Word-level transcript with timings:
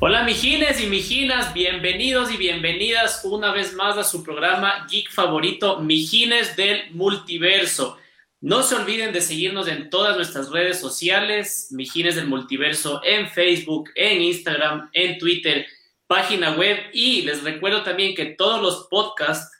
Hola 0.00 0.22
mijines 0.22 0.80
y 0.80 0.86
mijinas, 0.86 1.52
bienvenidos 1.52 2.32
y 2.32 2.36
bienvenidas 2.36 3.24
una 3.24 3.50
vez 3.50 3.72
más 3.72 3.98
a 3.98 4.04
su 4.04 4.22
programa 4.22 4.86
Geek 4.88 5.10
favorito, 5.10 5.80
Mijines 5.80 6.54
del 6.54 6.88
Multiverso. 6.92 7.98
No 8.40 8.62
se 8.62 8.76
olviden 8.76 9.12
de 9.12 9.20
seguirnos 9.20 9.66
en 9.66 9.90
todas 9.90 10.14
nuestras 10.14 10.50
redes 10.50 10.78
sociales, 10.78 11.70
Mijines 11.72 12.14
del 12.14 12.28
Multiverso, 12.28 13.00
en 13.04 13.28
Facebook, 13.28 13.90
en 13.96 14.22
Instagram, 14.22 14.88
en 14.92 15.18
Twitter, 15.18 15.66
página 16.06 16.52
web 16.52 16.78
y 16.92 17.22
les 17.22 17.42
recuerdo 17.42 17.82
también 17.82 18.14
que 18.14 18.26
todos 18.26 18.62
los 18.62 18.86
podcasts 18.88 19.50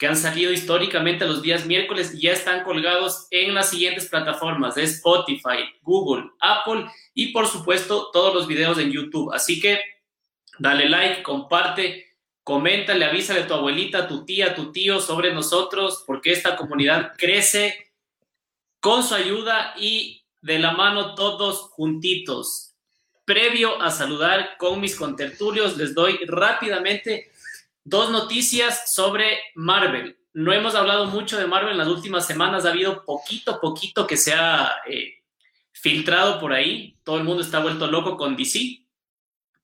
que 0.00 0.06
han 0.06 0.16
salido 0.16 0.50
históricamente 0.50 1.26
los 1.26 1.42
días 1.42 1.66
miércoles 1.66 2.18
ya 2.18 2.32
están 2.32 2.64
colgados 2.64 3.28
en 3.30 3.54
las 3.54 3.68
siguientes 3.68 4.08
plataformas 4.08 4.74
de 4.74 4.84
Spotify, 4.84 5.58
Google, 5.82 6.30
Apple 6.40 6.86
y 7.12 7.32
por 7.32 7.46
supuesto 7.46 8.10
todos 8.10 8.34
los 8.34 8.46
videos 8.46 8.78
en 8.78 8.90
YouTube. 8.90 9.30
Así 9.34 9.60
que 9.60 9.78
dale 10.58 10.88
like, 10.88 11.22
comparte, 11.22 12.16
coméntale, 12.42 13.04
avísale 13.04 13.40
a 13.40 13.46
tu 13.46 13.52
abuelita, 13.52 14.08
tu 14.08 14.24
tía, 14.24 14.54
tu 14.54 14.72
tío 14.72 15.00
sobre 15.00 15.34
nosotros, 15.34 16.02
porque 16.06 16.32
esta 16.32 16.56
comunidad 16.56 17.12
crece 17.18 17.92
con 18.80 19.04
su 19.04 19.14
ayuda 19.14 19.74
y 19.76 20.24
de 20.40 20.60
la 20.60 20.72
mano 20.72 21.14
todos 21.14 21.68
juntitos. 21.72 22.74
Previo 23.26 23.78
a 23.82 23.90
saludar 23.90 24.56
con 24.56 24.80
mis 24.80 24.96
contertulios, 24.96 25.76
les 25.76 25.94
doy 25.94 26.20
rápidamente 26.26 27.29
Dos 27.90 28.12
noticias 28.12 28.94
sobre 28.94 29.40
Marvel. 29.56 30.16
No 30.32 30.52
hemos 30.52 30.76
hablado 30.76 31.06
mucho 31.06 31.36
de 31.36 31.48
Marvel 31.48 31.72
en 31.72 31.78
las 31.78 31.88
últimas 31.88 32.24
semanas, 32.24 32.64
ha 32.64 32.70
habido 32.70 33.04
poquito, 33.04 33.60
poquito 33.60 34.06
que 34.06 34.16
se 34.16 34.32
ha 34.32 34.76
eh, 34.88 35.14
filtrado 35.72 36.38
por 36.38 36.52
ahí. 36.52 36.96
Todo 37.02 37.18
el 37.18 37.24
mundo 37.24 37.42
está 37.42 37.58
vuelto 37.58 37.88
loco 37.88 38.16
con 38.16 38.36
DC. 38.36 38.86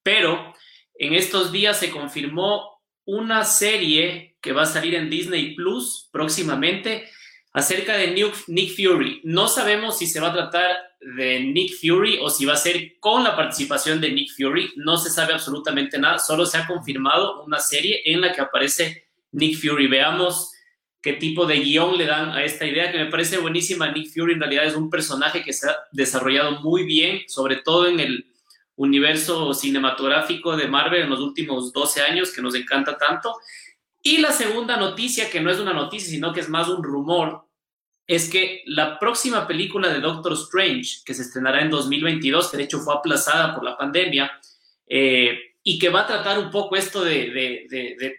Pero 0.02 0.52
en 0.96 1.14
estos 1.14 1.52
días 1.52 1.78
se 1.78 1.92
confirmó 1.92 2.82
una 3.04 3.44
serie 3.44 4.36
que 4.40 4.52
va 4.52 4.62
a 4.62 4.66
salir 4.66 4.96
en 4.96 5.08
Disney 5.08 5.54
Plus 5.54 6.08
próximamente 6.10 7.08
acerca 7.56 7.96
de 7.96 8.10
Nick 8.48 8.76
Fury. 8.76 9.22
No 9.24 9.48
sabemos 9.48 9.96
si 9.96 10.06
se 10.06 10.20
va 10.20 10.28
a 10.28 10.34
tratar 10.34 10.76
de 11.00 11.40
Nick 11.40 11.72
Fury 11.80 12.18
o 12.20 12.28
si 12.28 12.44
va 12.44 12.52
a 12.52 12.56
ser 12.56 12.98
con 13.00 13.24
la 13.24 13.34
participación 13.34 13.98
de 13.98 14.12
Nick 14.12 14.30
Fury. 14.36 14.74
No 14.76 14.98
se 14.98 15.08
sabe 15.08 15.32
absolutamente 15.32 15.98
nada, 15.98 16.18
solo 16.18 16.44
se 16.44 16.58
ha 16.58 16.66
confirmado 16.66 17.42
una 17.44 17.58
serie 17.58 18.02
en 18.04 18.20
la 18.20 18.34
que 18.34 18.42
aparece 18.42 19.06
Nick 19.32 19.58
Fury. 19.58 19.86
Veamos 19.86 20.52
qué 21.00 21.14
tipo 21.14 21.46
de 21.46 21.60
guion 21.60 21.96
le 21.96 22.04
dan 22.04 22.28
a 22.32 22.44
esta 22.44 22.66
idea 22.66 22.92
que 22.92 22.98
me 22.98 23.10
parece 23.10 23.38
buenísima. 23.38 23.90
Nick 23.90 24.12
Fury 24.12 24.34
en 24.34 24.40
realidad 24.40 24.66
es 24.66 24.76
un 24.76 24.90
personaje 24.90 25.42
que 25.42 25.54
se 25.54 25.70
ha 25.70 25.78
desarrollado 25.92 26.60
muy 26.60 26.84
bien, 26.84 27.22
sobre 27.26 27.56
todo 27.56 27.86
en 27.86 28.00
el 28.00 28.34
universo 28.74 29.54
cinematográfico 29.54 30.58
de 30.58 30.68
Marvel 30.68 31.04
en 31.04 31.10
los 31.10 31.20
últimos 31.20 31.72
12 31.72 32.02
años, 32.02 32.32
que 32.32 32.42
nos 32.42 32.54
encanta 32.54 32.98
tanto. 32.98 33.34
Y 34.02 34.18
la 34.18 34.30
segunda 34.30 34.76
noticia, 34.76 35.30
que 35.30 35.40
no 35.40 35.50
es 35.50 35.58
una 35.58 35.72
noticia, 35.72 36.10
sino 36.10 36.34
que 36.34 36.40
es 36.40 36.50
más 36.50 36.68
un 36.68 36.84
rumor, 36.84 37.45
es 38.06 38.30
que 38.30 38.62
la 38.66 38.98
próxima 38.98 39.46
película 39.46 39.88
de 39.88 40.00
Doctor 40.00 40.34
Strange, 40.34 40.98
que 41.04 41.14
se 41.14 41.22
estrenará 41.22 41.60
en 41.62 41.70
2022, 41.70 42.50
que 42.50 42.56
de 42.56 42.62
hecho 42.64 42.80
fue 42.80 42.94
aplazada 42.94 43.54
por 43.54 43.64
la 43.64 43.76
pandemia, 43.76 44.30
eh, 44.86 45.38
y 45.64 45.78
que 45.80 45.88
va 45.88 46.02
a 46.02 46.06
tratar 46.06 46.38
un 46.38 46.50
poco 46.50 46.76
esto 46.76 47.02
de, 47.02 47.66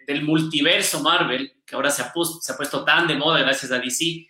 del 0.06 0.22
multiverso 0.22 1.00
Marvel, 1.00 1.54
que 1.64 1.74
ahora 1.74 1.90
se 1.90 2.02
ha, 2.02 2.12
puesto, 2.12 2.40
se 2.42 2.52
ha 2.52 2.56
puesto 2.56 2.84
tan 2.84 3.06
de 3.06 3.14
moda 3.14 3.40
gracias 3.40 3.72
a 3.72 3.78
DC, 3.78 4.26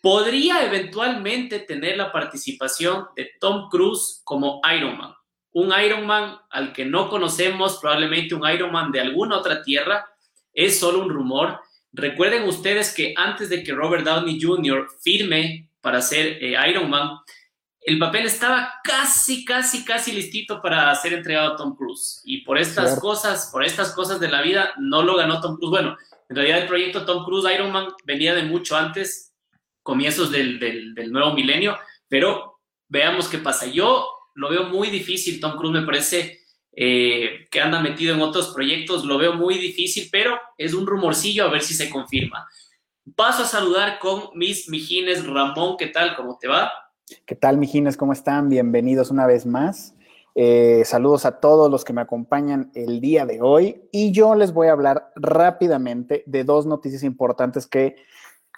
podría 0.00 0.64
eventualmente 0.64 1.58
tener 1.58 1.98
la 1.98 2.10
participación 2.10 3.08
de 3.14 3.32
Tom 3.38 3.68
Cruise 3.68 4.22
como 4.24 4.62
Iron 4.74 4.96
Man. 4.96 5.12
Un 5.52 5.70
Iron 5.84 6.06
Man 6.06 6.38
al 6.48 6.72
que 6.72 6.86
no 6.86 7.10
conocemos, 7.10 7.78
probablemente 7.78 8.34
un 8.34 8.48
Iron 8.48 8.72
Man 8.72 8.90
de 8.90 9.00
alguna 9.00 9.36
otra 9.36 9.62
tierra, 9.62 10.06
es 10.54 10.80
solo 10.80 11.02
un 11.02 11.10
rumor, 11.10 11.60
Recuerden 11.92 12.44
ustedes 12.44 12.94
que 12.94 13.14
antes 13.16 13.48
de 13.48 13.62
que 13.62 13.72
Robert 13.72 14.04
Downey 14.04 14.40
Jr. 14.40 14.86
firme 15.00 15.68
para 15.80 16.00
ser 16.00 16.38
eh, 16.42 16.54
Iron 16.68 16.88
Man, 16.88 17.18
el 17.80 17.98
papel 17.98 18.26
estaba 18.26 18.74
casi, 18.84 19.44
casi, 19.44 19.84
casi 19.84 20.12
listito 20.12 20.60
para 20.60 20.94
ser 20.94 21.14
entregado 21.14 21.54
a 21.54 21.56
Tom 21.56 21.74
Cruise. 21.74 22.20
Y 22.24 22.42
por 22.42 22.58
estas 22.58 23.00
cosas, 23.00 23.48
por 23.50 23.64
estas 23.64 23.92
cosas 23.92 24.20
de 24.20 24.28
la 24.28 24.42
vida, 24.42 24.72
no 24.78 25.02
lo 25.02 25.16
ganó 25.16 25.40
Tom 25.40 25.56
Cruise. 25.56 25.70
Bueno, 25.70 25.96
en 26.28 26.36
realidad 26.36 26.58
el 26.60 26.68
proyecto 26.68 27.04
Tom 27.04 27.24
Cruise 27.24 27.52
Iron 27.52 27.72
Man 27.72 27.88
venía 28.04 28.34
de 28.34 28.42
mucho 28.42 28.76
antes, 28.76 29.34
comienzos 29.82 30.30
del, 30.30 30.58
del 30.58 31.10
nuevo 31.10 31.32
milenio, 31.32 31.78
pero 32.06 32.60
veamos 32.88 33.28
qué 33.28 33.38
pasa. 33.38 33.66
Yo 33.66 34.06
lo 34.34 34.50
veo 34.50 34.64
muy 34.64 34.90
difícil, 34.90 35.40
Tom 35.40 35.56
Cruise 35.56 35.80
me 35.80 35.86
parece 35.86 36.39
eh, 36.72 37.46
que 37.50 37.60
anda 37.60 37.80
metido 37.80 38.14
en 38.14 38.20
otros 38.20 38.52
proyectos, 38.54 39.04
lo 39.04 39.18
veo 39.18 39.34
muy 39.34 39.58
difícil, 39.58 40.08
pero 40.10 40.38
es 40.56 40.74
un 40.74 40.86
rumorcillo 40.86 41.44
a 41.44 41.50
ver 41.50 41.62
si 41.62 41.74
se 41.74 41.90
confirma. 41.90 42.46
Paso 43.16 43.42
a 43.42 43.46
saludar 43.46 43.98
con 43.98 44.30
mis 44.34 44.68
mijines. 44.68 45.26
Ramón, 45.26 45.76
¿qué 45.78 45.88
tal? 45.88 46.14
¿Cómo 46.16 46.38
te 46.38 46.48
va? 46.48 46.70
¿Qué 47.26 47.34
tal, 47.34 47.58
mijines? 47.58 47.96
¿Cómo 47.96 48.12
están? 48.12 48.48
Bienvenidos 48.48 49.10
una 49.10 49.26
vez 49.26 49.46
más. 49.46 49.94
Eh, 50.36 50.82
saludos 50.84 51.26
a 51.26 51.40
todos 51.40 51.70
los 51.70 51.84
que 51.84 51.92
me 51.92 52.00
acompañan 52.00 52.70
el 52.74 53.00
día 53.00 53.26
de 53.26 53.42
hoy 53.42 53.82
y 53.90 54.12
yo 54.12 54.36
les 54.36 54.52
voy 54.52 54.68
a 54.68 54.72
hablar 54.72 55.12
rápidamente 55.16 56.22
de 56.26 56.44
dos 56.44 56.66
noticias 56.66 57.02
importantes 57.02 57.66
que 57.66 57.96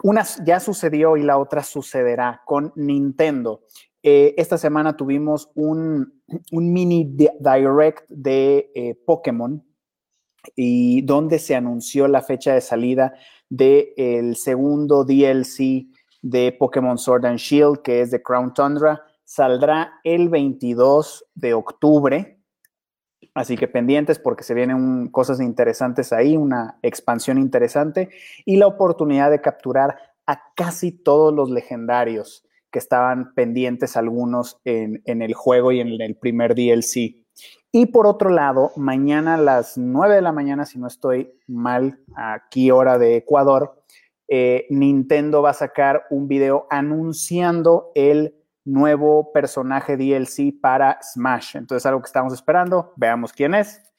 una 0.02 0.26
ya 0.44 0.60
sucedió 0.60 1.16
y 1.16 1.22
la 1.22 1.38
otra 1.38 1.62
sucederá 1.62 2.42
con 2.44 2.72
Nintendo. 2.76 3.62
Eh, 4.02 4.34
esta 4.36 4.58
semana 4.58 4.96
tuvimos 4.96 5.50
un, 5.54 6.22
mini 6.50 7.04
direct 7.04 8.08
de 8.08 8.72
eh, 8.74 8.94
Pokémon 9.06 9.64
y 10.56 11.02
donde 11.02 11.38
se 11.38 11.54
anunció 11.54 12.08
la 12.08 12.20
fecha 12.20 12.52
de 12.52 12.60
salida 12.60 13.14
del 13.48 14.34
segundo 14.34 15.04
DLC 15.04 15.86
de 16.20 16.52
Pokémon 16.52 16.98
Sword 16.98 17.26
and 17.26 17.38
Shield, 17.38 17.82
que 17.82 18.00
es 18.00 18.10
de 18.10 18.22
Crown 18.22 18.52
Tundra. 18.52 19.02
Saldrá 19.24 20.00
el 20.02 20.28
22 20.28 21.26
de 21.34 21.54
octubre. 21.54 22.40
Así 23.34 23.56
que 23.56 23.68
pendientes 23.68 24.18
porque 24.18 24.42
se 24.42 24.52
vienen 24.52 25.08
cosas 25.08 25.40
interesantes 25.40 26.12
ahí, 26.12 26.36
una 26.36 26.78
expansión 26.82 27.38
interesante 27.38 28.10
y 28.44 28.56
la 28.56 28.66
oportunidad 28.66 29.30
de 29.30 29.40
capturar 29.40 29.96
a 30.26 30.42
casi 30.54 30.90
todos 30.90 31.32
los 31.32 31.50
legendarios 31.50 32.44
que 32.72 32.78
estaban 32.78 33.34
pendientes 33.34 33.96
algunos 33.96 34.60
en, 34.64 35.02
el 35.04 35.34
juego 35.34 35.70
y 35.70 35.80
en 35.80 36.00
el 36.00 36.16
primer 36.16 36.54
DLC. 36.54 37.22
Y 37.70 37.86
por 37.86 38.06
otro 38.06 38.30
lado, 38.30 38.72
mañana 38.76 39.34
a 39.34 39.38
las 39.38 39.78
9 39.78 40.16
de 40.16 40.22
la 40.22 40.32
mañana, 40.32 40.66
si 40.66 40.78
no 40.78 40.86
estoy 40.86 41.32
mal, 41.46 42.00
aquí 42.16 42.70
hora 42.70 42.98
de 42.98 43.16
Ecuador, 43.16 43.84
eh, 44.28 44.66
Nintendo 44.70 45.42
va 45.42 45.50
a 45.50 45.54
sacar 45.54 46.04
un 46.10 46.26
video 46.26 46.66
anunciando 46.70 47.92
el 47.94 48.34
nuevo 48.64 49.32
personaje 49.32 49.96
DLC 49.96 50.52
para 50.60 50.98
Smash. 51.02 51.56
Entonces, 51.56 51.84
algo 51.86 52.00
que 52.00 52.06
estamos 52.06 52.32
esperando, 52.32 52.92
veamos 52.96 53.32
quién 53.32 53.54
es. 53.54 53.91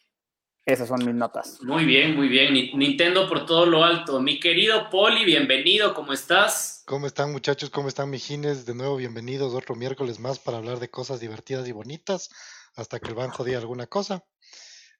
Esas 0.65 0.87
son 0.87 1.05
mis 1.05 1.13
notas. 1.13 1.61
Muy 1.61 1.83
bien, 1.83 2.15
muy 2.15 2.29
bien. 2.29 2.53
Nintendo 2.53 3.27
por 3.27 3.45
todo 3.45 3.65
lo 3.65 3.83
alto. 3.83 4.21
Mi 4.21 4.39
querido 4.39 4.89
Poli, 4.89 5.25
bienvenido, 5.25 5.93
¿cómo 5.93 6.13
estás? 6.13 6.83
¿Cómo 6.85 7.05
están 7.05 7.33
muchachos? 7.33 7.69
¿Cómo 7.69 7.89
están 7.89 8.09
mijines? 8.09 8.65
De 8.65 8.73
nuevo, 8.73 8.95
bienvenidos 8.95 9.53
otro 9.53 9.75
miércoles 9.75 10.21
más 10.21 10.39
para 10.39 10.59
hablar 10.59 10.79
de 10.79 10.89
cosas 10.89 11.19
divertidas 11.19 11.67
y 11.67 11.73
bonitas, 11.73 12.29
hasta 12.77 13.01
que 13.01 13.09
el 13.09 13.15
banco 13.15 13.43
diga 13.43 13.59
alguna 13.59 13.87
cosa. 13.87 14.23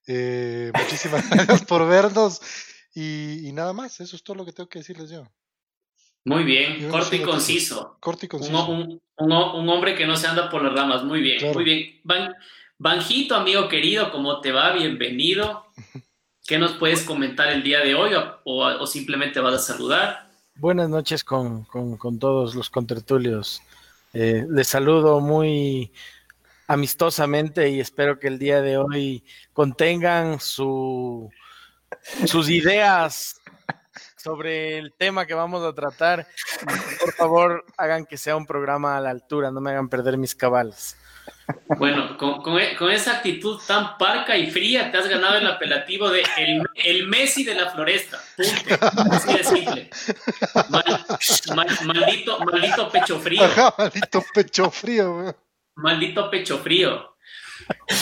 Eh, 0.05 0.73
muchísimas 0.77 1.29
gracias 1.29 1.63
por 1.63 1.87
vernos 1.87 2.41
y, 2.93 3.49
nada 3.53 3.71
más, 3.71 4.01
eso 4.01 4.17
es 4.17 4.23
todo 4.23 4.35
lo 4.35 4.45
que 4.45 4.51
tengo 4.51 4.67
que 4.67 4.79
decirles 4.79 5.11
yo. 5.11 5.31
Muy 6.25 6.43
bien, 6.43 6.89
corto 6.89 7.15
y 7.15 7.21
conciso. 7.21 7.97
Corto 8.01 8.25
y 8.25 8.29
conciso. 8.29 8.67
Un, 8.67 9.69
hombre 9.69 9.95
que 9.95 10.05
no 10.05 10.17
se 10.17 10.27
anda 10.27 10.49
por 10.49 10.61
las 10.61 10.73
ramas, 10.73 11.05
muy 11.05 11.21
bien, 11.21 11.53
muy 11.53 11.63
bien. 11.63 12.01
Van, 12.03 12.33
Banjito, 12.83 13.35
amigo 13.35 13.69
querido, 13.69 14.11
¿cómo 14.11 14.41
te 14.41 14.51
va? 14.51 14.73
Bienvenido. 14.73 15.67
¿Qué 16.45 16.57
nos 16.57 16.73
puedes 16.73 17.03
comentar 17.03 17.47
el 17.47 17.63
día 17.63 17.79
de 17.79 17.95
hoy 17.95 18.11
o, 18.43 18.85
simplemente 18.87 19.39
vas 19.39 19.53
a 19.53 19.59
saludar? 19.59 20.29
Buenas 20.55 20.89
noches 20.89 21.23
con, 21.23 21.65
todos 22.19 22.55
los 22.55 22.69
contertulios. 22.69 23.61
Eh, 24.11 24.45
les 24.49 24.67
saludo 24.67 25.21
muy 25.21 25.93
amistosamente 26.67 27.69
y 27.69 27.79
espero 27.79 28.19
que 28.19 28.27
el 28.27 28.37
día 28.37 28.61
de 28.61 28.75
hoy 28.75 29.23
contengan 29.53 30.41
su, 30.41 31.31
sus 32.25 32.49
ideas 32.49 33.39
sobre 34.17 34.77
el 34.77 34.93
tema 34.97 35.25
que 35.25 35.33
vamos 35.33 35.63
a 35.63 35.73
tratar. 35.73 36.27
Por 36.99 37.13
favor, 37.13 37.65
hagan 37.77 38.05
que 38.05 38.17
sea 38.17 38.35
un 38.35 38.45
programa 38.45 38.97
a 38.97 38.99
la 38.99 39.11
altura, 39.11 39.51
no 39.51 39.61
me 39.61 39.71
hagan 39.71 39.87
perder 39.87 40.17
mis 40.17 40.35
cabales. 40.35 40.97
Bueno, 41.77 42.17
e, 42.59 42.75
con, 42.75 42.91
esa 42.91 43.17
actitud 43.17 43.59
tan 43.67 43.97
parca 43.97 44.37
y 44.37 44.49
fría 44.49 44.91
te 44.91 44.97
has 44.97 45.07
ganado 45.07 45.37
el 45.37 45.47
apelativo 45.47 46.09
de 46.09 46.23
el, 46.85 47.07
Messi 47.07 47.43
de 47.43 47.55
la 47.55 47.69
floresta. 47.69 48.19
Punto. 48.37 48.85
Así 49.11 49.33
de 49.33 49.43
simple. 49.43 49.89
maldito, 51.85 52.39
maldito 52.39 52.89
pecho 52.89 53.19
frío. 53.19 53.43
maldito 53.77 54.23
pecho 54.33 54.71
frío. 54.71 55.35
Maldito 55.75 56.29
pecho 56.29 56.59
frío. 56.59 57.15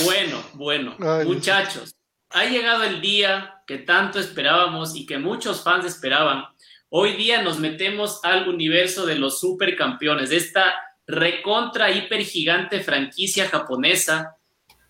Bueno, 0.04 0.44
bueno, 0.54 0.96
muchachos, 1.26 1.96
ha 2.30 2.46
llegado 2.46 2.84
el 2.84 3.02
día 3.02 3.62
que 3.68 3.80
tanto 3.80 4.20
esperábamos 4.20 4.96
y 4.96 5.06
que 5.06 5.18
muchos 5.18 5.64
fans 5.64 5.86
esperaban. 5.86 6.46
Hoy 6.90 7.14
día 7.14 7.42
nos 7.42 7.60
metemos 7.60 8.20
al 8.24 8.50
universo 8.50 9.06
de 9.06 9.16
los 9.16 9.40
supercampeones, 9.40 10.30
de 10.30 10.38
esta 10.38 10.74
recontra 11.08 11.92
hiper 11.92 12.24
gigante 12.24 12.80
franquicia 12.80 13.48
japonesa 13.50 14.38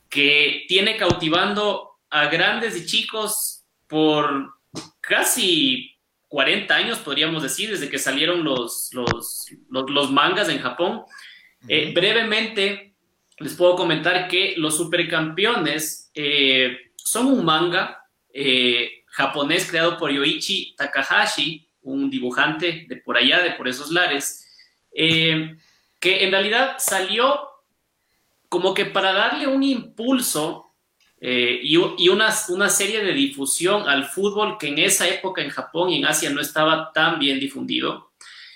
que 0.10 0.66
tiene 0.68 0.98
cautivando 0.98 2.00
a 2.10 2.28
grandes 2.28 2.75
y 2.78 2.86
chicos 2.86 3.63
por 3.88 4.54
casi 5.00 5.98
40 6.28 6.74
años, 6.74 7.00
podríamos 7.00 7.44
decir, 7.44 7.69
desde 7.69 7.90
que 7.90 8.00
salieron 8.00 8.44
los, 8.44 8.92
los, 8.94 10.12
mangas 10.12 10.48
en 10.50 10.60
Japón. 10.60 11.04
Eh, 11.68 11.92
brevemente, 11.94 12.96
les 13.40 13.54
puedo 13.54 13.75
comentar 13.75 14.28
que 14.28 14.54
los 14.58 14.78
supercampeones 14.78 16.10
eh, 16.13 16.78
son 16.96 17.28
un 17.28 17.44
manga 17.44 18.06
eh, 18.34 19.04
japonés 19.08 19.69
creado 19.69 19.98
por 19.98 20.12
Yoichi 20.12 20.74
Takahashi, 20.78 21.68
un 21.81 22.10
dibujante 22.10 22.86
de 22.88 22.96
por 22.98 23.18
allá, 23.18 23.42
de 23.42 23.52
por 23.52 23.68
esos 23.68 23.92
lares, 23.92 24.48
que 26.01 26.25
en 26.25 26.31
realidad 26.31 26.75
salió 26.80 27.48
como 28.50 28.74
que 28.74 28.86
para 28.86 29.13
darle 29.13 29.48
un 29.48 29.63
impulso 29.63 30.71
eh, 31.21 31.59
y, 31.63 31.77
una, 31.77 32.33
una, 32.50 32.68
serie 32.68 33.03
de 33.03 33.13
difusión 33.13 33.88
al 33.88 34.06
fútbol 34.06 34.57
que 34.57 34.69
en 34.69 34.80
esa 34.80 35.07
época 35.07 35.44
en 35.44 35.51
Japón 35.51 35.92
y 35.92 36.00
en 36.00 36.06
Asia 36.06 36.31
no 36.31 36.42
estaba 36.42 36.92
tan 36.92 37.19
bien 37.19 37.39
difundido. 37.39 38.12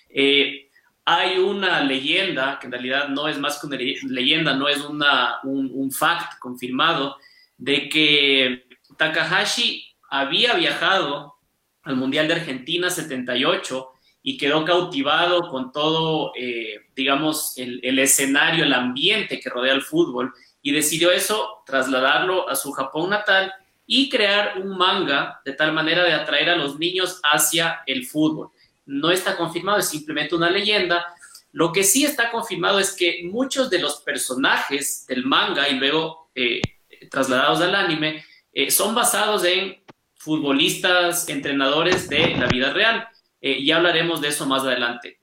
Eh, 0.09 0.69
hay 1.05 1.37
una 1.37 1.81
leyenda, 1.81 2.57
que 2.59 2.65
en 2.65 2.71
realidad 2.71 3.09
no 3.09 3.27
es 3.27 3.37
más 3.37 3.59
que 3.59 3.67
una 3.67 3.77
leyenda, 3.77 4.55
no 4.55 4.67
es 4.67 4.81
una, 4.81 5.35
un, 5.43 5.69
un 5.71 5.91
fact 5.91 6.39
confirmado, 6.39 7.17
de 7.57 7.87
que 7.87 8.65
Takahashi 8.97 9.95
había 10.09 10.55
viajado 10.55 11.35
al 11.83 11.95
Mundial 11.95 12.27
de 12.27 12.33
Argentina 12.33 12.89
78 12.89 13.91
y 14.27 14.37
quedó 14.37 14.65
cautivado 14.65 15.49
con 15.49 15.71
todo, 15.71 16.31
eh, 16.35 16.87
digamos, 16.95 17.53
el, 17.57 17.99
escenario, 17.99 18.63
el 18.63 18.73
ambiente 18.73 19.39
que 19.39 19.51
rodea 19.51 19.75
el 19.75 19.83
fútbol 19.83 20.33
y 20.63 20.71
decidió 20.71 21.11
eso, 21.11 21.61
trasladarlo 21.63 22.49
a 22.49 22.55
su 22.55 22.71
Japón 22.71 23.11
natal 23.11 23.53
y 23.85 24.09
crear 24.09 24.59
un 24.59 24.75
manga 24.75 25.41
de 25.45 25.53
tal 25.53 25.73
manera 25.73 26.03
de 26.03 26.13
atraer 26.13 26.49
a 26.49 26.55
los 26.55 26.79
niños 26.79 27.21
hacia 27.21 27.83
el 27.85 28.03
fútbol. 28.03 28.49
No 28.87 29.11
está 29.11 29.37
confirmado, 29.37 29.77
es 29.77 29.89
simplemente 29.89 30.33
una 30.33 30.49
leyenda. 30.49 31.05
Lo 31.51 31.71
que 31.71 31.83
sí 31.83 32.03
está 32.03 32.31
confirmado 32.31 32.79
es 32.79 32.93
que 32.93 33.21
muchos 33.31 33.69
de 33.69 33.77
los 33.77 33.97
personajes 33.97 35.05
del 35.05 35.23
manga 35.23 35.69
y 35.69 35.75
luego 35.75 36.31
eh, 36.33 36.63
trasladados 37.11 37.61
al 37.61 37.75
anime 37.75 38.25
eh, 38.51 38.71
son 38.71 38.95
basados 38.95 39.43
en 39.43 39.83
futbolistas, 40.15 41.29
entrenadores 41.29 42.09
de 42.09 42.35
la 42.37 42.47
vida 42.47 42.73
real. 42.73 43.07
Eh, 43.45 43.63
ya 43.63 43.77
hablaremos 43.77 44.21
de 44.21 44.29
eso 44.29 44.47
más 44.47 44.63
adelante. 44.63 45.19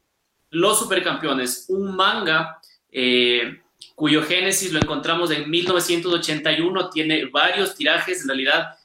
Los 0.50 0.78
Supercampeones, 0.78 1.66
un 1.70 1.96
manga 1.96 2.60
eh, 2.88 3.60
cuyo 3.96 4.22
génesis 4.22 4.72
lo 4.72 4.78
encontramos 4.78 5.32
en 5.32 5.50
1981, 5.50 6.90
tiene 6.90 7.24
varios 7.24 7.74
tirajes, 7.74 8.22
en 8.22 8.28
realidad 8.28 8.78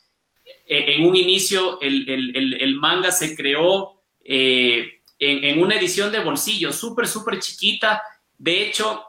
eh, 0.66 0.96
en 0.96 1.06
un 1.06 1.16
inicio 1.16 1.80
el, 1.82 2.76
manga 2.80 3.12
se 3.12 3.36
creó 3.36 4.02
en, 4.24 5.62
una 5.62 5.76
edición 5.76 6.12
de 6.12 6.22
bolsillo 6.22 6.74
súper, 6.74 7.08
súper 7.08 7.38
chiquita, 7.38 8.02
de 8.40 8.64
hecho 8.64 9.04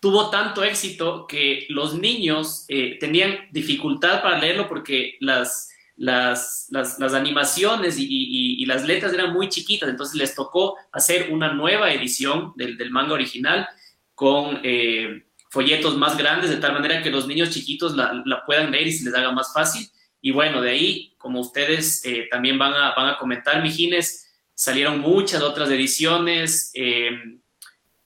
tuvo 0.00 0.30
tanto 0.30 0.64
éxito 0.64 1.28
que 1.28 1.64
los 1.68 1.94
niños 1.94 2.66
tenían 2.98 3.46
dificultad 3.52 4.20
para 4.20 4.40
leerlo 4.40 4.66
porque 4.66 5.16
las, 5.20 5.70
las, 5.98 6.68
las, 6.70 7.12
animaciones 7.12 7.96
y, 7.98 8.64
las 8.66 8.84
letras 8.84 9.12
eran 9.12 9.32
muy 9.32 9.48
chiquitas, 9.48 9.88
entonces 9.88 10.14
les 10.14 10.34
tocó 10.34 10.76
hacer 10.92 11.30
una 11.32 11.52
nueva 11.52 11.92
edición 11.92 12.52
del, 12.56 12.76
del 12.76 12.90
manga 12.90 13.14
original 13.14 13.68
con 14.14 14.60
eh, 14.62 15.24
folletos 15.50 15.96
más 15.96 16.16
grandes, 16.16 16.50
de 16.50 16.58
tal 16.58 16.72
manera 16.72 17.02
que 17.02 17.10
los 17.10 17.26
niños 17.26 17.50
chiquitos 17.50 17.96
la, 17.96 18.22
la, 18.24 18.44
puedan 18.44 18.70
leer 18.70 18.86
y 18.86 18.92
se 18.92 19.04
les 19.04 19.14
haga 19.14 19.32
más 19.32 19.52
fácil. 19.52 19.88
Y 20.20 20.30
bueno, 20.30 20.60
de 20.60 20.70
ahí, 20.70 21.14
como 21.18 21.40
ustedes 21.40 22.04
eh, 22.04 22.28
también 22.30 22.58
van 22.58 22.74
a, 22.74 22.94
van 22.94 23.14
a 23.14 23.18
comentar, 23.18 23.60
Mijines, 23.62 24.30
salieron 24.54 25.00
muchas 25.00 25.42
otras 25.42 25.68
ediciones, 25.70 26.70
eh, 26.74 27.10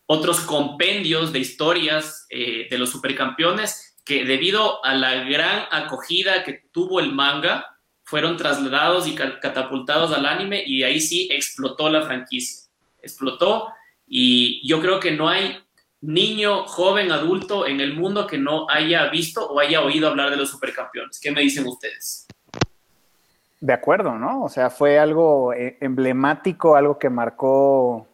otros 0.06 0.41
compendios 0.41 1.33
de 1.33 1.39
historias 1.39 2.27
de 2.29 2.77
los 2.79 2.91
supercampeones 2.91 3.97
que 4.05 4.25
debido 4.25 4.85
a 4.85 4.94
la 4.94 5.25
gran 5.25 5.65
acogida 5.71 6.44
que 6.44 6.65
tuvo 6.73 7.00
el 7.00 7.12
manga, 7.12 7.71
fueron 8.12 8.37
trasladados 8.37 9.09
y 9.09 9.14
catapultados 9.14 10.12
al 10.12 10.26
anime 10.26 10.62
y 10.67 10.82
ahí 10.82 11.00
sí 11.00 11.31
explotó 11.32 11.88
la 11.88 12.03
franquicia. 12.03 12.69
Explotó 13.00 13.69
y 14.06 14.61
yo 14.69 14.82
creo 14.82 15.00
que 15.00 15.12
no 15.12 15.31
hay 15.31 15.56
niño, 16.03 16.64
joven, 16.67 17.11
adulto 17.11 17.67
en 17.67 17.81
el 17.81 17.94
mundo 17.94 18.26
que 18.26 18.37
no 18.37 18.69
haya 18.69 19.09
visto 19.09 19.49
o 19.49 19.59
haya 19.59 19.81
oído 19.81 20.09
hablar 20.09 20.29
de 20.29 20.37
los 20.37 20.50
supercampeones. 20.50 21.19
¿Qué 21.20 21.32
me 21.32 21.41
dicen 21.41 21.67
ustedes? 21.67 22.26
De 23.62 23.73
acuerdo, 23.73 24.19
¿no? 24.19 24.43
O 24.43 24.50
sea, 24.50 24.69
fue 24.69 24.99
algo 24.99 25.55
eh, 25.55 25.79
emblemático, 25.81 26.76
algo 26.76 26.99
que 26.99 27.08
marcó 27.08 28.06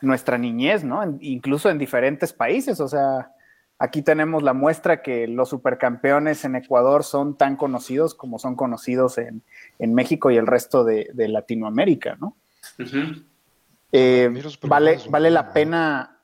nuestra 0.00 0.36
niñez, 0.36 0.82
¿no? 0.82 1.00
incluso 1.20 1.70
en 1.70 1.78
diferentes 1.78 2.32
países, 2.32 2.80
o 2.80 2.88
sea, 2.88 3.30
Aquí 3.80 4.02
tenemos 4.02 4.42
la 4.42 4.54
muestra 4.54 5.02
que 5.02 5.28
los 5.28 5.50
supercampeones 5.50 6.44
en 6.44 6.56
Ecuador 6.56 7.04
son 7.04 7.36
tan 7.36 7.56
conocidos 7.56 8.14
como 8.14 8.40
son 8.40 8.56
conocidos 8.56 9.18
en, 9.18 9.42
México 9.94 10.30
y 10.30 10.36
el 10.36 10.48
resto 10.48 10.84
de, 10.84 11.12
Latinoamérica, 11.14 12.16
¿no? 12.20 12.36
Eh, 13.92 14.30
vale, 14.62 14.98
vale 15.08 15.30
la 15.30 15.52
pena, 15.52 16.18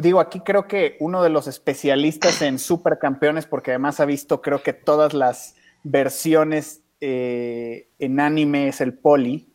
digo, 0.00 0.20
aquí 0.20 0.40
creo 0.40 0.66
que 0.66 0.96
uno 1.00 1.22
de 1.22 1.28
los 1.28 1.46
especialistas 1.46 2.40
en 2.40 2.58
supercampeones, 2.58 3.46
porque 3.46 3.72
además 3.72 4.00
ha 4.00 4.06
visto 4.06 4.40
creo 4.40 4.62
que 4.62 4.72
todas 4.72 5.12
las 5.12 5.54
versiones 5.82 6.82
eh, 7.00 7.88
en 7.98 8.20
anime 8.20 8.68
es 8.68 8.80
el 8.80 8.94
poli. 8.94 9.48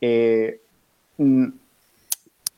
Eh, 0.00 0.60
mm, 1.18 1.46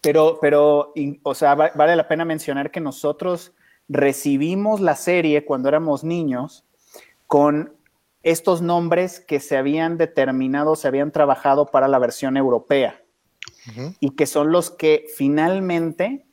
pero, 0.00 0.38
pero, 0.40 0.94
o 1.22 1.34
sea, 1.34 1.54
vale 1.54 1.96
la 1.96 2.08
pena 2.08 2.24
mencionar 2.24 2.70
que 2.70 2.80
nosotros 2.80 3.52
recibimos 3.88 4.80
la 4.80 4.96
serie 4.96 5.44
cuando 5.44 5.69
éramos 5.69 6.05
niños 6.05 6.64
con 7.26 7.76
estos 8.22 8.60
nombres 8.60 9.20
que 9.20 9.38
se 9.38 9.56
habían 9.56 9.98
determinado, 9.98 10.74
se 10.74 10.88
habían 10.88 11.12
trabajado 11.12 11.66
para 11.66 11.88
la 11.88 11.98
versión 11.98 12.36
europea. 12.36 13.00
Y 14.00 14.10
que 14.10 14.26
son 14.26 14.52
los 14.52 14.70
que 14.70 15.06
finalmente, 15.16 16.26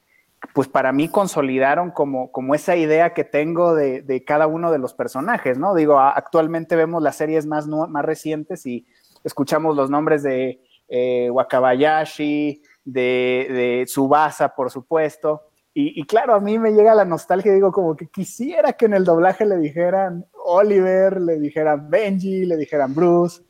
pues 0.53 0.67
para 0.67 0.91
mí 0.91 1.09
consolidaron 1.09 1.89
como, 1.89 2.31
como 2.31 2.53
esa 2.53 2.75
idea 2.75 3.13
que 3.13 3.23
tengo 3.23 3.73
de, 3.73 4.23
cada 4.25 4.45
uno 4.45 4.71
de 4.71 4.77
los 4.77 4.93
personajes, 4.93 5.57
¿no? 5.57 5.73
Digo, 5.73 5.99
actualmente 5.99 6.75
vemos 6.75 7.01
las 7.01 7.15
series 7.15 7.45
más, 7.47 7.67
más 7.67 8.05
recientes 8.05 8.65
y 8.67 8.85
escuchamos 9.23 9.75
los 9.75 9.89
nombres 9.89 10.21
de 10.21 10.61
eh, 10.89 11.29
Wakabayashi, 11.31 12.61
de, 12.83 13.47
de 13.49 13.83
Tsubasa, 13.85 14.53
por 14.55 14.69
supuesto, 14.69 15.49
y, 15.75 16.05
claro, 16.05 16.35
a 16.35 16.39
mí 16.39 16.59
me 16.59 16.71
llega 16.71 16.93
la 16.93 17.03
nostalgia, 17.03 17.51
digo, 17.51 17.71
como 17.71 17.95
que 17.95 18.05
quisiera 18.05 18.73
que 18.73 18.85
en 18.85 18.93
el 18.93 19.03
doblaje 19.03 19.43
le 19.43 19.57
dijeran 19.57 20.23
Oliver, 20.45 21.19
le 21.19 21.39
dijeran 21.39 21.89
Benji, 21.89 22.45
le 22.45 22.57
dijeran 22.57 22.93
Bruce, 22.93 23.41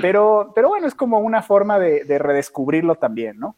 pero, 0.00 0.52
pero 0.54 0.68
bueno, 0.68 0.86
es 0.86 0.94
como 0.94 1.18
una 1.18 1.42
forma 1.42 1.78
de, 1.78 2.18
redescubrirlo 2.18 2.94
también, 2.94 3.38
¿no? 3.38 3.56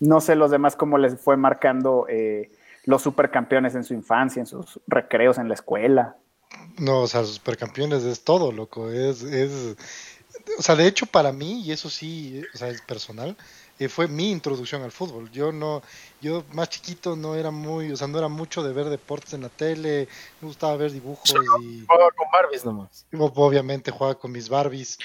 No 0.00 0.20
sé 0.20 0.34
los 0.34 0.50
demás 0.50 0.74
cómo 0.74 0.98
les 0.98 1.20
fue 1.20 1.36
marcando 1.36 2.06
eh, 2.08 2.50
los 2.84 3.00
supercampeones 3.02 3.76
en 3.76 3.84
su 3.84 3.94
infancia, 3.94 4.40
en 4.40 4.46
sus 4.46 4.80
recreos 4.88 5.38
en 5.38 5.46
la 5.48 5.54
escuela. 5.54 6.16
No, 6.78 7.02
o 7.02 7.06
sea, 7.06 7.20
los 7.20 7.36
supercampeones 7.36 8.02
es 8.02 8.24
todo, 8.24 8.50
loco, 8.50 8.90
es, 8.90 9.22
es, 9.22 9.76
o 10.58 10.62
sea, 10.62 10.74
de 10.74 10.88
hecho 10.88 11.06
para 11.06 11.32
mí, 11.32 11.62
y 11.62 11.70
eso 11.70 11.88
sí, 11.88 12.42
o 12.52 12.58
sea, 12.58 12.68
es 12.68 12.82
personal, 12.82 13.36
eh, 13.78 13.88
fue 13.88 14.06
mi 14.06 14.30
introducción 14.30 14.82
al 14.82 14.92
fútbol. 14.92 15.30
Yo 15.32 15.50
no, 15.50 15.82
yo 16.20 16.44
más 16.52 16.70
chiquito 16.70 17.16
no 17.16 17.34
era 17.34 17.50
muy, 17.50 17.90
o 17.90 17.96
sea, 17.96 18.06
no 18.06 18.18
era 18.18 18.28
mucho 18.28 18.62
de 18.62 18.72
ver 18.72 18.86
deportes 18.86 19.34
en 19.34 19.42
la 19.42 19.48
tele, 19.48 20.06
me 20.40 20.48
gustaba 20.48 20.76
ver 20.76 20.92
dibujos 20.92 21.34
y 21.60 21.84
jugaba 21.86 22.10
con 22.12 22.28
Barbies 22.32 22.64
nomás. 22.64 23.06
Obviamente 23.12 23.90
jugaba 23.90 24.14
con 24.16 24.30
mis 24.30 24.48
Barbies 24.48 24.98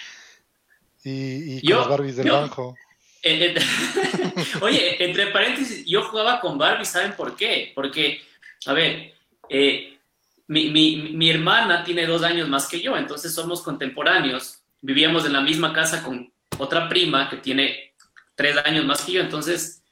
y, 1.03 1.67
con 1.67 1.79
las 1.79 1.89
Barbies 1.89 2.15
del 2.17 2.31
banjo. 2.31 2.75
oye, 4.61 5.03
entre 5.03 5.27
paréntesis, 5.27 5.85
yo 5.85 6.03
jugaba 6.03 6.39
con 6.39 6.57
Barbies, 6.57 6.89
¿saben 6.89 7.15
por 7.15 7.35
qué? 7.35 7.71
Porque, 7.73 8.21
a 8.67 8.73
ver, 8.73 9.13
eh, 9.49 9.97
mi, 10.47 10.69
mi, 10.69 11.13
mi 11.13 11.29
hermana 11.29 11.83
tiene 11.83 12.05
dos 12.05 12.21
años 12.23 12.47
más 12.47 12.67
que 12.67 12.79
yo, 12.79 12.95
entonces 12.95 13.33
somos 13.33 13.61
contemporáneos. 13.61 14.59
Vivíamos 14.81 15.25
en 15.25 15.33
la 15.33 15.41
misma 15.41 15.73
casa 15.73 16.03
con 16.03 16.31
otra 16.59 16.87
prima 16.87 17.29
que 17.29 17.37
tiene 17.37 17.88
tres 18.39 18.55
años 18.63 18.85
más 18.85 19.01
que 19.01 19.11
yo, 19.11 19.21
entonces 19.21 19.83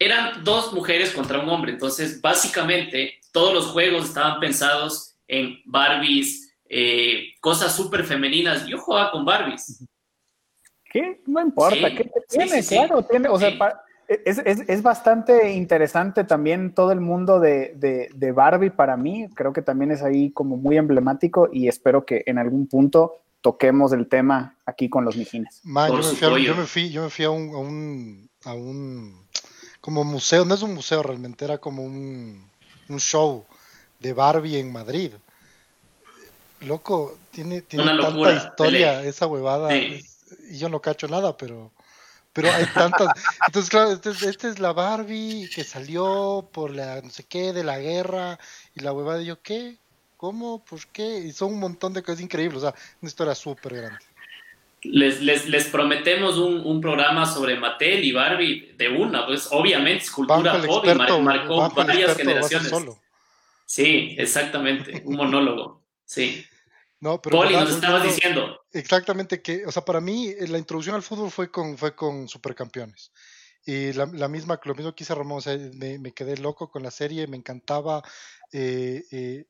eran 0.00 0.42
dos 0.42 0.72
mujeres 0.72 1.12
contra 1.12 1.38
un 1.38 1.48
hombre, 1.48 1.70
entonces 1.70 2.20
básicamente 2.20 3.20
todos 3.30 3.54
los 3.54 3.66
juegos 3.66 4.06
estaban 4.06 4.40
pensados 4.40 5.14
en 5.28 5.60
Barbies, 5.64 6.52
eh, 6.68 7.34
cosas 7.40 7.72
súper 7.72 8.02
femeninas. 8.02 8.66
Yo 8.66 8.78
jugaba 8.78 9.12
con 9.12 9.24
Barbies. 9.24 9.84
¿Qué? 10.90 11.22
No 11.24 11.40
importa, 11.40 11.88
¿qué 11.94 12.10
tiene? 12.28 12.64
claro, 12.64 13.04
tiene, 13.04 13.28
o 13.28 13.38
sea, 13.38 13.52
es, 14.08 14.38
es, 14.38 14.68
es, 14.68 14.82
bastante 14.82 15.52
interesante 15.52 16.24
también 16.24 16.74
todo 16.74 16.90
el 16.90 17.00
mundo 17.00 17.38
de, 17.38 17.74
de, 17.76 18.10
de, 18.12 18.32
Barbie 18.32 18.70
para 18.70 18.96
mí. 18.96 19.28
Creo 19.36 19.52
que 19.52 19.62
también 19.62 19.92
es 19.92 20.02
ahí 20.02 20.32
como 20.32 20.56
muy 20.56 20.76
emblemático 20.76 21.48
y 21.52 21.68
espero 21.68 22.04
que 22.04 22.24
en 22.26 22.38
algún 22.38 22.66
punto 22.66 23.20
toquemos 23.44 23.92
el 23.92 24.08
tema 24.08 24.56
aquí 24.64 24.88
con 24.88 25.04
los 25.04 25.16
mijines. 25.16 25.60
yo, 25.64 25.96
me 25.98 26.02
fui, 26.02 26.44
yo, 26.44 26.54
me 26.56 26.64
fui, 26.64 26.90
yo, 26.90 27.02
me 27.02 27.10
fui, 27.10 27.24
a 27.26 27.30
un, 27.30 27.54
a 27.54 27.58
un, 27.58 28.30
a 28.46 28.54
un, 28.54 29.26
como 29.82 30.02
museo, 30.02 30.46
no 30.46 30.54
es 30.54 30.62
un 30.62 30.72
museo 30.72 31.02
realmente, 31.02 31.44
era 31.44 31.58
como 31.58 31.82
un, 31.84 32.50
un 32.88 33.00
show 33.00 33.44
de 34.00 34.14
Barbie 34.14 34.58
en 34.58 34.72
Madrid. 34.72 35.12
Loco, 36.60 37.18
tiene, 37.32 37.60
tiene 37.60 37.98
tanta 38.00 38.32
historia 38.32 39.02
esa 39.02 39.26
huevada. 39.26 39.76
y 39.76 40.00
yo 40.56 40.70
no 40.70 40.80
cacho 40.80 41.06
nada, 41.06 41.36
pero 41.36 41.70
pero 42.32 42.50
hay 42.50 42.64
tantas. 42.72 43.08
Entonces, 43.46 43.68
claro, 43.68 43.92
esta 43.92 44.08
es, 44.08 44.22
este 44.22 44.48
es, 44.48 44.58
la 44.58 44.72
Barbie 44.72 45.50
que 45.54 45.64
salió 45.64 46.48
por 46.50 46.70
la 46.70 47.02
no 47.02 47.10
sé 47.10 47.24
qué 47.24 47.52
de 47.52 47.62
la 47.62 47.78
guerra 47.78 48.38
y 48.74 48.80
la 48.80 48.94
huevada 48.94 49.18
de 49.18 49.26
yo, 49.26 49.42
¿qué? 49.42 49.78
¿Cómo? 50.24 50.64
¿Por 50.64 50.86
qué? 50.86 51.18
Y 51.18 51.32
son 51.32 51.52
un 51.52 51.60
montón 51.60 51.92
de 51.92 52.02
cosas 52.02 52.22
increíbles, 52.22 52.56
o 52.56 52.60
sea, 52.62 52.74
una 53.02 53.08
historia 53.10 53.34
súper 53.34 53.74
grande. 53.74 53.98
Les, 54.80 55.20
les, 55.20 55.46
les, 55.46 55.66
prometemos 55.66 56.38
un, 56.38 56.60
un, 56.64 56.80
programa 56.80 57.26
sobre 57.26 57.58
Mattel 57.58 58.02
y 58.02 58.10
Barbie 58.10 58.72
de 58.78 58.88
una, 58.88 59.26
pues 59.26 59.48
obviamente 59.50 60.04
es 60.04 60.10
cultura 60.10 60.62
pop 60.62 60.86
marcó 61.20 61.68
varias 61.74 62.16
generaciones. 62.16 62.72
Sí, 63.66 64.16
exactamente, 64.18 65.02
un 65.04 65.16
monólogo, 65.16 65.82
sí. 66.06 66.42
No, 67.00 67.20
pero 67.20 67.36
Poli, 67.36 67.52
nos 67.52 67.74
estabas 67.74 68.04
diciendo. 68.04 68.64
Exactamente, 68.72 69.42
que, 69.42 69.66
o 69.66 69.72
sea, 69.72 69.84
para 69.84 70.00
mí 70.00 70.28
eh, 70.28 70.48
la 70.48 70.56
introducción 70.56 70.96
al 70.96 71.02
fútbol 71.02 71.30
fue 71.30 71.50
con, 71.50 71.76
fue 71.76 71.94
con 71.94 72.28
Supercampeones. 72.28 73.12
Y 73.66 73.92
la, 73.92 74.06
la 74.06 74.28
misma, 74.28 74.58
lo 74.64 74.74
mismo 74.74 74.94
que 74.94 75.04
hice 75.04 75.14
Ramón, 75.14 75.38
o 75.38 75.40
sea, 75.42 75.58
me, 75.74 75.98
me, 75.98 76.12
quedé 76.12 76.38
loco 76.38 76.70
con 76.70 76.82
la 76.82 76.90
serie, 76.90 77.26
me 77.26 77.36
encantaba. 77.36 78.02
Eh, 78.52 79.04
eh, 79.10 79.46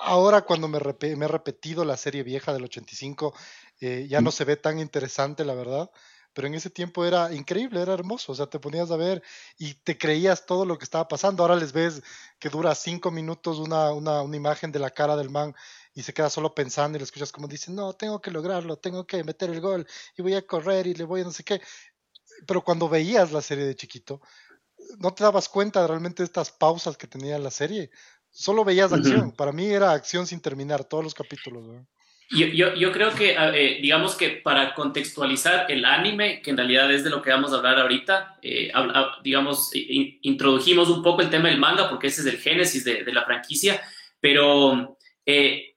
ahora 0.00 0.42
cuando 0.42 0.68
me, 0.68 0.78
me, 1.16 1.24
he 1.24 1.28
repetido 1.28 1.84
la 1.84 1.96
serie 1.96 2.22
vieja 2.22 2.52
del 2.52 2.64
85, 2.64 3.34
eh, 3.80 4.06
ya 4.08 4.20
no 4.20 4.30
se 4.30 4.44
ve 4.44 4.56
tan 4.56 4.78
interesante, 4.78 5.44
la 5.44 5.54
verdad 5.54 5.90
pero 6.38 6.46
en 6.46 6.54
ese 6.54 6.70
tiempo 6.70 7.04
era 7.04 7.34
increíble, 7.34 7.82
era 7.82 7.94
hermoso, 7.94 8.30
o 8.30 8.34
sea, 8.36 8.46
te 8.46 8.60
ponías 8.60 8.92
a 8.92 8.96
ver 8.96 9.24
y 9.58 9.74
te 9.74 9.98
creías 9.98 10.46
todo 10.46 10.64
lo 10.64 10.78
que 10.78 10.84
estaba 10.84 11.08
pasando, 11.08 11.42
ahora 11.42 11.56
les 11.56 11.72
ves 11.72 12.00
que 12.38 12.48
dura 12.48 12.76
cinco 12.76 13.10
minutos 13.10 13.58
una, 13.58 13.92
una, 13.92 14.22
una 14.22 14.36
imagen 14.36 14.70
de 14.70 14.78
la 14.78 14.90
cara 14.90 15.16
del 15.16 15.30
man 15.30 15.52
y 15.94 16.04
se 16.04 16.14
queda 16.14 16.30
solo 16.30 16.54
pensando 16.54 16.96
y 16.96 17.00
le 17.00 17.04
escuchas 17.04 17.32
como 17.32 17.48
dice, 17.48 17.72
no, 17.72 17.92
tengo 17.92 18.20
que 18.20 18.30
lograrlo, 18.30 18.76
tengo 18.76 19.04
que 19.04 19.24
meter 19.24 19.50
el 19.50 19.60
gol 19.60 19.84
y 20.16 20.22
voy 20.22 20.34
a 20.34 20.46
correr 20.46 20.86
y 20.86 20.94
le 20.94 21.02
voy 21.02 21.22
a 21.22 21.24
no 21.24 21.32
sé 21.32 21.42
qué. 21.42 21.60
Pero 22.46 22.62
cuando 22.62 22.88
veías 22.88 23.32
la 23.32 23.42
serie 23.42 23.64
de 23.64 23.74
chiquito, 23.74 24.20
no 24.98 25.12
te 25.12 25.24
dabas 25.24 25.48
cuenta 25.48 25.84
realmente 25.88 26.22
de 26.22 26.26
estas 26.26 26.52
pausas 26.52 26.96
que 26.96 27.08
tenía 27.08 27.36
la 27.40 27.50
serie. 27.50 27.90
Solo 28.30 28.64
veías 28.64 28.92
acción. 28.92 29.32
Para 29.32 29.52
mí 29.52 29.66
era 29.66 29.92
acción 29.92 30.26
sin 30.26 30.40
terminar, 30.40 30.84
todos 30.84 31.04
los 31.04 31.14
capítulos. 31.14 31.64
Yo, 32.30 32.46
yo, 32.46 32.74
yo, 32.74 32.92
creo 32.92 33.14
que, 33.14 33.34
eh, 33.38 33.78
digamos 33.80 34.14
que 34.14 34.30
para 34.30 34.74
contextualizar 34.74 35.70
el 35.70 35.84
anime, 35.84 36.42
que 36.42 36.50
en 36.50 36.58
realidad 36.58 36.92
es 36.92 37.02
de 37.02 37.10
lo 37.10 37.22
que 37.22 37.30
vamos 37.30 37.52
a 37.52 37.56
hablar 37.56 37.78
ahorita, 37.78 38.38
eh, 38.42 38.70
digamos, 39.22 39.70
introdujimos 39.72 40.90
un 40.90 41.02
poco 41.02 41.22
el 41.22 41.30
tema 41.30 41.48
del 41.48 41.58
manga, 41.58 41.88
porque 41.88 42.08
ese 42.08 42.20
es 42.20 42.26
el 42.26 42.38
génesis 42.38 42.84
de, 42.84 43.02
de 43.02 43.12
la 43.12 43.24
franquicia, 43.24 43.80
pero 44.20 44.98
eh, 45.24 45.74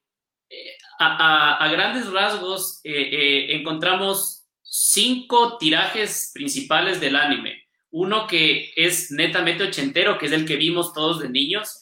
a, 0.99 1.67
grandes 1.71 2.11
rasgos 2.11 2.79
eh, 2.83 2.91
eh, 2.93 3.55
encontramos 3.55 4.45
cinco 4.61 5.57
tirajes 5.57 6.31
principales 6.33 6.99
del 6.99 7.15
anime. 7.15 7.63
Uno 7.89 8.27
que 8.27 8.71
es 8.75 9.11
netamente 9.11 9.63
ochentero, 9.63 10.17
que 10.17 10.27
es 10.27 10.31
el 10.31 10.45
que 10.45 10.55
vimos 10.55 10.93
todos 10.93 11.19
de 11.19 11.29
niños, 11.29 11.80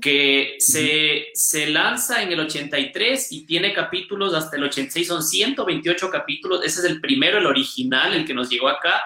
que 0.00 0.56
se, 0.58 1.26
se, 1.34 1.66
lanza 1.68 2.22
en 2.22 2.32
el 2.32 2.40
83 2.40 3.32
y 3.32 3.44
tiene 3.44 3.72
capítulos 3.72 4.32
hasta 4.34 4.56
el 4.56 4.64
86, 4.64 5.06
son 5.06 5.22
128 5.22 6.10
capítulos, 6.10 6.64
ese 6.64 6.80
es 6.80 6.86
el 6.86 7.00
primero, 7.00 7.38
el 7.38 7.46
original, 7.46 8.14
el 8.14 8.24
que 8.24 8.34
nos 8.34 8.48
llegó 8.48 8.68
acá. 8.68 9.02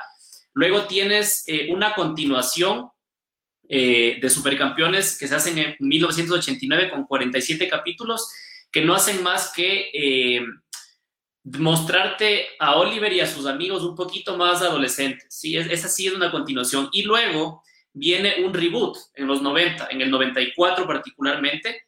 Luego 0.55 0.87
tienes 0.87 1.45
eh, 1.47 1.69
una 1.71 1.95
continuación 1.95 2.89
de 3.69 4.29
Supercampeones 4.29 5.17
que 5.17 5.27
se 5.27 5.35
hacen 5.35 5.57
en 5.57 5.77
1989 5.79 6.91
con 6.91 7.07
47 7.07 7.69
capítulos 7.69 8.29
que 8.73 8.81
no 8.81 8.95
hacen 8.95 9.23
más 9.23 9.53
que 9.53 9.91
eh, 9.93 10.45
mostrarte 11.45 12.47
a 12.59 12.77
Oliver 12.77 13.13
y 13.13 13.21
a 13.21 13.27
sus 13.27 13.47
amigos 13.47 13.83
un 13.83 13.95
poquito 13.95 14.37
más 14.37 14.63
adolescentes. 14.63 15.27
¿sí? 15.29 15.57
esa 15.57 15.89
sí 15.89 16.07
es 16.07 16.15
una 16.15 16.31
continuación. 16.31 16.89
Y 16.91 17.03
luego 17.03 17.63
viene 17.93 18.45
un 18.45 18.55
reboot 18.55 18.97
en 19.15 19.27
los 19.27 19.43
90, 19.43 19.89
en 19.91 20.03
el 20.03 20.11
94 20.11 20.87
particularmente, 20.87 21.87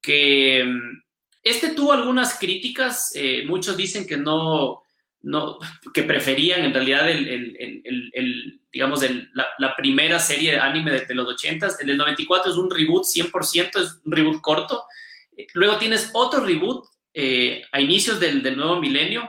que 0.00 0.64
mm, 0.64 1.02
este 1.42 1.74
tuvo 1.74 1.92
algunas 1.92 2.38
críticas, 2.38 3.12
eh, 3.14 3.44
muchos 3.46 3.76
dicen 3.76 4.06
que 4.06 4.16
no, 4.16 4.82
no, 5.22 5.58
que 5.92 6.02
preferían 6.02 6.64
en 6.64 6.74
realidad 6.74 7.10
el, 7.10 7.28
el, 7.28 8.10
el, 8.14 8.60
digamos, 8.72 9.02
la, 9.34 9.46
la, 9.58 9.76
primera 9.76 10.18
serie 10.18 10.52
de 10.52 10.58
anime 10.58 10.92
de, 10.92 11.06
de 11.06 11.14
los 11.14 11.28
80. 11.28 11.68
El 11.80 11.86
del 11.86 11.96
94 11.96 12.52
es 12.52 12.58
un 12.58 12.70
reboot 12.70 13.04
100%, 13.04 13.80
es 13.80 14.00
un 14.04 14.12
reboot 14.12 14.40
corto, 14.40 14.84
Luego 15.54 15.78
tienes 15.78 16.10
otro 16.12 16.44
reboot 16.44 16.86
eh, 17.14 17.62
a 17.72 17.80
inicios 17.80 18.20
del, 18.20 18.42
del, 18.42 18.56
nuevo 18.56 18.80
milenio, 18.80 19.28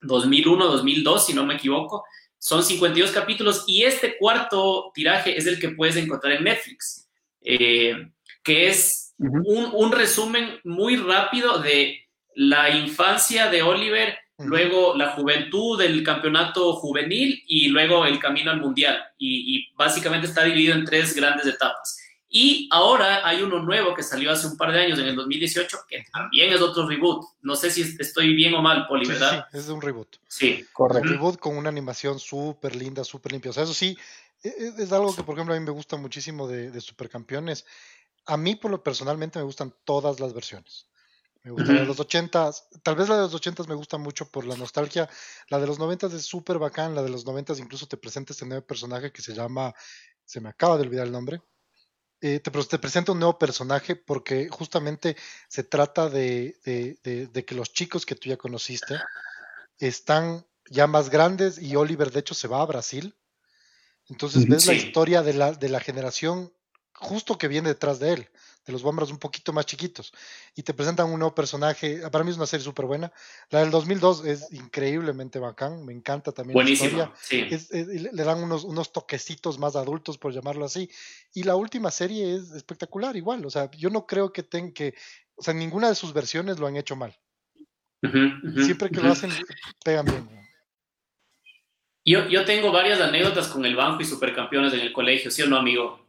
2001, 0.00 0.66
2002, 0.66 1.26
si 1.26 1.34
no 1.34 1.44
me 1.46 1.54
equivoco. 1.54 2.04
Son 2.38 2.62
52 2.62 3.10
capítulos 3.10 3.64
y 3.66 3.82
este 3.82 4.16
cuarto 4.16 4.92
tiraje 4.94 5.36
es 5.36 5.46
el 5.46 5.58
que 5.58 5.70
puedes 5.70 5.96
encontrar 5.96 6.34
en 6.34 6.44
Netflix, 6.44 7.08
eh, 7.40 8.10
que 8.42 8.68
es 8.68 9.14
un, 9.18 9.70
un, 9.72 9.92
resumen 9.92 10.60
muy 10.62 10.96
rápido 10.96 11.58
de 11.58 12.06
la 12.34 12.70
infancia 12.70 13.50
de 13.50 13.62
Oliver, 13.62 14.16
luego 14.38 14.94
la 14.96 15.10
juventud 15.10 15.78
del 15.78 16.04
campeonato 16.04 16.74
juvenil 16.74 17.42
y 17.48 17.68
luego 17.68 18.06
el 18.06 18.20
camino 18.20 18.52
al 18.52 18.60
mundial. 18.60 19.02
Y, 19.18 19.56
y 19.56 19.74
básicamente 19.74 20.28
está 20.28 20.44
dividido 20.44 20.74
en 20.74 20.84
tres 20.84 21.14
grandes 21.16 21.46
etapas. 21.46 21.98
Y 22.30 22.68
ahora 22.70 23.26
hay 23.26 23.42
uno 23.42 23.60
nuevo 23.60 23.94
que 23.94 24.02
salió 24.02 24.30
hace 24.30 24.46
un 24.46 24.56
par 24.56 24.72
de 24.72 24.80
años, 24.80 24.98
en 24.98 25.06
el 25.06 25.16
2018, 25.16 25.78
que 25.88 26.04
también 26.12 26.52
es 26.52 26.60
otro 26.60 26.86
reboot. 26.86 27.24
No 27.40 27.56
sé 27.56 27.70
si 27.70 27.96
estoy 27.98 28.34
bien 28.34 28.54
o 28.54 28.60
mal, 28.60 28.86
Poli, 28.86 29.08
¿verdad? 29.08 29.46
Sí, 29.50 29.58
es 29.58 29.68
un 29.68 29.80
reboot. 29.80 30.16
Sí, 30.28 30.66
correcto. 30.72 31.08
Un 31.08 31.14
reboot 31.14 31.38
con 31.38 31.56
una 31.56 31.70
animación 31.70 32.18
súper 32.18 32.76
linda, 32.76 33.02
súper 33.02 33.32
limpia. 33.32 33.50
O 33.50 33.54
sea, 33.54 33.62
eso 33.62 33.72
sí, 33.72 33.96
e, 34.42 34.48
e, 34.48 34.82
es, 34.82 34.92
algo 34.92 35.14
que, 35.16 35.22
por 35.22 35.34
ejemplo, 35.34 35.54
a 35.54 35.58
mí 35.58 35.64
me 35.64 35.70
gusta 35.70 35.96
muchísimo 35.96 36.46
de, 36.46 36.70
de 36.70 36.80
Supercampeones. 36.80 37.64
A 38.26 38.36
mí, 38.36 38.56
por 38.56 38.70
lo 38.70 38.82
personalmente, 38.82 39.38
me 39.38 39.44
gustan 39.46 39.74
todas 39.84 40.20
las 40.20 40.34
versiones. 40.34 40.88
Me 41.44 41.52
gusta 41.52 41.72
la 41.72 41.80
de 41.80 41.86
los 41.86 42.00
80 42.00 42.50
tal 42.82 42.96
vez 42.96 43.08
la 43.08 43.16
de 43.16 43.22
los 43.22 43.34
80 43.34 43.64
me 43.64 43.74
gusta 43.74 43.96
mucho 43.96 44.30
por 44.30 44.44
la 44.44 44.56
nostalgia. 44.56 45.08
La 45.48 45.58
de 45.58 45.66
los 45.66 45.78
90 45.78 46.08
es 46.08 46.26
súper 46.26 46.58
bacán. 46.58 46.94
La 46.94 47.02
de 47.02 47.08
los 47.08 47.24
90 47.24 47.54
incluso 47.58 47.86
te 47.86 47.96
presenta 47.96 48.32
este 48.32 48.44
nuevo 48.44 48.66
personaje 48.66 49.12
que 49.12 49.22
se 49.22 49.34
llama, 49.34 49.72
se 50.24 50.40
me 50.40 50.50
acaba 50.50 50.76
de 50.76 50.82
olvidar 50.82 51.06
el 51.06 51.12
nombre, 51.12 51.40
eh, 52.20 52.40
te, 52.40 52.50
te, 52.50 52.78
presenta 52.78 53.12
un 53.12 53.20
nuevo 53.20 53.38
personaje 53.38 53.96
porque 53.96 54.48
justamente 54.48 55.16
se 55.48 55.62
trata 55.62 56.08
de, 56.08 56.58
de, 56.64 57.28
de, 57.28 57.44
que 57.44 57.54
los 57.54 57.72
chicos 57.72 58.04
que 58.04 58.14
tú 58.14 58.28
ya 58.28 58.36
conociste 58.36 58.96
están 59.78 60.44
ya 60.68 60.86
más 60.86 61.10
grandes 61.10 61.58
y 61.58 61.76
Oliver 61.76 62.10
de 62.10 62.20
hecho 62.20 62.34
se 62.34 62.48
va 62.48 62.60
a 62.60 62.66
Brasil. 62.66 63.14
Entonces 64.08 64.48
ves 64.48 64.66
la 64.66 64.74
historia 64.74 65.22
de 65.22 65.34
la, 65.34 65.52
de 65.52 65.68
la 65.68 65.80
generación 65.80 66.52
justo 66.92 67.38
que 67.38 67.48
viene 67.48 67.68
detrás 67.68 67.98
de 68.00 68.14
él 68.14 68.30
de 68.68 68.72
los 68.72 68.82
Bombers 68.82 69.10
un 69.10 69.18
poquito 69.18 69.50
más 69.54 69.64
chiquitos. 69.64 70.12
Y 70.54 70.62
te 70.62 70.74
presentan 70.74 71.10
un 71.10 71.18
nuevo 71.18 71.34
personaje. 71.34 72.02
Para 72.10 72.22
mí 72.22 72.30
es 72.30 72.36
una 72.36 72.44
serie 72.44 72.62
súper 72.62 72.84
buena. 72.84 73.10
La 73.48 73.60
del 73.60 73.70
2002 73.70 74.26
es 74.26 74.52
increíblemente 74.52 75.38
bacán. 75.38 75.86
Me 75.86 75.94
encanta 75.94 76.32
también. 76.32 76.52
Buenísimo. 76.52 77.10
Sí. 77.18 77.46
le 77.80 78.24
dan 78.24 78.42
unos, 78.42 78.64
unos 78.64 78.92
toquecitos 78.92 79.58
más 79.58 79.74
adultos, 79.74 80.18
por 80.18 80.34
llamarlo 80.34 80.66
así. 80.66 80.90
Y 81.32 81.44
la 81.44 81.56
última 81.56 81.90
serie 81.90 82.36
es 82.36 82.50
espectacular, 82.50 83.16
igual. 83.16 83.46
O 83.46 83.50
sea, 83.50 83.70
yo 83.70 83.88
no 83.88 84.06
creo 84.06 84.32
que 84.32 84.42
tenga 84.42 84.74
que. 84.74 84.94
O 85.34 85.42
sea, 85.42 85.54
ninguna 85.54 85.88
de 85.88 85.94
sus 85.94 86.12
versiones 86.12 86.58
lo 86.58 86.66
han 86.66 86.76
hecho 86.76 86.94
mal. 86.94 87.16
Siempre 88.02 88.90
que 88.90 89.00
lo 89.00 89.10
hacen, 89.10 89.30
pegan 89.82 90.04
bien. 90.04 90.28
Yo, 92.04 92.28
yo 92.28 92.44
tengo 92.44 92.70
varias 92.70 93.00
anécdotas 93.00 93.48
con 93.48 93.64
el 93.64 93.76
Banco 93.76 94.02
y 94.02 94.04
Supercampeones 94.04 94.74
en 94.74 94.80
el 94.80 94.92
colegio, 94.92 95.30
¿sí 95.30 95.42
o 95.42 95.46
no, 95.46 95.56
amigo? 95.56 96.07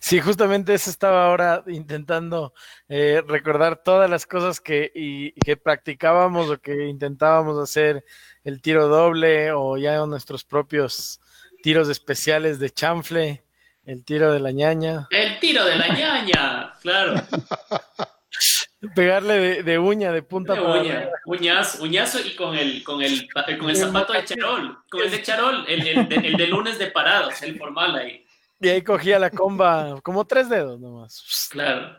Sí, 0.00 0.20
justamente 0.20 0.74
eso 0.74 0.90
estaba 0.90 1.26
ahora 1.26 1.64
intentando 1.66 2.54
eh, 2.88 3.22
recordar 3.26 3.82
todas 3.82 4.08
las 4.08 4.26
cosas 4.26 4.60
que, 4.60 4.92
y, 4.94 5.32
que 5.32 5.56
practicábamos 5.56 6.48
o 6.50 6.60
que 6.60 6.86
intentábamos 6.86 7.58
hacer 7.58 8.04
el 8.44 8.62
tiro 8.62 8.86
doble 8.86 9.50
o 9.52 9.76
ya 9.76 9.98
nuestros 10.06 10.44
propios 10.44 11.20
tiros 11.62 11.88
especiales 11.88 12.60
de 12.60 12.70
chanfle, 12.70 13.44
el 13.84 14.04
tiro 14.04 14.32
de 14.32 14.38
la 14.38 14.52
ñaña. 14.52 15.08
El 15.10 15.40
tiro 15.40 15.64
de 15.64 15.76
la 15.76 15.88
ñaña, 15.88 16.72
claro. 16.80 17.14
Pegarle 18.94 19.64
de, 19.64 19.78
uña, 19.80 20.12
de 20.12 20.22
punta 20.22 20.54
de 20.54 20.60
uña, 20.60 21.10
uñazo, 21.26 21.82
uñazo 21.82 22.20
y 22.24 22.36
con 22.36 22.56
el, 22.56 22.84
con 22.84 23.02
el, 23.02 23.28
con 23.58 23.68
el 23.68 23.76
zapato 23.76 24.12
de 24.12 24.24
charol, 24.24 24.78
con 24.88 25.02
el 25.02 25.10
de 25.10 25.22
charol, 25.22 25.64
el, 25.66 25.84
el, 25.84 26.24
el 26.24 26.36
de 26.36 26.46
lunes 26.46 26.78
de 26.78 26.86
parados, 26.86 27.42
el 27.42 27.58
formal 27.58 27.96
ahí. 27.96 28.27
Y 28.60 28.68
ahí 28.68 28.82
cogía 28.82 29.18
la 29.18 29.30
comba 29.30 30.00
como 30.02 30.24
tres 30.26 30.48
dedos 30.48 30.80
nomás. 30.80 31.48
Claro. 31.50 31.96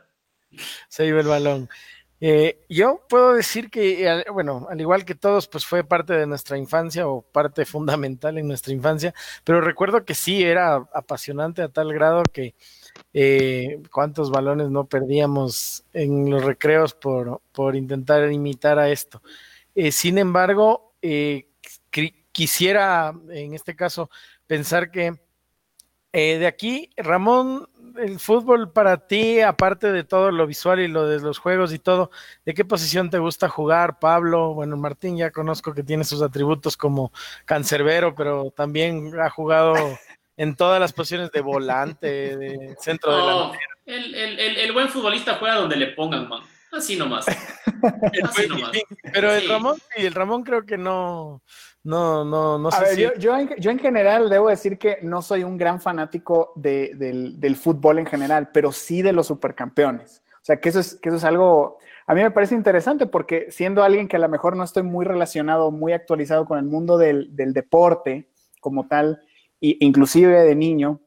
Se 0.88 1.06
iba 1.06 1.22
el 1.22 1.28
balón. 1.28 1.70
Eh, 2.22 2.66
yo 2.68 3.06
puedo 3.08 3.34
decir 3.34 3.70
que, 3.70 4.26
bueno, 4.34 4.68
al 4.70 4.82
igual 4.82 5.06
que 5.06 5.16
todos, 5.16 5.48
pues 5.48 5.66
fue 5.66 5.86
parte 5.86 6.14
de 6.14 6.28
nuestra 6.28 6.58
infancia 6.58 7.08
o 7.08 7.22
parte 7.22 7.66
fundamental 7.66 8.38
en 8.38 8.48
nuestra 8.48 8.74
infancia, 8.74 9.14
pero 9.46 9.62
recuerdo 9.62 10.04
que 10.04 10.16
sí 10.16 10.44
era 10.44 10.76
apasionante 10.94 11.62
a 11.62 11.70
tal 11.70 11.94
grado 11.94 12.24
que 12.24 12.56
eh, 13.14 13.82
cuántos 13.92 14.32
balones 14.32 14.70
no 14.70 14.86
perdíamos 14.86 15.86
en 15.94 16.30
los 16.30 16.44
recreos 16.44 16.94
por, 16.94 17.42
por 17.54 17.78
intentar 17.78 18.30
imitar 18.30 18.80
a 18.80 18.90
esto. 18.90 19.22
Eh, 19.74 19.94
sin 19.94 20.18
embargo, 20.18 20.94
quisiera 22.34 23.14
en 23.30 23.54
este 23.54 23.76
caso 23.78 24.10
pensar 24.46 24.92
que 24.92 25.29
de 26.14 26.48
aquí, 26.48 26.90
Ramón 26.98 27.68
el 28.00 28.20
fútbol 28.20 28.72
para 28.72 29.08
ti, 29.08 29.42
aparte 29.42 29.92
de 29.92 30.04
todo 30.04 30.32
lo 30.32 30.48
visual 30.48 30.80
y 30.80 30.88
lo 30.88 31.08
de 31.08 31.20
los 31.20 31.38
juegos 31.38 31.74
y 31.74 31.80
todo, 31.80 32.12
¿de 32.46 32.54
qué 32.54 32.66
posición 32.66 33.10
te 33.10 33.20
gusta 33.20 33.50
jugar, 33.50 34.00
Pablo? 34.00 34.54
Bueno, 34.54 34.78
Martín 34.78 35.18
ya 35.18 35.32
conozco 35.32 35.74
que 35.74 35.84
tiene 35.84 36.04
sus 36.04 36.22
atributos 36.22 36.78
como 36.78 37.12
cancerbero, 37.46 38.16
pero 38.16 38.52
también 38.52 39.12
ha 39.20 39.30
jugado 39.30 39.74
en 40.38 40.56
todas 40.56 40.80
las 40.80 40.94
posiciones 40.94 41.32
de 41.32 41.42
volante, 41.42 42.38
de 42.38 42.76
centro 42.80 43.12
de 43.12 43.22
delantero. 43.22 43.62
El, 43.86 44.16
el, 44.16 44.58
el, 44.58 44.72
buen 44.72 44.88
futbolista 44.88 45.36
juega 45.36 45.56
donde 45.56 45.76
le 45.76 45.88
pongan, 45.88 46.30
man. 46.30 46.42
Así 46.72 46.96
nomás. 46.96 47.26
Así 48.24 48.48
nomás. 48.48 48.72
Pero 49.12 49.34
el 49.34 49.50
Ramón, 49.50 49.78
y 49.98 50.06
el 50.06 50.14
Ramón 50.14 50.44
creo 50.44 50.64
que 50.64 50.78
no, 50.78 51.42
no, 51.84 52.26
no, 52.26 52.58
no 52.58 52.72
sé. 52.72 52.96
si... 52.96 53.08
yo, 53.20 53.38
en, 53.38 53.80
general 53.80 54.30
debo 54.30 54.50
decir 54.50 54.78
que 54.78 55.00
no 55.02 55.22
soy 55.22 55.44
un 55.44 55.58
gran 55.58 55.80
fanático 55.80 56.52
del, 56.56 57.56
fútbol 57.56 58.00
en 58.00 58.06
general, 58.06 58.50
pero 58.52 58.72
sí 58.72 59.02
de 59.02 59.14
los 59.14 59.28
supercampeones. 59.28 60.22
O 60.36 60.46
sea, 60.50 60.60
que 60.60 60.70
eso 60.70 60.80
es, 60.80 60.96
que 60.96 61.10
eso 61.10 61.18
es 61.18 61.24
algo, 61.24 61.78
a 62.06 62.14
mí 62.14 62.22
me 62.22 62.32
parece 62.32 62.56
interesante 62.56 63.06
porque 63.06 63.48
siendo 63.52 63.84
alguien 63.84 64.08
que 64.08 64.18
a 64.18 64.20
lo 64.20 64.30
mejor 64.30 64.58
no 64.58 64.64
estoy 64.64 64.84
muy 64.84 65.06
relacionado, 65.06 65.72
muy 65.72 65.94
actualizado 65.94 66.46
con 66.46 66.60
el 66.60 66.66
mundo 66.66 66.98
del, 66.98 67.30
deporte 67.36 68.30
como 68.60 68.88
tal, 68.88 69.22
e 69.62 69.78
inclusive 69.80 70.42
de 70.44 70.56
niño, 70.56 71.00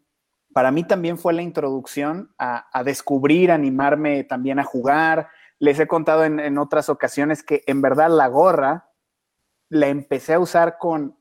para 0.54 0.70
mí 0.70 0.84
también 0.84 1.18
fue 1.18 1.32
la 1.32 1.42
introducción 1.42 2.30
a, 2.38 2.82
descubrir, 2.84 3.50
animarme 3.50 4.24
también 4.24 4.58
a 4.58 4.64
jugar. 4.64 5.28
Les 5.58 5.78
he 5.80 5.86
contado 5.86 6.24
en, 6.24 6.40
en 6.40 6.56
otras 6.56 6.88
ocasiones 6.88 7.42
que 7.42 7.62
en 7.66 7.82
verdad 7.82 8.10
la 8.10 8.28
gorra 8.28 8.91
la 9.72 9.88
empecé 9.88 10.34
a 10.34 10.38
usar 10.38 10.76
con, 10.76 11.16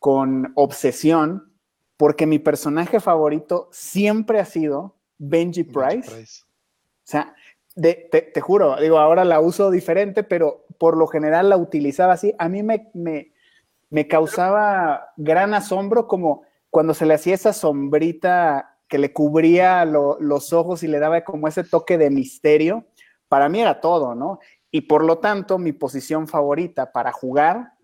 con 0.00 0.52
obsesión 0.56 1.54
porque 1.96 2.26
mi 2.26 2.40
personaje 2.40 2.98
favorito 2.98 3.68
siempre 3.70 4.40
ha 4.40 4.44
sido 4.44 4.96
Benji 5.16 5.62
Price. 5.62 6.42
O 6.42 7.04
sea, 7.04 7.36
te, 7.76 8.40
juro, 8.40 8.76
digo, 8.80 8.98
ahora 8.98 9.24
la 9.24 9.40
uso 9.40 9.70
diferente, 9.70 10.24
pero 10.24 10.66
por 10.76 10.96
lo 10.96 11.06
general 11.06 11.48
la 11.48 11.56
utilizaba 11.56 12.14
así. 12.14 12.34
A 12.36 12.48
mí 12.48 12.64
me, 12.64 12.90
me, 12.94 14.08
causaba 14.08 15.12
gran 15.16 15.54
asombro 15.54 16.08
como 16.08 16.42
cuando 16.70 16.94
se 16.94 17.06
le 17.06 17.14
hacía 17.14 17.34
esa 17.34 17.52
sombrita 17.52 18.76
que 18.88 18.98
le 18.98 19.12
cubría 19.12 19.84
los 19.84 20.52
ojos 20.52 20.82
y 20.82 20.88
le 20.88 20.98
daba 20.98 21.22
como 21.22 21.46
ese 21.46 21.62
toque 21.62 21.96
de 21.96 22.10
misterio. 22.10 22.86
Para 23.28 23.48
mí 23.48 23.60
era 23.60 23.80
todo, 23.80 24.16
¿no? 24.16 24.40
Y 24.72 24.80
por 24.82 25.04
lo 25.04 25.18
tanto, 25.18 25.58
mi 25.58 25.70
posición 25.70 26.26
favorita 26.26 26.90
para 26.90 27.12
jugar 27.12 27.74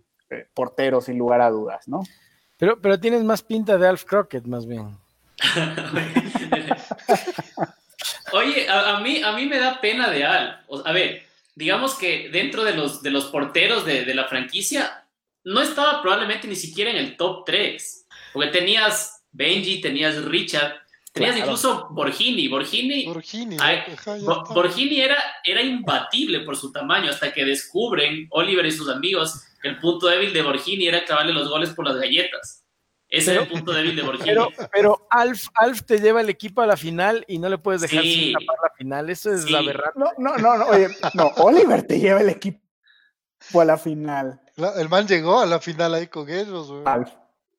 portero 0.55 1.01
sin 1.01 1.19
lugar 1.19 1.41
a 1.41 1.51
dudas, 1.51 1.89
¿no? 1.89 2.05
Pero, 2.57 2.81
pero 2.81 3.01
tienes 3.01 3.25
más 3.25 3.43
pinta 3.43 3.79
de 3.79 3.89
Alf 3.89 4.05
Crockett, 4.05 4.45
más 4.45 4.67
bien. 4.67 4.97
Oye, 8.33 8.69
a, 8.69 9.01
mí, 9.01 9.23
a 9.23 9.33
mí 9.33 9.47
me 9.47 9.59
da 9.59 9.81
pena 9.81 10.11
de 10.11 10.25
Alf. 10.25 10.57
a 10.85 10.93
ver, 10.93 11.25
digamos 11.55 11.95
que 11.95 12.29
dentro 12.31 12.65
de 12.65 12.75
los, 12.75 13.03
de 13.03 13.11
los 13.11 13.27
porteros 13.27 13.85
de, 13.85 14.15
la 14.15 14.27
franquicia, 14.27 15.05
no 15.45 15.63
estaba 15.63 16.03
probablemente 16.03 16.47
ni 16.47 16.57
siquiera 16.57 16.91
en 16.91 16.97
el 16.97 17.17
top 17.17 17.45
3. 17.47 18.07
Porque 18.33 18.51
tenías 18.51 19.25
Benji, 19.33 19.81
tenías 19.81 20.23
Richard, 20.25 20.75
tenías 21.13 21.37
incluso 21.37 21.89
Borgini. 21.91 22.49
Borgini, 22.49 23.07
Borgini, 24.53 25.01
era, 25.01 25.19
era 25.45 25.63
imbatible 25.63 26.41
por 26.41 26.57
su 26.57 26.73
tamaño 26.73 27.11
hasta 27.11 27.33
que 27.33 27.45
descubren 27.45 28.27
Oliver 28.31 28.67
y 28.67 28.73
sus 28.73 28.89
amigos 28.89 29.45
el 29.63 29.79
punto 29.79 30.07
débil 30.07 30.33
de 30.33 30.43
Borgini 30.43 30.87
era 30.87 31.05
clavarle 31.05 31.33
los 31.33 31.49
goles 31.49 31.71
por 31.71 31.87
las 31.87 31.97
galletas. 31.97 32.65
Ese 33.09 33.33
era 33.33 33.43
el 33.43 33.49
punto 33.49 33.73
débil 33.73 33.97
de 33.97 34.03
Borgini. 34.03 34.37
Pero, 34.73 35.07
Alf, 35.11 35.49
Alf 35.55 35.83
te 35.83 35.99
lleva 35.99 36.21
el 36.21 36.29
equipo 36.29 36.63
a 36.63 36.67
la 36.67 36.77
final 36.77 37.25
y 37.27 37.39
no 37.39 37.49
le 37.49 37.59
puedes 37.59 37.81
dejar 37.81 38.03
sin 38.05 38.33
tapar 38.35 38.57
la 38.63 38.71
final. 38.77 39.11
Eso 39.11 39.33
es 39.33 39.51
la 39.51 39.63
verdad. 39.63 39.91
No, 39.97 40.13
no, 40.19 40.37
no, 40.39 40.57
no, 40.57 40.67
oye, 40.67 40.89
no, 41.15 41.27
Oliver 41.39 41.83
te 41.83 41.99
lleva 41.99 42.21
el 42.21 42.29
equipo 42.29 42.61
a 43.61 43.65
la 43.65 43.77
final. 43.77 44.41
el 44.77 44.89
man 44.89 45.09
llegó 45.09 45.41
a 45.41 45.47
la 45.47 45.59
final 45.59 45.95
ahí 45.95 46.07
con 46.07 46.29
ellos, 46.31 46.73
Alf. 46.85 47.11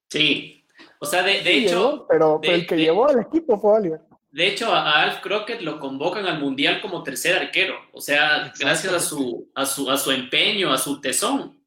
Sí. 0.09 0.65
O 0.99 1.05
sea, 1.05 1.23
de, 1.23 1.39
hecho. 1.41 2.05
pero, 2.07 2.39
el 2.43 2.65
que 2.65 2.77
llevó 2.77 3.09
al 3.09 3.19
equipo 3.19 3.59
fue 3.59 3.73
Oliver. 3.73 4.01
De 4.31 4.47
hecho, 4.47 4.73
a 4.73 5.01
Alf 5.01 5.19
Crockett 5.19 5.61
lo 5.61 5.79
convocan 5.79 6.25
al 6.25 6.39
Mundial 6.39 6.79
como 6.81 7.03
tercer 7.03 7.35
arquero. 7.35 7.75
O 7.91 7.99
sea, 7.99 8.53
gracias 8.57 8.93
a 8.93 8.99
su, 8.99 9.51
a 9.53 9.65
su, 9.65 9.91
a 9.91 9.97
su 9.97 10.11
empeño, 10.11 10.71
a 10.71 10.77
su 10.77 11.01
tesón. 11.01 11.60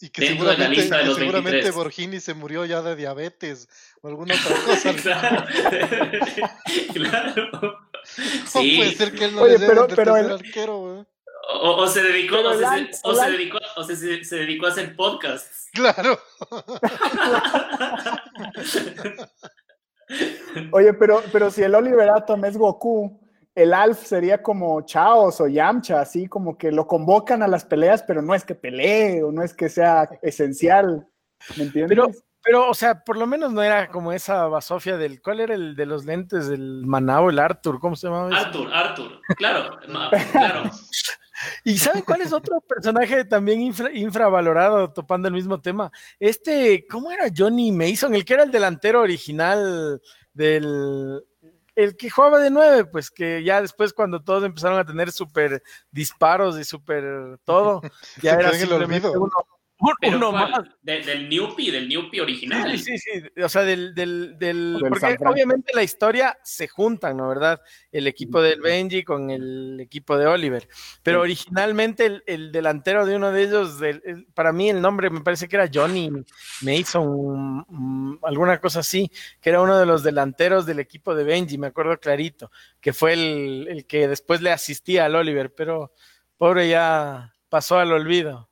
Y 0.00 0.10
que 0.10 0.26
seguramente, 0.26 1.70
Borgini 1.70 2.20
se 2.20 2.34
murió 2.34 2.66
ya 2.66 2.82
de 2.82 2.96
diabetes 2.96 3.68
o 4.02 4.08
alguna 4.08 4.34
otra 4.34 4.56
cosa. 4.66 5.46
claro. 6.92 7.78
Sí. 8.46 8.76
puede 8.76 8.92
ser 8.94 9.12
que 9.12 9.24
él 9.24 9.34
no 9.34 9.42
Oye, 9.42 9.58
pero, 9.58 9.86
pero 9.88 10.16
el... 10.16 10.30
arquero, 10.30 11.06
O, 11.60 11.86
se 11.88 12.02
dedicó, 12.02 12.38
o, 12.40 12.54
se, 12.54 12.90
o 13.02 13.14
se, 13.14 13.30
dedicó, 13.30 13.58
o 13.76 13.84
se, 13.84 14.24
se, 14.24 14.36
dedicó 14.36 14.66
a 14.66 14.70
hacer 14.70 14.94
podcasts. 14.94 15.68
Claro. 15.72 16.18
Oye, 20.72 20.94
pero, 20.94 21.22
pero 21.32 21.50
si 21.50 21.62
el 21.62 21.74
Oliver 21.74 22.10
Atom 22.10 22.44
es 22.44 22.56
Goku, 22.56 23.20
el 23.56 23.72
Alf 23.72 24.04
sería 24.04 24.42
como 24.42 24.82
Chaos 24.82 25.40
o 25.40 25.48
Yamcha, 25.48 26.00
así 26.00 26.28
como 26.28 26.58
que 26.58 26.70
lo 26.70 26.86
convocan 26.86 27.42
a 27.42 27.48
las 27.48 27.64
peleas, 27.64 28.02
pero 28.02 28.20
no 28.20 28.34
es 28.34 28.44
que 28.44 28.54
pelee 28.54 29.22
o 29.22 29.32
no 29.32 29.42
es 29.42 29.54
que 29.54 29.70
sea 29.70 30.08
esencial. 30.20 31.08
¿Me 31.56 31.64
entiendes? 31.64 31.88
Pero, 31.88 32.10
pero, 32.42 32.68
o 32.68 32.74
sea, 32.74 33.02
por 33.02 33.16
lo 33.16 33.26
menos 33.26 33.52
no 33.52 33.62
era 33.62 33.88
como 33.88 34.12
esa 34.12 34.46
basofia 34.46 34.98
del. 34.98 35.22
¿Cuál 35.22 35.40
era 35.40 35.54
el 35.54 35.74
de 35.74 35.86
los 35.86 36.04
lentes 36.04 36.48
del 36.48 36.84
Manao, 36.86 37.30
el 37.30 37.38
Arthur? 37.38 37.80
¿Cómo 37.80 37.96
se 37.96 38.08
llamaba? 38.08 38.28
Arthur, 38.36 38.70
Arthur, 38.72 39.20
claro, 39.38 39.78
claro. 40.32 40.70
¿Y 41.64 41.78
saben 41.78 42.02
cuál 42.02 42.20
es 42.20 42.34
otro 42.34 42.60
personaje 42.60 43.24
también 43.24 43.60
infravalorado, 43.94 44.92
topando 44.92 45.28
el 45.28 45.34
mismo 45.34 45.60
tema? 45.60 45.90
Este, 46.20 46.86
¿cómo 46.86 47.10
era 47.10 47.30
Johnny 47.34 47.72
Mason? 47.72 48.14
El 48.14 48.24
que 48.24 48.34
era 48.34 48.42
el 48.42 48.50
delantero 48.50 49.00
original 49.00 50.00
del, 50.32 51.22
el 51.76 51.96
que 51.96 52.10
jugaba 52.10 52.40
de 52.40 52.50
nueve, 52.50 52.86
pues 52.86 53.10
que 53.10 53.44
ya 53.44 53.60
después 53.60 53.92
cuando 53.92 54.22
todos 54.22 54.42
empezaron 54.42 54.78
a 54.78 54.84
tener 54.84 55.12
súper 55.12 55.62
disparos 55.90 56.58
y 56.58 56.64
súper 56.64 57.38
todo, 57.44 57.82
ya 58.22 58.32
era 58.32 58.52
simplemente 58.52 59.08
uno, 59.10 59.30
uno 59.78 60.32
más. 60.32 60.64
del 60.82 61.28
Newpie, 61.28 61.70
del 61.70 61.88
Newpie 61.88 62.20
original. 62.20 62.78
Sí, 62.78 62.96
sí, 62.96 62.98
sí. 62.98 63.42
O 63.42 63.48
sea, 63.48 63.62
del, 63.62 63.94
del, 63.94 64.38
del, 64.38 64.76
porque 64.88 65.16
obviamente 65.24 65.72
la 65.74 65.82
historia 65.82 66.38
se 66.42 66.66
juntan, 66.66 67.18
¿no? 67.18 67.28
¿Verdad? 67.28 67.60
El 67.92 68.06
equipo 68.06 68.40
del 68.40 68.60
Benji 68.60 69.04
con 69.04 69.30
el 69.30 69.78
equipo 69.80 70.16
de 70.16 70.26
Oliver. 70.26 70.66
Pero 71.02 71.20
originalmente 71.20 72.22
el, 72.26 72.52
delantero 72.52 73.04
de 73.04 73.16
uno 73.16 73.32
de 73.32 73.42
ellos, 73.42 73.78
para 74.34 74.52
mí 74.52 74.70
el 74.70 74.80
nombre 74.80 75.10
me 75.10 75.20
parece 75.20 75.46
que 75.48 75.56
era 75.56 75.70
Johnny 75.72 76.10
Mason, 76.62 77.64
mm, 77.68 78.18
alguna 78.22 78.60
cosa 78.60 78.80
así, 78.80 79.10
que 79.40 79.50
era 79.50 79.60
uno 79.60 79.78
de 79.78 79.86
los 79.86 80.02
delanteros 80.02 80.64
del 80.64 80.80
equipo 80.80 81.14
de 81.14 81.24
Benji, 81.24 81.58
me 81.58 81.66
acuerdo 81.66 81.98
clarito, 81.98 82.50
que 82.80 82.92
fue 82.92 83.12
el, 83.12 83.68
el 83.68 83.86
que 83.86 84.08
después 84.08 84.40
le 84.40 84.50
asistía 84.52 85.04
al 85.04 85.16
Oliver, 85.16 85.54
pero 85.54 85.92
pobre 86.38 86.68
ya 86.68 87.34
pasó 87.48 87.78
al 87.78 87.92
olvido. 87.92 88.48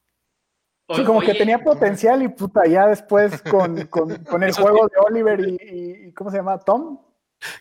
Sí, 0.91 1.03
como 1.03 1.21
que 1.21 1.35
tenía 1.35 1.59
potencial 1.59 2.23
y 2.23 2.29
puta, 2.29 2.67
ya 2.67 2.87
después 2.89 3.41
con, 3.43 3.87
con, 3.87 4.23
con 4.25 4.43
el 4.43 4.53
juego 4.53 4.87
de 4.87 4.99
Oliver 4.99 5.41
y, 5.41 6.09
y, 6.09 6.13
¿cómo 6.13 6.31
se 6.31 6.37
llama? 6.37 6.59
¿Tom? 6.59 6.99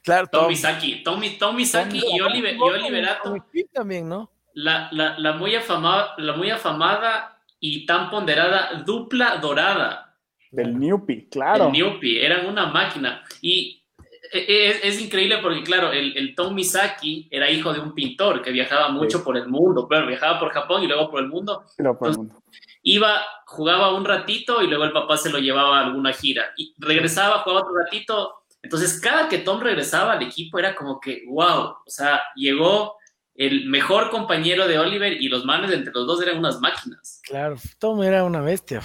Claro, 0.04 0.28
Tom, 0.28 0.48
Misaki. 0.50 1.04
Tom, 1.04 1.22
Tom 1.40 1.56
Misaki 1.56 2.02
y 2.16 2.20
Oliver, 2.20 2.56
y 2.56 2.60
Oliverato. 2.60 3.36
también, 3.72 4.10
¿no? 4.10 4.30
La, 4.54 4.90
la, 4.92 5.18
la, 5.18 5.34
muy 5.34 5.56
afamada, 5.56 6.14
la 6.18 6.34
muy 6.34 6.50
afamada 6.52 7.40
y 7.60 7.86
tan 7.86 8.10
ponderada 8.10 8.84
dupla 8.86 9.38
dorada. 9.38 10.18
Del 10.52 10.80
Newpie, 10.80 11.28
claro. 11.30 11.68
El 11.68 11.72
Newpie, 11.72 12.24
eran 12.24 12.46
una 12.46 12.68
máquina. 12.68 13.24
Y 13.42 13.84
es, 14.32 14.84
es, 14.84 15.02
increíble 15.02 15.40
porque, 15.42 15.64
claro, 15.64 15.92
el, 15.92 16.16
el, 16.16 16.36
Tom 16.36 16.54
Misaki 16.54 17.28
era 17.32 17.50
hijo 17.50 17.74
de 17.74 17.80
un 17.80 17.94
pintor 17.94 18.42
que 18.42 18.52
viajaba 18.52 18.90
mucho 18.90 19.20
sí. 19.20 19.24
por 19.24 19.38
el 19.38 19.48
mundo, 19.48 19.88
pero 19.88 20.06
viajaba 20.06 20.40
por 20.40 20.52
Japón 20.52 20.84
y 20.84 20.88
luego 20.88 21.10
por 21.10 21.22
el 21.22 21.30
mundo. 21.30 21.66
Pero 21.78 21.98
por 21.98 22.10
el 22.10 22.18
mundo. 22.18 22.44
Iba, 22.84 23.22
jugaba 23.46 23.96
un 23.96 24.06
ratito 24.06 24.62
y 24.62 24.68
luego 24.68 24.84
el 24.84 24.92
papá 24.92 25.18
se 25.18 25.30
lo 25.30 25.40
llevaba 25.40 25.80
a 25.80 25.86
alguna 25.86 26.14
gira. 26.14 26.54
Y 26.58 26.76
regresaba, 26.78 27.40
jugaba 27.40 27.62
otro 27.62 27.76
ratito. 27.76 28.44
Entonces, 28.62 29.00
cada 29.00 29.28
que 29.28 29.40
Tom 29.40 29.62
regresaba 29.62 30.14
al 30.14 30.22
equipo 30.22 30.60
era 30.60 30.76
como 30.76 31.00
que, 31.00 31.24
wow, 31.28 31.76
o 31.86 31.90
sea, 31.90 32.22
llegó 32.36 32.98
el 33.36 33.66
mejor 33.66 34.10
compañero 34.10 34.68
de 34.68 34.78
Oliver 34.78 35.14
y 35.14 35.28
los 35.28 35.46
manes 35.46 35.72
entre 35.72 35.94
los 35.94 36.06
dos 36.06 36.22
eran 36.22 36.38
unas 36.38 36.60
máquinas. 36.60 37.20
Claro, 37.24 37.56
Tom 37.80 38.04
era 38.04 38.24
una 38.24 38.42
bestia. 38.42 38.82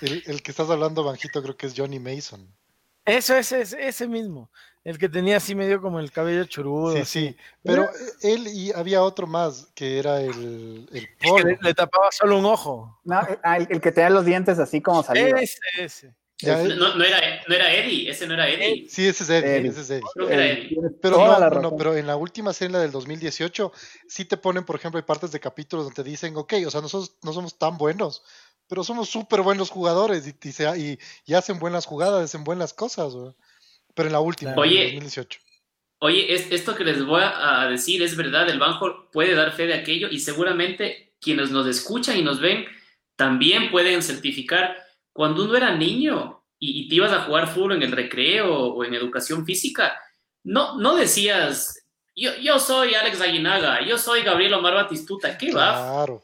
El, 0.00 0.22
el 0.26 0.42
que 0.42 0.50
estás 0.50 0.68
hablando, 0.68 1.04
Banjito, 1.04 1.42
creo 1.42 1.56
que 1.56 1.66
es 1.66 1.74
Johnny 1.76 1.98
Mason. 1.98 2.46
Eso, 3.04 3.34
ese, 3.34 3.62
ese, 3.62 3.88
ese 3.88 4.06
mismo. 4.06 4.50
El 4.84 4.98
que 4.98 5.08
tenía 5.08 5.36
así 5.36 5.54
medio 5.54 5.80
como 5.80 6.00
el 6.00 6.10
cabello 6.10 6.44
churudo. 6.44 6.92
Sí, 6.94 7.00
así. 7.00 7.28
sí. 7.28 7.36
Pero 7.62 7.88
él 8.22 8.48
y 8.48 8.72
había 8.72 9.02
otro 9.02 9.26
más 9.26 9.68
que 9.74 9.98
era 9.98 10.20
el, 10.20 10.88
el. 10.92 11.08
Le, 11.44 11.58
le, 11.60 11.74
tapaba 11.74 12.10
solo 12.10 12.38
un 12.38 12.46
ojo. 12.46 13.00
No, 13.04 13.20
el, 13.44 13.68
el, 13.70 13.80
que 13.80 13.92
tenía 13.92 14.10
los 14.10 14.24
dientes 14.24 14.58
así 14.58 14.80
como 14.80 15.02
salidos. 15.02 15.40
Ese, 15.40 15.60
ese. 15.78 16.14
Ya, 16.42 16.60
no, 16.62 16.96
no, 16.96 17.04
era, 17.04 17.20
no 17.46 17.54
era 17.54 17.72
Eddie, 17.72 18.10
ese 18.10 18.26
no 18.26 18.34
era 18.34 18.48
Eddie. 18.48 18.88
Sí, 18.88 19.06
ese 19.06 19.22
es 19.22 19.30
Eddie, 19.30 19.56
Eddie. 19.58 19.70
ese 19.70 19.80
es 19.82 19.90
Eddie. 19.90 20.02
Creo 20.14 20.26
que 20.26 20.34
era 20.34 20.46
Eddie. 20.46 20.76
Pero 21.00 21.16
no, 21.18 21.60
no, 21.60 21.76
pero 21.76 21.96
en 21.96 22.06
la 22.06 22.16
última 22.16 22.52
serie, 22.52 22.72
la 22.72 22.80
del 22.80 22.90
2018, 22.90 23.72
sí 24.08 24.24
te 24.24 24.36
ponen, 24.36 24.64
por 24.64 24.76
ejemplo, 24.76 24.98
hay 24.98 25.04
partes 25.04 25.30
de 25.30 25.38
capítulos 25.38 25.86
donde 25.86 26.02
te 26.02 26.08
dicen, 26.08 26.36
ok, 26.36 26.54
o 26.66 26.70
sea, 26.70 26.80
nosotros 26.80 27.16
no 27.22 27.32
somos 27.32 27.56
tan 27.58 27.78
buenos, 27.78 28.24
pero 28.68 28.82
somos 28.82 29.08
súper 29.08 29.42
buenos 29.42 29.70
jugadores 29.70 30.26
y, 30.26 30.30
y, 30.30 30.82
y, 30.82 30.98
y, 31.26 31.34
hacen 31.34 31.60
buenas 31.60 31.86
jugadas, 31.86 32.24
hacen 32.24 32.42
buenas 32.42 32.74
cosas, 32.74 33.14
¿verdad? 33.14 33.34
Pero 33.94 34.08
en 34.08 34.12
la 34.12 34.20
última, 34.20 34.54
Oye, 34.56 34.88
en 34.88 35.00
2018. 35.00 35.40
Oye, 35.98 36.34
es, 36.34 36.50
esto 36.50 36.74
que 36.74 36.84
les 36.84 37.04
voy 37.04 37.22
a 37.22 37.68
decir 37.68 38.02
es 38.02 38.16
verdad, 38.16 38.48
el 38.48 38.58
banco 38.58 39.08
puede 39.12 39.34
dar 39.34 39.52
fe 39.52 39.66
de 39.66 39.74
aquello 39.74 40.08
y 40.10 40.18
seguramente 40.18 41.14
quienes 41.20 41.50
nos 41.50 41.66
escuchan 41.66 42.16
y 42.16 42.22
nos 42.22 42.40
ven 42.40 42.66
también 43.16 43.70
pueden 43.70 44.02
certificar. 44.02 44.76
Cuando 45.12 45.44
uno 45.44 45.56
era 45.56 45.76
niño 45.76 46.42
y, 46.58 46.82
y 46.82 46.88
te 46.88 46.96
ibas 46.96 47.12
a 47.12 47.22
jugar 47.22 47.46
fútbol 47.46 47.74
en 47.74 47.82
el 47.84 47.92
recreo 47.92 48.52
o 48.52 48.84
en 48.84 48.94
educación 48.94 49.46
física, 49.46 49.96
no, 50.44 50.76
no 50.78 50.96
decías, 50.96 51.86
yo, 52.14 52.34
yo 52.36 52.58
soy 52.58 52.94
Alex 52.94 53.20
Aguinaga, 53.20 53.86
yo 53.86 53.96
soy 53.96 54.22
Gabriel 54.22 54.54
Omar 54.54 54.74
Batistuta, 54.74 55.38
¿qué 55.38 55.52
va? 55.52 55.72
Claro. 55.72 56.22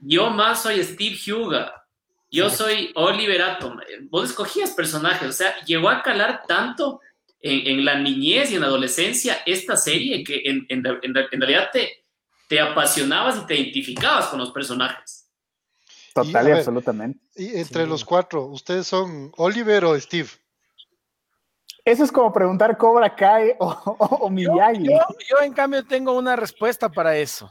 Yo 0.00 0.30
más 0.30 0.62
soy 0.62 0.82
Steve 0.82 1.18
Huga, 1.32 1.86
yo 2.30 2.50
sí. 2.50 2.56
soy 2.56 2.92
Oliver 2.94 3.42
Atom. 3.42 3.78
Vos 4.08 4.30
escogías 4.30 4.70
personajes, 4.72 5.28
o 5.28 5.32
sea, 5.32 5.60
llegó 5.64 5.88
a 5.88 6.02
calar 6.02 6.42
tanto 6.46 7.00
en, 7.40 7.78
en, 7.78 7.84
la 7.84 7.98
niñez 7.98 8.50
y 8.50 8.56
en 8.56 8.60
la 8.60 8.66
adolescencia 8.66 9.38
esta 9.46 9.76
serie 9.76 10.22
que 10.22 10.42
en, 10.44 10.66
en, 10.68 10.84
en 11.02 11.40
realidad 11.40 11.70
te, 11.72 12.04
te, 12.48 12.60
apasionabas 12.60 13.38
y 13.38 13.46
te 13.46 13.56
identificabas 13.56 14.26
con 14.26 14.38
los 14.38 14.50
personajes. 14.52 15.28
Total 16.14 16.44
y, 16.44 16.48
y 16.48 16.50
ver, 16.50 16.58
absolutamente. 16.58 17.20
Y 17.36 17.56
entre 17.56 17.84
sí. 17.84 17.88
los 17.88 18.04
cuatro, 18.04 18.44
¿ustedes 18.46 18.86
son 18.86 19.32
Oliver 19.36 19.84
o 19.84 19.98
Steve? 19.98 20.28
Eso 21.84 22.04
es 22.04 22.12
como 22.12 22.32
preguntar 22.32 22.76
Cobra 22.76 23.14
Kai 23.14 23.54
o, 23.58 23.66
o, 23.66 24.04
o 24.04 24.30
Miyagi. 24.30 24.84
Yo, 24.84 24.92
yo, 24.92 25.16
yo, 25.30 25.42
en 25.42 25.54
cambio, 25.54 25.84
tengo 25.84 26.12
una 26.12 26.36
respuesta 26.36 26.90
para 26.90 27.16
eso. 27.16 27.50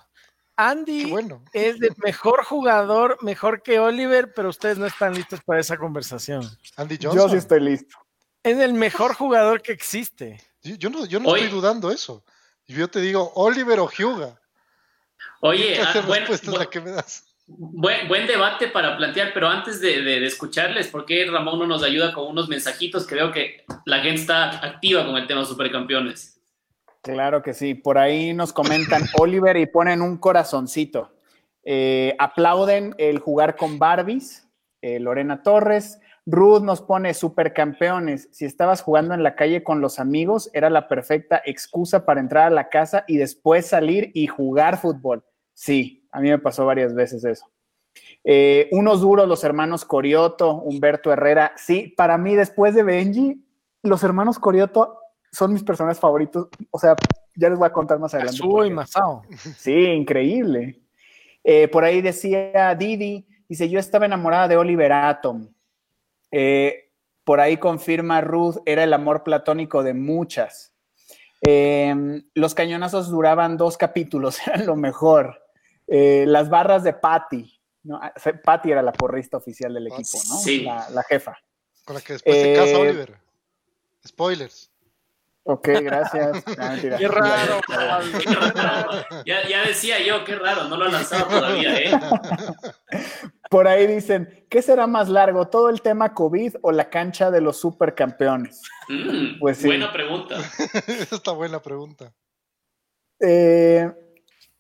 Andy 0.55 1.09
bueno. 1.09 1.41
es 1.53 1.81
el 1.81 1.95
mejor 2.03 2.43
jugador, 2.43 3.17
mejor 3.21 3.63
que 3.63 3.79
Oliver, 3.79 4.33
pero 4.35 4.49
ustedes 4.49 4.77
no 4.77 4.85
están 4.85 5.13
listos 5.13 5.39
para 5.41 5.61
esa 5.61 5.77
conversación. 5.77 6.43
Andy 6.75 6.97
Johnson. 7.01 7.15
Yo 7.15 7.29
sí 7.29 7.37
estoy 7.37 7.61
listo 7.61 7.97
es 8.43 8.57
el 8.57 8.73
mejor 8.73 9.13
jugador 9.13 9.61
que 9.61 9.71
existe. 9.71 10.41
Yo, 10.61 10.75
yo 10.75 10.89
no, 10.89 11.05
yo 11.05 11.19
no 11.19 11.35
estoy 11.35 11.49
dudando 11.51 11.91
eso. 11.91 12.23
Yo 12.67 12.87
te 12.87 13.01
digo 13.01 13.31
Oliver 13.35 13.79
o 13.79 13.89
Hyuga. 13.89 14.39
Oye, 15.41 15.73
¿Qué 15.73 15.81
ah, 15.81 16.03
buen, 16.05 16.19
respuesta 16.19 16.51
buen, 16.51 16.59
la 16.59 16.69
que 16.69 16.81
me 16.81 16.91
das? 16.91 17.25
Buen, 17.47 18.07
buen, 18.07 18.27
debate 18.27 18.67
para 18.67 18.95
plantear, 18.95 19.31
pero 19.33 19.47
antes 19.47 19.81
de, 19.81 20.01
de, 20.01 20.19
de, 20.19 20.25
escucharles, 20.25 20.87
¿por 20.87 21.05
qué 21.05 21.25
Ramón 21.25 21.59
no 21.59 21.65
nos 21.65 21.81
ayuda 21.81 22.13
con 22.13 22.27
unos 22.27 22.47
mensajitos? 22.47 23.07
Que 23.07 23.15
veo 23.15 23.31
que 23.31 23.65
la 23.85 24.01
gente 24.01 24.21
está 24.21 24.65
activa 24.65 25.05
con 25.05 25.15
el 25.15 25.25
tema 25.27 25.45
supercampeones. 25.45 26.39
Claro 27.01 27.41
que 27.41 27.53
sí. 27.53 27.73
Por 27.73 27.97
ahí 27.97 28.33
nos 28.33 28.53
comentan 28.53 29.03
Oliver 29.17 29.57
y 29.57 29.65
ponen 29.65 30.01
un 30.01 30.17
corazoncito. 30.17 31.11
Eh, 31.63 32.15
aplauden 32.19 32.95
el 32.97 33.19
jugar 33.19 33.55
con 33.55 33.79
Barbies. 33.79 34.47
Eh, 34.81 34.99
Lorena 34.99 35.41
Torres. 35.43 35.99
Ruth 36.31 36.61
nos 36.61 36.81
pone 36.81 37.13
supercampeones. 37.15 38.29
Si 38.31 38.45
estabas 38.45 38.83
jugando 38.83 39.15
en 39.15 39.23
la 39.23 39.35
calle 39.35 39.63
con 39.63 39.81
los 39.81 39.99
amigos, 39.99 40.51
era 40.53 40.69
la 40.69 40.87
perfecta 40.87 41.41
excusa 41.43 42.05
para 42.05 42.19
entrar 42.19 42.47
a 42.47 42.49
la 42.51 42.69
casa 42.69 43.03
y 43.07 43.17
después 43.17 43.65
salir 43.65 44.11
y 44.13 44.27
jugar 44.27 44.77
fútbol. 44.77 45.23
Sí, 45.55 46.07
a 46.11 46.19
mí 46.19 46.29
me 46.29 46.37
pasó 46.37 46.65
varias 46.65 46.93
veces 46.93 47.25
eso. 47.25 47.45
Eh, 48.23 48.69
unos 48.71 49.01
duros, 49.01 49.27
los 49.27 49.43
hermanos 49.43 49.85
Corioto, 49.85 50.53
Humberto 50.53 51.11
Herrera. 51.11 51.53
Sí, 51.57 51.93
para 51.97 52.17
mí, 52.19 52.35
después 52.35 52.75
de 52.75 52.83
Benji, 52.83 53.43
los 53.81 54.03
hermanos 54.03 54.37
Corioto 54.37 54.99
son 55.31 55.51
mis 55.51 55.63
personajes 55.63 55.99
favoritos. 55.99 56.49
O 56.69 56.77
sea, 56.77 56.95
ya 57.35 57.49
les 57.49 57.57
voy 57.57 57.67
a 57.67 57.73
contar 57.73 57.97
más 57.97 58.13
adelante. 58.13 58.37
Azul 58.37 58.67
y 58.67 58.69
Masao. 58.69 59.23
Sí, 59.57 59.73
increíble. 59.73 60.79
Eh, 61.43 61.67
por 61.69 61.83
ahí 61.83 62.01
decía 62.01 62.75
Didi, 62.75 63.25
dice, 63.47 63.67
yo 63.67 63.79
estaba 63.79 64.05
enamorada 64.05 64.47
de 64.47 64.57
Oliver 64.57 64.91
Atom. 64.93 65.47
Eh, 66.31 66.91
por 67.23 67.39
ahí 67.39 67.57
confirma 67.57 68.21
Ruth, 68.21 68.57
era 68.65 68.83
el 68.83 68.93
amor 68.93 69.23
platónico 69.23 69.83
de 69.83 69.93
muchas. 69.93 70.73
Eh, 71.45 72.23
los 72.33 72.55
cañonazos 72.55 73.09
duraban 73.09 73.57
dos 73.57 73.77
capítulos, 73.77 74.39
eran 74.47 74.65
lo 74.65 74.75
mejor. 74.75 75.45
Eh, 75.87 76.25
las 76.27 76.49
barras 76.49 76.83
de 76.83 76.93
Patty, 76.93 77.59
¿no? 77.83 77.99
Patty 78.43 78.71
era 78.71 78.81
la 78.81 78.91
porrista 78.91 79.37
oficial 79.37 79.73
del 79.73 79.87
equipo, 79.87 80.17
¿no? 80.27 80.35
Sí. 80.37 80.61
La, 80.61 80.89
la 80.89 81.03
jefa. 81.03 81.37
Con 81.85 81.95
la 81.95 82.01
que 82.01 82.13
después 82.13 82.35
se 82.35 82.53
casa 82.53 82.77
Oliver. 82.77 83.17
Spoilers. 84.05 84.71
Ok, 85.43 85.67
gracias. 85.81 86.43
No, 86.45 86.99
qué 86.99 87.07
raro. 87.07 87.61
ya, 89.25 89.47
ya, 89.47 89.63
decía 89.63 89.99
yo, 89.99 90.23
qué 90.23 90.35
raro, 90.35 90.65
no 90.65 90.77
lo 90.77 90.85
han 90.85 90.91
lanzado 90.91 91.25
todavía, 91.25 91.75
¿eh? 91.75 91.91
Por 93.49 93.67
ahí 93.67 93.87
dicen, 93.87 94.45
¿qué 94.47 94.61
será 94.61 94.85
más 94.85 95.09
largo, 95.09 95.47
todo 95.47 95.69
el 95.69 95.81
tema 95.81 96.13
COVID 96.13 96.57
o 96.61 96.71
la 96.71 96.91
cancha 96.91 97.31
de 97.31 97.41
los 97.41 97.59
supercampeones? 97.59 98.61
Mm, 98.87 99.39
pues 99.39 99.57
sí. 99.57 99.67
Buena 99.67 99.91
pregunta. 99.91 100.37
Esa 100.87 101.15
está 101.15 101.31
buena 101.31 101.59
pregunta. 101.59 102.13
Eh, 103.19 103.91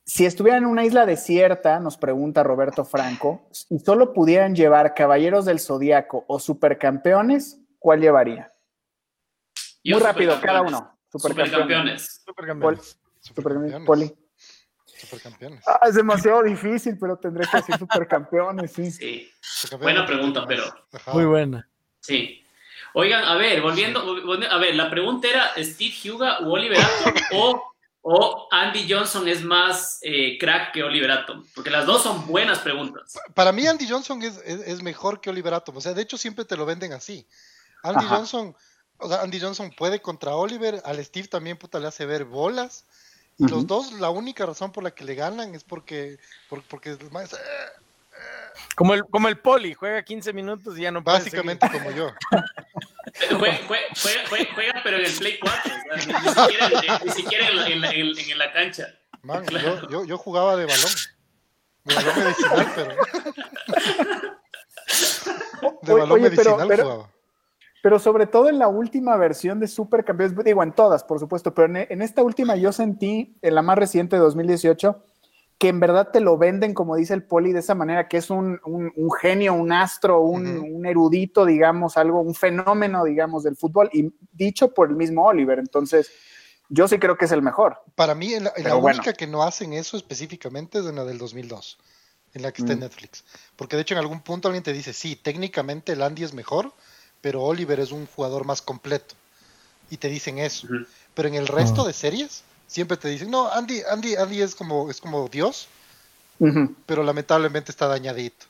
si 0.03 0.25
estuvieran 0.25 0.63
en 0.63 0.69
una 0.69 0.85
isla 0.85 1.05
desierta, 1.05 1.79
nos 1.79 1.97
pregunta 1.97 2.41
Roberto 2.41 2.83
Franco, 2.83 3.47
y 3.69 3.77
solo 3.77 4.11
pudieran 4.11 4.55
llevar 4.55 4.95
Caballeros 4.95 5.45
del 5.45 5.59
Zodíaco 5.59 6.25
o 6.27 6.39
Supercampeones, 6.39 7.61
¿cuál 7.77 8.01
llevaría? 8.01 8.51
Yo 9.83 9.97
Muy 9.97 10.03
rápido, 10.03 10.41
cada 10.41 10.63
uno. 10.63 10.99
Supercampeones. 11.11 12.23
Supercampeones. 12.25 12.99
Supercampeones. 13.19 13.85
Poli. 13.85 14.07
Supercampeones. 14.09 14.18
Ah, 15.65 15.79
es 15.87 15.95
demasiado 15.95 16.43
difícil, 16.43 16.97
pero 16.99 17.17
tendré 17.17 17.47
que 17.49 17.57
decir 17.57 17.77
supercampeones, 17.77 18.71
sí. 18.71 18.91
Sí. 18.91 19.29
Buena 19.79 20.05
pregunta, 20.05 20.45
pero. 20.47 20.63
Ajá. 20.91 21.13
Muy 21.13 21.25
buena. 21.25 21.67
Sí. 21.99 22.43
Oigan, 22.93 23.23
a 23.23 23.35
ver, 23.35 23.61
volviendo, 23.61 24.01
a 24.49 24.57
ver, 24.57 24.75
la 24.75 24.89
pregunta 24.89 25.27
era 25.27 25.51
Steve 25.57 25.93
Huga 26.05 26.39
o 26.39 26.51
Oliver 26.51 26.79
Atom 26.79 27.13
o, 27.33 27.73
o 28.01 28.47
Andy 28.51 28.91
Johnson 28.91 29.27
es 29.27 29.43
más 29.43 29.99
eh, 30.01 30.37
crack 30.39 30.73
que 30.73 30.83
Oliver 30.83 31.11
Atom, 31.11 31.45
porque 31.53 31.69
las 31.69 31.85
dos 31.85 32.01
son 32.01 32.25
buenas 32.25 32.59
preguntas. 32.59 33.13
Para 33.35 33.51
mí 33.51 33.67
Andy 33.67 33.87
Johnson 33.87 34.21
es, 34.23 34.37
es, 34.43 34.61
es 34.61 34.81
mejor 34.81 35.21
que 35.21 35.29
Oliver 35.29 35.53
Atom, 35.53 35.77
o 35.77 35.81
sea, 35.81 35.93
de 35.93 36.01
hecho 36.01 36.17
siempre 36.17 36.45
te 36.45 36.57
lo 36.57 36.65
venden 36.65 36.93
así. 36.93 37.27
Andy 37.83 38.05
Ajá. 38.05 38.17
Johnson, 38.17 38.55
o 38.97 39.07
sea, 39.07 39.21
Andy 39.21 39.39
Johnson 39.39 39.71
puede 39.77 40.01
contra 40.01 40.33
Oliver, 40.35 40.81
al 40.83 41.03
Steve 41.05 41.27
también 41.27 41.57
puta 41.57 41.79
le 41.79 41.87
hace 41.87 42.05
ver 42.05 42.25
bolas. 42.25 42.85
Uh 43.39 43.45
-huh. 43.45 43.49
los 43.49 43.67
dos, 43.67 43.93
la 43.93 44.09
única 44.09 44.45
razón 44.45 44.71
por 44.71 44.83
la 44.83 44.91
que 44.91 45.03
le 45.03 45.15
ganan 45.15 45.55
es 45.55 45.63
porque, 45.63 46.19
por, 46.49 46.61
porque 46.63 46.91
es 46.91 47.11
más, 47.11 47.33
eh, 47.33 47.37
como 48.75 48.93
el, 48.93 49.05
como 49.05 49.27
el 49.27 49.37
poli, 49.37 49.73
juega 49.73 50.03
15 50.03 50.33
minutos 50.33 50.77
y 50.77 50.83
ya 50.83 50.91
no 50.91 51.03
puede 51.03 51.17
Básicamente 51.17 51.69
como 51.69 51.91
yo. 51.91 52.11
juega, 53.37 53.59
juega, 53.67 53.83
juega, 54.29 54.47
juega, 54.53 54.81
pero 54.83 54.97
en 54.97 55.05
el 55.05 55.13
Play 55.13 55.39
4, 55.39 55.59
o 55.59 55.65
sea, 55.67 55.95
ni, 56.05 56.13
ni, 56.13 56.29
siquiera, 56.29 57.01
ni, 57.03 57.11
siquiera, 57.11 57.47
en 57.47 57.55
la, 57.57 57.67
en 57.67 57.81
la, 57.81 58.21
en 58.21 58.37
la 58.37 58.53
cancha. 58.53 58.87
Man, 59.21 59.45
claro. 59.45 59.81
yo, 59.81 59.89
yo, 59.89 60.05
yo, 60.05 60.17
jugaba 60.17 60.55
de 60.55 60.65
balón. 60.65 60.91
De 61.83 61.95
balón 61.95 62.19
medicinal, 62.23 62.71
pero. 62.75 62.95
De 65.81 65.93
balón 65.93 66.11
Oye, 66.11 66.23
medicinal 66.29 66.55
pero, 66.55 66.67
pero... 66.67 66.83
jugaba. 66.83 67.09
Pero 67.81 67.99
sobre 67.99 68.27
todo 68.27 68.49
en 68.49 68.59
la 68.59 68.67
última 68.67 69.15
versión 69.15 69.59
de 69.59 69.67
Supercampeones, 69.67 70.35
digo 70.43 70.63
en 70.63 70.73
todas, 70.73 71.03
por 71.03 71.19
supuesto, 71.19 71.53
pero 71.53 71.67
en, 71.67 71.87
en, 71.89 72.01
esta 72.01 72.23
última 72.23 72.55
yo 72.55 72.71
sentí, 72.71 73.37
en 73.41 73.55
la 73.55 73.61
más 73.61 73.77
reciente 73.77 74.17
de 74.17 74.21
2018, 74.21 75.01
que 75.59 75.67
en 75.67 75.81
verdad 75.81 76.09
te 76.11 76.21
lo 76.21 76.37
venden, 76.37 76.73
como 76.73 76.95
dice 76.95 77.13
el 77.13 77.23
poli, 77.23 77.51
de 77.51 77.59
esa 77.59 77.75
manera, 77.75 78.07
que 78.07 78.15
es 78.15 78.29
un, 78.29 78.61
genio, 79.19 79.53
un 79.53 79.73
astro, 79.73 80.21
un, 80.21 80.85
erudito, 80.85 81.45
digamos, 81.45 81.97
algo, 81.97 82.21
un 82.21 82.33
fenómeno, 82.33 83.03
digamos, 83.03 83.43
del 83.43 83.57
fútbol, 83.57 83.89
y 83.91 84.09
dicho 84.31 84.73
por 84.73 84.89
el 84.89 84.95
mismo 84.95 85.25
Oliver. 85.25 85.59
Entonces, 85.59 86.11
yo 86.69 86.87
sí 86.87 86.97
creo 86.97 87.17
que 87.17 87.25
es 87.25 87.33
el 87.33 87.41
mejor. 87.41 87.77
Para 87.95 88.15
mí, 88.15 88.31
la, 88.39 88.75
única 88.77 89.11
que 89.11 89.27
no 89.27 89.43
hacen 89.43 89.73
eso 89.73 89.97
específicamente 89.97 90.79
es 90.79 90.85
en 90.85 90.95
la 90.95 91.03
del 91.03 91.17
2002, 91.17 91.77
en 92.35 92.41
la 92.41 92.53
que 92.53 92.61
está 92.61 92.71
en 92.71 92.79
mm. 92.79 92.83
Netflix. 92.83 93.25
Porque 93.57 93.75
de 93.75 93.81
hecho, 93.81 93.95
en 93.95 93.99
algún 93.99 94.21
punto 94.21 94.47
alguien 94.47 94.63
te 94.63 94.71
dice, 94.71 94.93
sí, 94.93 95.17
técnicamente 95.17 95.91
el 95.91 96.01
Andy 96.01 96.23
es 96.23 96.33
mejor, 96.33 96.71
pero 97.21 97.43
Oliver 97.43 97.79
es 97.79 97.91
un 97.91 98.05
jugador 98.07 98.45
más 98.45 98.61
completo. 98.61 99.15
Y 99.89 99.97
te 99.97 100.07
dicen 100.09 100.39
eso. 100.39 100.67
Pero 101.13 101.27
en 101.27 101.35
el 101.35 101.47
resto 101.47 101.81
ah. 101.81 101.87
de 101.87 101.93
series 101.93 102.43
siempre 102.67 102.97
te 102.97 103.09
dicen, 103.09 103.31
no, 103.31 103.51
Andy, 103.51 103.81
Andy, 103.91 104.15
Andy 104.15 104.41
es 104.41 104.55
como, 104.55 104.89
es 104.89 105.01
como 105.01 105.27
Dios, 105.27 105.67
pero 106.85 107.03
lamentablemente 107.03 107.71
está 107.71 107.87
dañadito. 107.87 108.45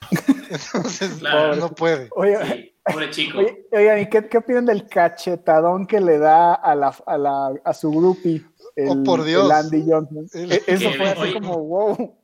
Entonces 0.50 1.20
no 1.20 1.70
puede. 1.72 2.08
Oye, 2.12 2.72
pobre 2.84 3.10
chico. 3.10 3.38
Oye, 3.38 4.08
¿qué, 4.10 4.28
¿qué, 4.28 4.38
opinan 4.38 4.66
del 4.66 4.88
cachetadón 4.88 5.86
que 5.86 6.00
le 6.00 6.18
da 6.18 6.54
a, 6.54 6.74
la, 6.74 6.96
a, 7.06 7.18
la, 7.18 7.52
a 7.64 7.74
su 7.74 7.90
groupie? 7.90 8.42
oh, 8.88 9.02
por 9.04 9.24
Dios. 9.24 9.50
Andy 9.50 9.84
Johnson. 9.86 10.26
E, 10.32 10.62
eso 10.66 10.90
fue 10.92 11.08
así 11.08 11.32
como, 11.34 11.58
wow. 11.58 12.14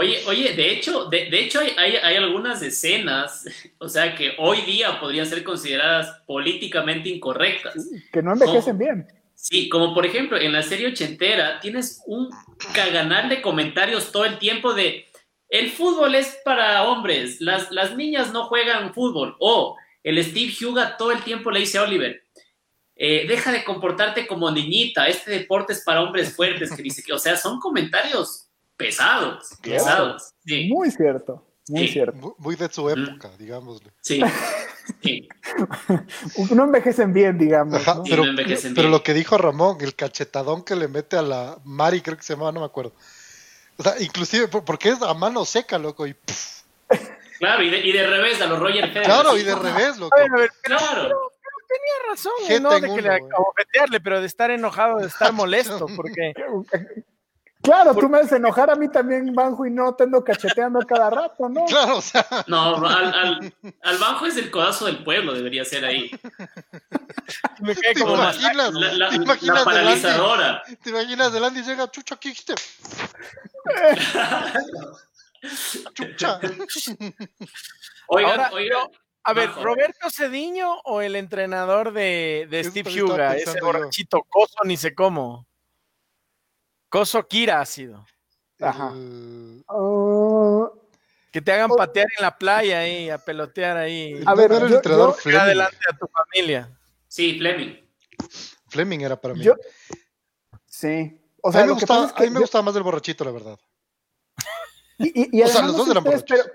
Oye, 0.00 0.22
oye, 0.28 0.52
de 0.52 0.70
hecho, 0.70 1.06
de, 1.06 1.28
de 1.28 1.40
hecho 1.40 1.58
hay, 1.58 1.96
hay, 1.96 2.14
algunas 2.14 2.62
escenas, 2.62 3.44
o 3.78 3.88
sea, 3.88 4.14
que 4.14 4.34
hoy 4.38 4.60
día 4.60 5.00
podrían 5.00 5.26
ser 5.26 5.42
consideradas 5.42 6.22
políticamente 6.24 7.08
incorrectas. 7.08 7.90
Que 8.12 8.22
no 8.22 8.32
envejecen 8.32 8.78
bien. 8.78 9.08
Sí, 9.34 9.68
como 9.68 9.94
por 9.94 10.06
ejemplo 10.06 10.38
en 10.38 10.52
la 10.52 10.62
serie 10.62 10.86
ochentera 10.86 11.58
tienes 11.58 12.00
un 12.06 12.30
caganal 12.72 13.28
de 13.28 13.42
comentarios 13.42 14.12
todo 14.12 14.24
el 14.24 14.38
tiempo 14.38 14.72
de 14.72 15.06
el 15.48 15.70
fútbol 15.70 16.14
es 16.14 16.38
para 16.44 16.84
hombres, 16.84 17.40
las, 17.40 17.72
las 17.72 17.96
niñas 17.96 18.32
no 18.32 18.44
juegan 18.44 18.94
fútbol. 18.94 19.34
O 19.40 19.76
el 20.04 20.22
Steve 20.22 20.52
Huga 20.64 20.96
todo 20.96 21.10
el 21.10 21.24
tiempo 21.24 21.50
le 21.50 21.60
dice 21.60 21.78
a 21.78 21.82
Oliver, 21.82 22.22
eh, 22.94 23.26
deja 23.26 23.50
de 23.50 23.64
comportarte 23.64 24.28
como 24.28 24.48
niñita, 24.52 25.08
este 25.08 25.32
deporte 25.32 25.72
es 25.72 25.82
para 25.82 26.02
hombres 26.02 26.36
fuertes, 26.36 26.70
que 26.70 26.82
dice 26.82 27.02
que, 27.02 27.12
o 27.12 27.18
sea, 27.18 27.36
son 27.36 27.58
comentarios 27.58 28.47
pesados, 28.78 29.50
pesados. 29.60 30.34
Muy 30.68 30.90
cierto. 30.90 31.44
Muy 31.68 31.88
cierto. 31.88 32.34
Muy 32.38 32.56
de 32.56 32.70
su 32.70 32.88
época, 32.88 33.30
digámosle. 33.38 33.90
Sí. 34.00 34.22
sí. 35.02 35.28
no 36.52 36.64
envejecen 36.64 37.12
bien, 37.12 37.36
digamos. 37.36 37.82
pero, 38.08 38.22
pero 38.74 38.88
lo 38.88 39.02
que 39.02 39.12
dijo 39.12 39.36
Ramón, 39.36 39.76
el 39.82 39.94
cachetadón 39.94 40.64
que 40.64 40.76
le 40.76 40.88
mete 40.88 41.18
a 41.18 41.22
la 41.22 41.58
Mari, 41.64 42.00
creo 42.00 42.16
que 42.16 42.22
se 42.22 42.32
llamaba, 42.32 42.52
no 42.52 42.60
me 42.60 42.66
acuerdo. 42.66 42.94
O 43.76 43.82
sea, 43.82 44.00
inclusive, 44.00 44.48
porque 44.48 44.88
es 44.88 45.02
a 45.02 45.12
mano 45.12 45.44
seca, 45.44 45.78
loco, 45.78 46.06
y 46.06 46.16
Claro, 47.38 47.62
y 47.62 47.70
de, 47.70 47.78
y 47.78 47.92
de, 47.92 48.06
revés, 48.06 48.40
a 48.40 48.46
los 48.46 48.58
Roger 48.58 48.88
Federer. 48.88 49.04
Claro, 49.04 49.36
y 49.36 49.44
de 49.44 49.54
revés, 49.54 49.96
loco. 49.98 50.16
claro. 50.62 51.30
tenía 51.68 52.10
razón, 52.10 52.62
no 52.62 52.80
de 52.80 52.94
que 52.94 53.02
le 53.02 53.14
acabo 53.14 53.52
pero 54.02 54.20
de 54.20 54.26
estar 54.26 54.50
enojado, 54.50 54.98
de 54.98 55.06
estar 55.06 55.32
molesto, 55.34 55.86
porque 55.94 56.32
Claro, 57.68 57.94
tú 57.94 58.08
me 58.08 58.16
haces 58.16 58.32
enojar 58.32 58.70
a 58.70 58.76
mí 58.76 58.88
también, 58.88 59.34
Banjo, 59.34 59.66
y 59.66 59.70
no 59.70 59.94
te 59.94 60.04
ando 60.04 60.24
cacheteando 60.24 60.80
cada 60.86 61.10
rato, 61.10 61.50
¿no? 61.50 61.66
Claro, 61.68 61.98
o 61.98 62.00
sea. 62.00 62.26
No, 62.46 62.76
al, 62.76 63.14
al, 63.14 63.54
al 63.82 63.98
Banjo 63.98 64.24
es 64.24 64.38
el 64.38 64.50
codazo 64.50 64.86
del 64.86 65.04
pueblo, 65.04 65.34
debería 65.34 65.66
ser 65.66 65.84
ahí. 65.84 66.10
Me 67.60 67.76
cae 67.76 67.92
como 67.94 68.14
¿Te 68.14 68.20
imaginas, 68.20 68.72
la, 68.72 68.92
la, 68.94 69.10
¿te 69.10 69.16
imaginas 69.16 69.58
la 69.58 69.64
paralizadora. 69.64 70.62
¿Te 70.82 70.88
imaginas 70.88 71.30
delante 71.30 71.60
y 71.60 71.62
llega 71.62 71.90
Chucha, 71.90 72.14
aquí? 72.14 72.32
Chucha. 75.92 76.40
Oigan, 78.06 78.52
oigan. 78.54 78.88
A 79.24 79.34
ver, 79.34 79.50
¿Roberto 79.56 80.08
Cediño 80.08 80.80
o 80.84 81.02
el 81.02 81.16
entrenador 81.16 81.92
de, 81.92 82.46
de 82.48 82.64
Steve 82.64 83.02
Huga? 83.02 83.36
Ese 83.36 83.60
borrachito 83.60 84.22
coso, 84.22 84.56
ni 84.64 84.78
sé 84.78 84.94
cómo. 84.94 85.47
Coso 86.88 87.26
Kira 87.26 87.60
ha 87.60 87.66
sido. 87.66 88.04
Ajá. 88.60 88.92
Oh. 89.68 90.72
que 91.30 91.40
te 91.40 91.52
hagan 91.52 91.70
oh. 91.70 91.76
patear 91.76 92.06
en 92.16 92.22
la 92.22 92.36
playa 92.36 92.80
ahí, 92.80 93.10
a 93.10 93.18
pelotear 93.18 93.76
ahí. 93.76 94.20
A 94.26 94.34
ver, 94.34 94.50
el 94.52 94.74
entrenador 94.74 95.14
Fleming. 95.14 95.40
adelante 95.40 95.78
a 95.92 95.96
tu 95.96 96.06
familia. 96.08 96.70
Sí, 97.06 97.38
Fleming. 97.38 97.76
Fleming 98.68 99.00
era 99.00 99.20
para 99.20 99.34
mí. 99.34 99.44
Sí. 100.66 101.20
O 101.42 101.52
sea, 101.52 101.62
a 101.62 101.64
mí, 101.64 101.68
me, 101.68 101.74
gustaba, 101.74 102.12
a 102.14 102.20
mí 102.20 102.30
me 102.30 102.40
gustaba 102.40 102.62
más 102.62 102.76
el 102.76 102.82
borrachito, 102.82 103.24
la 103.24 103.30
verdad. 103.30 103.58
Y, 104.98 105.42
o 105.42 105.46
sea, 105.48 105.62
los 105.62 105.76
dos 105.76 105.88
eran 105.88 106.02
borrachos. 106.02 106.50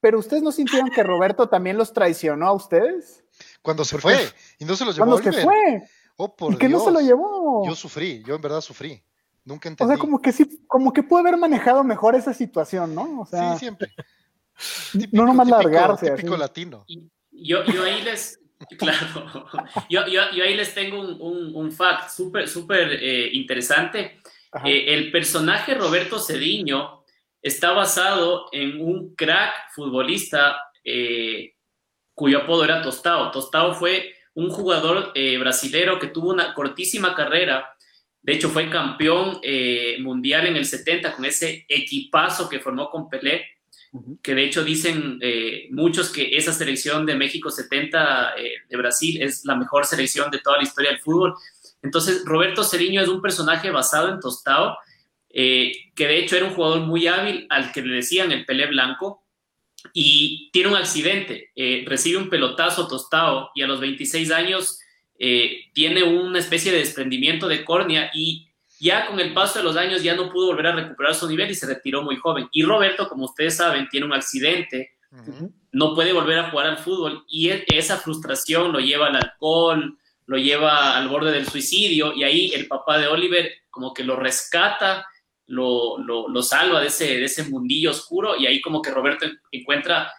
Pero, 0.00 0.20
ustedes 0.20 0.42
no 0.42 0.52
sintieron 0.52 0.90
que 0.90 1.02
Roberto 1.02 1.48
también 1.48 1.76
los 1.76 1.92
traicionó 1.92 2.46
a 2.46 2.52
ustedes? 2.52 3.24
Cuando 3.62 3.84
se 3.84 3.98
fue 3.98 4.32
y 4.58 4.64
no 4.64 4.76
se 4.76 4.84
los 4.84 4.94
llevó. 4.94 5.10
Cuando 5.10 5.32
se 5.32 5.42
fue. 5.42 5.82
Oh, 6.16 6.34
por 6.34 6.52
¿Y 6.52 6.56
que 6.56 6.68
no 6.68 6.78
se 6.78 6.90
lo 6.92 7.00
llevó? 7.00 7.66
Yo 7.66 7.74
sufrí, 7.74 8.22
yo 8.24 8.36
en 8.36 8.40
verdad 8.40 8.60
sufrí. 8.60 9.02
Nunca 9.48 9.70
entendí. 9.70 9.90
O 9.90 9.96
sea, 9.96 9.98
como 9.98 10.20
que 10.20 10.30
sí, 10.30 10.60
como 10.66 10.92
que 10.92 11.02
puede 11.02 11.26
haber 11.26 11.40
manejado 11.40 11.82
mejor 11.82 12.14
esa 12.14 12.34
situación, 12.34 12.94
¿no? 12.94 13.22
O 13.22 13.24
sea, 13.24 13.54
sí, 13.54 13.60
siempre. 13.60 13.88
no 15.12 15.24
nomás 15.24 15.48
largarse. 15.48 16.10
Típico 16.10 16.36
latino. 16.36 16.84
Yo, 17.30 17.64
yo 17.64 17.82
ahí 17.82 18.02
les, 18.02 18.38
claro, 18.78 19.46
yo, 19.88 20.06
yo, 20.06 20.20
yo 20.34 20.44
ahí 20.44 20.54
les 20.54 20.74
tengo 20.74 21.00
un, 21.00 21.16
un, 21.22 21.56
un 21.56 21.72
fact 21.72 22.10
súper, 22.10 22.46
súper 22.46 22.92
eh, 23.00 23.30
interesante. 23.32 24.20
Eh, 24.66 24.84
el 24.88 25.10
personaje 25.10 25.74
Roberto 25.74 26.18
Cediño 26.18 27.04
está 27.40 27.72
basado 27.72 28.48
en 28.52 28.78
un 28.82 29.14
crack 29.14 29.72
futbolista 29.74 30.58
eh, 30.84 31.54
cuyo 32.12 32.40
apodo 32.40 32.64
era 32.64 32.82
Tostao. 32.82 33.30
Tostao 33.30 33.72
fue 33.72 34.14
un 34.34 34.50
jugador 34.50 35.14
brasilero 35.40 35.98
que 35.98 36.08
tuvo 36.08 36.30
una 36.30 36.52
cortísima 36.52 37.14
carrera 37.14 37.74
de 38.22 38.34
hecho, 38.34 38.50
fue 38.50 38.68
campeón 38.68 39.38
eh, 39.42 39.96
mundial 40.00 40.46
en 40.46 40.56
el 40.56 40.66
70 40.66 41.14
con 41.14 41.24
ese 41.24 41.64
equipazo 41.68 42.48
que 42.48 42.60
formó 42.60 42.90
con 42.90 43.08
Pelé, 43.08 43.46
que 44.22 44.34
de 44.34 44.44
hecho 44.44 44.62
dicen 44.62 45.18
eh, 45.22 45.68
muchos 45.70 46.10
que 46.10 46.36
esa 46.36 46.52
selección 46.52 47.06
de 47.06 47.14
México 47.14 47.50
70 47.50 48.34
eh, 48.36 48.50
de 48.68 48.76
Brasil 48.76 49.22
es 49.22 49.46
la 49.46 49.56
mejor 49.56 49.86
selección 49.86 50.30
de 50.30 50.40
toda 50.40 50.58
la 50.58 50.64
historia 50.64 50.90
del 50.90 51.00
fútbol. 51.00 51.34
Entonces, 51.82 52.22
Roberto 52.26 52.64
Ceriño 52.64 53.00
es 53.00 53.08
un 53.08 53.22
personaje 53.22 53.70
basado 53.70 54.12
en 54.12 54.20
Tostao, 54.20 54.76
que 55.32 55.86
de 55.96 56.18
hecho 56.18 56.36
era 56.36 56.46
un 56.46 56.54
jugador 56.54 56.80
muy 56.80 57.06
hábil 57.06 57.46
al 57.48 57.70
que 57.70 57.80
le 57.80 57.96
decían 57.96 58.32
el 58.32 58.44
Pelé 58.44 58.66
Blanco, 58.66 59.24
y 59.94 60.50
tiene 60.52 60.70
un 60.70 60.76
accidente, 60.76 61.52
recibe 61.86 62.18
un 62.18 62.28
pelotazo 62.28 62.88
Tostao 62.88 63.50
y 63.54 63.62
a 63.62 63.68
los 63.68 63.80
26 63.80 64.32
años 64.32 64.80
eh, 65.18 65.64
tiene 65.72 66.04
una 66.04 66.38
especie 66.38 66.70
de 66.70 66.78
desprendimiento 66.78 67.48
de 67.48 67.64
córnea 67.64 68.10
y 68.14 68.48
ya 68.80 69.06
con 69.06 69.18
el 69.18 69.34
paso 69.34 69.58
de 69.58 69.64
los 69.64 69.76
años 69.76 70.02
ya 70.02 70.14
no 70.14 70.30
pudo 70.30 70.46
volver 70.46 70.68
a 70.68 70.76
recuperar 70.76 71.14
su 71.14 71.28
nivel 71.28 71.50
y 71.50 71.54
se 71.54 71.66
retiró 71.66 72.02
muy 72.02 72.16
joven. 72.16 72.48
Y 72.52 72.62
Roberto, 72.62 73.08
como 73.08 73.24
ustedes 73.24 73.56
saben, 73.56 73.88
tiene 73.88 74.06
un 74.06 74.12
accidente, 74.12 74.92
no 75.72 75.94
puede 75.94 76.12
volver 76.12 76.38
a 76.38 76.50
jugar 76.50 76.66
al 76.66 76.78
fútbol 76.78 77.24
y 77.28 77.48
e, 77.48 77.64
esa 77.68 77.96
frustración 77.96 78.72
lo 78.72 78.78
lleva 78.78 79.08
al 79.08 79.16
alcohol, 79.16 79.98
lo 80.26 80.36
lleva 80.36 80.96
al 80.96 81.08
borde 81.08 81.32
del 81.32 81.48
suicidio 81.48 82.12
y 82.12 82.22
ahí 82.22 82.52
el 82.54 82.68
papá 82.68 82.98
de 82.98 83.08
Oliver 83.08 83.50
como 83.70 83.92
que 83.94 84.04
lo 84.04 84.16
rescata, 84.16 85.06
lo, 85.46 85.98
lo, 85.98 86.42
salva 86.42 86.80
de 86.80 86.88
ese, 86.88 87.06
de 87.06 87.24
ese 87.24 87.44
mundillo 87.44 87.90
oscuro 87.90 88.36
y 88.36 88.46
ahí 88.46 88.60
como 88.60 88.82
que 88.82 88.90
Roberto 88.90 89.26
encuentra 89.50 90.12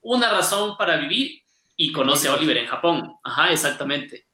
una 0.00 0.30
razón 0.30 0.76
para 0.76 0.96
vivir 0.96 1.40
y 1.76 1.92
conoce 1.92 2.28
a 2.28 2.34
Oliver 2.34 2.56
en 2.56 2.66
Japón. 2.66 3.16
Ajá, 3.22 3.52
exactamente. 3.52 4.26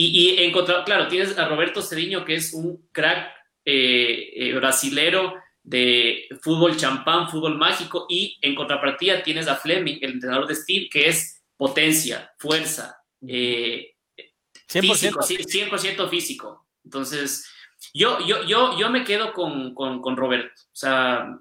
Y, 0.00 0.40
y 0.40 0.52
claro, 0.52 1.08
tienes 1.08 1.36
a 1.36 1.48
Roberto 1.48 1.82
Cediño, 1.82 2.24
que 2.24 2.36
es 2.36 2.54
un 2.54 2.88
crack 2.92 3.32
eh, 3.64 4.30
eh, 4.32 4.54
brasilero 4.54 5.34
de 5.60 6.28
fútbol 6.40 6.76
champán, 6.76 7.28
fútbol 7.28 7.58
mágico, 7.58 8.06
y 8.08 8.38
en 8.40 8.54
contrapartida 8.54 9.24
tienes 9.24 9.48
a 9.48 9.56
Fleming, 9.56 9.98
el 10.00 10.12
entrenador 10.12 10.46
de 10.46 10.54
Steve, 10.54 10.88
que 10.88 11.08
es 11.08 11.42
potencia, 11.56 12.32
fuerza, 12.38 13.02
eh, 13.26 13.96
100%. 14.68 15.20
físico, 15.24 15.76
100% 15.76 16.08
físico. 16.08 16.68
Entonces, 16.84 17.50
yo, 17.92 18.24
yo, 18.24 18.44
yo, 18.44 18.78
yo 18.78 18.90
me 18.90 19.02
quedo 19.02 19.32
con, 19.32 19.74
con, 19.74 20.00
con 20.00 20.16
Roberto. 20.16 20.62
O 20.62 20.76
sea, 20.76 21.36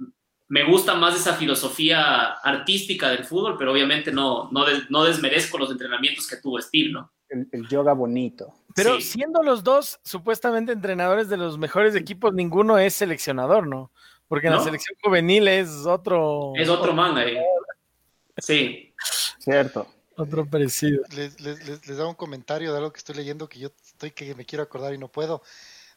me 0.48 0.63
gusta 0.63 0.96
más 0.96 1.15
esa 1.15 1.36
filosofía 1.36 2.32
artística 2.41 3.12
del 3.12 3.24
fútbol, 3.24 3.56
pero 3.56 3.72
obviamente 3.72 4.12
no, 4.12 4.50
no, 4.52 4.65
no 4.89 5.04
desmerezco 5.04 5.60
los 5.60 5.70
entrenamientos 5.70 6.26
que 6.28 6.38
tuvo 6.38 6.60
Steve, 6.60 6.89
¿no? 6.89 7.13
El, 7.29 7.67
yoga 7.67 7.93
bonito. 7.93 8.53
Pero 8.75 9.01
siendo 9.01 9.43
los 9.43 9.63
dos 9.63 9.99
supuestamente 10.03 10.71
entrenadores 10.71 11.29
de 11.29 11.37
los 11.37 11.57
mejores 11.57 11.95
equipos, 11.95 12.33
ninguno 12.33 12.77
es 12.77 12.93
seleccionador, 12.93 13.67
¿no? 13.67 13.91
Porque 14.27 14.47
en 14.47 14.53
la 14.53 14.63
selección 14.63 14.97
juvenil 15.01 15.47
es 15.47 15.85
otro. 15.85 16.53
Es 16.55 16.69
otro 16.69 16.93
manga, 16.93 17.25
eh. 17.25 17.43
Sí. 18.37 18.93
Cierto. 19.39 19.87
Otro 20.17 20.45
parecido. 20.45 21.03
Les, 21.15 21.39
les, 21.39 21.87
les, 21.87 21.97
da 21.97 22.07
un 22.07 22.15
comentario 22.15 22.71
de 22.71 22.77
algo 22.77 22.91
que 22.91 22.97
estoy 22.97 23.15
leyendo 23.15 23.47
que 23.47 23.59
yo 23.59 23.69
estoy 23.85 24.11
que 24.11 24.33
me 24.35 24.45
quiero 24.45 24.63
acordar 24.63 24.93
y 24.93 24.97
no 24.97 25.07
puedo. 25.07 25.41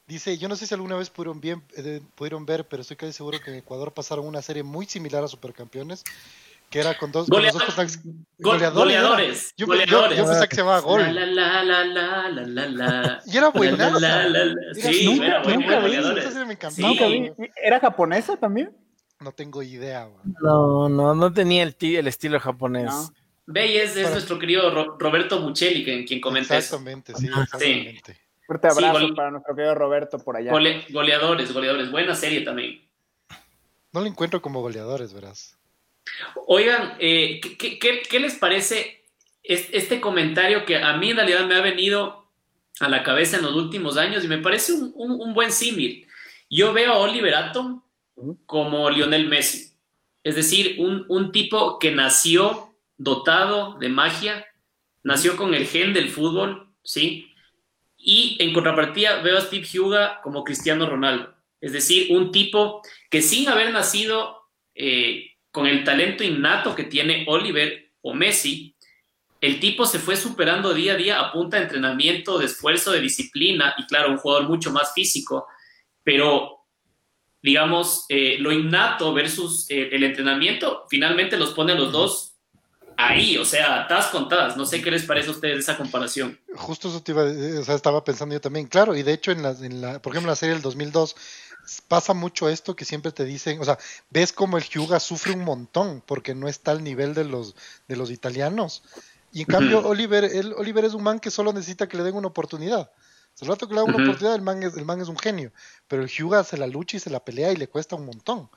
Dice, 0.07 0.37
yo 0.39 0.49
no 0.49 0.57
sé 0.57 0.67
si 0.67 0.75
alguna 0.75 0.97
vez 0.97 1.09
pudieron, 1.09 1.41
bien, 1.41 1.63
eh, 1.77 2.01
pudieron 2.17 2.45
ver, 2.45 2.67
pero 2.67 2.83
estoy 2.83 2.97
casi 2.97 3.13
seguro 3.13 3.41
que 3.41 3.51
en 3.51 3.59
Ecuador 3.59 3.95
pasaron 3.95 4.27
una 4.27 4.43
serie 4.43 4.63
muy 4.63 4.87
similar 4.87 5.23
a 5.25 5.29
Supercampeones, 5.29 6.05
que 6.71 6.79
era 6.81 6.97
con 6.97 7.11
dos, 7.13 7.29
con 7.29 7.43
los 7.43 7.53
dos 7.53 7.65
personajes- 7.65 8.01
Goleadores. 8.39 8.75
goleadores. 8.95 9.55
Yo, 9.57 9.67
goleadores. 9.67 10.17
yo- 10.17 10.23
yo 10.23 10.25
pensaba 10.29 10.47
que 10.47 10.55
se 10.57 10.63
llamaba 10.63 10.81
Gol. 10.81 11.03
La, 11.03 11.27
la, 11.27 11.65
la, 11.65 11.85
la, 11.85 12.29
la, 12.31 12.47
la, 12.47 12.67
la. 12.69 13.23
Y 13.27 13.37
era 13.37 13.49
buenaza. 13.51 13.99
La, 14.01 14.27
la, 14.27 14.29
la, 14.29 14.45
la. 14.47 14.63
Era 14.77 14.93
Sí, 14.93 15.05
nunca- 15.05 15.27
era 15.27 15.43
nunca 15.43 15.53
era 15.67 15.79
vi, 15.81 15.83
goleadores. 15.83 16.25
Esa 16.25 16.33
serie 16.33 16.47
me 16.47 16.53
encantó. 16.55 16.77
Sí. 16.77 16.83
Nunca 16.83 17.07
vi. 17.09 17.33
¿Era 17.63 17.81
japonesa 17.81 18.37
también? 18.37 18.71
No 19.19 19.33
tengo 19.33 19.63
idea, 19.63 20.05
güey. 20.07 20.23
No, 20.43 20.89
no, 20.89 21.15
no 21.15 21.33
tenía 21.33 21.63
el, 21.65 21.75
ti- 21.75 21.97
el 21.97 22.07
estilo 22.07 22.39
japonés. 22.41 22.87
No. 22.87 23.11
Ve, 23.47 23.67
y 23.67 23.77
es, 23.79 23.97
es 23.97 24.05
Para- 24.05 24.15
nuestro 24.15 24.39
querido 24.39 24.71
Ro- 24.71 24.97
Roberto 24.99 25.41
Buccelli 25.43 25.83
quien, 25.85 26.07
quien 26.07 26.21
comenta 26.21 26.57
eso. 26.57 26.77
Exactamente, 26.77 27.15
sí, 27.17 27.29
Ajá. 27.29 27.43
exactamente. 27.43 28.17
Fuerte 28.47 28.71
Sí, 28.71 28.79
abrazo 28.85 29.07
gol- 29.07 29.15
para 29.17 29.31
nuestro 29.33 29.55
querido 29.57 29.75
Roberto 29.75 30.19
por 30.21 30.37
allá. 30.37 30.53
Gole- 30.53 30.85
goleadores, 30.93 31.53
goleadores. 31.53 31.91
Buena 31.91 32.15
serie 32.15 32.43
también. 32.43 32.81
No 33.93 34.01
lo 34.01 34.07
encuentro 34.07 34.41
como 34.41 34.61
goleadores, 34.61 35.13
verás. 35.13 35.57
Oigan, 36.47 36.97
eh, 36.99 37.41
¿qué, 37.43 37.57
qué- 37.57 37.79
qué- 37.79 38.03
qué 38.09 38.21
les 38.21 38.35
parece 38.37 39.05
es- 39.43 39.69
este 39.73 40.01
comentario 40.01 40.65
que 40.65 40.77
a 40.77 40.97
mí 40.97 41.11
en 41.11 41.17
realidad 41.17 41.47
me 41.47 41.55
ha 41.55 41.61
venido 41.61 42.29
a 42.81 42.89
la 42.89 43.03
cabeza 43.03 43.37
en 43.37 43.43
los 43.45 43.55
últimos 43.55 43.97
años 43.97 44.25
y 44.25 44.29
me 44.29 44.39
parece 44.39 44.73
un, 44.73 44.93
un- 44.95 45.21
un 45.21 45.35
buen 45.35 45.53
símil? 45.53 46.07
Yo 46.49 46.73
veo 46.73 46.93
a 46.93 46.99
Oliver 46.99 47.35
Atom 47.35 47.83
como 48.47 48.91
Lionel 48.91 49.29
Messi, 49.29 49.73
es 50.25 50.35
decir, 50.35 50.77
un, 50.79 51.05
un 51.09 51.33
tipo 51.33 51.79
que 51.79 51.91
nació 51.93 52.75
dotado 52.99 53.79
de 53.79 53.89
magia, 53.89 54.47
nació 55.03 55.37
con 55.37 55.55
el 55.55 55.67
gen 55.67 55.95
del 55.95 56.11
fútbol, 56.11 56.69
¿sí? 56.83 57.33
Y 57.97 58.37
en 58.41 58.53
contrapartida 58.53 59.23
veo 59.23 59.39
a 59.39 59.43
Steve 59.43 59.67
Huga 59.79 60.21
como 60.23 60.45
Cristiano 60.45 60.87
Ronaldo, 60.87 61.35
es 61.61 61.73
decir, 61.73 62.09
un 62.11 62.31
tipo 62.33 62.83
que 63.11 63.23
sin 63.23 63.49
haber 63.49 63.71
nacido 63.73 64.39
eh, 64.75 65.30
con 65.51 65.67
el 65.67 65.85
talento 65.85 66.25
innato 66.25 66.75
que 66.75 66.85
tiene 66.85 67.25
Oliver 67.29 67.93
o 68.03 68.15
Messi, 68.15 68.75
el 69.41 69.59
tipo 69.59 69.87
se 69.87 69.99
fue 69.99 70.17
superando 70.17 70.75
día 70.75 70.93
a 70.93 70.97
día 70.97 71.21
a 71.21 71.33
punta 71.33 71.57
de 71.57 71.65
entrenamiento, 71.65 72.39
de 72.39 72.47
esfuerzo, 72.47 72.93
de 72.93 73.01
disciplina 73.01 73.75
y 73.79 73.87
claro, 73.87 74.11
un 74.11 74.19
jugador 74.19 74.49
mucho 74.49 74.71
más 74.71 74.93
físico, 74.93 75.47
pero 76.05 76.59
digamos, 77.43 78.05
eh, 78.11 78.37
lo 78.39 78.53
innato 78.53 79.15
versus 79.15 79.67
eh, 79.71 79.89
el 79.93 80.05
entrenamiento, 80.05 80.85
finalmente 80.91 81.39
los 81.39 81.51
pone 81.51 81.75
los 81.75 81.91
dos 81.91 82.31
ahí, 82.99 83.39
o 83.39 83.45
sea, 83.45 83.87
tas 83.89 84.07
contadas. 84.09 84.57
No 84.57 84.67
sé 84.67 84.83
qué 84.83 84.91
les 84.91 85.05
parece 85.05 85.29
a 85.29 85.33
ustedes 85.33 85.61
esa 85.61 85.77
comparación. 85.77 86.39
Justo 86.55 86.89
eso 86.89 87.03
te 87.03 87.13
iba, 87.13 87.25
o 87.25 87.65
sea, 87.65 87.75
estaba 87.75 88.05
pensando 88.05 88.35
yo 88.35 88.41
también. 88.41 88.67
Claro, 88.67 88.95
y 88.95 89.03
de 89.03 89.15
hecho, 89.15 89.33
en 89.33 89.43
la, 89.43 89.51
en 89.53 89.81
la, 89.81 90.03
por 90.03 90.13
ejemplo, 90.13 90.29
en 90.29 90.33
la 90.33 90.37
serie 90.37 90.55
del 90.55 90.63
2002 90.63 91.17
pasa 91.89 92.15
mucho 92.15 92.49
esto 92.49 92.75
que 92.77 92.85
siempre 92.85 93.13
te 93.13 93.25
dicen, 93.25 93.61
o 93.61 93.65
sea, 93.65 93.79
ves 94.11 94.33
como 94.33 94.57
el 94.59 94.65
Hyuga 94.65 94.99
sufre 95.01 95.33
un 95.33 95.45
montón 95.45 96.03
porque 96.07 96.35
no 96.35 96.49
está 96.49 96.71
al 96.73 96.83
nivel 96.83 97.15
de 97.15 97.25
los, 97.25 97.55
de 97.89 97.97
los 97.97 98.11
italianos. 98.11 98.83
Y 99.33 99.41
en 99.43 99.47
cambio. 99.47 99.87
Oliver, 99.87 100.25
el, 100.25 100.53
Oliver 100.55 100.85
es 100.85 100.95
un 100.95 101.03
man 101.05 101.21
que 101.21 101.31
solo 101.31 101.53
necesita 101.53 101.89
que 101.89 101.97
le 101.97 102.03
den 102.03 102.17
una 102.17 102.29
oportunidad. 102.29 102.91
El 103.41 103.49
rato 103.49 103.69
que 103.69 103.75
le 103.75 103.81
dan 103.81 103.89
una 103.95 104.03
oportunidad, 104.05 104.35
el 104.35 104.43
man, 104.43 104.63
es, 104.63 104.77
el 104.77 104.85
man 104.85 105.01
es 105.01 105.09
un 105.09 105.17
genio. 105.17 105.53
Pero 105.89 106.03
el 106.03 106.09
Hyuga 106.09 106.43
se 106.45 106.57
la 106.59 106.67
lucha 106.67 106.97
y 106.97 107.01
se 107.01 107.11
la 107.11 107.21
pelea 107.25 107.53
y 107.53 107.57
le 107.57 107.69
cuesta 107.69 107.95
un 107.97 108.05
montón. 108.07 108.51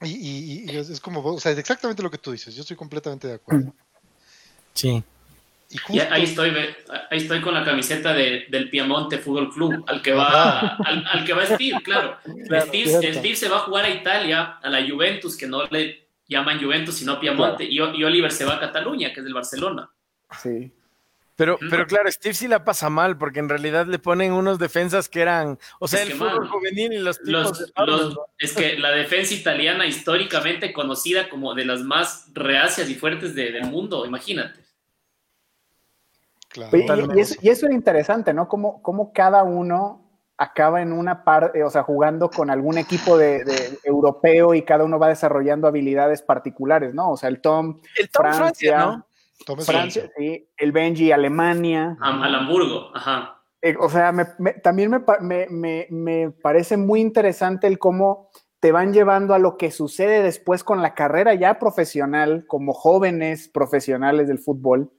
Y, 0.00 0.08
y- 0.08 0.64
y 0.70 0.76
es, 0.76 0.88
es 0.90 1.00
como, 1.00 1.20
o 1.24 1.38
sea, 1.40 1.52
es 1.52 1.58
exactamente 1.58 2.02
lo 2.02 2.10
que 2.10 2.18
tú 2.18 2.32
dices. 2.32 2.54
Yo 2.54 2.62
estoy 2.62 2.76
completamente 2.76 3.28
de 3.28 3.34
acuerdo. 3.34 3.72
Sí. 4.72 5.04
Y 5.88 5.98
ahí 5.98 6.24
estoy, 6.24 6.50
ve- 6.50 6.76
ahí 7.10 7.18
estoy 7.18 7.40
con 7.40 7.54
la 7.54 7.64
camiseta 7.64 8.12
de- 8.12 8.46
del 8.48 8.70
Piemonte 8.70 9.18
Fútbol 9.18 9.52
Club, 9.52 9.84
al 9.88 10.00
que 10.02 10.12
va, 10.12 10.76
al, 10.76 11.04
al 11.06 11.24
que 11.24 11.32
va 11.32 11.44
Steve, 11.46 11.80
claro. 11.82 12.16
Claro, 12.48 12.66
Steve. 12.66 13.12
Steve 13.14 13.36
se 13.36 13.48
va 13.48 13.56
a 13.56 13.60
jugar 13.60 13.84
a 13.84 13.90
Italia, 13.90 14.58
a 14.62 14.68
la 14.70 14.86
Juventus, 14.88 15.36
que 15.36 15.46
no 15.46 15.64
le 15.70 16.06
llaman 16.28 16.62
Juventus, 16.62 16.94
sino 16.94 17.18
Piemonte, 17.20 17.64
y, 17.64 17.76
y 17.78 18.04
Oliver 18.04 18.30
se 18.30 18.44
va 18.44 18.54
a 18.54 18.60
Cataluña, 18.60 19.12
que 19.12 19.20
es 19.20 19.24
del 19.24 19.34
Barcelona. 19.34 19.88
Sí. 20.42 20.70
Pero, 21.36 21.58
pero 21.68 21.84
claro, 21.88 22.08
Steve 22.12 22.32
sí 22.32 22.46
la 22.46 22.64
pasa 22.64 22.88
mal, 22.88 23.18
porque 23.18 23.40
en 23.40 23.48
realidad 23.48 23.86
le 23.88 23.98
ponen 23.98 24.32
unos 24.32 24.60
defensas 24.60 25.08
que 25.08 25.20
eran, 25.20 25.58
o 25.80 25.88
sea, 25.88 25.98
Es 26.00 26.06
el 26.06 26.12
que, 26.12 26.18
fútbol 26.18 26.46
juvenil 26.48 26.92
y 26.92 26.98
los 26.98 27.18
tipos 27.18 27.32
Los, 27.32 27.72
enormes, 27.76 28.00
los- 28.14 28.18
es 28.38 28.52
que 28.52 28.78
la 28.78 28.92
defensa 28.92 29.34
italiana 29.34 29.84
históricamente 29.84 30.72
conocida 30.72 31.28
como 31.28 31.52
de 31.54 31.64
las 31.64 31.80
más 31.82 32.28
reacias 32.34 32.88
y 32.88 32.94
fuertes 32.94 33.34
de- 33.34 33.50
del 33.50 33.64
mundo, 33.64 34.06
imagínate. 34.06 34.60
Claro. 36.54 36.70
Y- 37.14 37.20
eso, 37.20 37.34
y 37.42 37.48
eso 37.50 37.66
era 37.66 37.74
interesante, 37.74 38.32
¿no? 38.32 38.48
Como, 38.48 38.80
como 38.82 39.12
cada 39.12 39.42
uno 39.42 40.00
acaba 40.36 40.82
en 40.82 40.92
una 40.92 41.22
parte, 41.24 41.62
o 41.62 41.70
sea, 41.70 41.82
jugando 41.82 42.28
con 42.30 42.50
algún 42.50 42.78
equipo 42.78 43.16
de, 43.18 43.44
de 43.44 43.78
europeo 43.84 44.54
y 44.54 44.62
cada 44.62 44.84
uno 44.84 44.98
va 44.98 45.08
desarrollando 45.08 45.68
habilidades 45.68 46.22
particulares, 46.22 46.92
¿no? 46.94 47.10
O 47.10 47.16
sea, 47.16 47.28
el 47.28 47.40
Tom, 47.40 47.80
El 47.96 48.10
Tom 48.10 48.22
Francia, 48.24 48.76
Francia, 48.76 48.78
¿no? 48.86 49.56
Francia, 49.64 50.10
sí, 50.16 50.48
el 50.56 50.72
Benji, 50.72 51.12
Alemania. 51.12 51.96
A- 52.00 52.24
Al 52.24 52.34
Hamburgo, 52.34 52.88
ajá. 52.94 53.40
Eh, 53.62 53.76
o 53.78 53.88
sea, 53.88 54.12
me- 54.12 54.26
me- 54.38 54.52
también 54.54 54.90
me- 55.20 55.46
me- 55.50 55.86
me 55.90 56.30
parece 56.30 56.76
muy 56.76 57.00
interesante 57.00 57.66
el 57.66 57.78
cómo 57.78 58.28
te 58.60 58.72
van 58.72 58.92
llevando 58.92 59.34
a 59.34 59.38
lo 59.38 59.56
que 59.56 59.70
sucede 59.70 60.22
después 60.22 60.64
con 60.64 60.82
la 60.82 60.94
carrera 60.94 61.34
ya 61.34 61.58
profesional, 61.58 62.44
como 62.46 62.72
jóvenes 62.72 63.48
profesionales 63.48 64.26
del 64.28 64.38
fútbol. 64.38 64.90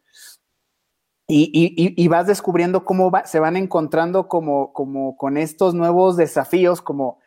Y, 1.28 1.50
y- 1.54 1.74
y- 1.84 2.04
y 2.04 2.08
vas 2.08 2.28
descubriendo 2.28 2.86
cómo 2.86 3.10
va- 3.10 3.26
se 3.26 3.40
van 3.40 3.58
encontrando 3.58 4.28
como, 4.28 4.72
como 4.74 5.18
con 5.18 5.38
estos 5.38 5.74
nuevos 5.74 6.18
desafíos, 6.18 6.82
como, 6.82 7.20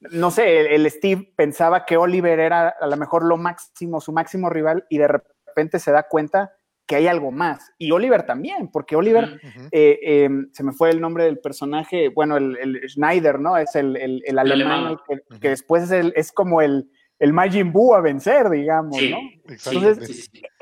no 0.00 0.30
sé, 0.30 0.60
el, 0.60 0.66
el 0.68 0.90
Steve 0.90 1.32
pensaba 1.36 1.84
que 1.84 1.96
Oliver 1.98 2.40
era 2.40 2.68
a 2.68 2.86
lo 2.86 2.96
mejor 2.96 3.24
lo 3.24 3.36
máximo, 3.36 4.00
su 4.00 4.10
máximo 4.12 4.48
rival, 4.48 4.86
y 4.88 4.96
de 4.98 5.08
repente 5.08 5.78
se 5.78 5.92
da 5.92 6.04
cuenta 6.04 6.52
que 6.86 6.96
hay 6.96 7.06
algo 7.06 7.30
más. 7.30 7.70
Y 7.78 7.90
Oliver 7.92 8.24
también, 8.24 8.68
porque 8.68 8.96
Oliver 8.96 9.38
eh, 9.70 9.98
eh, 10.02 10.30
se 10.52 10.64
me 10.64 10.72
fue 10.72 10.90
el 10.90 11.00
nombre 11.00 11.24
del 11.24 11.38
personaje, 11.38 12.08
bueno, 12.08 12.38
el, 12.38 12.56
el 12.58 12.88
Schneider, 12.88 13.38
¿no? 13.38 13.56
Es 13.58 13.76
el, 13.76 13.96
el- 13.96 14.22
el 14.26 14.38
alemán, 14.38 14.96
que, 15.06 15.48
después 15.50 15.84
es, 15.84 15.90
el- 15.92 16.12
es 16.16 16.32
como 16.32 16.60
el, 16.62 16.90
el 17.18 17.32
Majin 17.34 17.70
Buu 17.72 17.94
a 17.94 18.00
vencer, 18.00 18.48
digamos, 18.50 18.96
Sí, 18.98 19.10
¿no? 19.10 19.18
sí, 19.18 19.52
Exactamente. 19.52 20.06
sí, 20.06 20.14
sí, 20.14 20.22
sí. 20.22 20.42
E- 20.42 20.48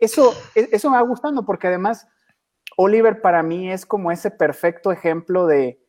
Eso, 0.00 0.32
e- 0.54 0.68
eso 0.72 0.90
me 0.90 0.96
va 0.96 1.02
gustando 1.02 1.44
porque 1.44 1.68
además 1.68 2.06
Oliver 2.76 3.20
para 3.20 3.42
mí 3.42 3.70
es 3.70 3.86
como 3.86 4.10
ese 4.10 4.30
perfecto 4.30 4.92
ejemplo 4.92 5.46
de 5.46 5.80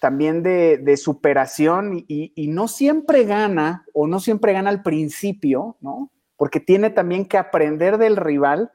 también 0.00 0.42
de, 0.42 0.96
superación 0.96 2.04
y, 2.06 2.48
no 2.48 2.68
siempre 2.68 3.24
gana 3.24 3.84
o 3.92 4.06
no 4.06 4.20
siempre 4.20 4.52
gana 4.52 4.70
al 4.70 4.82
principio, 4.82 5.76
¿no? 5.80 6.12
Porque 6.36 6.60
tiene 6.60 6.90
también 6.90 7.26
que 7.26 7.36
aprender 7.36 7.98
del 7.98 8.16
rival 8.16 8.70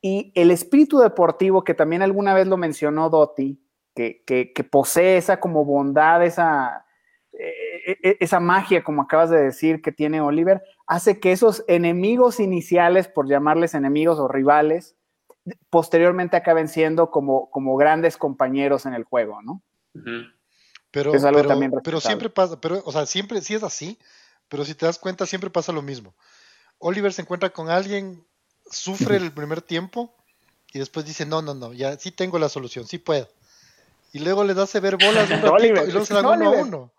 y 0.00 0.32
el 0.36 0.52
espíritu 0.52 0.98
deportivo 1.00 1.64
que 1.64 1.74
también 1.74 2.02
alguna 2.02 2.34
vez 2.34 2.46
lo 2.46 2.56
mencionó 2.56 3.10
Dotti, 3.10 3.60
que, 3.94 4.68
posee 4.70 5.16
esa 5.16 5.40
como 5.40 5.64
bondad, 5.64 6.24
esa, 6.24 6.86
eh, 7.32 8.16
esa 8.20 8.38
magia, 8.38 8.84
como 8.84 9.02
acabas 9.02 9.30
de 9.30 9.42
decir, 9.42 9.82
que 9.82 9.90
tiene 9.90 10.20
Oliver, 10.20 10.62
hace 10.86 11.20
que 11.20 11.32
esos 11.32 11.64
enemigos 11.68 12.40
iniciales, 12.40 13.08
por 13.08 13.28
llamarles 13.28 13.74
enemigos 13.74 14.18
o 14.18 14.28
rivales, 14.28 14.96
posteriormente 15.70 16.36
acaben 16.36 16.68
siendo 16.68 17.10
como, 17.10 17.50
como 17.50 17.76
grandes 17.76 18.16
compañeros 18.16 18.86
en 18.86 18.94
el 18.94 19.04
juego, 19.04 19.42
¿no? 19.42 19.62
Pero, 20.90 21.14
Es 21.14 21.24
algo 21.24 21.38
pero, 21.38 21.48
también 21.48 21.72
pero 21.82 22.00
siempre 22.00 22.30
pasa, 22.30 22.60
pero, 22.60 22.82
o 22.84 22.92
sea, 22.92 23.06
siempre 23.06 23.40
sí 23.40 23.54
es 23.54 23.62
así, 23.62 23.98
pero 24.48 24.64
si 24.64 24.74
te 24.74 24.86
das 24.86 24.98
cuenta, 24.98 25.26
siempre 25.26 25.50
pasa 25.50 25.72
lo 25.72 25.82
mismo. 25.82 26.14
Oliver 26.78 27.12
se 27.12 27.22
encuentra 27.22 27.50
con 27.50 27.68
alguien, 27.68 28.24
sufre 28.70 29.16
el 29.16 29.32
primer 29.32 29.62
tiempo 29.62 30.14
y 30.72 30.78
después 30.78 31.06
dice, 31.06 31.26
no, 31.26 31.42
no, 31.42 31.54
no, 31.54 31.72
ya 31.72 31.98
sí 31.98 32.10
tengo 32.10 32.38
la 32.38 32.48
solución, 32.48 32.86
sí 32.86 32.98
puedo. 32.98 33.28
Y 34.12 34.20
luego 34.20 34.44
les 34.44 34.56
hace 34.56 34.80
ver 34.80 34.96
bolas 34.96 35.30
un 35.30 35.36
ratito 35.42 35.52
Oliver, 35.52 35.88
y 35.88 35.90
luego 35.90 36.06
se 36.06 36.14
dan 36.14 36.26
uno 36.26 36.48
a 36.48 36.50
uno. 36.50 36.92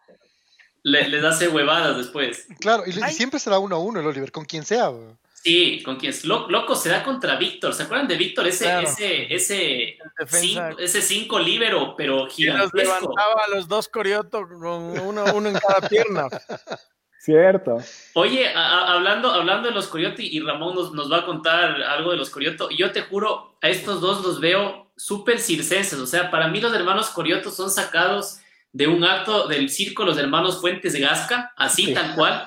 Le- 0.86 1.08
les 1.10 1.24
hace 1.24 1.48
huevadas 1.48 1.98
después. 1.98 2.48
Claro, 2.60 2.84
y, 2.86 2.91
y 2.91 3.12
siempre 3.12 3.39
será 3.39 3.58
uno 3.58 3.76
a 3.76 3.80
uno 3.80 4.00
el 4.00 4.06
Oliver, 4.06 4.32
con 4.32 4.45
quien 4.45 4.64
sea. 4.64 4.91
Sí, 5.34 5.82
con 5.84 5.95
quien 5.97 6.12
es 6.12 6.26
lo- 6.26 6.47
loco 6.47 6.76
se 6.76 6.89
da 6.89 7.03
contra 7.03 7.38
Víctor. 7.38 7.74
¿Se 7.74 7.84
acuerdan 7.84 8.07
de 8.07 8.16
Víctor? 8.18 8.45
Ese, 8.47 8.66
Claro. 8.66 8.88
ese, 8.88 9.34
ese, 9.34 9.97
cinco, 10.28 10.78
ese 10.80 11.01
cinco 11.01 11.39
libero, 11.39 11.95
pero 11.97 12.26
los 12.26 12.34
gigantesco. 12.36 12.78
levantaba 12.78 13.43
a 13.47 13.55
los 13.55 13.68
dos 13.68 13.88
Corioto 13.88 14.47
con 14.47 14.99
uno, 14.99 15.24
uno 15.34 15.49
en 15.49 15.55
cada 15.57 15.88
pierna. 15.89 16.28
Cierto. 17.20 17.78
Oye, 18.14 18.47
a- 18.49 18.59
a- 18.59 18.93
hablando, 18.93 19.32
hablando 19.32 19.68
de 19.70 19.74
los 19.74 19.88
Coyote, 19.88 20.22
y 20.24 20.39
Ramón 20.41 20.76
nos, 20.76 20.93
nos 20.93 21.12
va 21.12 21.18
a 21.22 21.26
contar 21.26 21.82
algo 21.82 22.12
de 22.12 22.18
los 22.18 22.30
Corioto, 22.30 22.70
yo 22.70 22.91
te 22.91 23.01
juro, 23.01 23.57
a 23.64 23.70
estos 23.70 23.99
dos 24.01 24.24
los 24.24 24.39
veo 24.39 24.91
súper 24.95 25.39
circenses. 25.39 25.97
O 25.99 26.05
sea, 26.05 26.30
para 26.30 26.47
mí 26.47 26.62
los 26.62 26.74
hermanos 26.74 27.09
Corioto 27.09 27.49
son 27.49 27.72
sacados 27.72 28.38
de 28.76 28.88
un 28.89 29.05
acto 29.05 29.47
del 29.47 29.69
circo 29.69 30.03
Los 30.03 30.17
Hermanos 30.17 30.59
Fuentes 30.59 30.91
de 30.91 30.99
Gasca, 30.99 31.53
así 31.55 31.86
Sí. 31.86 31.93
tal 31.93 32.13
cual. 32.13 32.45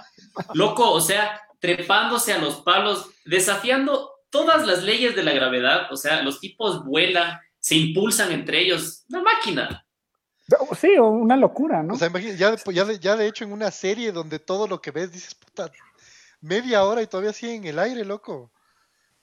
Loco, 0.53 0.91
o 0.93 1.01
sea, 1.01 1.41
trepándose 1.59 2.35
a 2.35 2.39
los 2.39 2.57
palos, 2.57 3.07
desafiando 3.25 4.11
todas 4.29 4.67
las 4.67 4.83
leyes 4.83 5.17
de 5.17 5.23
la 5.23 5.33
gravedad. 5.33 5.91
O 5.91 5.97
sea, 5.97 6.23
los 6.23 6.39
tipos 6.39 6.85
vuelan, 6.85 7.39
se 7.59 7.77
impulsan 7.77 8.31
entre 8.31 8.61
ellos. 8.61 9.05
Una 9.09 9.23
máquina. 9.23 9.87
Sí, 10.79 10.99
una 10.99 11.37
locura, 11.37 11.83
¿no? 11.83 11.95
O 11.95 11.97
sea, 11.97 12.09
imagínate, 12.09 12.37
ya, 12.39 12.51
de- 12.51 12.75
ya, 12.75 12.85
de, 12.85 12.99
ya 12.99 13.17
de 13.17 13.27
hecho 13.27 13.45
en 13.45 13.53
una 13.53 13.71
serie 13.71 14.13
donde 14.13 14.39
todo 14.39 14.67
lo 14.69 14.83
que 14.83 14.91
ves 14.91 15.11
dices, 15.11 15.35
puta, 15.35 15.71
media 16.43 16.85
hora 16.85 17.01
y 17.01 17.07
todavía 17.07 17.33
sigue 17.33 17.55
en 17.55 17.65
el 17.65 17.79
aire, 17.79 18.05
loco. 18.05 18.53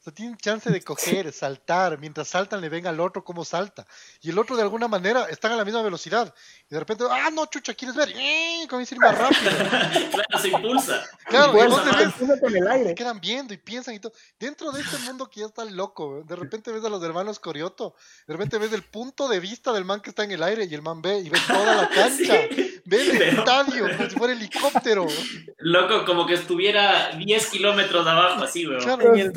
Sea, 0.05 0.13
tienen 0.13 0.37
chance 0.37 0.69
de 0.69 0.81
coger, 0.83 1.33
saltar, 1.33 1.97
mientras 1.97 2.27
saltan 2.27 2.61
le 2.61 2.69
ven 2.69 2.85
al 2.85 2.99
otro 2.99 3.23
cómo 3.23 3.43
salta. 3.43 3.87
Y 4.21 4.29
el 4.29 4.37
otro 4.37 4.55
de 4.55 4.61
alguna 4.61 4.87
manera 4.87 5.25
están 5.29 5.51
a 5.51 5.55
la 5.55 5.65
misma 5.65 5.81
velocidad. 5.81 6.31
Y 6.69 6.73
de 6.75 6.79
repente, 6.79 7.03
ah, 7.09 7.29
no, 7.33 7.47
chucha, 7.47 7.73
¿quieres 7.73 7.95
ver? 7.95 8.09
¡Eh! 8.15 8.67
Comienza 8.69 8.93
a 8.93 8.97
ir 8.97 9.01
más 9.01 9.17
rápido. 9.17 9.51
claro, 10.11 10.39
se 10.39 10.47
impulsa. 10.49 11.03
Claro, 11.25 11.53
y 11.53 11.67
vos 11.67 11.83
ves, 11.85 12.39
con 12.39 12.55
el 12.55 12.85
se 12.85 12.95
quedan 12.95 13.19
viendo 13.19 13.53
y 13.53 13.57
piensan 13.57 13.95
y 13.95 13.99
todo. 13.99 14.13
Dentro 14.39 14.71
de 14.71 14.81
este 14.81 14.97
mundo 14.99 15.27
que 15.27 15.39
ya 15.39 15.47
está 15.47 15.65
loco, 15.65 16.21
de 16.23 16.35
repente 16.35 16.71
ves 16.71 16.85
a 16.85 16.89
los 16.89 17.01
hermanos 17.03 17.39
Corioto, 17.39 17.95
de 18.27 18.33
repente 18.33 18.59
ves 18.59 18.73
el 18.73 18.83
punto 18.83 19.27
de 19.27 19.39
vista 19.39 19.73
del 19.73 19.85
man 19.85 20.01
que 20.01 20.11
está 20.11 20.23
en 20.23 20.31
el 20.31 20.43
aire 20.43 20.65
y 20.69 20.73
el 20.75 20.83
man 20.83 21.01
ve 21.01 21.17
y 21.19 21.29
ves 21.29 21.45
toda 21.47 21.75
la 21.81 21.89
cancha, 21.95 22.33
Sí. 22.55 22.81
ve 22.85 23.01
el 23.01 23.17
Pero- 23.17 23.39
estadio 23.39 23.97
como 23.97 24.09
si 24.09 24.15
fuera 24.15 24.33
helicóptero. 24.33 25.07
Loco, 25.57 26.05
como 26.05 26.27
que 26.27 26.35
estuviera 26.35 27.09
10 27.17 27.47
kilómetros 27.49 28.05
abajo, 28.05 28.43
así, 28.43 28.67
weón. 28.67 28.81
Claro, 28.81 29.15
Y 29.17 29.21
el 29.21 29.31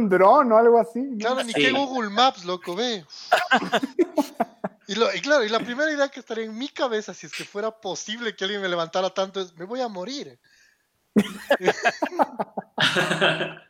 Un 0.00 0.08
dron 0.08 0.50
o 0.52 0.56
algo 0.56 0.78
así. 0.80 1.00
¿no? 1.02 1.18
claro, 1.18 1.42
ni 1.44 1.52
Sí. 1.52 1.60
que 1.62 1.70
Google 1.72 2.10
Maps, 2.10 2.44
loco, 2.44 2.74
ve. 2.76 3.04
Y, 4.86 4.96
lo- 4.96 5.14
y 5.14 5.20
claro, 5.20 5.44
y 5.44 5.48
la 5.48 5.60
primera 5.60 5.88
idea 5.92 6.08
que 6.08 6.18
estaría 6.18 6.44
en 6.46 6.58
mi 6.58 6.68
cabeza, 6.68 7.14
si 7.14 7.26
es 7.26 7.32
que 7.32 7.44
fuera 7.44 7.70
posible 7.70 8.34
que 8.34 8.42
alguien 8.42 8.60
me 8.60 8.68
levantara 8.68 9.08
tanto, 9.10 9.40
es, 9.40 9.54
me 9.56 9.64
voy 9.64 9.80
a 9.80 9.86
morir. 9.86 10.36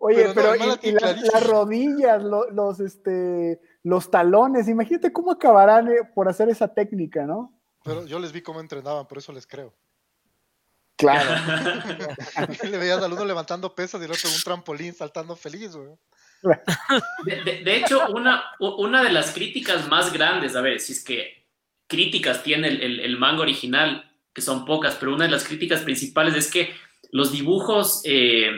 Oye, 0.00 0.30
Pero 0.34 0.54
y, 0.82 0.92
las, 0.92 1.46
rodillas, 1.46 2.22
lo- 2.22 2.50
los, 2.50 2.80
este, 2.80 3.60
los 3.82 4.10
talones, 4.10 4.68
imagínate 4.68 5.12
cómo 5.12 5.32
acabarán 5.32 5.88
eh, 5.88 5.98
por 6.14 6.28
hacer 6.28 6.48
esa 6.48 6.72
técnica, 6.74 7.24
¿no? 7.24 7.54
Pero 7.84 8.04
yo 8.06 8.18
les 8.18 8.32
vi 8.32 8.42
cómo 8.42 8.60
entrenaban, 8.60 9.06
por 9.06 9.18
eso 9.18 9.32
les 9.32 9.46
creo. 9.46 9.74
Claro. 10.98 11.30
Le 12.70 12.76
veías 12.76 13.00
al 13.02 13.12
uno 13.12 13.24
levantando 13.24 13.74
pesas 13.74 14.00
y 14.00 14.04
el 14.04 14.10
otro 14.10 14.28
en 14.28 14.34
un 14.34 14.42
trampolín 14.42 14.92
saltando 14.94 15.34
feliz, 15.36 15.74
güey. 15.76 15.88
De, 17.24 17.42
de- 17.44 17.62
de 17.64 17.76
hecho, 17.76 18.08
una, 18.10 18.44
una 18.58 19.02
de 19.02 19.10
las 19.12 19.30
críticas 19.32 19.88
más 19.88 20.12
grandes, 20.12 20.54
a 20.56 20.60
ver, 20.60 20.80
si 20.80 20.92
es 20.92 21.02
que 21.04 21.46
críticas 21.86 22.42
tiene 22.42 22.68
el, 22.68 22.82
el, 22.82 23.00
el 23.00 23.16
manga 23.18 23.42
original, 23.42 24.10
que 24.34 24.42
son 24.42 24.64
pocas, 24.64 24.96
pero 24.96 25.14
una 25.14 25.24
de 25.24 25.30
las 25.30 25.44
críticas 25.44 25.80
principales 25.80 26.34
es 26.34 26.50
que 26.50 26.74
los 27.10 27.32
dibujos 27.32 28.02
eh, 28.04 28.50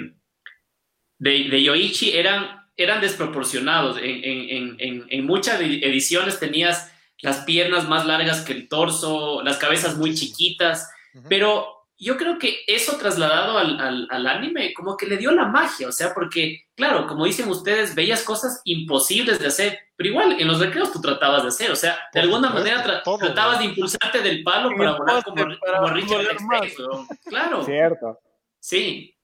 de, 1.19 1.31
de 1.49 1.63
Yoichi 1.63 2.17
eran, 2.17 2.69
eran 2.77 3.01
desproporcionados. 3.01 3.99
En, 3.99 4.05
en- 4.05 4.77
en- 4.79 5.07
en- 5.09 5.27
muchas 5.27 5.61
edi- 5.61 5.83
ediciones 5.85 6.39
tenías 6.41 6.91
las 7.21 7.45
piernas 7.45 7.87
más 7.89 8.07
largas 8.07 8.41
que 8.43 8.53
el 8.53 8.69
torso, 8.69 9.43
las 9.43 9.59
cabezas 9.59 9.97
muy 9.99 10.15
chiquitas, 10.15 10.91
pero 11.29 11.80
yo 12.03 12.17
creo 12.17 12.39
que 12.39 12.61
eso 12.67 12.97
trasladado 12.97 13.59
al, 13.59 13.79
al- 13.79 14.09
al 14.11 14.27
anime 14.27 14.73
como 14.73 14.97
que 14.97 15.07
le 15.07 15.19
dio 15.19 15.31
la 15.33 15.45
magia, 15.47 15.87
o 15.89 15.93
sea, 15.93 16.15
porque, 16.15 16.65
claro, 16.75 17.07
como 17.07 17.27
dicen 17.27 17.49
ustedes, 17.49 17.95
veías 17.95 18.23
cosas 18.23 18.63
imposibles 18.65 19.39
de 19.39 19.47
hacer, 19.49 19.79
pero 19.97 20.09
igual 20.09 20.41
en 20.41 20.49
los 20.49 20.59
recreos 20.59 20.91
tú 20.93 21.01
tratabas 21.01 21.43
de 21.43 21.49
hacer, 21.49 21.71
o 21.71 21.77
sea, 21.77 21.93
de 22.13 22.21
Por 22.21 22.23
alguna 22.23 22.49
supuesto, 22.49 22.71
manera 22.71 22.85
tra- 22.85 23.03
todo, 23.05 23.19
tratabas 23.19 23.59
de 23.59 23.67
impulsarte 23.67 24.21
del 24.23 24.43
palo 24.43 24.71
para 24.77 24.97
volar 24.97 25.23
como, 25.23 25.37
para 25.61 25.79
como 25.81 25.89
Richard 25.93 26.37
weón. 26.49 27.07
Claro, 27.27 27.63
Cierto. 27.65 28.19
sí. 28.59 29.15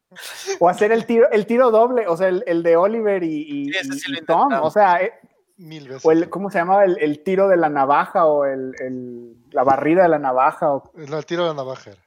O 0.61 0.69
hacer 0.69 0.93
el 0.93 1.05
tiro, 1.05 1.29
el 1.33 1.47
tiro 1.47 1.71
doble, 1.71 2.07
o 2.07 2.17
sea, 2.17 2.29
el, 2.29 2.45
el 2.47 2.63
de 2.63 2.77
Oliver 2.77 3.23
y, 3.25 3.43
y- 3.69 3.73
Sí, 3.73 3.99
sí 3.99 4.13
Tom, 4.27 4.53
o 4.63 4.71
sea, 4.71 5.03
eh, 5.03 5.13
Mil 5.57 5.89
veces. 5.89 6.05
o 6.05 6.13
el, 6.13 6.29
¿cómo 6.29 6.51
se 6.51 6.59
llamaba? 6.59 6.85
El, 6.85 6.99
el 7.01 7.23
tiro 7.25 7.49
de 7.49 7.57
la 7.57 7.69
navaja 7.71 8.27
o 8.27 8.45
el, 8.45 8.75
el- 8.79 9.35
la 9.51 9.65
barrida 9.65 10.03
de 10.03 10.09
la 10.11 10.19
navaja 10.19 10.71
o 10.73 10.93
el 10.97 11.25
tiro 11.27 11.43
de 11.45 11.49
la 11.49 11.55
navaja. 11.55 11.91
era. 11.91 12.01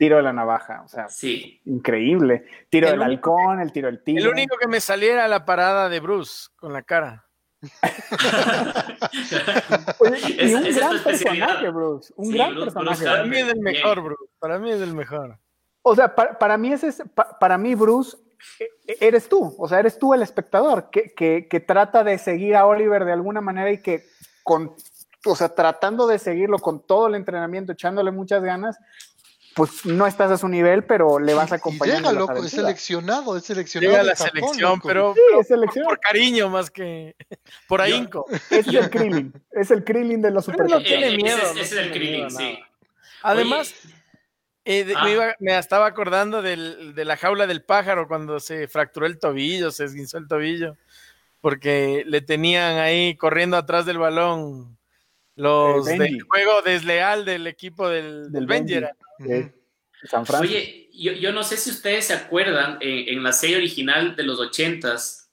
Tiro 0.00 0.16
de 0.16 0.22
la 0.22 0.32
navaja, 0.32 0.80
o 0.82 0.88
sea, 0.88 1.10
Sí, 1.10 1.60
increíble. 1.66 2.46
Tiro 2.70 2.86
El 2.88 2.92
del 2.98 3.02
único 3.08 3.36
halcón, 3.38 3.60
el 3.60 3.70
tiro 3.70 3.86
del 3.88 4.02
tigre. 4.02 4.22
El 4.22 4.28
único 4.30 4.56
que 4.56 4.66
me 4.66 4.80
saliera 4.80 5.16
era 5.16 5.28
la 5.28 5.44
parada 5.44 5.90
de 5.90 6.00
Bruce 6.00 6.48
con 6.56 6.72
la 6.72 6.80
cara. 6.82 7.26
Oye, 9.98 10.18
y 10.28 10.40
Esa- 10.40 10.58
un 10.58 10.66
es 10.66 10.76
gran 10.76 10.98
personaje, 11.02 11.68
Bruce. 11.70 12.12
Un 12.16 12.26
Sí, 12.26 12.32
gran 12.32 12.50
Bruce- 12.54 12.64
personaje. 12.72 12.96
Bruce 13.04 13.10
Para 13.10 13.24
mí 13.24 13.36
es 13.36 13.46
el 13.48 13.52
Bien. 13.52 13.62
mejor, 13.62 14.00
Bruce. 14.02 14.32
Para 14.38 14.58
mí 14.58 14.70
es 14.72 14.80
el 14.80 14.94
mejor. 14.94 15.38
O 15.82 15.94
sea, 15.94 16.14
para, 16.14 16.38
para 16.38 16.56
mí 16.58 16.72
ese 16.72 16.88
es, 16.88 17.02
pa- 17.14 17.38
para 17.38 17.58
mí, 17.58 17.74
Bruce, 17.74 18.16
e- 18.58 18.96
eres 19.00 19.28
tú. 19.28 19.54
O 19.58 19.68
sea, 19.68 19.78
eres 19.80 19.98
tú 19.98 20.14
el 20.14 20.22
espectador 20.22 20.90
que, 20.90 21.12
que, 21.14 21.46
que 21.48 21.60
trata 21.60 22.02
de 22.04 22.18
seguir 22.18 22.56
a 22.56 22.66
Oliver 22.66 23.04
de 23.04 23.12
alguna 23.12 23.40
manera 23.40 23.70
y 23.70 23.82
que 23.82 24.04
con, 24.42 24.74
o 25.26 25.36
sea, 25.36 25.50
tratando 25.54 26.06
de 26.06 26.18
seguirlo 26.18 26.58
con 26.58 26.86
todo 26.86 27.06
el 27.08 27.14
entrenamiento, 27.14 27.72
echándole 27.72 28.10
muchas 28.10 28.42
ganas, 28.42 28.78
pues 29.54 29.84
no 29.84 30.06
estás 30.06 30.30
a 30.30 30.38
su 30.38 30.48
nivel, 30.48 30.84
pero 30.84 31.18
le 31.18 31.34
vas 31.34 31.50
Y 31.50 31.54
acompañando. 31.54 32.10
llega, 32.10 32.20
loco, 32.20 32.36
es 32.44 32.50
seleccionado, 32.52 33.36
es 33.36 33.44
seleccionado. 33.44 33.90
Llega 33.90 34.00
a 34.00 34.04
de 34.04 34.10
la 34.10 34.16
Japón, 34.16 34.30
selección, 34.32 34.70
loco. 34.76 34.88
pero, 34.88 35.14
Sí, 35.14 35.20
pero 35.28 35.40
es 35.40 35.48
selección. 35.48 35.84
por 35.86 36.00
cariño 36.00 36.48
más 36.48 36.70
que 36.70 37.16
por 37.66 37.80
ahínco. 37.80 38.26
Es 38.50 38.66
el 38.68 38.90
Krillin. 38.90 39.32
Es 39.50 39.70
el 39.70 39.84
Krillin 39.84 40.22
de 40.22 40.30
los 40.30 40.46
Pero 40.46 40.66
no 40.68 40.80
tiene 40.82 41.08
Eh, 41.08 41.16
miedo, 41.16 41.36
ese, 41.36 41.46
es- 41.48 41.54
no 41.54 41.60
ese 41.62 41.74
es 41.80 41.86
el 41.86 41.92
Krillin, 41.92 42.26
miedo, 42.26 42.30
sí. 42.30 42.58
Además, 43.22 43.74
eh, 44.64 44.84
de- 44.84 44.94
Ah. 44.96 45.04
me, 45.04 45.12
iba- 45.12 45.34
me 45.40 45.58
estaba 45.58 45.86
acordando 45.86 46.42
del- 46.42 46.94
de 46.94 47.04
la 47.04 47.16
jaula 47.16 47.46
del 47.46 47.62
pájaro 47.64 48.06
cuando 48.08 48.38
se 48.40 48.68
fracturó 48.68 49.06
el 49.06 49.18
tobillo, 49.18 49.70
se 49.72 49.84
esguinzó 49.84 50.16
el 50.18 50.28
tobillo, 50.28 50.76
porque 51.40 52.04
le 52.06 52.20
tenían 52.20 52.78
ahí 52.78 53.16
corriendo 53.16 53.56
atrás 53.56 53.84
del 53.84 53.98
balón 53.98 54.78
los 55.40 55.88
Eh, 55.88 55.98
del 55.98 56.22
juego 56.22 56.62
desleal 56.62 57.24
del 57.24 57.46
equipo 57.46 57.88
del, 57.88 58.30
del 58.30 58.46
Benji. 58.46 58.80
Benji. 59.18 59.50
San 60.04 60.24
Francisco. 60.24 60.56
Oye, 60.56 60.90
yo, 60.92 61.12
yo 61.12 61.32
no 61.32 61.42
sé 61.42 61.56
si 61.56 61.70
ustedes 61.70 62.06
se 62.06 62.14
acuerdan, 62.14 62.78
eh, 62.80 63.06
en 63.08 63.22
la 63.22 63.32
serie 63.32 63.56
original 63.56 64.16
de 64.16 64.22
los 64.22 64.38
ochentas, 64.40 65.30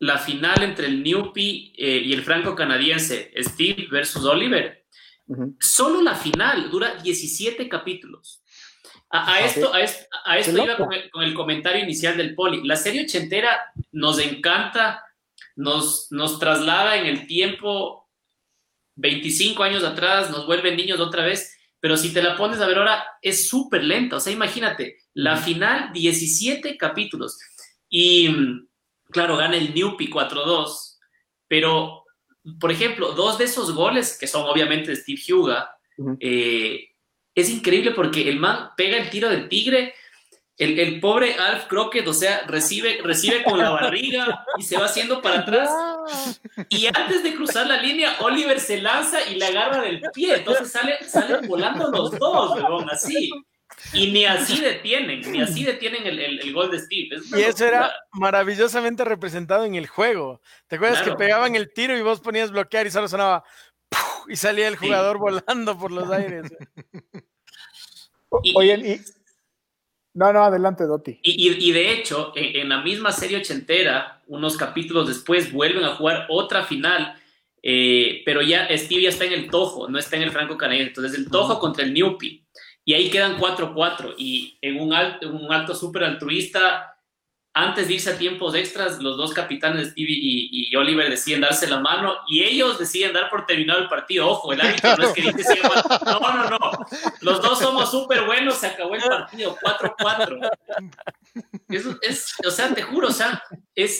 la 0.00 0.18
final 0.18 0.62
entre 0.62 0.86
el 0.86 1.02
Newpie 1.02 1.72
eh, 1.76 2.02
y 2.04 2.12
el 2.12 2.22
franco-canadiense, 2.22 3.32
Steve 3.38 3.88
versus 3.90 4.24
Oliver. 4.24 4.86
Solo 5.60 6.00
la 6.00 6.14
final 6.14 6.70
dura 6.70 6.94
17 7.02 7.68
capítulos. 7.68 8.42
A, 9.10 9.24
a 9.24 9.34
Ah, 9.34 9.40
esto, 9.40 9.74
a 9.74 9.80
esto, 9.80 10.06
a 10.24 10.38
esto 10.38 10.54
Qué 10.54 10.62
iba 10.64 10.76
con 10.76 10.92
el, 10.92 11.10
con 11.10 11.22
el 11.22 11.34
comentario 11.34 11.82
inicial 11.82 12.16
del 12.16 12.34
Poli. 12.34 12.66
La 12.66 12.76
serie 12.76 13.04
ochentera 13.04 13.60
nos 13.92 14.18
encanta, 14.20 15.04
nos, 15.56 16.08
nos 16.10 16.38
traslada 16.38 16.96
en 16.96 17.06
el 17.06 17.26
tiempo 17.26 18.07
25 18.98 19.62
años 19.62 19.84
atrás, 19.84 20.30
nos 20.30 20.46
vuelven 20.46 20.76
niños 20.76 21.00
otra 21.00 21.24
vez, 21.24 21.56
pero 21.80 21.96
si 21.96 22.12
te 22.12 22.22
la 22.22 22.36
pones 22.36 22.60
a 22.60 22.66
ver 22.66 22.78
ahora, 22.78 23.04
es 23.22 23.48
súper 23.48 23.84
lenta. 23.84 24.16
O 24.16 24.20
sea, 24.20 24.32
imagínate, 24.32 24.98
la 25.14 25.36
final, 25.36 25.92
17 25.92 26.76
capítulos. 26.76 27.38
Y 27.88 28.28
claro, 29.10 29.36
gana 29.36 29.56
el 29.56 29.72
Newpie 29.72 30.10
4-2, 30.10 30.98
pero, 31.46 32.02
por 32.60 32.72
ejemplo, 32.72 33.12
dos 33.12 33.38
de 33.38 33.44
esos 33.44 33.72
goles, 33.72 34.18
que 34.18 34.26
son 34.26 34.42
obviamente 34.46 34.90
de 34.90 34.96
Steve 34.96 35.22
Huga, 35.32 35.70
eh, 36.20 36.88
es 37.34 37.50
increíble 37.50 37.92
porque 37.92 38.28
el 38.28 38.38
man 38.38 38.70
pega 38.76 38.96
el 38.98 39.10
tiro 39.10 39.28
del 39.28 39.48
tigre. 39.48 39.94
El, 40.58 40.78
el 40.80 40.98
pobre 41.00 41.34
Alf 41.34 41.66
Crockett, 41.66 42.06
o 42.08 42.12
sea, 42.12 42.42
recibe, 42.48 42.98
recibe 43.02 43.44
con 43.44 43.58
la 43.58 43.70
barriga 43.70 44.44
y 44.58 44.64
se 44.64 44.76
va 44.76 44.86
haciendo 44.86 45.22
para 45.22 45.40
atrás. 45.40 45.70
Y 46.68 46.86
antes 46.86 47.22
de 47.22 47.34
cruzar 47.34 47.66
la 47.68 47.80
línea, 47.80 48.16
Oliver 48.20 48.58
se 48.58 48.80
lanza 48.82 49.18
y 49.30 49.36
le 49.36 49.46
agarra 49.46 49.82
del 49.82 50.00
pie. 50.12 50.34
Entonces 50.36 50.72
sale, 50.72 50.98
salen 51.08 51.46
volando 51.46 51.90
los 51.90 52.18
dos, 52.18 52.56
huevón, 52.56 52.90
así. 52.90 53.30
Y 53.92 54.10
ni 54.10 54.24
así 54.24 54.60
detienen, 54.60 55.20
ni 55.30 55.40
así 55.42 55.62
detienen 55.62 56.04
el, 56.06 56.18
el- 56.18 56.40
el 56.40 56.52
gol 56.52 56.70
de 56.72 56.80
Steve. 56.80 57.14
Es 57.16 57.30
Y 57.32 57.42
eso 57.42 57.64
era 57.66 57.92
maravillosamente 58.12 59.04
representado 59.04 59.64
en 59.64 59.76
el 59.76 59.86
juego. 59.86 60.40
¿Te 60.66 60.76
acuerdas 60.76 61.02
Claro. 61.02 61.16
que 61.16 61.24
pegaban 61.24 61.54
el 61.54 61.72
tiro 61.72 61.96
y 61.96 62.02
vos 62.02 62.20
ponías 62.20 62.50
bloquear 62.50 62.86
y 62.86 62.90
solo 62.90 63.06
sonaba 63.06 63.44
¡puf! 63.88 64.28
y 64.28 64.34
salía 64.36 64.66
el 64.66 64.76
jugador 64.76 65.18
volando 65.18 65.78
por 65.78 65.92
los 65.92 66.10
aires? 66.10 66.50
O- 68.30 68.40
Y- 68.42 68.54
Oye, 68.56 68.74
y... 68.74 69.17
No, 70.18 70.32
no, 70.32 70.42
adelante, 70.42 70.84
Doti. 70.84 71.20
Y, 71.22 71.48
y- 71.48 71.68
y 71.68 71.72
de 71.72 71.92
hecho, 71.92 72.32
en, 72.34 72.62
en 72.62 72.68
la 72.70 72.82
misma 72.82 73.12
serie 73.12 73.38
ochentera, 73.38 74.20
unos 74.26 74.56
capítulos 74.56 75.06
después, 75.06 75.52
vuelven 75.52 75.84
a 75.84 75.94
jugar 75.94 76.26
otra 76.28 76.64
final, 76.64 77.14
eh, 77.62 78.22
pero 78.24 78.42
ya 78.42 78.66
Steve 78.76 79.02
ya 79.02 79.10
está 79.10 79.26
en 79.26 79.32
el 79.34 79.48
Tojo, 79.48 79.88
no 79.88 79.96
está 79.96 80.16
en 80.16 80.22
el 80.22 80.32
Franco 80.32 80.56
Canadiense. 80.56 80.88
Entonces, 80.88 81.16
el 81.18 81.30
Tojo 81.30 81.60
contra 81.60 81.84
el 81.84 81.94
Newpie. 81.94 82.42
Y 82.84 82.94
ahí 82.94 83.10
quedan 83.10 83.38
4-4. 83.38 84.14
Y 84.18 84.58
en 84.60 84.80
un, 84.80 84.92
al- 84.92 85.18
en 85.20 85.34
un 85.36 85.52
acto 85.52 85.72
súper 85.74 86.02
altruista, 86.02 86.97
antes 87.58 87.88
de 87.88 87.94
irse 87.94 88.10
a 88.10 88.16
tiempos 88.16 88.54
extras, 88.54 89.02
los 89.02 89.16
dos 89.16 89.32
capitanes, 89.32 89.88
Steve 89.88 90.10
y, 90.12 90.76
Oliver, 90.76 91.10
deciden 91.10 91.40
darse 91.40 91.66
la 91.66 91.80
mano 91.80 92.14
y 92.28 92.44
ellos 92.44 92.78
deciden 92.78 93.12
dar 93.12 93.28
por 93.28 93.46
terminado 93.46 93.80
el 93.80 93.88
partido. 93.88 94.28
Ojo, 94.28 94.52
el 94.52 94.58
no 94.58 94.64
es 95.04 95.12
que 95.12 95.32
dice, 95.32 95.58
no, 96.04 96.20
no, 96.20 96.50
no. 96.50 96.58
Los 97.20 97.42
dos 97.42 97.58
somos 97.58 97.90
súper 97.90 98.26
buenos, 98.26 98.58
se 98.58 98.68
acabó 98.68 98.94
el 98.94 99.02
partido, 99.02 99.56
4-4. 99.56 100.50
Eso 101.68 101.98
es, 102.00 102.32
o 102.46 102.50
sea, 102.52 102.72
te 102.72 102.82
juro, 102.82 103.08
o 103.08 103.12
sea, 103.12 103.42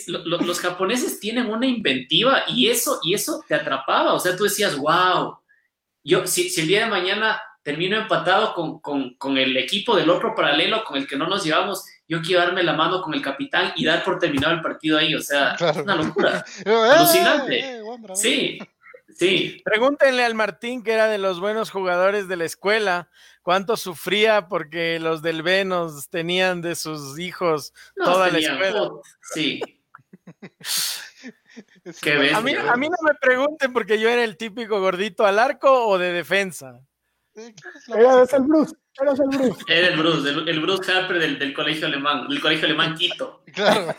los 0.07 0.61
japoneses 0.61 1.19
tienen 1.19 1.51
una 1.51 1.67
inventiva 1.67 2.45
y 2.47 2.69
eso, 2.69 3.01
y 3.03 3.15
eso 3.15 3.45
te 3.49 3.57
atrapaba. 3.57 4.15
O 4.15 4.21
sea, 4.21 4.37
tú 4.37 4.45
decías, 4.45 4.77
wow. 4.77 5.37
yo, 6.05 6.29
si, 6.29 6.49
si 6.49 6.61
el 6.61 6.69
día 6.69 6.85
de 6.85 6.91
mañana 6.91 7.43
termino 7.65 7.97
empatado 7.97 8.55
con, 8.55 8.79
con, 8.79 9.15
con, 9.15 9.37
el 9.37 9.57
equipo 9.57 9.97
del 9.97 10.11
otro 10.11 10.35
paralelo 10.37 10.85
con 10.85 10.97
el 10.97 11.09
que 11.09 11.17
no 11.17 11.27
nos 11.27 11.45
llevamos, 11.45 11.85
yo 12.09 12.23
quiero 12.23 12.43
darme 12.43 12.63
la 12.63 12.73
mano 12.73 13.03
con 13.03 13.13
el 13.13 13.23
capitán 13.23 13.73
y 13.77 13.85
dar 13.85 14.03
por 14.03 14.19
terminado 14.19 14.55
el 14.55 14.63
partido 14.63 14.99
ahí, 14.99 15.15
o 15.15 15.21
sea, 15.21 15.55
claro. 15.57 15.79
es 15.79 15.85
una 15.85 15.97
locura. 15.97 16.45
eh, 16.65 16.71
Alucinante. 16.71 17.59
Eh, 17.59 17.81
eh, 17.81 17.83
sí, 18.15 18.59
sí. 19.15 19.61
Pregúntenle 19.63 20.25
al 20.25 20.35
Martín, 20.35 20.83
que 20.83 20.93
era 20.93 21.07
de 21.07 21.19
los 21.19 21.39
buenos 21.39 21.71
jugadores 21.71 22.27
de 22.27 22.37
la 22.37 22.47
escuela, 22.47 23.11
cuánto 23.43 23.77
sufría 23.77 24.49
porque 24.49 24.99
los 24.99 25.21
del 25.21 25.43
B 25.43 25.67
nos 25.67 26.09
tenían 26.09 26.63
de 26.63 26.77
sus 26.77 27.19
hijos 27.19 27.75
no, 27.95 28.07
toda 28.07 28.31
la 28.31 28.39
escuela. 28.39 28.89
Sí. 29.35 29.61
a, 32.35 32.41
mí, 32.41 32.55
a 32.55 32.77
mí 32.77 32.89
no 32.89 32.97
me 33.03 33.15
pregunten 33.21 33.73
porque 33.75 34.01
yo 34.01 34.09
era 34.09 34.25
el 34.25 34.39
típico 34.39 34.81
gordito 34.81 35.27
al 35.27 35.39
arco 35.39 35.87
o 35.87 35.99
de 35.99 36.13
defensa. 36.13 36.81
Era 37.89 38.23
el 38.23 38.43
Bruce. 38.43 38.75
Era 39.01 39.13
el 39.13 39.29
Bruce. 39.29 39.65
Era 39.69 39.89
el 39.89 39.97
Bruce, 39.97 40.29
el, 40.29 40.49
el 40.49 40.61
Bruce 40.61 40.93
Harper 40.93 41.19
del, 41.19 41.39
del, 41.39 41.55
colegio 41.55 41.87
alemán, 41.87 42.29
del 42.29 42.41
colegio 42.41 42.67
alemán 42.67 42.97
Quito. 42.97 43.43
Claro. 43.55 43.95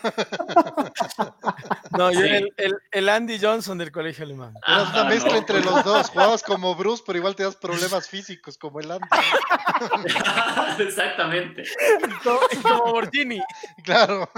no, 1.96 2.12
yo 2.12 2.20
sí. 2.20 2.26
el, 2.26 2.52
el, 2.56 2.74
el, 2.90 3.08
Andy 3.08 3.38
Johnson 3.40 3.78
del 3.78 3.90
colegio 3.90 4.24
alemán. 4.24 4.54
Era 4.66 4.82
una 4.82 5.04
mezcla 5.04 5.32
no. 5.32 5.38
entre 5.38 5.60
los 5.62 5.84
dos. 5.84 6.10
Jugabas 6.10 6.42
como 6.42 6.74
Bruce, 6.74 7.02
pero 7.06 7.18
igual 7.18 7.34
te 7.34 7.44
das 7.44 7.56
problemas 7.56 8.08
físicos 8.08 8.58
como 8.58 8.80
el 8.80 8.90
Andy. 8.90 9.08
Exactamente. 10.80 11.64
Como, 12.22 12.40
como 12.62 12.92
Bortini. 12.92 13.40
Claro. 13.84 14.30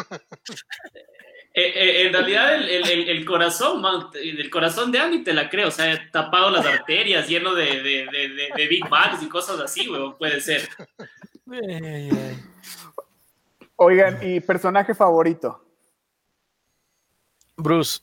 Eh, 1.54 1.72
eh, 1.74 2.06
en 2.06 2.12
realidad 2.14 2.54
el, 2.54 2.68
el, 2.70 3.08
el, 3.10 3.24
corazón, 3.26 3.82
man, 3.82 4.08
el 4.14 4.48
corazón 4.48 4.90
de 4.90 4.98
Andy 4.98 5.22
te 5.22 5.34
la 5.34 5.50
creo, 5.50 5.68
o 5.68 5.70
sea, 5.70 6.10
tapado 6.10 6.50
las 6.50 6.64
arterias, 6.64 7.28
lleno 7.28 7.54
de, 7.54 7.82
de, 7.82 8.06
de, 8.06 8.48
de 8.56 8.68
Big 8.68 8.88
Macs 8.88 9.22
y 9.22 9.28
cosas 9.28 9.60
así, 9.60 9.86
weón, 9.88 10.16
puede 10.16 10.40
ser. 10.40 10.66
Oigan, 13.76 14.18
¿y 14.22 14.40
personaje 14.40 14.94
favorito? 14.94 15.62
Bruce. 17.56 18.00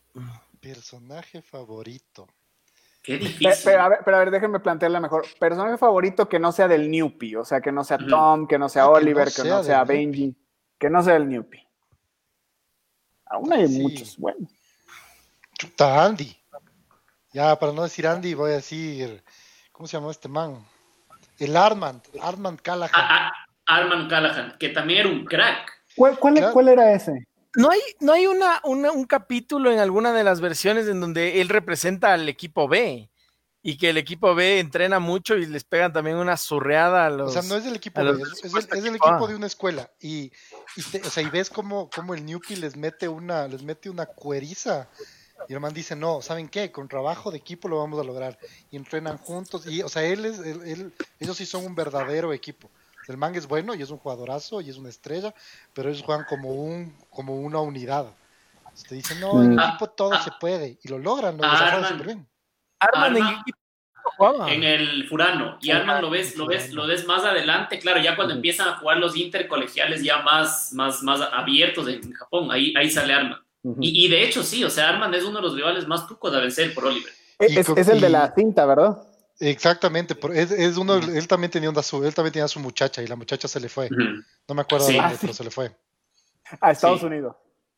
Personaje 0.60 1.42
favorito. 1.42 2.28
Qué 3.02 3.18
difícil. 3.18 3.48
Pero, 3.48 3.58
pero, 3.64 3.82
a 3.82 3.90
ver, 3.90 4.00
pero 4.06 4.18
a 4.18 4.20
ver, 4.20 4.32
déjenme 4.32 4.60
plantearla 4.60 5.00
mejor. 5.00 5.26
Personaje 5.40 5.78
favorito 5.78 6.30
que 6.30 6.38
no 6.38 6.52
sea 6.52 6.68
del 6.68 6.92
Newpie, 6.92 7.38
o 7.38 7.46
sea, 7.46 7.62
que 7.62 7.72
no 7.72 7.84
sea 7.84 7.98
Tom, 7.98 8.46
que 8.46 8.60
no 8.60 8.70
sea 8.70 8.84
ah, 8.84 8.90
Oliver, 8.90 9.30
que 9.32 9.44
no 9.44 9.44
sea, 9.44 9.44
que 9.44 9.50
no 9.50 9.64
sea 9.64 9.84
Benji, 9.86 10.36
que 10.78 10.90
no 10.90 11.02
sea 11.02 11.16
el 11.16 11.28
Newpie. 11.28 11.69
Aún 13.30 13.54
hay 13.54 13.68
sí. 13.68 13.82
muchos 13.82 14.18
buenos. 14.18 14.52
Chuta, 15.58 16.04
Andy. 16.04 16.36
Ya, 17.32 17.58
para 17.58 17.72
no 17.72 17.84
decir 17.84 18.08
Andy, 18.08 18.34
voy 18.34 18.52
a 18.52 18.56
decir. 18.56 19.24
¿Cómo 19.72 19.88
se 19.88 19.98
llama 19.98 20.12
este 20.12 20.28
man? 20.28 20.66
El 21.38 21.56
Armand, 21.56 22.02
Armand 22.22 22.60
Callahan. 22.60 22.92
Ah, 22.94 23.32
ah, 23.32 23.76
Armand 23.76 24.10
Callahan, 24.10 24.58
que 24.60 24.70
también 24.70 25.02
era 25.02 25.10
un 25.10 25.26
crack. 25.26 25.72
¿Cuál, 25.96 26.18
cuál, 26.20 26.34
claro. 26.36 26.54
¿cuál 26.54 26.68
era 26.70 26.92
ese? 26.92 27.28
No 27.56 27.72
hay, 27.72 27.80
no 28.00 28.14
hay 28.14 28.28
una, 28.28 28.60
una, 28.64 28.92
un 28.92 29.06
capítulo 29.06 29.72
en 29.72 29.80
alguna 29.80 30.12
de 30.12 30.24
las 30.24 30.42
versiones 30.42 30.88
en 30.88 31.00
donde 31.00 31.42
él 31.42 31.50
representa 31.50 32.14
al 32.14 32.28
equipo 32.28 32.68
B 32.68 33.10
y 33.62 33.78
que 33.78 33.90
el 33.90 33.98
equipo 33.98 34.34
B 34.36 34.60
entrena 34.60 35.00
mucho 35.00 35.36
y 35.36 35.46
les 35.46 35.64
pegan 35.64 35.92
también 35.92 36.16
una 36.18 36.38
surreada 36.38 37.06
a 37.06 37.10
los. 37.10 37.30
O 37.30 37.42
sea, 37.42 37.50
no 37.50 37.56
es 37.56 37.66
del 37.66 37.76
equipo 37.76 38.02
B, 38.04 38.22
es, 38.22 38.46
es, 38.46 38.54
el, 38.54 38.78
es 38.78 38.86
el 38.86 38.96
equipo 38.96 39.28
de 39.28 39.36
una 39.36 39.48
escuela. 39.48 39.92
Y, 40.00 40.32
y, 40.78 40.84
te, 40.84 41.02
o 41.02 41.10
sea, 41.10 41.24
y 41.24 41.30
ves 41.30 41.50
cómo, 41.50 41.90
cómo 41.94 42.14
el 42.14 42.26
Newpie 42.26 42.58
les 42.58 42.78
mete 42.78 43.08
una, 43.08 43.48
les 43.48 43.64
mete 43.64 43.90
una 43.90 44.06
cueriza. 44.06 44.88
Y 45.48 45.54
el 45.54 45.60
man 45.60 45.74
dice, 45.74 45.96
no, 45.96 46.22
¿saben 46.22 46.48
qué? 46.48 46.72
Con 46.72 46.88
trabajo 46.88 47.32
de 47.32 47.38
equipo 47.38 47.68
lo 47.68 47.80
vamos 47.80 48.00
a 48.00 48.04
lograr. 48.04 48.38
Y 48.72 48.78
entrenan 48.78 49.18
juntos. 49.18 49.66
Y, 49.68 49.82
o 49.82 49.90
sea, 49.90 50.04
él 50.04 50.26
es, 50.26 50.40
él, 50.40 50.62
él, 50.66 50.94
ellos 51.20 51.38
sí 51.38 51.46
son 51.46 51.66
un 51.66 51.76
verdadero 51.76 52.32
equipo. 52.34 52.70
El 53.08 53.18
man 53.18 53.34
es 53.36 53.48
bueno 53.48 53.74
y 53.74 53.82
es 53.82 53.90
un 53.90 53.98
jugadorazo 53.98 54.62
y 54.62 54.70
es 54.70 54.78
una 54.78 54.90
estrella, 54.90 55.34
pero 55.74 55.90
ellos 55.90 56.04
juegan 56.04 56.26
como 56.30 56.52
un, 56.52 56.96
como 57.10 57.36
una 57.36 57.60
unidad. 57.60 58.14
Te 58.88 58.96
dicen, 58.96 59.20
no, 59.20 59.42
en 59.44 59.60
equipo 59.60 59.90
todo 59.90 60.18
se 60.22 60.32
puede. 60.40 60.78
Y 60.84 60.88
lo 60.88 61.00
logran, 61.00 61.38
lo 61.38 61.44
ah, 61.44 61.86
súper 61.90 62.06
bien. 62.06 62.28
Arman, 62.80 63.18
en, 63.18 63.24
equipo, 63.28 64.48
en 64.48 64.64
el 64.64 65.08
Furano. 65.08 65.58
Y 65.62 65.72
Arman 65.72 66.02
lo 66.02 66.10
ves, 66.10 66.36
lo 66.36 66.46
ves, 66.48 66.74
lo 66.74 66.88
ves 66.88 67.06
más 67.06 67.24
adelante, 67.24 67.80
claro, 67.80 68.02
ya 68.02 68.16
cuando 68.16 68.34
empiezan 68.34 68.68
a 68.70 68.78
jugar 68.78 68.98
los 68.98 69.16
intercolegiales 69.16 70.04
ya 70.04 70.22
más, 70.22 70.72
más, 70.74 71.04
más 71.04 71.22
abiertos 71.32 71.88
en 71.88 72.12
Japón, 72.14 72.52
ahí, 72.52 72.74
ahí 72.78 72.90
sale 72.90 73.14
Arman. 73.14 73.40
Uh 73.62 73.76
-huh. 73.76 73.78
y, 73.82 74.06
y, 74.06 74.08
de 74.10 74.24
hecho 74.24 74.42
sí, 74.42 74.64
o 74.64 74.70
sea, 74.70 74.90
Arman 74.90 75.14
es 75.14 75.24
uno 75.24 75.38
de 75.40 75.44
los 75.44 75.56
rivales 75.56 75.86
más 75.86 76.08
tucos 76.08 76.34
a 76.34 76.40
vencer 76.40 76.74
por 76.74 76.86
Oliver. 76.86 77.12
Es, 77.40 77.70
es 77.70 77.88
el 77.88 78.00
de 78.00 78.10
la 78.10 78.34
cinta, 78.34 78.66
¿verdad? 78.66 79.02
Exactamente, 79.40 80.18
es, 80.34 80.52
es 80.52 80.78
uno, 80.78 80.96
uh 80.96 81.00
-huh. 81.00 81.18
él 81.18 81.28
también 81.28 81.50
tenía 81.52 81.70
una 81.70 81.82
su, 81.82 82.04
él 82.06 82.14
también 82.14 82.34
tenía 82.34 82.48
su 82.48 82.60
muchacha 82.60 83.02
y 83.02 83.08
la 83.08 83.16
muchacha 83.16 83.48
se 83.48 83.60
le 83.60 83.70
fue. 83.70 83.86
Uh 83.86 83.96
-huh. 83.96 84.26
No 84.48 84.56
me 84.56 84.62
acuerdo 84.62 84.88
sí. 84.88 84.96
dónde, 84.96 85.14
ah, 85.14 85.18
pero 85.20 85.34
sí. 85.34 85.38
se 85.38 85.44
le 85.44 85.52
fue. 85.52 85.72
A 86.60 86.72
Estados 86.72 87.00
sí. 87.00 87.06
Unidos. 87.06 87.36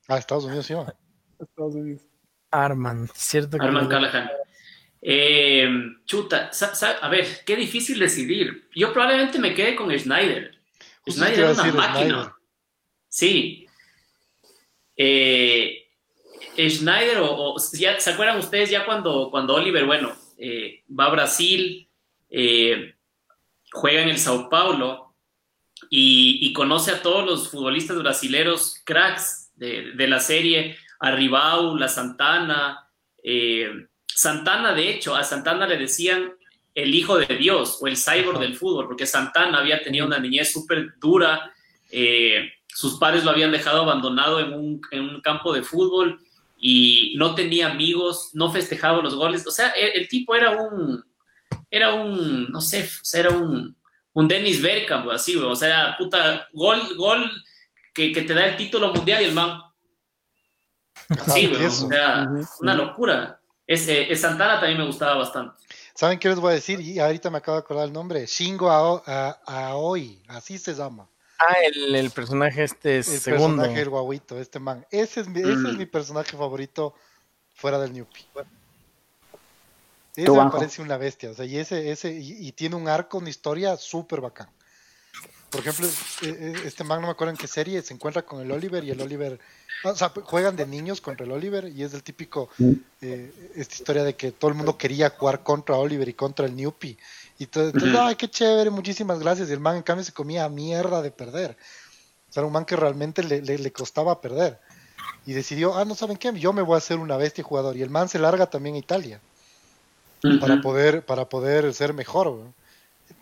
A 0.08 0.18
Estados 0.18 0.44
Unidos, 0.44 0.66
sí. 0.66 0.74
Estados 1.38 1.74
Unidos. 1.74 2.02
Arman, 2.50 3.08
cierto. 3.14 3.58
Que 3.58 3.64
Arman 3.66 3.88
Callahan. 3.88 4.30
Eh, 5.04 5.68
chuta, 6.04 6.50
a 7.00 7.08
ver, 7.08 7.26
qué 7.44 7.56
difícil 7.56 7.98
decidir. 7.98 8.68
Yo 8.74 8.92
probablemente 8.92 9.38
me 9.38 9.52
quede 9.52 9.74
con 9.74 9.90
Schneider. 9.98 10.56
Justo 11.04 11.24
Schneider 11.24 11.50
es 11.50 11.58
una 11.58 11.72
máquina. 11.72 12.04
Schneider. 12.04 12.32
Sí. 13.08 13.66
Eh, 14.96 15.88
Schneider, 16.56 17.18
o, 17.18 17.54
o 17.54 17.56
ya, 17.72 17.98
¿se 17.98 18.10
acuerdan 18.10 18.38
ustedes 18.38 18.70
ya 18.70 18.86
cuando, 18.86 19.28
cuando 19.30 19.54
Oliver, 19.54 19.84
bueno, 19.84 20.14
eh, 20.38 20.84
va 20.88 21.06
a 21.06 21.10
Brasil, 21.10 21.88
juega 23.72 24.02
en 24.02 24.08
el 24.08 24.18
Sao 24.18 24.48
Paulo 24.48 25.14
y, 25.90 26.38
y, 26.40 26.52
conoce 26.52 26.92
a 26.92 27.02
todos 27.02 27.26
los 27.26 27.50
futbolistas 27.50 27.98
brasileros 27.98 28.80
cracks 28.84 29.50
de, 29.56 29.92
de 29.92 30.08
la 30.08 30.20
serie, 30.20 30.78
a 31.00 31.10
Ribau, 31.10 31.76
la 31.76 31.88
Santana, 31.88 32.88
eh, 33.22 33.88
Santana, 34.22 34.72
de 34.72 34.88
hecho, 34.88 35.16
a 35.16 35.24
Santana 35.24 35.66
le 35.66 35.76
decían 35.76 36.32
el 36.74 36.94
hijo 36.94 37.18
de 37.18 37.36
Dios 37.36 37.78
o 37.80 37.88
el 37.88 37.96
cyborg 37.96 38.38
del 38.38 38.56
fútbol, 38.56 38.86
porque 38.86 39.04
Santana 39.04 39.58
había 39.58 39.82
tenido 39.82 40.06
una 40.06 40.20
niñez 40.20 40.52
súper 40.52 40.94
dura, 41.00 41.52
eh, 41.90 42.52
sus 42.68 42.98
padres 42.98 43.24
lo 43.24 43.32
habían 43.32 43.50
dejado 43.50 43.82
abandonado 43.82 44.38
en 44.40 44.52
un, 44.54 44.80
en 44.92 45.00
un, 45.00 45.20
campo 45.20 45.52
de 45.52 45.62
fútbol 45.62 46.20
y 46.56 47.14
no 47.16 47.34
tenía 47.34 47.70
amigos, 47.70 48.30
no 48.32 48.50
festejaba 48.50 49.02
los 49.02 49.16
goles, 49.16 49.44
o 49.46 49.50
sea, 49.50 49.70
el, 49.70 50.02
el 50.02 50.08
tipo 50.08 50.34
era 50.36 50.52
un, 50.52 51.04
era 51.68 51.92
un, 51.92 52.50
no 52.50 52.60
sé, 52.60 52.88
era 53.12 53.30
un, 53.30 53.76
un 54.12 54.28
Dennis 54.28 54.62
Bergkamp, 54.62 55.10
así, 55.10 55.36
o 55.36 55.56
sea, 55.56 55.96
puta, 55.98 56.48
gol, 56.52 56.80
gol 56.96 57.28
que, 57.92 58.12
que 58.12 58.22
te 58.22 58.34
da 58.34 58.46
el 58.46 58.56
título 58.56 58.94
mundial 58.94 59.22
y 59.22 59.26
el 59.26 59.34
man. 59.34 59.60
Sí, 61.34 61.52
o 61.52 61.70
sea, 61.70 62.26
una 62.60 62.74
locura. 62.74 63.41
Es, 63.72 63.88
eh, 63.88 64.14
Santana 64.16 64.60
también 64.60 64.78
me 64.78 64.86
gustaba 64.86 65.16
bastante. 65.16 65.54
¿Saben 65.94 66.18
qué 66.18 66.28
les 66.28 66.38
voy 66.38 66.52
a 66.52 66.54
decir? 66.54 66.80
Y 66.80 66.98
ahorita 66.98 67.30
me 67.30 67.38
acabo 67.38 67.56
de 67.56 67.60
acordar 67.60 67.86
el 67.86 67.92
nombre. 67.92 68.26
Shingo 68.26 68.70
Aoi, 68.70 70.22
así 70.28 70.58
se 70.58 70.74
llama. 70.74 71.08
Ah, 71.38 71.54
el, 71.64 71.94
el 71.94 72.10
personaje 72.10 72.64
este 72.64 72.98
el 72.98 73.04
segundo. 73.04 73.62
personaje 73.62 73.82
el 73.82 73.88
guaguito, 73.88 74.38
este 74.38 74.58
man. 74.58 74.86
Ese 74.90 75.20
es 75.20 75.28
mi, 75.28 75.42
mm. 75.42 75.50
ese 75.50 75.70
es 75.70 75.76
mi 75.76 75.86
personaje 75.86 76.36
favorito 76.36 76.94
fuera 77.54 77.78
del 77.78 77.92
Newpie. 77.92 78.26
Ese 80.14 80.30
me 80.30 80.50
parece 80.50 80.82
una 80.82 80.98
bestia, 80.98 81.30
o 81.30 81.34
sea, 81.34 81.46
y 81.46 81.56
ese, 81.56 81.90
ese, 81.90 82.12
y, 82.12 82.46
y 82.46 82.52
tiene 82.52 82.76
un 82.76 82.86
arco, 82.86 83.16
una 83.16 83.30
historia 83.30 83.78
súper 83.78 84.20
bacán. 84.20 84.50
Por 85.48 85.60
ejemplo, 85.60 85.86
e, 86.22 86.28
e, 86.28 86.66
este 86.66 86.84
man 86.84 87.00
no 87.00 87.08
me 87.08 87.12
acuerdo 87.12 87.32
en 87.32 87.36
qué 87.36 87.46
serie 87.46 87.82
se 87.82 87.92
encuentra 87.92 88.22
con 88.22 88.40
el 88.40 88.50
Oliver 88.50 88.84
y 88.84 88.90
el 88.90 89.00
Oliver, 89.00 89.38
o 89.84 89.96
sea, 89.96 90.12
juegan 90.24 90.56
de 90.56 90.66
niños 90.66 91.00
contra 91.00 91.26
el 91.26 91.32
Oliver 91.32 91.64
y 91.74 91.82
es 91.82 91.92
del 91.92 92.02
típico, 92.02 92.48
eh, 93.00 93.32
esta 93.56 93.74
historia 93.74 94.04
de 94.04 94.14
que 94.14 94.32
todo 94.32 94.50
el 94.50 94.56
mundo 94.56 94.78
quería 94.78 95.10
jugar 95.10 95.42
contra 95.42 95.76
Oliver 95.76 96.08
y 96.08 96.14
contra 96.14 96.46
el 96.46 96.54
Newpie. 96.54 96.96
Y 97.38 97.44
entonces, 97.44 97.74
entonces 97.74 97.98
ay, 98.00 98.16
qué 98.16 98.28
chévere, 98.28 98.70
muchísimas 98.70 99.18
gracias. 99.18 99.48
Y 99.48 99.52
el 99.52 99.60
man 99.60 99.76
en 99.76 99.82
cambio 99.82 100.04
se 100.04 100.12
comía 100.12 100.48
mierda 100.48 101.02
de 101.02 101.10
perder. 101.10 101.56
O 102.30 102.32
sea, 102.32 102.40
era 102.42 102.46
un 102.46 102.52
man 102.52 102.64
que 102.64 102.76
realmente 102.76 103.22
le, 103.22 103.42
le, 103.42 103.58
le 103.58 103.72
costaba 103.72 104.20
perder. 104.20 104.58
Y 105.26 105.32
decidió, 105.32 105.76
ah, 105.76 105.84
no 105.84 105.94
saben 105.94 106.16
qué, 106.16 106.32
yo 106.38 106.52
me 106.52 106.62
voy 106.62 106.74
a 106.74 106.78
hacer 106.78 106.98
una 106.98 107.16
bestia 107.16 107.44
jugador. 107.44 107.76
Y 107.76 107.82
el 107.82 107.90
man 107.90 108.08
se 108.08 108.18
larga 108.18 108.46
también 108.46 108.76
a 108.76 108.78
Italia. 108.78 109.20
Uh 110.24 110.28
-huh. 110.28 110.40
para, 110.40 110.60
poder, 110.60 111.04
para 111.04 111.28
poder 111.28 111.74
ser 111.74 111.92
mejor. 111.94 112.38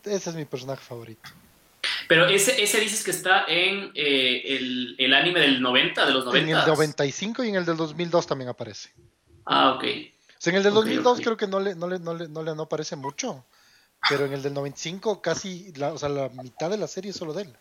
Ese 0.05 0.31
es 0.31 0.37
mi 0.37 0.45
personaje 0.45 0.83
favorito. 0.85 1.31
Pero 2.11 2.27
ese, 2.27 2.61
ese 2.61 2.81
dices 2.81 3.05
que 3.05 3.13
está 3.13 3.45
en 3.47 3.93
eh, 3.95 4.43
el, 4.45 4.97
el, 4.99 5.15
anime 5.15 5.39
del 5.39 5.63
90, 5.63 6.07
de 6.07 6.13
los 6.13 6.25
90. 6.25 6.51
En 6.51 6.59
el 6.59 6.67
95 6.67 7.45
y 7.45 7.51
en 7.51 7.55
el 7.55 7.65
del 7.65 7.77
2002 7.77 8.27
también 8.27 8.49
aparece. 8.51 8.91
Ah, 9.45 9.75
ok. 9.75 9.85
O 9.85 9.87
sea, 10.37 10.51
en 10.51 10.57
el 10.57 10.65
del 10.65 10.75
2002 10.75 11.07
okay, 11.07 11.25
creo 11.25 11.37
que 11.37 11.47
no 11.47 11.61
le, 11.61 11.77
no, 11.77 11.87
le, 11.87 12.01
no, 12.01 12.13
le, 12.13 12.27
no 12.27 12.43
le 12.43 12.53
no 12.57 12.65
aparece 12.65 12.97
mucho. 12.97 13.45
Pero 14.09 14.25
en 14.25 14.33
el 14.33 14.43
del 14.43 14.55
95 14.55 15.23
casi, 15.23 15.73
la, 15.75 15.93
o 15.93 15.99
sea, 15.99 16.09
la 16.09 16.31
mitad 16.31 16.69
de 16.69 16.79
la 16.79 16.89
serie 16.89 17.13
es 17.13 17.17
solo 17.17 17.33
de 17.33 17.43
él. 17.43 17.57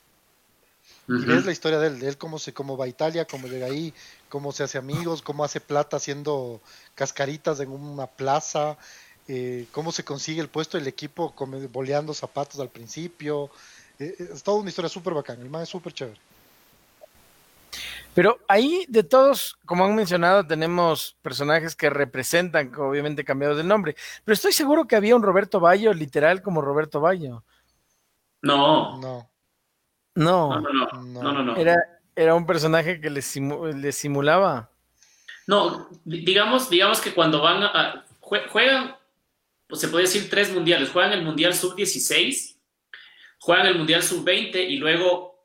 Uh 1.08 1.12
-huh. 1.12 1.22
Y 1.22 1.26
ves 1.28 1.46
la 1.46 1.52
historia 1.52 1.78
de 1.78 1.86
él, 1.90 2.00
de 2.00 2.08
él 2.08 2.18
cómo, 2.18 2.40
se, 2.40 2.52
cómo 2.52 2.76
va 2.76 2.86
a 2.86 2.88
Italia, 2.88 3.26
cómo 3.26 3.48
llega 3.48 3.68
ahí, 3.68 3.94
cómo 4.30 4.52
se 4.52 4.64
hace 4.64 4.80
amigos, 4.80 5.22
cómo 5.22 5.44
hace 5.44 5.62
plata 5.62 5.98
haciendo 5.98 6.60
cascaritas 6.96 7.60
en 7.60 7.70
una 7.70 8.08
plaza, 8.08 8.80
eh, 9.28 9.68
cómo 9.72 9.92
se 9.92 10.04
consigue 10.04 10.42
el 10.42 10.50
puesto 10.50 10.80
del 10.80 10.88
equipo 10.88 11.36
boleando 11.72 12.16
zapatos 12.16 12.60
al 12.60 12.70
principio. 12.70 13.52
Eh, 14.00 14.16
eh, 14.18 14.30
es 14.34 14.42
toda 14.44 14.60
una 14.62 14.70
historia 14.70 14.90
súper 14.90 15.14
bacana. 15.14 15.42
El 15.44 15.50
man 15.50 15.62
es 15.64 15.70
súper 15.70 15.94
chévere. 15.94 16.20
Pero 18.16 18.40
ahí 18.48 18.86
de 18.90 19.04
todos, 19.04 19.58
como 19.66 19.86
han 19.86 19.96
mencionado, 19.96 20.46
tenemos 20.46 21.16
personajes 21.22 21.76
que 21.76 21.90
representan, 21.90 22.74
obviamente 22.76 23.24
cambiados 23.24 23.58
de 23.58 23.64
nombre. 23.64 23.96
Pero 24.26 24.34
estoy 24.34 24.52
seguro 24.52 24.86
que 24.88 24.96
había 24.96 25.16
un 25.16 25.22
Roberto 25.24 25.60
Bayo, 25.60 25.94
literal 25.94 26.42
como 26.42 26.62
Roberto 26.62 27.00
Bayo. 27.00 27.44
No, 28.42 29.00
No, 29.00 29.30
No, 30.16 30.60
no, 30.60 30.70
no, 30.74 30.88
no, 31.04 31.22
no, 31.22 31.32
no, 31.34 31.44
no. 31.44 31.56
era, 31.58 31.76
era 32.16 32.36
un 32.36 32.46
personaje 32.46 33.00
que 33.00 33.10
le, 33.10 33.20
simu- 33.22 33.74
le 33.74 33.92
simulaba. 33.92 34.70
No, 35.46 35.88
di- 36.04 36.26
digamos, 36.26 36.70
digamos 36.70 37.00
que 37.02 37.14
cuando 37.14 37.42
van 37.42 37.64
a, 37.64 37.68
a- 37.68 38.06
jue- 38.22 38.48
juegan, 38.50 38.96
pues 39.68 39.82
se 39.82 39.88
puede 39.88 40.06
decir 40.06 40.30
tres 40.30 40.52
mundiales, 40.52 40.90
juegan 40.90 41.12
el 41.14 41.24
Mundial 41.24 41.54
Sub-16, 41.54 42.56
juegan 43.40 43.68
el 43.68 43.76
Mundial 43.78 44.04
Sub-20 44.04 44.68
y 44.70 44.78
luego 44.78 45.36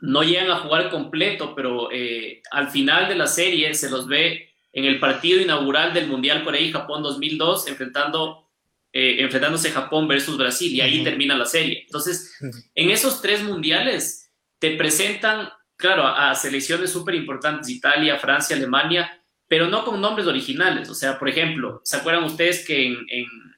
no 0.00 0.22
llegan 0.22 0.50
a 0.50 0.56
jugar 0.60 0.90
completo, 0.90 1.54
pero 1.54 1.90
eh, 1.92 2.42
al 2.50 2.70
final 2.70 3.08
de 3.08 3.14
la 3.16 3.26
serie 3.26 3.74
se 3.74 3.90
los 3.90 4.06
ve 4.06 4.50
en 4.72 4.84
el 4.84 4.98
partido 4.98 5.40
inaugural 5.40 5.92
del 5.94 6.08
Mundial 6.08 6.42
Corea 6.44 6.60
y 6.60 6.72
Japón 6.72 7.02
2002, 7.02 7.68
enfrentando, 7.68 8.50
eh, 8.92 9.16
enfrentándose 9.20 9.70
Japón 9.70 10.08
versus 10.08 10.36
Brasil, 10.36 10.72
y 10.72 10.80
ahí 10.80 10.98
termina 11.04 11.36
la 11.36 11.46
serie. 11.46 11.82
Entonces, 11.86 12.36
en 12.74 12.90
esos 12.90 13.22
tres 13.22 13.42
mundiales 13.42 14.32
te 14.58 14.72
presentan, 14.76 15.48
claro, 15.76 16.02
a, 16.04 16.30
a 16.30 16.34
selecciones 16.34 16.90
súper 16.90 17.14
importantes, 17.14 17.68
Italia, 17.70 18.18
Francia, 18.18 18.56
Alemania, 18.56 19.20
pero 19.46 19.68
no 19.68 19.84
con 19.84 20.00
nombres 20.00 20.26
originales. 20.26 20.88
O 20.90 20.94
sea, 20.94 21.18
por 21.18 21.28
ejemplo, 21.28 21.80
¿se 21.84 21.96
acuerdan 21.96 22.24
ustedes 22.24 22.66
que 22.66 22.86
en, 22.86 22.96
en- 23.10 23.54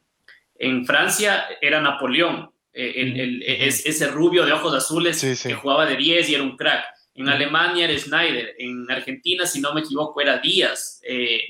en 0.58 0.86
Francia 0.86 1.46
era 1.60 1.80
Napoleón, 1.80 2.50
el- 2.76 3.20
el- 3.20 3.42
es- 3.42 3.84
ese 3.86 4.08
rubio 4.08 4.44
de 4.44 4.52
ojos 4.52 4.74
azules 4.74 5.18
Sí, 5.18 5.34
sí. 5.34 5.48
que 5.50 5.54
jugaba 5.54 5.86
de 5.86 5.96
10 5.96 6.28
y 6.28 6.34
era 6.34 6.42
un 6.42 6.56
crack? 6.56 6.84
En. 7.14 7.28
Alemania 7.30 7.86
era 7.88 7.98
Schneider, 7.98 8.54
en 8.58 8.90
Argentina, 8.90 9.46
si 9.46 9.60
no 9.60 9.72
me 9.72 9.80
equivoco, 9.80 10.20
era 10.20 10.38
Díaz. 10.38 11.00
eh, 11.08 11.40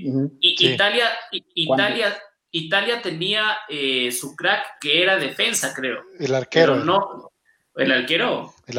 y 0.41 0.57
Sí. 0.57 0.69
Italia. 0.75 1.11
Italia, 1.55 2.17
Italia 2.53 3.03
tenía 3.03 3.57
eh, 3.69 4.13
su 4.13 4.37
crack 4.37 4.79
que 4.81 5.03
era 5.03 5.17
defensa, 5.19 5.75
creo. 5.75 6.03
el 6.21 6.35
arquero. 6.35 6.75
Pero 6.75 6.85
no, 6.85 7.33
el 7.75 7.91
arquero. 7.93 8.55
El. 8.67 8.79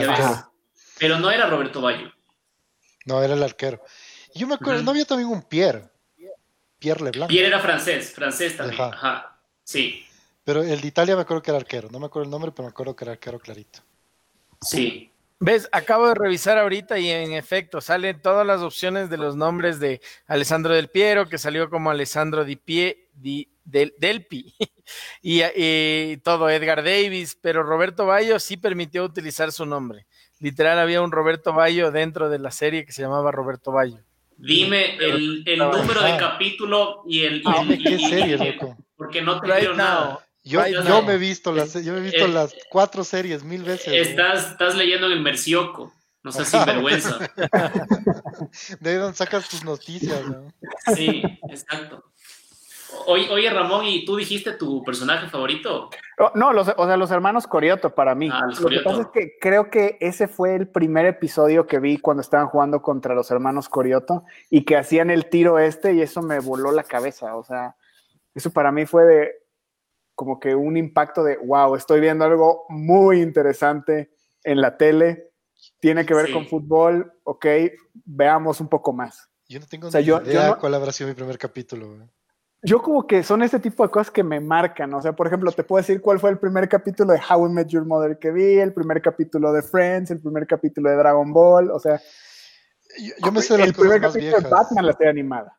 Pero 0.98 1.20
no 1.20 1.30
era 1.30 1.48
Roberto 1.48 1.82
Bayo. 1.82 2.12
No, 3.06 3.22
era 3.22 3.34
el 3.36 3.44
arquero. 3.44 3.82
Y 4.34 4.40
yo 4.40 4.48
me 4.48 4.56
acuerdo. 4.56 4.82
¿no 4.84 4.92
había 4.92 5.06
también 5.06 5.30
un 5.30 5.42
Pierre? 5.44 5.84
Pierre 6.80 7.04
Leblanc. 7.04 7.30
Pierre 7.30 7.48
era 7.48 7.60
francés, 7.60 8.14
francés 8.14 8.56
también. 8.56 8.80
Ajá. 8.82 8.94
Ajá. 8.96 9.40
Sí, 9.64 10.06
Pero 10.48 10.64
el 10.64 10.80
de 10.80 10.88
Italia 10.88 11.14
me 11.18 11.24
acuerdo 11.24 11.44
que 11.44 11.52
era 11.52 11.58
arquero. 11.60 11.90
No 11.92 12.00
me 12.00 12.06
acuerdo 12.06 12.24
el 12.24 12.32
nombre, 12.32 12.52
pero 12.54 12.64
me 12.64 12.70
acuerdo 12.70 12.96
que 12.96 13.04
era 13.04 13.12
arquero 13.12 13.38
clarito. 13.38 13.80
sí. 14.62 15.12
¿Ves? 15.40 15.70
Acabo 15.72 16.08
de 16.08 16.16
revisar 16.16 16.58
ahorita 16.58 16.98
y 16.98 17.12
en 17.12 17.34
efecto 17.34 17.80
salen 17.80 18.20
todas 18.24 18.44
las 18.48 18.62
opciones 18.62 19.12
de 19.12 19.18
los 19.18 19.36
nombres 19.36 19.80
de 19.80 20.02
Alessandro 20.26 20.74
Del 20.74 20.88
Piero, 20.88 21.30
que 21.30 21.38
salió 21.38 21.70
como 21.70 21.92
Alessandro 21.92 22.44
Di 22.44 22.56
Pie, 22.56 23.10
Di- 23.14 23.48
del, 23.64 23.94
Delpi, 24.00 24.56
y, 25.22 25.42
y 25.56 26.18
todo, 26.24 26.50
Edgar 26.50 26.84
Davis, 26.84 27.38
pero 27.40 27.62
Roberto 27.62 28.08
Bayo 28.08 28.40
sí 28.40 28.58
permitió 28.58 29.04
utilizar 29.04 29.52
su 29.52 29.68
nombre. 29.68 30.08
Literal, 30.40 30.80
había 30.80 31.02
un 31.04 31.12
Roberto 31.12 31.54
Bayo 31.54 31.92
dentro 31.92 32.30
de 32.30 32.40
la 32.40 32.50
serie 32.50 32.84
que 32.84 32.92
se 32.92 33.04
llamaba 33.04 33.32
Roberto 33.32 33.72
Bayo. 33.72 34.00
Dime 34.38 34.96
el, 34.96 35.44
el 35.46 35.60
número 35.60 36.02
de 36.02 36.18
capítulo 36.18 37.04
y 37.06 37.26
el. 37.26 37.38
y 37.40 37.44
Ah, 37.46 37.62
el- 37.62 37.68
¿de 37.68 37.76
y- 37.76 37.84
qué 37.84 37.90
y- 37.92 38.10
serie, 38.10 38.36
y- 38.42 38.54
loco? 38.54 38.76
Porque 38.96 39.22
no 39.22 39.40
te 39.40 39.46
Right 39.46 39.58
creo 39.60 39.70
now. 39.74 39.78
nada. 39.78 40.27
Yo, 40.48 40.66
yo 40.68 41.02
me 41.04 41.14
he 41.14 41.18
visto 41.18 41.52
las, 41.52 41.74
yo 41.74 41.94
me 41.94 42.00
he 42.00 42.02
visto 42.02 42.26
Eh, 42.26 42.30
las 42.30 42.56
cuatro 42.70 43.04
series 43.04 43.44
mil 43.44 43.64
veces. 43.64 44.08
Estás, 44.08 44.52
estás 44.52 44.76
leyendo 44.76 45.08
en 45.08 45.14
el 45.14 45.22
Mercioco. 45.22 45.94
No 46.24 46.32
seas 46.32 46.48
sinvergüenza. 46.50 47.20
De 48.80 48.90
ahí 48.90 48.96
donde 48.96 49.16
sacas 49.18 49.48
tus 49.50 49.64
noticias, 49.64 50.26
¿no? 50.28 50.52
Sí, 50.96 51.22
exacto. 51.50 52.04
Oye, 53.06 53.30
oye, 53.30 53.50
Ramón, 53.50 53.86
¿y 53.86 54.06
tú 54.06 54.16
dijiste 54.16 54.54
tu 54.54 54.84
personaje 54.84 55.28
favorito? 55.28 55.90
Oh, 56.18 56.32
No, 56.36 56.52
los, 56.52 56.70
o 56.76 56.86
sea, 56.86 56.98
los 56.98 57.12
hermanos 57.12 57.46
Corioto 57.46 57.94
para 57.94 58.16
mí. 58.16 58.30
Ah, 58.32 58.46
los 58.48 58.60
Lo 58.60 58.70
que 58.70 58.80
pasa 58.80 59.02
es 59.02 59.08
que 59.14 59.38
creo 59.40 59.70
que 59.70 59.98
ese 60.00 60.28
fue 60.28 60.56
el 60.56 60.68
primer 60.68 61.06
episodio 61.06 61.68
que 61.68 61.80
vi 61.80 61.98
cuando 62.00 62.22
estaban 62.22 62.48
jugando 62.48 62.82
contra 62.82 63.14
los 63.14 63.30
hermanos 63.30 63.70
Corioto 63.70 64.24
y 64.50 64.64
que 64.64 64.78
hacían 64.78 65.10
el 65.10 65.30
tiro 65.30 65.60
este 65.60 65.94
y 65.94 66.02
eso 66.02 66.22
me 66.22 66.40
voló 66.40 66.72
la 66.72 66.84
cabeza. 66.84 67.36
O 67.36 67.44
sea, 67.44 67.76
eso 68.34 68.52
para 68.52 68.72
mí 68.72 68.86
fue 68.86 69.04
de 69.04 69.32
como 70.18 70.40
que 70.40 70.56
un 70.56 70.76
impacto 70.78 71.24
de, 71.24 71.38
wow, 71.38 71.76
estoy 71.76 72.00
viendo 72.02 72.26
algo 72.26 72.66
muy 72.70 73.22
interesante 73.22 74.10
en 74.44 74.60
la 74.62 74.76
tele, 74.76 75.32
tiene 75.80 76.06
que 76.08 76.16
ver 76.16 76.26
Sí. 76.28 76.34
con 76.34 76.48
fútbol, 76.48 77.14
ok, 77.24 77.46
veamos 78.04 78.60
un 78.60 78.68
poco 78.68 78.92
más. 78.94 79.30
Yo 79.48 79.60
no 79.60 79.68
tengo 79.68 79.88
O 79.90 79.92
sea, 79.92 80.02
ni 80.02 80.08
yo- 80.08 80.20
idea 80.24 80.34
yo 80.34 80.48
no- 80.56 80.60
cuál 80.60 80.74
habrá 80.74 80.92
sido 80.92 81.08
mi 81.10 81.14
primer 81.16 81.38
capítulo. 81.38 81.88
güey. 81.96 82.10
Yo 82.64 82.82
como 82.82 83.06
que 83.06 83.22
son 83.22 83.44
ese 83.44 83.60
tipo 83.60 83.84
de 83.84 83.90
cosas 83.90 84.10
que 84.10 84.24
me 84.24 84.40
marcan, 84.40 84.92
o 84.96 85.02
sea, 85.04 85.14
por 85.14 85.28
ejemplo, 85.28 85.52
te 85.52 85.64
puedo 85.64 85.80
decir 85.80 86.02
cuál 86.02 86.20
fue 86.20 86.32
el 86.32 86.40
primer 86.40 86.68
capítulo 86.68 87.14
de 87.14 87.20
How 87.30 87.46
I 87.48 87.50
Met 87.52 87.68
Your 87.68 87.86
Mother 87.86 88.18
que 88.18 88.32
vi, 88.32 88.58
el 88.58 88.74
primer 88.74 89.00
capítulo 89.04 89.54
de 89.54 89.62
Friends, 89.62 90.10
el 90.10 90.20
primer 90.20 90.48
capítulo 90.48 90.90
de 90.90 90.96
Dragon 90.96 91.32
Ball, 91.32 91.70
o 91.70 91.80
sea, 91.80 92.02
Yo, 93.00 93.14
yo 93.24 93.32
me 93.32 93.42
sé 93.44 93.54
el 93.62 93.74
primer 93.76 94.02
capítulo 94.02 94.40
de. 94.42 94.50
Batman, 94.50 94.88
la 94.88 94.94
serie 94.94 95.12
animada. 95.12 95.56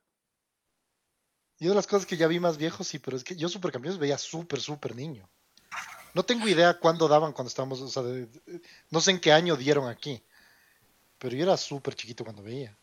Yo 1.61 1.71
de 1.71 1.75
las 1.75 1.87
cosas 1.87 2.07
que 2.07 2.17
ya 2.17 2.29
vi 2.29 2.39
más 2.39 2.57
viejos, 2.57 2.87
sí, 2.87 2.99
pero 2.99 3.17
es 3.17 3.25
que 3.25 3.35
yo 3.35 3.49
Supercampeones 3.49 3.99
veía 3.99 4.17
súper, 4.19 4.61
súper 4.61 4.95
niño. 4.95 5.29
No 6.15 6.23
tengo 6.23 6.49
idea 6.49 6.75
cuándo 6.75 7.09
daban 7.09 7.33
cuando 7.33 7.49
estábamos, 7.49 7.81
o 7.81 7.89
sea, 7.89 8.03
de- 8.03 8.27
de- 8.27 8.61
no 8.91 9.01
sé 9.01 9.11
en 9.11 9.21
qué 9.21 9.33
año 9.33 9.57
dieron 9.57 9.89
aquí. 9.89 10.23
Pero 11.19 11.37
yo 11.37 11.43
era 11.43 11.57
súper 11.57 11.95
chiquito 11.95 12.25
cuando 12.25 12.43
veía. 12.43 12.77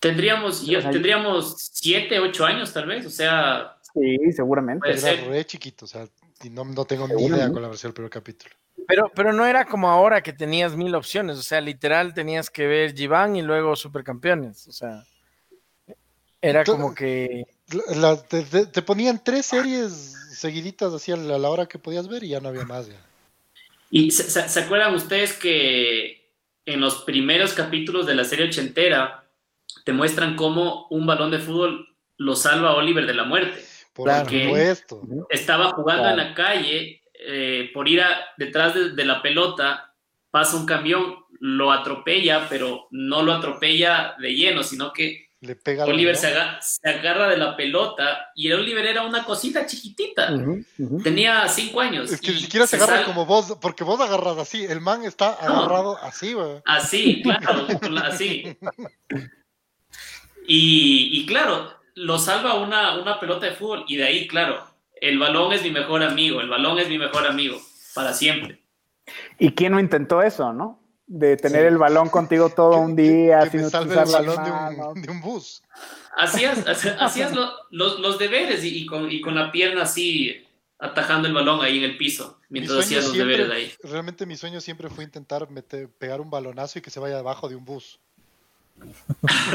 Tendríamos, 0.00 0.66
yo- 0.66 0.80
sea, 0.80 0.90
tendríamos 0.90 1.56
siete, 1.72 2.18
ocho 2.18 2.44
años 2.44 2.72
tal 2.72 2.86
vez, 2.86 3.06
o 3.06 3.10
sea, 3.10 3.76
Sí, 3.92 4.32
seguramente. 4.32 4.88
Era 4.88 5.00
ser. 5.00 5.24
re 5.26 5.44
chiquito, 5.44 5.84
o 5.84 5.88
sea, 5.88 6.06
y 6.42 6.50
no, 6.50 6.64
no 6.64 6.84
tengo 6.84 7.06
ni 7.08 7.24
idea 7.26 7.46
¿no? 7.48 7.52
cuál 7.52 7.64
habrá 7.66 7.76
sido 7.76 7.88
el 7.88 7.94
primer 7.94 8.10
capítulo. 8.10 8.54
Pero, 8.86 9.10
pero 9.14 9.32
no 9.32 9.44
era 9.46 9.64
como 9.66 9.90
ahora 9.90 10.22
que 10.22 10.32
tenías 10.32 10.74
mil 10.76 10.94
opciones, 10.94 11.36
o 11.38 11.42
sea, 11.42 11.60
literal 11.60 12.14
tenías 12.14 12.50
que 12.50 12.66
ver 12.66 12.94
Giván 12.94 13.36
y 13.36 13.42
luego 13.42 13.76
Supercampeones, 13.76 14.66
o 14.68 14.72
sea, 14.72 15.04
era 16.40 16.64
como 16.64 16.94
que... 16.94 17.46
La- 17.96 18.16
te, 18.22 18.42
te- 18.42 18.66
te 18.66 18.82
ponían 18.82 19.22
tres 19.22 19.46
series 19.46 19.92
seguiditas 20.32 20.92
así 20.92 21.12
a 21.12 21.16
la, 21.16 21.36
a 21.36 21.38
la 21.38 21.50
hora 21.50 21.66
que 21.66 21.78
podías 21.78 22.08
ver 22.08 22.24
y 22.24 22.28
ya 22.30 22.40
no 22.40 22.48
había 22.48 22.64
más. 22.64 22.88
Ya. 22.88 22.94
¿y 23.90 24.10
se, 24.10 24.24
se- 24.24 24.48
se 24.48 24.60
acuerdan 24.60 24.94
ustedes 24.94 25.32
que 25.32 26.30
en 26.66 26.80
los 26.80 27.02
primeros 27.02 27.52
capítulos 27.54 28.06
de 28.06 28.14
la 28.14 28.24
serie 28.24 28.46
ochentera 28.46 29.24
te 29.84 29.92
muestran 29.92 30.36
cómo 30.36 30.86
un 30.90 31.06
balón 31.06 31.30
de 31.30 31.38
fútbol 31.38 31.88
lo 32.16 32.36
salva 32.36 32.70
a 32.70 32.74
Oliver 32.74 33.06
de 33.06 33.14
la 33.14 33.24
muerte? 33.24 33.64
Por 33.92 34.08
supuesto. 34.10 35.02
Estaba 35.30 35.70
jugando 35.72 36.04
Claro. 36.04 36.20
en 36.22 36.28
la 36.28 36.34
calle, 36.34 37.02
eh, 37.14 37.70
por 37.74 37.88
ir 37.88 38.00
a- 38.02 38.18
detrás 38.38 38.74
de, 38.74 38.90
de 38.90 39.04
la 39.04 39.20
pelota, 39.22 39.92
pasa 40.30 40.56
un 40.56 40.66
camión, 40.66 41.16
lo 41.40 41.72
atropella, 41.72 42.46
pero 42.48 42.86
no 42.90 43.22
lo 43.22 43.32
atropella 43.32 44.14
de 44.20 44.34
lleno, 44.34 44.62
sino 44.62 44.92
que 44.92 45.29
Le 45.42 45.56
pega 45.56 45.84
al 45.84 45.90
Oliver 45.90 46.16
se, 46.16 46.26
aga- 46.26 46.60
se 46.60 46.86
agarra 46.86 47.26
de 47.28 47.38
la 47.38 47.56
pelota 47.56 48.30
y 48.34 48.48
el 48.48 48.60
Oliver 48.60 48.84
era 48.84 49.02
una 49.04 49.24
cosita 49.24 49.64
chiquitita. 49.64 50.34
Tenía 51.02 51.48
cinco 51.48 51.80
años. 51.80 52.12
Es 52.12 52.20
que 52.20 52.32
ni 52.32 52.40
siquiera 52.40 52.66
se 52.66 52.76
agarra 52.76 52.96
sal- 52.96 53.04
como 53.06 53.24
vos, 53.24 53.56
porque 53.60 53.82
vos 53.82 53.98
agarras 54.00 54.36
así. 54.36 54.64
El 54.64 54.82
man 54.82 55.02
está 55.04 55.32
agarrado 55.32 55.96
así, 56.02 56.34
güey. 56.34 56.60
Así, 56.66 57.22
claro, 57.22 57.66
así. 58.04 58.54
Y, 60.46 61.20
y 61.20 61.26
claro, 61.26 61.72
lo 61.94 62.18
salva 62.18 62.54
una, 62.54 62.98
una 63.00 63.18
pelota 63.20 63.46
de 63.46 63.52
fútbol 63.52 63.84
y 63.88 63.96
de 63.96 64.04
ahí, 64.04 64.26
claro, 64.26 64.64
el 65.00 65.18
balón 65.18 65.52
es 65.52 65.62
mi 65.62 65.70
mejor 65.70 66.02
amigo, 66.02 66.40
el 66.40 66.48
balón 66.48 66.78
es 66.78 66.88
mi 66.88 66.98
mejor 66.98 67.26
amigo, 67.26 67.58
para 67.94 68.12
siempre. 68.12 68.62
¿Y 69.38 69.52
quién 69.52 69.72
no 69.72 69.80
intentó 69.80 70.22
eso, 70.22 70.52
no? 70.52 70.79
De 71.12 71.36
tener 71.36 71.62
Sí. 71.62 71.66
el 71.66 71.76
balón 71.78 72.08
contigo 72.08 72.50
todo 72.50 72.76
un 72.78 72.94
día, 72.94 73.40
que 73.40 73.50
sin 73.50 73.62
me 73.62 73.68
salve 73.70 73.94
utilizar 73.96 74.20
el 74.22 74.28
balón 74.28 74.44
de 74.44 74.86
un, 74.86 75.02
de 75.02 75.10
un 75.10 75.20
bus. 75.20 75.60
Hacías, 76.16 76.64
hacías 77.00 77.34
lo- 77.34 77.50
los, 77.70 77.98
los 77.98 78.16
deberes 78.18 78.62
y, 78.62 78.82
y 78.82 78.86
con, 78.86 79.10
y 79.10 79.20
con 79.20 79.34
la 79.34 79.50
pierna 79.50 79.82
así 79.82 80.46
atajando 80.78 81.26
el 81.26 81.34
balón 81.34 81.62
ahí 81.62 81.78
en 81.78 81.84
el 81.90 81.96
piso, 81.96 82.38
Mi 82.48 82.60
mientras 82.60 82.84
hacías 82.84 83.02
los 83.04 83.12
siempre- 83.12 83.36
deberes 83.38 83.56
ahí. 83.56 83.72
Realmente 83.90 84.24
mi 84.24 84.36
sueño 84.36 84.60
siempre 84.60 84.88
fue 84.88 85.02
intentar 85.02 85.50
meter, 85.50 85.88
pegar 85.88 86.20
un 86.20 86.30
balonazo 86.30 86.78
y 86.78 86.82
que 86.82 86.90
se 86.90 87.00
vaya 87.00 87.16
debajo 87.16 87.48
de 87.48 87.56
un 87.56 87.64
bus. 87.64 87.98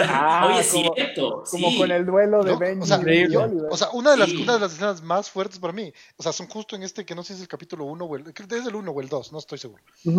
Ah, 0.08 0.48
Oye, 0.54 0.68
como- 0.70 0.94
cierto. 0.94 1.44
Como 1.50 1.70
sí. 1.72 1.78
con 1.78 1.92
el 1.92 2.06
duelo 2.06 2.44
de 2.44 2.52
¿no? 2.52 2.60
Benji 2.60 2.84
O 2.84 2.86
sea, 2.86 2.98
y 2.98 3.36
Oliver. 3.36 3.68
O 3.72 3.78
sea, 3.78 3.90
una 3.92 4.12
de, 4.12 4.18
las, 4.18 4.30
Sí. 4.30 4.42
una 4.44 4.54
de 4.56 4.60
las 4.60 4.74
escenas 4.74 5.02
más 5.02 5.30
fuertes 5.32 5.58
para 5.58 5.74
mí, 5.74 5.92
o 6.18 6.22
sea, 6.24 6.32
son 6.34 6.48
justo 6.48 6.76
en 6.76 6.84
este 6.84 7.06
que 7.06 7.16
no 7.16 7.24
sé 7.24 7.30
si 7.30 7.38
es 7.38 7.42
el 7.44 7.48
capítulo 7.48 7.86
1 7.86 8.06
o 8.06 8.16
el, 8.18 8.28
es 8.28 8.68
el 8.68 8.76
1 8.76 8.92
o 8.92 9.02
el 9.02 9.10
2, 9.10 9.32
no 9.32 9.40
estoy 9.40 9.58
seguro. 9.58 9.82
Y 10.04 10.12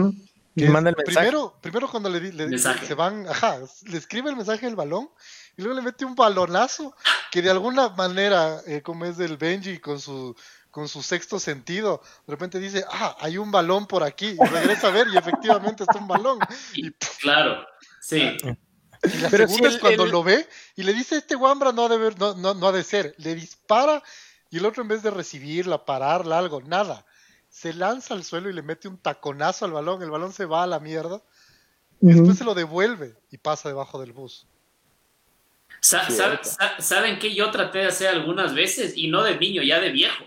Que 0.57 0.71
manda 0.71 0.91
el 0.91 0.97
mensaje. 0.97 1.27
Primero, 1.29 1.59
primero 1.61 1.89
cuando 1.89 2.09
le, 2.09 2.33
le- 2.33 2.59
se 2.59 2.95
van, 2.95 3.29
ajá, 3.29 3.59
le 3.85 3.99
escribe 3.99 4.31
el 4.31 4.37
mensaje 4.37 4.65
del 4.67 4.75
balón, 4.75 5.11
y 5.57 5.63
luego 5.63 5.77
le 5.79 5.83
mete 5.85 6.05
un 6.05 6.15
balonazo 6.15 6.95
que 7.31 7.43
de 7.43 7.51
alguna 7.51 7.91
manera, 7.91 8.61
eh, 8.67 8.81
como 8.83 9.05
es 9.05 9.17
del 9.17 9.37
Benji 9.37 9.79
con 9.79 10.01
su 10.01 10.35
con 10.71 10.89
su 10.89 11.03
sexto 11.03 11.39
sentido, 11.41 12.03
de 12.27 12.33
repente 12.33 12.59
dice, 12.59 12.85
ah, 12.91 13.17
hay 13.21 13.39
un 13.39 13.51
balón 13.51 13.87
por 13.87 14.03
aquí, 14.03 14.37
y 14.39 14.47
regresa 14.47 14.89
a 14.89 14.91
ver 14.91 15.07
y 15.11 15.17
efectivamente 15.17 15.85
está 15.85 15.99
un 15.99 16.07
balón. 16.07 16.39
Y, 16.75 16.91
claro, 17.19 17.67
sí. 17.99 18.37
Y 19.03 19.19
la 19.19 19.31
segunda 19.31 19.69
es 19.71 19.79
cuando 19.79 20.05
lo 20.05 20.23
ve 20.23 20.47
y 20.75 20.83
le 20.83 20.93
dice, 20.93 21.17
este 21.17 21.35
Wambra 21.35 21.73
no 21.73 21.87
ha 21.87 21.89
de, 21.89 21.97
ver, 21.97 22.19
no, 22.19 22.35
no, 22.35 22.53
no 22.53 22.69
ha 22.69 22.73
de 22.73 22.85
ser, 22.85 23.15
le 23.17 23.35
dispara 23.35 24.03
y 24.51 24.59
el 24.59 24.67
otro 24.67 24.83
en 24.83 24.89
vez 24.89 25.03
de 25.03 25.11
recibirla, 25.11 25.85
pararla, 25.87 26.39
algo, 26.39 26.61
nada, 26.61 27.07
se 27.57 27.73
lanza 27.73 28.13
al 28.13 28.23
suelo 28.23 28.51
y 28.51 28.53
le 28.53 28.61
mete 28.61 28.87
un 28.87 28.99
taconazo 28.99 29.65
al 29.65 29.73
balón, 29.73 30.03
el 30.03 30.11
balón 30.11 30.31
se 30.31 30.45
va 30.45 30.63
a 30.63 30.67
la 30.67 30.79
mierda 30.79 31.23
y 32.03 32.09
después 32.09 32.37
se 32.37 32.45
lo 32.45 32.53
devuelve 32.53 33.15
y 33.31 33.39
pasa 33.39 33.71
debajo 33.71 33.99
del 33.99 34.13
bus. 34.13 34.47
¿Saben 35.81 37.19
qué 37.19 37.35
yo 37.35 37.51
traté 37.51 37.79
de 37.79 37.87
hacer 37.87 38.09
algunas 38.09 38.55
veces? 38.55 38.93
Y 38.95 39.09
no 39.09 39.23
de 39.23 39.39
niño, 39.39 39.63
ya 39.63 39.81
de 39.81 39.89
viejo. 39.89 40.25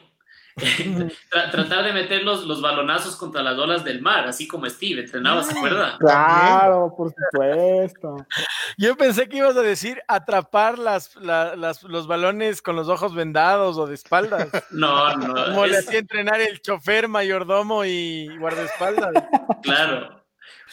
tratar 1.52 1.86
de 1.86 1.94
meter 1.94 2.24
los, 2.24 2.46
los, 2.46 2.62
balonazos 2.62 3.16
contra 3.16 3.42
las 3.42 3.58
olas 3.58 3.84
del 3.84 4.02
mar, 4.02 4.28
así 4.28 4.48
como 4.48 4.70
Steve 4.70 5.02
entrenaba, 5.02 5.44
¿se 5.44 5.58
acuerda? 5.58 5.98
Claro, 6.00 6.94
por 6.96 7.14
supuesto. 7.14 8.18
Yo 8.78 8.96
pensé 8.96 9.28
que 9.28 9.38
ibas 9.38 9.56
a 9.58 9.62
decir 9.62 10.02
atrapar 10.08 10.80
las, 10.80 11.16
las, 11.16 11.84
los 11.84 12.08
balones 12.08 12.62
con 12.62 12.76
los 12.76 12.90
ojos 12.90 13.14
vendados 13.14 13.78
o 13.78 13.88
de 13.88 13.96
espaldas. 13.96 14.50
No, 14.72 15.16
no. 15.18 15.34
Como 15.34 15.66
le 15.66 15.78
hacía 15.78 16.00
entrenar 16.00 16.40
el 16.40 16.62
chofer, 16.62 17.08
mayordomo 17.08 17.84
y 17.86 18.28
guardaespaldas. 18.38 19.12
Claro. 19.64 20.24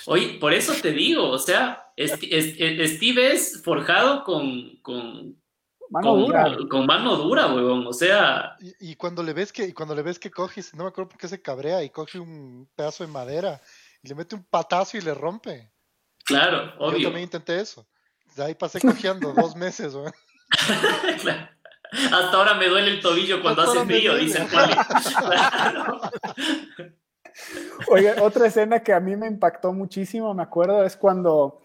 Oye, 0.07 0.39
por 0.39 0.53
eso 0.53 0.75
te 0.81 0.93
digo, 0.93 1.29
o 1.29 1.39
sea, 1.39 1.87
Steve 1.99 3.33
es 3.33 3.63
forjado 3.65 4.23
con, 4.25 4.77
con, 4.83 5.37
Mano 5.91 6.11
con, 6.11 6.21
dura. 6.21 6.57
Con 6.69 6.87
mano 6.87 7.17
dura, 7.17 7.47
huevón. 7.53 7.87
O 7.87 7.93
sea. 7.93 8.57
Y, 8.81 8.97
cuando 8.97 9.23
le 9.23 9.33
ves 9.33 9.53
que, 9.53 9.65
y 9.65 9.73
cuando 9.73 9.95
le 9.95 10.03
ves 10.03 10.19
que 10.19 10.31
coge, 10.31 10.63
no 10.75 10.85
me 10.85 10.89
acuerdo 10.89 11.11
por 11.11 11.19
qué 11.19 11.29
se 11.29 11.41
cabrea 11.41 11.83
y 11.83 11.91
coge 11.91 12.19
un 12.19 12.69
pedazo 12.75 13.05
de 13.05 13.13
madera 13.13 13.61
y 14.03 14.09
le 14.09 14.15
mete 14.15 14.35
un 14.35 14.45
patazo 14.45 14.97
y 14.97 15.01
le 15.01 15.15
rompe. 15.15 15.71
Claro, 16.25 16.75
obvio. 16.79 16.99
Yo 16.99 17.09
también 17.09 17.25
intenté 17.25 17.61
eso. 17.61 17.87
De 18.35 18.45
ahí 18.45 18.55
pasé 18.55 18.81
cojeando 18.81 19.33
dos 19.33 19.55
meses, 19.57 19.95
weón. 19.95 20.13
Hasta 21.93 22.37
ahora 22.37 22.55
me 22.55 22.69
duele 22.69 22.91
el 22.91 23.01
tobillo 23.01 23.41
cuando 23.41 23.63
hace 23.63 23.85
frío, 23.85 24.17
dice 24.17 24.43
el 24.43 24.49
poli. 24.49 24.75
Oye, 27.89 28.21
otra 28.21 28.47
escena 28.47 28.83
que 28.83 28.93
a 28.93 29.01
mí 29.01 29.15
me 29.17 29.27
impactó 29.27 29.73
muchísimo, 29.73 30.35
me 30.35 30.43
acuerdo, 30.43 30.85
es 30.85 30.97
cuando 30.97 31.63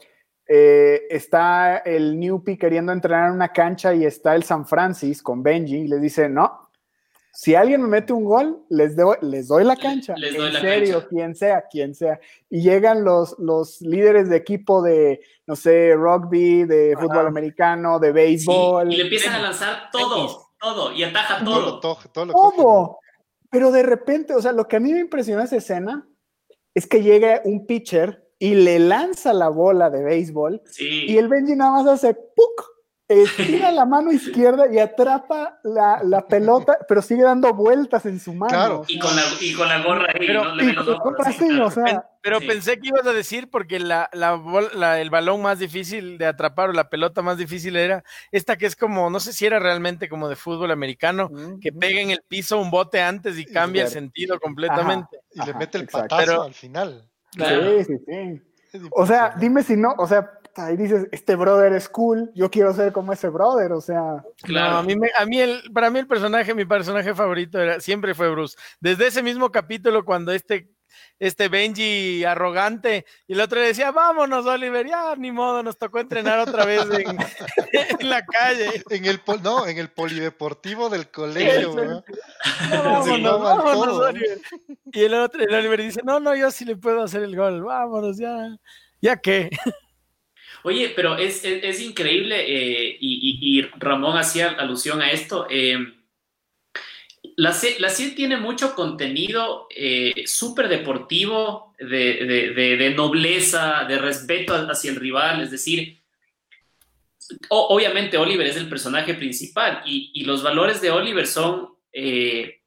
eh, 0.53 1.07
está 1.09 1.77
el 1.77 2.19
Newpie 2.19 2.57
queriendo 2.57 2.91
entrenar 2.91 3.29
en 3.29 3.35
una 3.35 3.53
cancha 3.53 3.93
y 3.95 4.03
está 4.03 4.35
el 4.35 4.43
San 4.43 4.65
Francis 4.65 5.23
con 5.23 5.41
Benji 5.41 5.77
y 5.77 5.87
le 5.87 5.97
dice, 5.97 6.27
no, 6.27 6.69
si 7.31 7.55
alguien 7.55 7.81
me 7.81 7.87
mete 7.87 8.11
un 8.11 8.25
gol, 8.25 8.65
les, 8.67 8.97
doy, 8.97 9.15
les 9.21 9.47
doy 9.47 9.63
la 9.63 9.77
cancha. 9.77 10.13
en 10.17 10.51
serio, 10.51 11.07
quien 11.07 11.35
sea, 11.35 11.63
quien 11.71 11.95
sea. 11.95 12.19
Y 12.49 12.63
llegan 12.63 13.05
los, 13.05 13.39
los 13.39 13.79
líderes 13.79 14.27
de 14.27 14.35
equipo 14.35 14.81
de, 14.81 15.21
no 15.47 15.55
sé, 15.55 15.93
rugby, 15.95 16.65
de 16.65 16.97
fútbol 16.99 17.27
americano, 17.27 17.97
de 17.97 18.11
béisbol. 18.11 18.91
y 18.91 18.97
le 18.97 19.03
empiezan 19.03 19.35
a 19.35 19.39
lanzar 19.39 19.89
todo, 19.89 20.49
todo, 20.59 20.91
y 20.91 21.03
ataja 21.03 21.45
todo. 21.45 21.79
Todo, 21.79 21.99
todo, 22.11 22.33
todo. 22.33 22.99
Pero 23.49 23.71
de 23.71 23.83
repente, 23.83 24.35
o 24.35 24.41
sea, 24.41 24.51
lo 24.51 24.67
que 24.67 24.75
a 24.75 24.81
mí 24.81 24.91
me 24.91 24.99
impresionó 24.99 25.41
esa 25.43 25.55
escena 25.55 26.05
es 26.73 26.85
que 26.87 27.01
llega 27.01 27.39
un 27.45 27.65
pitcher 27.65 28.27
y 28.41 28.55
le 28.55 28.79
lanza 28.79 29.33
la 29.33 29.49
bola 29.49 29.91
de 29.91 30.03
béisbol 30.03 30.63
y 30.79 31.15
el 31.15 31.27
Benji 31.27 31.55
nada 31.55 31.83
más 31.83 31.87
hace 31.87 32.15
¡puc! 32.15 32.71
Estira 33.07 33.71
la 33.71 33.85
mano 33.85 34.11
izquierda 34.11 34.73
y 34.73 34.79
atrapa 34.79 35.59
la, 35.63 36.01
la, 36.01 36.25
pelota, 36.25 36.77
pero 36.87 37.01
sigue 37.01 37.23
dando 37.23 37.53
vueltas 37.53 38.05
en 38.05 38.21
su 38.21 38.33
mano. 38.33 38.49
Claro. 38.49 38.83
Y, 38.87 38.97
con 38.99 39.13
la, 39.13 39.23
y 39.41 39.53
con 39.53 39.67
la 39.67 39.83
gorra 39.83 40.13
ahí, 40.13 40.25
pero, 40.25 40.55
no 40.55 41.65
o 41.65 41.71
sea, 41.71 42.09
pero 42.21 42.39
pensé 42.39 42.79
que 42.79 42.87
ibas 42.87 43.05
a 43.05 43.11
decir, 43.11 43.49
porque 43.49 43.81
la, 43.81 44.09
la, 44.13 45.01
el 45.01 45.09
balón 45.09 45.41
más 45.41 45.59
difícil 45.59 46.17
de 46.17 46.25
atrapar 46.25 46.69
o 46.69 46.73
la 46.73 46.89
pelota 46.89 47.21
más 47.21 47.37
difícil 47.37 47.75
era 47.75 48.03
esta 48.31 48.57
que 48.57 48.65
es 48.65 48.77
como, 48.77 49.09
no 49.09 49.19
sé 49.19 49.33
si 49.33 49.45
era 49.45 49.59
realmente 49.59 50.07
como 50.07 50.29
de 50.29 50.37
fútbol 50.37 50.71
americano, 50.71 51.29
que 51.61 51.73
pega 51.73 51.99
en 51.99 52.11
el 52.11 52.21
piso 52.25 52.59
un 52.59 52.71
bote 52.71 53.01
antes 53.01 53.37
y 53.37 53.45
cambia 53.45 53.83
el 53.83 53.89
sentido 53.89 54.39
completamente. 54.39 55.19
y 55.33 55.45
le 55.45 55.53
mete 55.53 55.77
el 55.77 55.87
patazo 55.87 56.43
al 56.43 56.53
final. 56.53 57.10
Sí, 57.37 57.83
sí, 57.85 57.97
sí. 58.05 58.41
O 58.91 59.05
sea, 59.05 59.35
dime 59.37 59.63
si 59.63 59.75
no, 59.75 59.93
o 59.97 60.07
sea, 60.07 60.31
ahí 60.55 60.77
dices, 60.77 61.07
este 61.11 61.35
brother 61.35 61.73
es 61.73 61.89
cool, 61.89 62.31
yo 62.35 62.49
quiero 62.49 62.73
ser 62.73 62.91
como 62.91 63.13
ese 63.13 63.29
brother, 63.29 63.71
o 63.73 63.81
sea. 63.81 64.23
Claro, 64.43 64.77
a 64.77 64.83
mí, 64.83 64.95
a 65.17 65.25
mí 65.25 65.39
el, 65.39 65.61
para 65.73 65.89
mí 65.89 65.99
el 65.99 66.07
personaje, 66.07 66.53
mi 66.53 66.65
personaje 66.65 67.13
favorito 67.13 67.59
era, 67.59 67.79
siempre 67.79 68.13
fue 68.13 68.29
Bruce. 68.29 68.57
Desde 68.79 69.07
ese 69.07 69.23
mismo 69.23 69.51
capítulo 69.51 70.05
cuando 70.05 70.31
este 70.31 70.69
este 71.19 71.49
Benji 71.49 72.23
arrogante, 72.23 73.05
y 73.27 73.33
el 73.33 73.41
otro 73.41 73.59
le 73.59 73.67
decía, 73.67 73.91
vámonos, 73.91 74.45
Oliver, 74.45 74.87
ya 74.87 75.15
ni 75.15 75.31
modo, 75.31 75.61
nos 75.63 75.77
tocó 75.77 75.99
entrenar 75.99 76.39
otra 76.39 76.65
vez 76.65 76.81
en, 76.91 77.17
la 78.09 78.25
calle. 78.25 78.83
En 78.89 79.05
el, 79.05 79.21
no, 79.43 79.67
en 79.67 79.77
el 79.77 79.89
polideportivo 79.89 80.89
del 80.89 81.09
colegio, 81.09 81.75
vámonos, 82.71 83.41
vámonos, 83.41 83.99
Oliver. 83.99 84.39
Y 84.91 85.03
el 85.03 85.13
otro, 85.13 85.43
el 85.43 85.53
Oliver 85.53 85.81
dice, 85.81 86.01
no, 86.03 86.19
no, 86.19 86.35
yo 86.35 86.51
sí 86.51 86.65
le 86.65 86.75
puedo 86.75 87.03
hacer 87.03 87.23
el 87.23 87.35
gol, 87.35 87.63
vámonos, 87.63 88.17
ya, 88.17 88.57
ya 89.01 89.17
qué. 89.17 89.49
Oye, 90.63 90.93
pero 90.95 91.17
es, 91.17 91.43
increíble, 91.81 92.35
eh, 92.47 92.97
y, 92.99 93.61
Ramón 93.77 94.17
hacía 94.17 94.49
alusión 94.49 95.01
a 95.01 95.11
esto. 95.11 95.47
Eh, 95.49 95.77
la, 97.37 97.53
CIE 97.53 98.11
tiene 98.15 98.37
mucho 98.37 98.75
contenido 98.75 99.67
eh, 99.69 100.23
súper 100.25 100.67
deportivo, 100.67 101.73
de, 101.79 102.93
nobleza, 102.95 103.85
de 103.87 103.97
respeto 103.97 104.53
hacia 104.53 104.91
el 104.91 104.97
rival, 104.97 105.41
es 105.41 105.51
decir, 105.51 105.99
obviamente 107.49 108.17
Oliver 108.17 108.45
es 108.45 108.55
el 108.55 108.69
personaje 108.69 109.13
principal 109.13 109.81
y, 109.85 110.23
los 110.25 110.43
valores 110.43 110.81
de 110.81 110.91
Oliver 110.91 111.25
son 111.25 111.69
eh, 111.91 112.61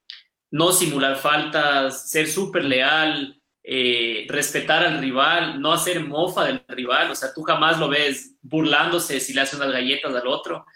no 0.51 0.73
simular 0.73 1.17
faltas, 1.17 2.11
ser 2.11 2.29
súper 2.29 2.65
leal, 2.65 3.41
eh, 3.63 4.27
respetar 4.29 4.85
al 4.85 5.01
rival, 5.01 5.61
no 5.61 5.73
hacer 5.73 6.05
mofa 6.05 6.45
del 6.45 6.63
rival, 6.69 7.11
o 7.11 7.15
sea, 7.15 7.33
tú 7.33 7.43
jamás 7.43 7.79
lo 7.79 7.89
ves 7.89 8.35
burlándose 8.43 9.21
si 9.21 9.33
le 9.33 9.41
hace 9.41 9.57
unas 9.57 9.73
galletas 9.73 10.15
al 10.15 10.27
otro. 10.27 10.67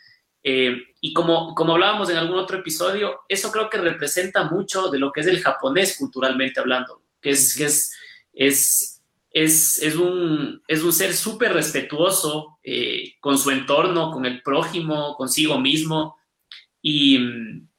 Eh, 0.43 0.77
y 1.01 1.13
como, 1.13 1.55
como 1.55 1.75
hablábamos 1.75 2.11
en 2.11 2.17
algún 2.17 2.39
otro 2.39 2.59
episodio, 2.59 3.21
eso 3.29 3.51
creo 3.51 3.69
que 3.69 3.79
representa 3.79 4.45
mucho 4.45 4.89
de 4.89 4.99
lo 4.99 5.13
que 5.13 5.21
es 5.21 5.27
el 5.27 5.41
japonés 5.41 5.97
culturalmente 5.99 6.61
hablando, 6.61 7.03
que 7.21 7.31
es, 7.31 7.59
es, 7.61 9.03
es, 9.31 9.83
es, 9.83 9.97
un, 9.97 10.63
es 10.69 10.83
un 10.83 10.93
ser 10.93 11.13
súper 11.15 11.53
respetuoso 11.53 12.59
eh, 12.63 13.15
con 13.21 13.39
su 13.39 13.51
entorno, 13.51 14.11
con 14.11 14.27
el 14.27 14.43
prójimo, 14.43 15.17
consigo 15.17 15.59
mismo. 15.59 16.17
Y, 16.81 17.19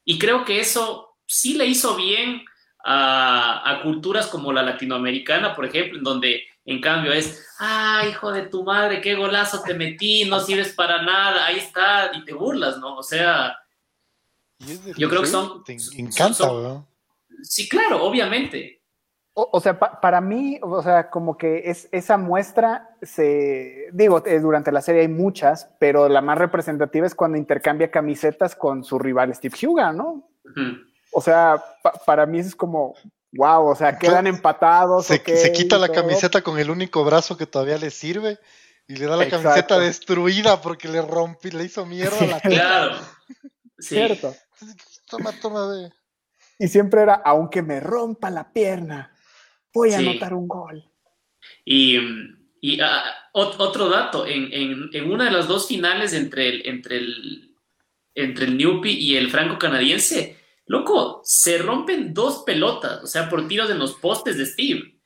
y, 0.04 0.20
creo 0.20 0.44
que 0.44 0.60
eso 0.60 1.18
sí 1.26 1.56
le 1.56 1.66
hizo 1.66 1.96
bien 1.96 2.44
a, 2.84 3.70
a 3.70 3.82
culturas 3.82 4.28
como 4.28 4.52
la 4.52 4.62
latinoamericana, 4.62 5.56
por 5.56 5.66
ejemplo, 5.66 5.98
en 5.98 6.04
donde 6.04 6.44
en 6.66 6.82
cambio 6.82 7.12
es, 7.12 7.46
ah, 7.60 8.04
hijo 8.10 8.32
de 8.32 8.44
tu 8.44 8.64
madre, 8.64 9.02
qué 9.02 9.16
golazo 9.16 9.62
te 9.62 9.74
metí, 9.74 10.26
no 10.26 10.40
sirves 10.40 10.74
para 10.74 11.02
nada, 11.02 11.46
ahí 11.46 11.58
está, 11.58 12.12
y 12.14 12.24
te 12.26 12.34
burlas, 12.34 12.78
¿no? 12.78 12.98
O 12.98 13.04
sea, 13.04 13.58
yo 14.98 15.10
creo 15.10 15.22
que 15.22 15.28
son... 15.28 15.64
Te 15.64 15.78
encanta, 15.98 16.86
Sí, 17.42 17.70
claro, 17.70 18.04
obviamente. 18.04 18.80
O, 19.34 19.62
sea, 19.62 19.80
para 19.80 20.20
mí, 20.20 20.60
o 20.62 20.82
sea, 20.84 21.10
como 21.10 21.38
que 21.38 21.70
es 21.70 21.88
esa 21.94 22.18
muestra, 22.18 22.90
se, 23.02 23.88
digo, 23.94 24.22
eh, 24.26 24.40
durante 24.40 24.72
la 24.72 24.82
serie 24.82 25.02
hay 25.02 25.08
muchas, 25.08 25.70
pero 25.80 26.10
la 26.10 26.22
más 26.22 26.38
representativa 26.38 27.08
es 27.08 27.16
cuando 27.16 27.38
intercambia 27.38 27.90
camisetas 27.90 28.54
con 28.54 28.84
su 28.84 29.00
rival 29.00 29.34
Steve 29.34 29.56
Huga, 29.66 29.94
¿no? 29.94 30.30
O 31.14 31.22
sea, 31.22 31.64
para 32.06 32.26
mí 32.26 32.40
es 32.40 32.54
como, 32.54 32.96
Wow, 33.32 33.68
o 33.68 33.76
sea, 33.76 33.98
quedan 33.98 34.28
empatados. 34.28 35.06
Se, 35.06 35.22
quita 35.22 35.78
la 35.78 35.90
camiseta 35.90 36.42
con 36.42 36.58
el 36.58 36.70
único 36.70 37.04
brazo 37.04 37.38
que 37.38 37.46
todavía 37.46 37.78
le 37.78 37.92
sirve 37.92 38.40
y 38.88 38.96
le 38.96 39.06
da 39.06 39.16
la 39.16 39.30
camiseta 39.30 39.78
destruida 39.78 40.62
porque 40.62 40.88
le 40.88 41.02
rompí, 41.02 41.52
le 41.52 41.66
hizo 41.66 41.86
mierda 41.86 42.26
la 42.26 42.40
Claro. 42.40 42.96
Cierto. 43.78 44.36
Toma, 45.08 45.32
toma, 45.40 45.68
ve. 45.68 45.92
Y 46.58 46.68
siempre 46.68 47.02
era, 47.02 47.22
aunque 47.24 47.62
me 47.62 47.80
rompa 47.80 48.30
la 48.30 48.52
pierna, 48.52 49.16
voy 49.74 49.94
a 49.94 50.00
anotar 50.00 50.34
un 50.34 50.48
gol. 50.48 50.84
Y, 51.64 51.98
y 52.60 52.82
ah, 52.82 53.04
otro 53.32 53.90
dato, 53.90 54.26
en, 54.26 54.52
en, 54.52 54.90
en, 54.92 55.12
una 55.12 55.26
de 55.26 55.32
las 55.32 55.48
dos 55.48 55.68
finales 55.68 56.14
entre 56.14 56.50
el, 56.50 56.68
entre 56.68 56.98
el, 56.98 57.56
entre 58.16 58.46
el 58.46 58.58
Newpie 58.58 58.92
y 58.92 59.16
el 59.16 59.30
franco-canadiense, 59.30 60.39
Loco, 60.70 61.22
se 61.24 61.58
rompen 61.58 62.14
dos 62.14 62.44
pelotas, 62.46 63.04
o 63.04 63.08
sea, 63.08 63.28
por 63.28 63.48
tiros 63.48 63.72
en 63.72 63.80
los 63.80 63.96
postes 63.96 64.38
de 64.38 64.46
Steve. 64.46 65.00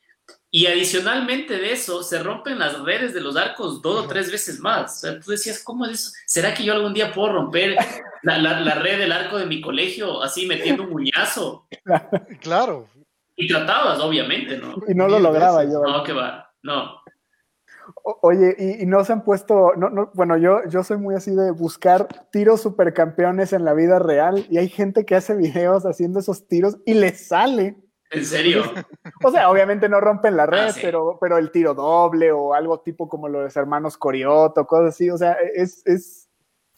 Y 0.51 0.67
adicionalmente 0.67 1.57
de 1.57 1.71
eso, 1.71 2.03
se 2.03 2.21
rompen 2.21 2.59
las 2.59 2.81
redes 2.81 3.13
de 3.13 3.21
los 3.21 3.37
arcos 3.37 3.81
dos 3.81 4.03
o 4.03 4.07
tres 4.09 4.29
veces 4.29 4.59
más. 4.59 4.97
O 4.97 4.99
sea, 4.99 5.19
tú 5.21 5.31
decías, 5.31 5.63
¿cómo 5.63 5.85
es 5.85 5.91
eso? 5.93 6.11
¿Será 6.27 6.53
que 6.53 6.65
yo 6.65 6.73
algún 6.73 6.93
día 6.93 7.13
puedo 7.13 7.31
romper 7.31 7.77
la, 8.23 8.37
la, 8.39 8.59
la 8.59 8.75
red 8.75 8.99
del 8.99 9.13
arco 9.13 9.37
de 9.37 9.45
mi 9.45 9.61
colegio 9.61 10.21
así 10.21 10.45
metiendo 10.47 10.83
un 10.83 10.89
muñazo? 10.89 11.65
Claro. 12.41 12.89
Y 13.37 13.47
tratabas, 13.47 14.01
obviamente, 14.01 14.57
¿no? 14.57 14.75
Y 14.85 14.93
no 14.93 15.07
lo 15.07 15.17
lograba 15.17 15.63
yo. 15.63 15.81
No, 15.81 16.03
que 16.03 16.11
va, 16.11 16.51
no. 16.61 17.01
O- 18.03 18.19
Oye, 18.21 18.55
y, 18.57 18.83
y 18.83 18.85
no 18.85 19.03
se 19.03 19.13
han 19.13 19.23
puesto, 19.23 19.73
no, 19.75 19.89
no, 19.89 20.11
bueno, 20.13 20.37
yo, 20.37 20.59
yo 20.69 20.83
soy 20.83 20.97
muy 20.97 21.15
así 21.15 21.35
de 21.35 21.51
buscar 21.51 22.07
tiros 22.31 22.61
supercampeones 22.61 23.53
en 23.53 23.65
la 23.65 23.73
vida 23.73 23.99
real 23.99 24.45
y 24.49 24.57
hay 24.57 24.69
gente 24.69 25.05
que 25.05 25.15
hace 25.15 25.35
videos 25.35 25.85
haciendo 25.85 26.19
esos 26.19 26.47
tiros 26.47 26.77
y 26.85 26.93
les 26.93 27.27
sale. 27.27 27.77
En 28.11 28.25
serio. 28.25 28.61
O 29.23 29.31
sea, 29.31 29.49
obviamente 29.49 29.89
no 29.89 29.99
rompen 29.99 30.37
la 30.37 30.45
red, 30.45 30.67
Ah, 30.67 30.71
sí. 30.71 30.81
pero, 30.83 31.17
pero 31.19 31.37
el 31.39 31.49
tiro 31.51 31.73
doble 31.73 32.31
o 32.31 32.53
algo 32.53 32.79
tipo 32.81 33.09
como 33.09 33.27
los 33.27 33.55
hermanos 33.57 33.97
Corioto, 33.97 34.67
cosas 34.67 34.89
así, 34.89 35.09
o 35.09 35.17
sea, 35.17 35.33
es, 35.55 35.81
es 35.87 36.22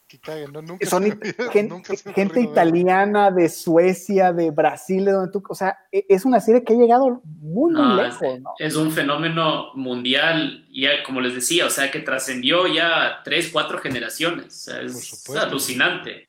Que 0.08 0.20
caguen, 0.20 0.52
¿no? 0.52 0.62
Nunca 0.62 0.86
son 0.86 1.02
nunca 1.68 1.94
gente 2.14 2.40
italiana 2.40 3.30
de 3.32 3.48
Suecia, 3.48 4.32
de 4.32 4.52
Brasil, 4.52 5.04
de 5.04 5.10
donde 5.12 5.32
tú, 5.32 5.42
o 5.48 5.54
sea, 5.54 5.76
e- 5.90 6.06
es 6.08 6.24
una 6.24 6.38
serie 6.40 6.62
que 6.62 6.74
ha 6.74 6.76
llegado 6.76 7.20
muy, 7.24 7.72
muy 7.72 7.82
No, 7.82 8.02
lejos, 8.02 8.40
¿no? 8.40 8.54
Es 8.58 8.76
un 8.76 8.92
fenómeno 8.92 9.72
mundial, 9.74 10.64
ya 10.72 11.02
como 11.04 11.20
les 11.20 11.34
decía, 11.34 11.66
o 11.66 11.70
sea, 11.70 11.90
que 11.90 11.98
trascendió 12.00 12.68
ya 12.68 13.20
tres, 13.24 13.50
cuatro 13.52 13.78
generaciones. 13.78 14.46
O 14.46 14.50
sea, 14.70 14.76
Por 14.76 14.84
es 14.86 15.04
supuesto. 15.08 15.44
alucinante. 15.46 16.28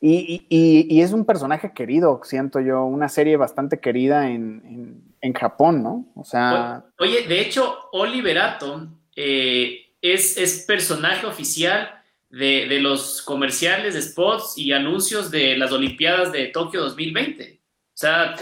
Y, 0.00 0.16
y- 0.18 0.46
y- 0.48 0.96
y 0.96 1.02
es 1.02 1.12
un 1.12 1.24
personaje 1.26 1.72
querido, 1.74 2.20
siento 2.24 2.60
yo, 2.60 2.84
una 2.84 3.08
serie 3.08 3.36
bastante 3.36 3.78
querida 3.80 4.28
en, 4.30 4.62
en- 4.64 5.14
en 5.20 5.32
Japón, 5.34 5.82
¿no? 5.82 6.06
O 6.16 6.24
sea, 6.24 6.86
Oye, 6.98 7.26
de 7.28 7.40
hecho, 7.42 7.76
Oliver 7.92 8.38
Atom 8.38 8.96
eh, 9.14 9.92
es, 10.00 10.38
es 10.38 10.64
personaje 10.66 11.26
oficial 11.26 11.99
de, 12.30 12.66
de 12.68 12.80
los 12.80 13.22
comerciales, 13.22 13.94
de 13.94 14.02
spots 14.02 14.56
y 14.56 14.72
anuncios 14.72 15.30
de 15.30 15.56
las 15.56 15.72
Olimpiadas 15.72 16.32
de 16.32 16.46
Tokio 16.46 16.80
2020. 16.82 17.60
O 17.60 17.66
sea, 17.92 18.34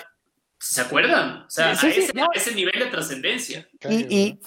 ¿se 0.58 0.80
acuerdan? 0.80 1.44
O 1.46 1.50
sea, 1.50 1.74
Sí, 1.74 1.86
a, 1.86 1.92
sí, 1.92 2.00
ese, 2.00 2.12
no. 2.14 2.24
a 2.24 2.28
ese 2.34 2.54
nivel 2.54 2.78
de 2.78 2.86
trascendencia. 2.86 3.68
Y, 3.88 4.14
y- 4.14 4.40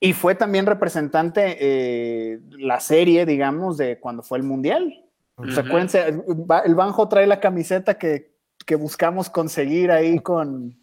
y 0.00 0.12
fue 0.12 0.36
también 0.36 0.64
representante 0.64 1.56
eh, 1.60 2.38
la 2.50 2.78
serie, 2.78 3.26
digamos, 3.26 3.76
de 3.78 3.98
cuando 3.98 4.22
fue 4.22 4.38
el 4.38 4.44
Mundial. 4.44 5.04
Ujú. 5.36 5.50
¿Se 5.50 5.58
acuérdense? 5.60 6.06
El, 6.06 6.22
Ba- 6.46 6.60
el 6.64 6.76
Banjo 6.76 7.08
trae 7.08 7.26
la 7.26 7.40
camiseta 7.40 7.98
que, 7.98 8.32
que 8.64 8.76
buscamos 8.76 9.28
conseguir 9.28 9.90
ahí 9.90 10.20
con, 10.20 10.80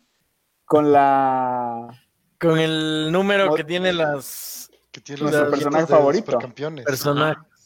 con 0.66 0.91
la... 0.91 1.88
Con 2.39 2.60
el 2.60 3.10
número 3.12 3.53
que 3.56 3.64
tiene 3.64 3.93
las 3.93 4.70
Que 4.91 4.99
tiene 4.99 5.22
los 5.22 5.32
Nuestro 5.32 5.49
ojitos 5.49 5.64
personaje 5.64 5.93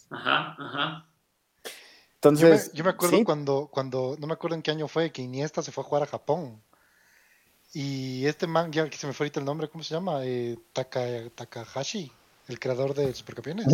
Ajá, 0.10 0.56
ajá. 0.58 1.06
Yo 1.64 1.70
me, 2.32 2.36
Entonces, 2.36 2.72
yo 2.74 2.84
me 2.84 2.90
acuerdo 2.90 3.18
sí, 3.18 3.24
cuando, 3.24 3.70
cuando, 3.72 4.18
no 4.20 4.28
me 4.28 4.34
acuerdo 4.34 4.56
en 4.56 4.62
qué 4.62 4.72
año 4.72 4.88
fue, 4.88 5.12
que 5.12 5.22
Iniesta 5.22 5.62
se 5.62 5.72
fue 5.72 5.84
a 5.84 5.88
jugar 5.88 6.04
a 6.04 6.08
Japón. 6.08 6.62
Y 7.74 8.26
este 8.26 8.48
man, 8.48 8.72
ya 8.72 8.90
que 8.90 8.98
se 8.98 9.08
me 9.08 9.14
fue 9.14 9.26
ahorita 9.26 9.40
el 9.40 9.46
nombre, 9.46 9.70
¿cómo 9.70 9.84
se 9.84 9.94
llama? 9.94 10.22
Eh, 10.26 10.58
Taka, 10.74 11.30
Takahashi, 11.36 12.12
el 12.48 12.60
creador 12.60 12.96
de 12.96 13.14
Supercampeones. 13.14 13.68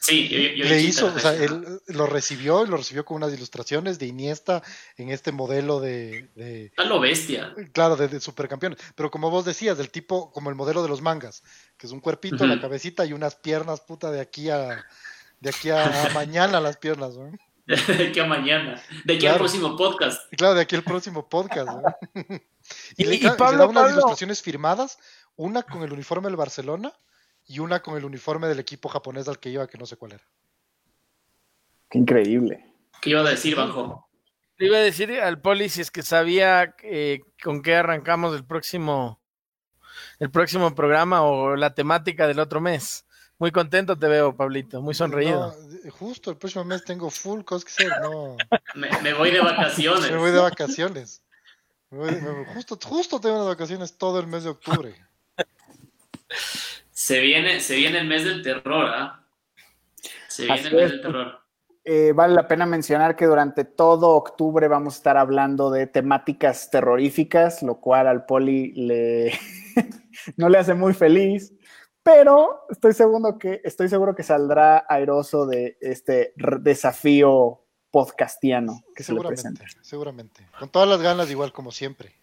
Sí, 0.00 0.28
yo, 0.28 0.38
yo- 0.38 0.64
Le 0.64 0.80
sí, 0.80 0.86
hizo, 0.88 1.06
o 1.06 1.18
sea, 1.18 1.34
él 1.34 1.80
lo 1.88 2.06
recibió 2.06 2.64
y 2.64 2.68
lo 2.68 2.76
recibió 2.78 3.04
con 3.04 3.18
unas 3.18 3.32
ilustraciones 3.32 3.98
de 3.98 4.06
Iniesta 4.06 4.62
en 4.96 5.10
este 5.10 5.30
modelo 5.30 5.80
de, 5.80 6.28
de- 6.34 6.72
A 6.78 6.84
lo 6.84 6.98
bestia. 6.98 7.54
claro, 7.72 7.94
de, 7.96 8.08
de 8.08 8.18
supercampeones. 8.20 8.78
Pero 8.96 9.10
como 9.10 9.30
vos 9.30 9.44
decías, 9.44 9.78
del 9.78 9.90
tipo, 9.90 10.32
como 10.32 10.50
el 10.50 10.56
modelo 10.56 10.82
de 10.82 10.88
los 10.88 11.02
mangas, 11.02 11.44
que 11.76 11.86
es 11.86 11.92
un 11.92 12.00
cuerpito, 12.00 12.46
la 12.46 12.58
cabecita 12.58 13.04
y 13.04 13.12
unas 13.12 13.36
piernas, 13.36 13.82
puta, 13.82 14.10
de 14.10 14.20
aquí 14.20 14.50
a, 14.50 14.84
de 15.42 15.50
aquí 15.50 15.70
a, 15.70 16.06
a 16.06 16.10
mañana 16.14 16.60
las 16.60 16.76
piernas, 16.76 17.16
¿no? 17.16 17.32
De 17.66 18.08
aquí 18.08 18.20
a 18.20 18.24
mañana. 18.24 18.80
De 19.04 19.14
aquí 19.14 19.20
Claro. 19.20 19.34
al 19.34 19.38
próximo 19.40 19.76
podcast. 19.76 20.32
Claro, 20.36 20.54
de 20.54 20.62
aquí 20.62 20.74
el 20.76 20.84
próximo 20.84 21.28
podcast. 21.28 21.68
¿no? 21.68 21.82
y, 22.96 23.02
Y- 23.02 23.04
le, 23.06 23.14
y 23.16 23.20
claro, 23.20 23.34
y 23.34 23.38
le 23.38 23.38
Pablo, 23.38 23.58
da 23.58 23.66
unas 23.66 23.82
Pablo. 23.82 23.92
ilustraciones 23.96 24.40
firmadas, 24.42 24.98
una 25.36 25.62
con 25.62 25.82
el 25.82 25.92
uniforme 25.92 26.28
del 26.28 26.36
Barcelona 26.36 26.92
y 27.46 27.58
una 27.58 27.80
con 27.82 27.96
el 27.96 28.04
uniforme 28.04 28.46
del 28.48 28.60
equipo 28.60 28.88
japonés 28.88 29.26
al 29.28 29.38
que 29.40 29.50
iba, 29.50 29.66
que 29.66 29.78
no 29.78 29.86
sé 29.86 29.96
cuál 29.96 30.12
era. 30.12 30.24
qué 31.90 31.98
increíble. 31.98 32.66
¿Qué 33.00 33.10
iba 33.10 33.20
a 33.20 33.24
decir, 33.24 33.56
Banjo? 33.56 34.08
Le 34.58 34.66
iba 34.66 34.76
a 34.76 34.80
decir 34.80 35.10
al 35.20 35.40
poli 35.40 35.68
si 35.68 35.80
es 35.80 35.90
que 35.90 36.02
sabía 36.02 36.74
eh, 36.84 37.20
con 37.42 37.62
qué 37.62 37.74
arrancamos 37.76 38.34
el 38.36 38.44
próximo, 38.44 39.20
el 40.20 40.30
próximo 40.30 40.72
programa 40.74 41.22
o 41.22 41.56
la 41.56 41.74
temática 41.74 42.26
del 42.28 42.38
otro 42.38 42.60
mes. 42.60 43.04
Muy 43.42 43.50
contento 43.50 43.98
te 43.98 44.06
veo, 44.06 44.36
Pablito, 44.36 44.80
muy 44.80 44.94
sonreído. 44.94 45.52
No, 45.84 45.90
justo 45.90 46.30
el 46.30 46.36
próximo 46.36 46.62
mes 46.64 46.84
tengo 46.84 47.10
full 47.10 47.42
cosas 47.42 47.64
que 47.64 47.72
hacer, 47.88 48.00
no. 48.00 48.36
Me, 48.76 48.88
me 49.02 49.14
voy 49.14 49.32
de 49.32 49.40
vacaciones. 49.40 50.12
Me 50.12 50.16
voy 50.16 50.30
de 50.30 50.38
vacaciones. 50.38 51.24
Me 51.90 51.98
voy- 51.98 52.20
me- 52.20 52.44
justo, 52.54 52.78
justo 52.80 53.20
tengo 53.20 53.34
unas 53.34 53.48
vacaciones 53.48 53.98
todo 53.98 54.20
el 54.20 54.28
mes 54.28 54.44
de 54.44 54.50
octubre. 54.50 54.94
Se 56.92 57.18
viene, 57.18 57.58
se 57.58 57.74
viene 57.74 57.98
el 57.98 58.06
mes 58.06 58.22
del 58.24 58.44
terror, 58.44 58.86
¿ah? 58.86 59.26
Se 60.28 60.44
viene 60.44 60.60
Así 60.60 60.68
el 60.68 60.74
mes 60.76 60.84
es. 60.84 60.90
del 60.92 61.00
terror. 61.02 61.40
Eh, 61.84 62.12
vale 62.14 62.34
la 62.34 62.46
pena 62.46 62.64
mencionar 62.64 63.16
que 63.16 63.26
durante 63.26 63.64
todo 63.64 64.10
octubre 64.10 64.68
vamos 64.68 64.94
a 64.94 64.96
estar 64.98 65.16
hablando 65.16 65.68
de 65.72 65.88
temáticas 65.88 66.70
terroríficas, 66.70 67.60
lo 67.64 67.80
cual 67.80 68.06
al 68.06 68.24
poli 68.24 68.70
le 68.74 69.32
no 70.36 70.48
le 70.48 70.58
hace 70.58 70.74
muy 70.74 70.94
feliz, 70.94 71.52
pero 72.02 72.66
estoy 72.70 72.92
seguro 72.94 73.38
que 73.38 73.60
estoy 73.64 73.88
seguro 73.88 74.14
que 74.14 74.22
saldrá 74.22 74.84
airoso 74.88 75.46
de 75.46 75.76
este 75.80 76.32
desafío 76.60 77.64
podcastiano 77.90 78.82
que 78.96 79.02
se 79.02 79.12
le 79.12 79.18
Seguramente, 79.18 79.42
presenta. 79.58 79.84
seguramente. 79.84 80.46
Con 80.58 80.68
todas 80.70 80.88
las 80.88 81.00
ganas, 81.02 81.30
igual 81.30 81.52
como 81.52 81.70
siempre. 81.70 82.14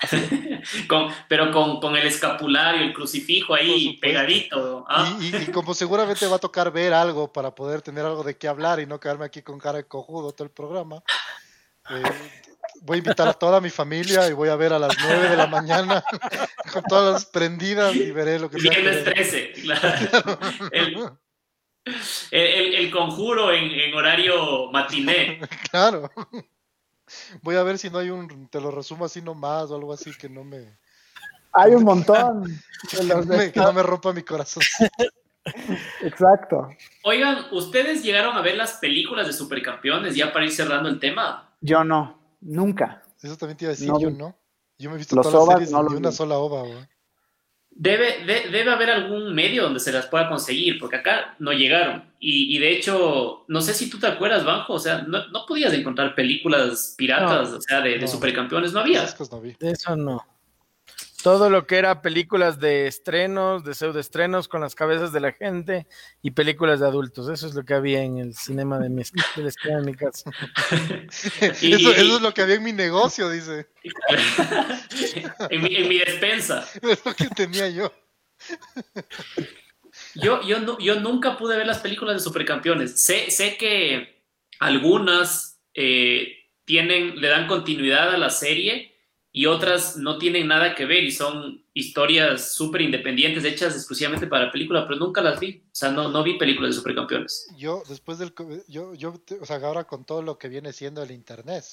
Con- 0.88 1.08
pero 1.28 1.50
con, 1.50 1.80
con 1.80 1.96
el 1.96 2.06
escapulario, 2.06 2.82
el 2.82 2.92
crucifijo 2.92 3.54
ahí 3.54 3.96
pegadito. 3.98 4.84
¿ah? 4.88 5.16
Y, 5.20 5.34
y- 5.34 5.42
y 5.42 5.46
como 5.46 5.74
seguramente 5.74 6.26
va 6.26 6.36
a 6.36 6.40
tocar 6.40 6.70
ver 6.70 6.92
algo 6.94 7.32
para 7.32 7.54
poder 7.54 7.82
tener 7.82 8.04
algo 8.04 8.22
de 8.22 8.36
qué 8.36 8.46
hablar 8.48 8.78
y 8.80 8.86
no 8.86 9.00
quedarme 9.00 9.24
aquí 9.24 9.42
con 9.42 9.58
cara 9.58 9.78
de 9.78 9.84
cojudo 9.88 10.32
todo 10.32 10.44
el 10.44 10.50
programa, 10.52 11.02
eh, 11.90 12.02
voy 12.82 12.96
a 12.96 12.98
invitar 12.98 13.28
a 13.28 13.32
toda 13.32 13.60
mi 13.60 13.70
familia 13.70 14.28
y 14.28 14.32
voy 14.32 14.48
a 14.48 14.56
ver 14.56 14.72
a 14.72 14.78
las 14.78 14.96
9 15.02 15.28
de 15.30 15.36
la 15.36 15.46
mañana 15.46 16.02
con 16.72 16.82
todas 16.84 17.12
las 17.12 17.26
prendidas 17.26 17.94
y 17.94 18.10
veré 18.12 18.38
lo 18.38 18.50
que 18.50 18.58
Viernes 18.58 19.04
ver. 19.04 19.14
13. 19.14 19.52
claro. 19.62 20.38
El, 20.72 20.96
el- 22.30 22.40
el- 22.40 22.74
el 22.74 22.90
conjuro 22.90 23.52
en, 23.52 23.70
en 23.70 23.94
horario 23.94 24.70
matiné. 24.70 25.40
Claro. 25.70 26.10
Voy 27.42 27.56
a 27.56 27.62
ver 27.62 27.78
si 27.78 27.88
no 27.90 27.98
hay 27.98 28.10
un, 28.10 28.48
te 28.50 28.60
lo 28.60 28.70
resumo 28.70 29.04
así 29.06 29.22
nomás 29.22 29.70
o 29.70 29.76
algo 29.76 29.92
así 29.92 30.12
que 30.16 30.28
no 30.28 30.44
me, 30.44 30.78
Hay 31.52 31.72
un 31.74 31.84
montón 31.84 32.44
de 32.92 33.04
los 33.04 33.26
me, 33.26 33.50
que 33.50 33.60
no 33.60 33.72
me 33.72 33.82
rompa 33.82 34.12
mi 34.12 34.22
corazón. 34.22 34.62
Exacto. 36.02 36.68
Oigan, 37.04 37.46
¿ustedes 37.52 38.02
llegaron 38.02 38.36
a 38.36 38.42
ver 38.42 38.56
las 38.56 38.74
películas 38.74 39.26
de 39.26 39.32
Supercampeones 39.32 40.14
ya 40.14 40.32
para 40.32 40.44
ir 40.44 40.52
cerrando 40.52 40.88
el 40.88 40.98
tema? 41.00 41.54
Yo 41.60 41.82
no, 41.84 42.17
nunca. 42.40 43.02
Eso 43.22 43.36
también 43.36 43.56
te 43.56 43.64
iba 43.64 43.70
a 43.70 43.74
decir 43.74 43.88
No 43.88 44.00
yo. 44.00 44.10
¿no? 44.10 44.36
Yo 44.78 44.90
me 44.90 44.94
he 44.96 44.98
visto 44.98 45.16
Los 45.16 45.30
todas 45.30 45.46
las 45.48 45.54
series 45.56 45.70
no 45.72 45.82
ni 45.88 45.96
una 45.96 46.10
vi. 46.10 46.14
sola 46.14 46.38
ova, 46.38 46.60
güey. 46.62 46.86
Debe, 47.70 48.24
de- 48.24 48.50
debe 48.50 48.70
haber 48.72 48.90
algún 48.90 49.34
medio 49.34 49.62
donde 49.62 49.78
se 49.78 49.92
las 49.92 50.06
pueda 50.06 50.28
conseguir, 50.28 50.78
porque 50.80 50.96
acá 50.96 51.36
no 51.38 51.52
llegaron. 51.52 52.04
Y, 52.18 52.56
y 52.56 52.58
de 52.58 52.72
hecho, 52.72 53.44
no 53.46 53.60
sé 53.60 53.72
si 53.72 53.88
tú 53.88 53.98
te 54.00 54.08
acuerdas, 54.08 54.44
Banjo, 54.44 54.72
o 54.74 54.78
sea, 54.80 55.02
no, 55.02 55.28
no 55.28 55.46
podías 55.46 55.72
encontrar 55.74 56.14
películas 56.16 56.94
piratas, 56.98 57.50
o 57.50 57.60
sea, 57.60 57.80
de, 57.80 57.98
de 57.98 58.08
supercampeones, 58.08 58.72
no 58.72 58.80
había. 58.80 59.04
Eso 59.60 59.94
no. 59.96 60.24
Todo 61.22 61.50
lo 61.50 61.66
que 61.66 61.76
era 61.76 62.00
películas 62.00 62.60
de 62.60 62.86
estrenos, 62.86 63.64
de 63.64 63.74
pseudoestrenos 63.74 64.46
con 64.46 64.60
las 64.60 64.76
cabezas 64.76 65.12
de 65.12 65.18
la 65.18 65.32
gente 65.32 65.88
y 66.22 66.30
películas 66.30 66.78
de 66.78 66.86
adultos. 66.86 67.28
Eso 67.28 67.48
es 67.48 67.54
lo 67.54 67.64
que 67.64 67.74
había 67.74 68.02
en 68.02 68.18
el 68.18 68.34
cinema 68.36 68.78
de 68.78 68.88
mi, 68.88 69.02
del 69.34 69.84
mi 69.84 69.94
casa. 69.94 70.30
Y- 71.60 71.74
eso, 71.74 71.92
es 71.92 72.22
lo 72.22 72.32
que 72.32 72.42
había 72.42 72.54
en 72.54 72.62
mi 72.62 72.72
negocio, 72.72 73.28
dice. 73.30 73.66
en, 75.50 75.62
mi, 75.62 75.74
en 75.74 75.88
mi 75.88 75.98
despensa. 75.98 76.64
Es 76.82 77.04
lo 77.04 77.12
que 77.14 77.26
tenía 77.28 77.68
yo. 77.68 77.92
Yo, 80.14 80.40
yo, 80.42 80.78
yo 80.78 81.00
nunca 81.00 81.36
pude 81.36 81.56
ver 81.56 81.66
las 81.66 81.80
películas 81.80 82.14
de 82.14 82.20
supercampeones. 82.20 83.00
Sé, 83.00 83.32
sé 83.32 83.56
que 83.56 84.22
algunas 84.60 85.60
eh, 85.74 86.46
tienen, 86.64 87.20
le 87.20 87.28
dan 87.28 87.48
continuidad 87.48 88.14
a 88.14 88.18
la 88.18 88.30
serie 88.30 88.94
y 89.30 89.46
otras 89.46 89.96
no 89.96 90.18
tienen 90.18 90.48
nada 90.48 90.74
que 90.74 90.86
ver 90.86 91.04
y 91.04 91.12
son 91.12 91.62
historias 91.74 92.54
súper 92.54 92.80
independientes 92.82 93.44
hechas 93.44 93.74
exclusivamente 93.74 94.26
para 94.26 94.46
la 94.46 94.52
película, 94.52 94.86
pero 94.86 94.98
nunca 94.98 95.20
las 95.20 95.38
vi. 95.38 95.62
O 95.66 95.74
sea, 95.74 95.90
no, 95.90 96.08
no 96.08 96.22
vi 96.22 96.38
películas 96.38 96.70
de 96.70 96.76
supercampeones. 96.76 97.48
Yo, 97.56 97.82
después 97.88 98.18
del. 98.18 98.32
Yo, 98.68 98.94
yo, 98.94 99.14
o 99.40 99.46
sea, 99.46 99.56
ahora 99.56 99.84
con 99.84 100.04
todo 100.04 100.22
lo 100.22 100.38
que 100.38 100.48
viene 100.48 100.72
siendo 100.72 101.02
el 101.02 101.10
internet, 101.10 101.64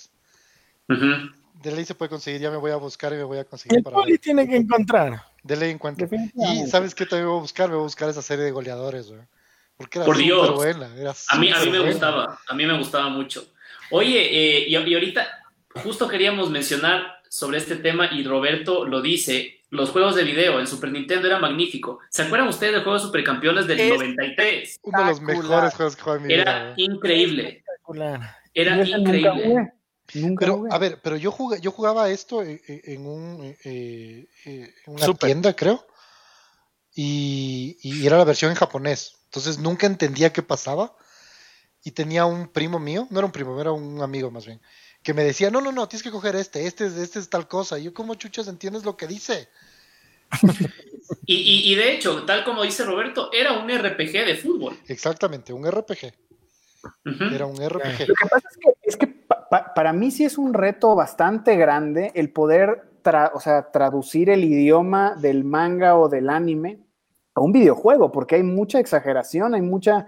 Ujú. 0.88 1.32
De 1.64 1.72
ley 1.72 1.86
se 1.86 1.96
puede 1.96 2.10
conseguir, 2.10 2.42
ya 2.42 2.52
me 2.52 2.58
voy 2.58 2.72
a 2.72 2.76
buscar 2.76 3.14
y 3.14 3.16
me 3.16 3.24
voy 3.24 3.38
a 3.38 3.46
conseguir 3.46 3.78
El 3.78 3.84
poli 3.84 4.18
tiene 4.18 4.48
que 4.48 4.58
encontrar. 4.58 5.24
De 5.42 5.56
ley 5.56 5.72
encuentro. 5.72 6.08
Y. 6.36 6.68
¿sabes 6.68 6.94
qué 6.94 7.06
también 7.06 7.30
voy 7.30 7.38
a 7.38 7.42
buscar? 7.42 7.70
Me 7.70 7.76
voy 7.76 7.84
a 7.84 7.86
buscar 7.86 8.10
esa 8.10 8.22
serie 8.22 8.44
de 8.44 8.52
goleadores, 8.52 9.08
güey. 9.08 9.22
Porque 9.78 10.00
era 10.00 10.06
Por 10.06 10.18
Dios. 10.18 10.54
buena. 10.54 10.94
Era 10.98 11.14
A 11.30 11.38
mí, 11.38 11.50
a 11.50 11.60
mí 11.60 11.70
me 11.72 11.78
buena. 11.80 11.92
gustaba, 11.94 12.40
a 12.48 12.54
mí 12.54 12.66
me 12.66 12.78
gustaba 12.78 13.10
mucho. 13.10 13.48
Oye, 13.90 14.20
eh, 14.20 14.66
y, 14.68 14.76
y 14.76 14.94
ahorita 14.94 15.28
justo 15.84 16.08
queríamos 16.08 16.50
mencionar 16.50 17.15
sobre 17.30 17.58
este 17.58 17.76
tema 17.78 18.10
y 18.12 18.24
Roberto 18.24 18.86
lo 18.86 19.02
dice, 19.02 19.62
los 19.70 19.90
juegos 19.90 20.16
de 20.16 20.24
video 20.24 20.60
en 20.60 20.68
Super 20.68 20.92
Nintendo 20.92 21.28
era 21.28 21.40
magnífico. 21.40 22.00
¿Se 22.10 22.24
acuerdan 22.24 22.48
ustedes 22.48 22.74
del 22.74 22.84
juego 22.84 22.98
de 23.00 23.04
Supercampeones 23.06 23.68
del 23.68 23.80
Es- 23.80 23.94
93? 23.94 24.80
Uno 24.84 25.00
de 25.00 25.06
los 25.06 25.22
mejores 25.22 25.74
juegos 25.74 25.96
que 25.96 26.02
jugué 26.02 26.16
en 26.18 26.22
mi 26.24 26.28
vida, 26.30 26.42
Era 26.42 26.74
güey. 26.74 26.86
increíble, 26.86 27.64
era 28.54 28.86
increíble. 28.88 29.72
Nunca 30.14 30.40
Pero, 30.46 30.66
a 30.70 30.78
ver, 30.78 31.00
pero 31.04 31.18
yo, 31.18 31.32
jugué, 31.32 31.60
yo 31.62 31.72
jugaba 31.72 32.10
esto 32.12 32.44
en, 32.44 32.62
en- 32.68 32.82
en 32.84 33.08
un, 33.08 33.56
eh, 33.64 34.28
eh, 34.46 34.74
en 34.86 34.94
una 34.94 35.14
tienda, 35.16 35.56
creo. 35.56 35.86
Y, 36.94 37.78
y 37.82 38.06
era 38.06 38.18
la 38.18 38.24
versión 38.24 38.52
en 38.52 38.58
japonés. 38.58 39.16
Entonces 39.26 39.58
nunca 39.60 39.88
entendía 39.88 40.32
qué 40.32 40.42
pasaba. 40.44 40.96
Y 41.84 41.92
tenía 41.92 42.26
un 42.26 42.48
primo 42.48 42.80
mío, 42.80 43.08
no 43.12 43.20
era 43.20 43.26
un 43.28 43.32
primo, 43.32 43.60
era 43.62 43.72
un 43.72 44.02
amigo 44.02 44.32
más 44.32 44.46
bien, 44.46 44.60
que 45.06 45.14
me 45.14 45.24
decía, 45.24 45.52
no, 45.52 45.62
no, 45.62 45.72
no, 45.72 45.88
tienes 45.88 46.02
que 46.04 46.10
coger 46.12 46.36
este, 46.36 46.66
este, 46.66 46.88
es- 46.88 46.98
este 46.98 47.20
es 47.20 47.30
tal 47.30 47.48
cosa. 47.48 47.78
Y 47.80 47.84
yo, 47.84 47.94
¿cómo 47.94 48.16
chuchas 48.16 48.48
entiendes 48.48 48.84
lo 48.84 48.98
que 48.98 49.08
dice? 49.08 49.48
Y, 51.28 51.36
y- 51.36 51.72
y 51.72 51.76
de 51.76 51.92
hecho, 51.94 52.24
tal 52.26 52.44
como 52.44 52.64
dice 52.64 52.84
Roberto, 52.84 53.32
era 53.32 53.54
un 53.54 53.70
RPG 53.70 54.26
de 54.26 54.36
fútbol. 54.36 54.76
Exactamente, 54.88 55.54
un 55.54 55.66
RPG. 55.70 56.14
Era 57.34 57.46
un 57.46 57.56
RPG. 57.58 58.08
Lo 58.08 58.16
que 58.16 58.28
pasa 58.30 58.48
es 58.52 58.58
que, 58.58 58.70
es 58.84 58.98
que 58.98 59.08
pa- 59.08 59.48
pa- 59.50 59.74
para 59.74 59.94
mí 59.94 60.10
sí 60.12 60.24
es 60.26 60.38
un 60.38 60.54
reto 60.54 60.94
bastante 60.96 61.56
grande 61.56 62.12
el 62.16 62.32
poder 62.32 62.84
tra- 63.04 63.32
o 63.34 63.40
sea, 63.40 63.72
traducir 63.72 64.30
el 64.32 64.44
idioma 64.44 65.16
del 65.16 65.44
manga 65.44 65.96
o 65.98 66.10
del 66.10 66.30
anime 66.30 66.80
a 67.36 67.42
un 67.42 67.52
videojuego, 67.52 68.12
porque 68.12 68.36
hay 68.36 68.44
mucha 68.44 68.80
exageración, 68.80 69.54
hay 69.56 69.62
mucha, 69.62 70.08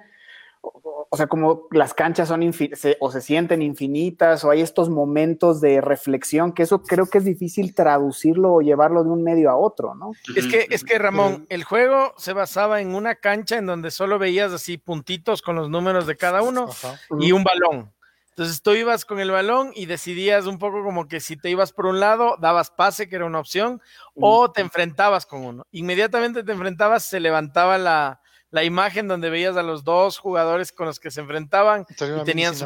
o, 0.73 1.17
sea, 1.17 1.27
como 1.27 1.67
las 1.71 1.93
canchas 1.93 2.27
son 2.27 2.51
se- 2.53 2.97
o 2.99 3.11
se 3.11 3.21
sienten 3.21 3.61
infinitas, 3.61 4.43
o 4.43 4.51
hay 4.51 4.61
estos 4.61 4.89
momentos 4.89 5.61
de 5.61 5.81
reflexión, 5.81 6.53
que 6.53 6.63
eso 6.63 6.81
creo 6.81 7.07
que 7.07 7.19
es 7.19 7.25
difícil 7.25 7.73
traducirlo 7.73 8.53
o 8.53 8.61
llevarlo 8.61 9.03
de 9.03 9.09
un 9.09 9.23
medio 9.23 9.49
a 9.49 9.57
otro, 9.57 9.95
¿no? 9.95 10.11
Es 10.35 10.47
que, 10.47 10.67
es 10.69 10.83
que 10.83 10.99
Ramón, 10.99 11.45
el 11.49 11.63
juego 11.63 12.13
se 12.17 12.33
basaba 12.33 12.81
en 12.81 12.95
una 12.95 13.15
cancha 13.15 13.57
en 13.57 13.65
donde 13.65 13.91
solo 13.91 14.19
veías 14.19 14.51
así 14.53 14.77
puntitos 14.77 15.41
con 15.41 15.55
los 15.55 15.69
números 15.69 16.07
de 16.07 16.17
cada 16.17 16.41
uno 16.41 16.67
Ajá. 16.69 16.99
y 17.19 17.31
un 17.31 17.43
balón. 17.43 17.91
Entonces 18.29 18.61
tú 18.61 18.73
ibas 18.73 19.03
con 19.03 19.19
el 19.19 19.31
balón 19.31 19.71
y 19.73 19.87
decidías 19.87 20.45
un 20.45 20.59
poco 20.59 20.83
como 20.83 21.07
que 21.07 21.19
si 21.19 21.37
te 21.37 21.49
ibas 21.49 21.73
por 21.73 21.87
un 21.87 21.99
lado, 21.99 22.35
dabas 22.39 22.69
pase, 22.69 23.09
que 23.09 23.15
era 23.15 23.25
una 23.25 23.39
opción, 23.39 23.81
o 24.13 24.51
te 24.51 24.61
enfrentabas 24.61 25.25
con 25.25 25.43
uno. 25.43 25.65
Inmediatamente 25.71 26.43
te 26.43 26.51
enfrentabas, 26.51 27.03
se 27.03 27.19
levantaba 27.19 27.79
la, 27.79 28.21
la 28.57 28.63
imagen 28.63 29.07
donde 29.07 29.29
veías 29.29 29.55
a 29.55 29.61
los 29.61 29.83
dos 29.83 30.17
jugadores 30.17 30.71
con 30.71 30.87
los 30.87 30.99
que 30.99 31.11
se 31.11 31.21
enfrentaban 31.21 31.85
y 31.87 31.93
tenían 32.25 32.55
su 32.55 32.65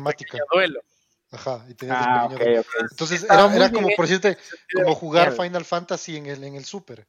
duelo. 0.54 0.80
Ajá, 1.32 1.66
y 1.68 1.74
tenías 1.74 1.98
Ah, 2.00 2.28
el 2.30 2.34
ok, 2.36 2.40
pequeño- 2.40 2.60
ok. 2.62 2.68
Entonces 2.92 3.24
era, 3.26 3.54
era 3.54 3.72
como, 3.74 3.90
por 3.98 4.06
decirte, 4.06 4.38
como 4.74 4.96
jugar. 4.96 5.34
Final 5.34 5.66
Fantasy 5.66 6.16
en 6.16 6.28
el, 6.28 6.44
en 6.46 6.56
el 6.56 6.64
Super. 6.64 7.08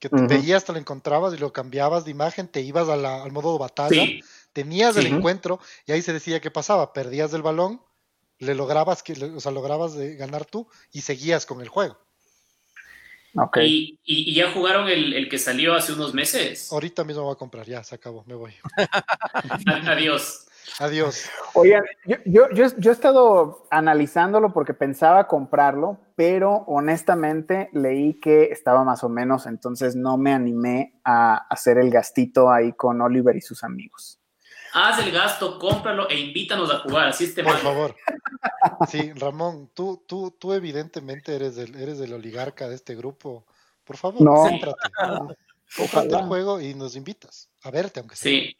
Que 0.00 0.08
te 0.08 0.16
veías, 0.26 0.64
te 0.64 0.72
lo 0.72 0.78
encontrabas 0.78 1.34
y 1.34 1.38
lo 1.38 1.52
cambiabas 1.52 2.04
de 2.04 2.10
imagen, 2.10 2.48
te 2.48 2.60
ibas 2.62 2.88
a 2.88 2.96
la- 2.96 3.22
al 3.22 3.30
modo 3.30 3.58
batalla, 3.58 4.04
Sí, 4.06 4.20
tenías 4.52 4.96
el 4.96 5.06
encuentro 5.06 5.60
y 5.86 5.92
ahí 5.92 6.02
se 6.02 6.12
decía 6.12 6.40
qué 6.40 6.50
pasaba. 6.50 6.92
Perdías 6.92 7.30
del 7.30 7.42
balón, 7.42 7.80
le 8.38 8.56
lograbas, 8.56 9.04
que, 9.04 9.12
o 9.12 9.38
sea, 9.40 9.52
lograbas 9.52 9.94
de 9.94 10.16
ganar 10.16 10.44
tú 10.46 10.68
y 10.90 11.02
seguías 11.02 11.46
con 11.46 11.60
el 11.60 11.68
juego. 11.68 11.96
Y, 13.64 13.98
y- 14.04 14.30
y 14.30 14.34
ya 14.34 14.50
jugaron 14.52 14.88
el, 14.88 15.12
el 15.12 15.28
que 15.28 15.38
salió 15.38 15.74
hace 15.74 15.92
unos 15.92 16.14
meses. 16.14 16.72
Ahorita 16.72 17.04
mismo 17.04 17.22
voy 17.24 17.32
a 17.32 17.36
comprar, 17.36 17.66
ya 17.66 17.82
se 17.84 17.94
acabó, 17.94 18.24
me 18.26 18.34
voy. 18.34 18.52
Adiós. 19.86 20.46
Adiós. 20.80 21.28
Oigan, 21.54 21.84
yo, 22.06 22.16
yo, 22.24 22.50
yo, 22.50 22.66
yo 22.76 22.90
he 22.90 22.94
estado 22.94 23.66
analizándolo 23.70 24.52
porque 24.52 24.74
pensaba 24.74 25.26
comprarlo, 25.28 25.98
pero 26.16 26.64
honestamente 26.66 27.70
leí 27.72 28.14
que 28.20 28.44
estaba 28.44 28.82
más 28.84 29.04
o 29.04 29.08
menos, 29.08 29.46
entonces 29.46 29.94
no 29.94 30.18
me 30.18 30.32
animé 30.32 30.98
a 31.04 31.36
hacer 31.48 31.78
el 31.78 31.90
gastito 31.90 32.50
ahí 32.50 32.72
con 32.72 33.00
Oliver 33.00 33.36
y 33.36 33.40
sus 33.40 33.62
amigos. 33.62 34.18
Haz 34.78 34.98
el 34.98 35.10
gasto, 35.10 35.58
cómpralo 35.58 36.06
e 36.10 36.20
invítanos 36.20 36.70
a 36.70 36.80
jugar. 36.80 37.08
Así 37.08 37.24
este 37.24 37.42
Por 37.42 37.54
mal. 37.54 37.62
favor. 37.62 37.96
Sí, 38.88 39.12
Ramón, 39.14 39.70
tú, 39.74 40.04
tú, 40.06 40.36
tú 40.38 40.52
evidentemente 40.52 41.34
eres 41.34 41.56
del, 41.56 41.74
eres 41.76 41.98
del 41.98 42.12
oligarca 42.12 42.68
de 42.68 42.74
este 42.74 42.94
grupo. 42.94 43.46
Por 43.84 43.96
favor, 43.96 44.20
No. 44.20 44.32
cómprate. 45.76 46.14
El 46.14 46.24
juego 46.24 46.60
y 46.60 46.74
nos 46.74 46.94
invitas 46.94 47.48
a 47.62 47.70
verte, 47.70 48.00
aunque 48.00 48.16
sea. 48.16 48.30
Sí. 48.30 48.56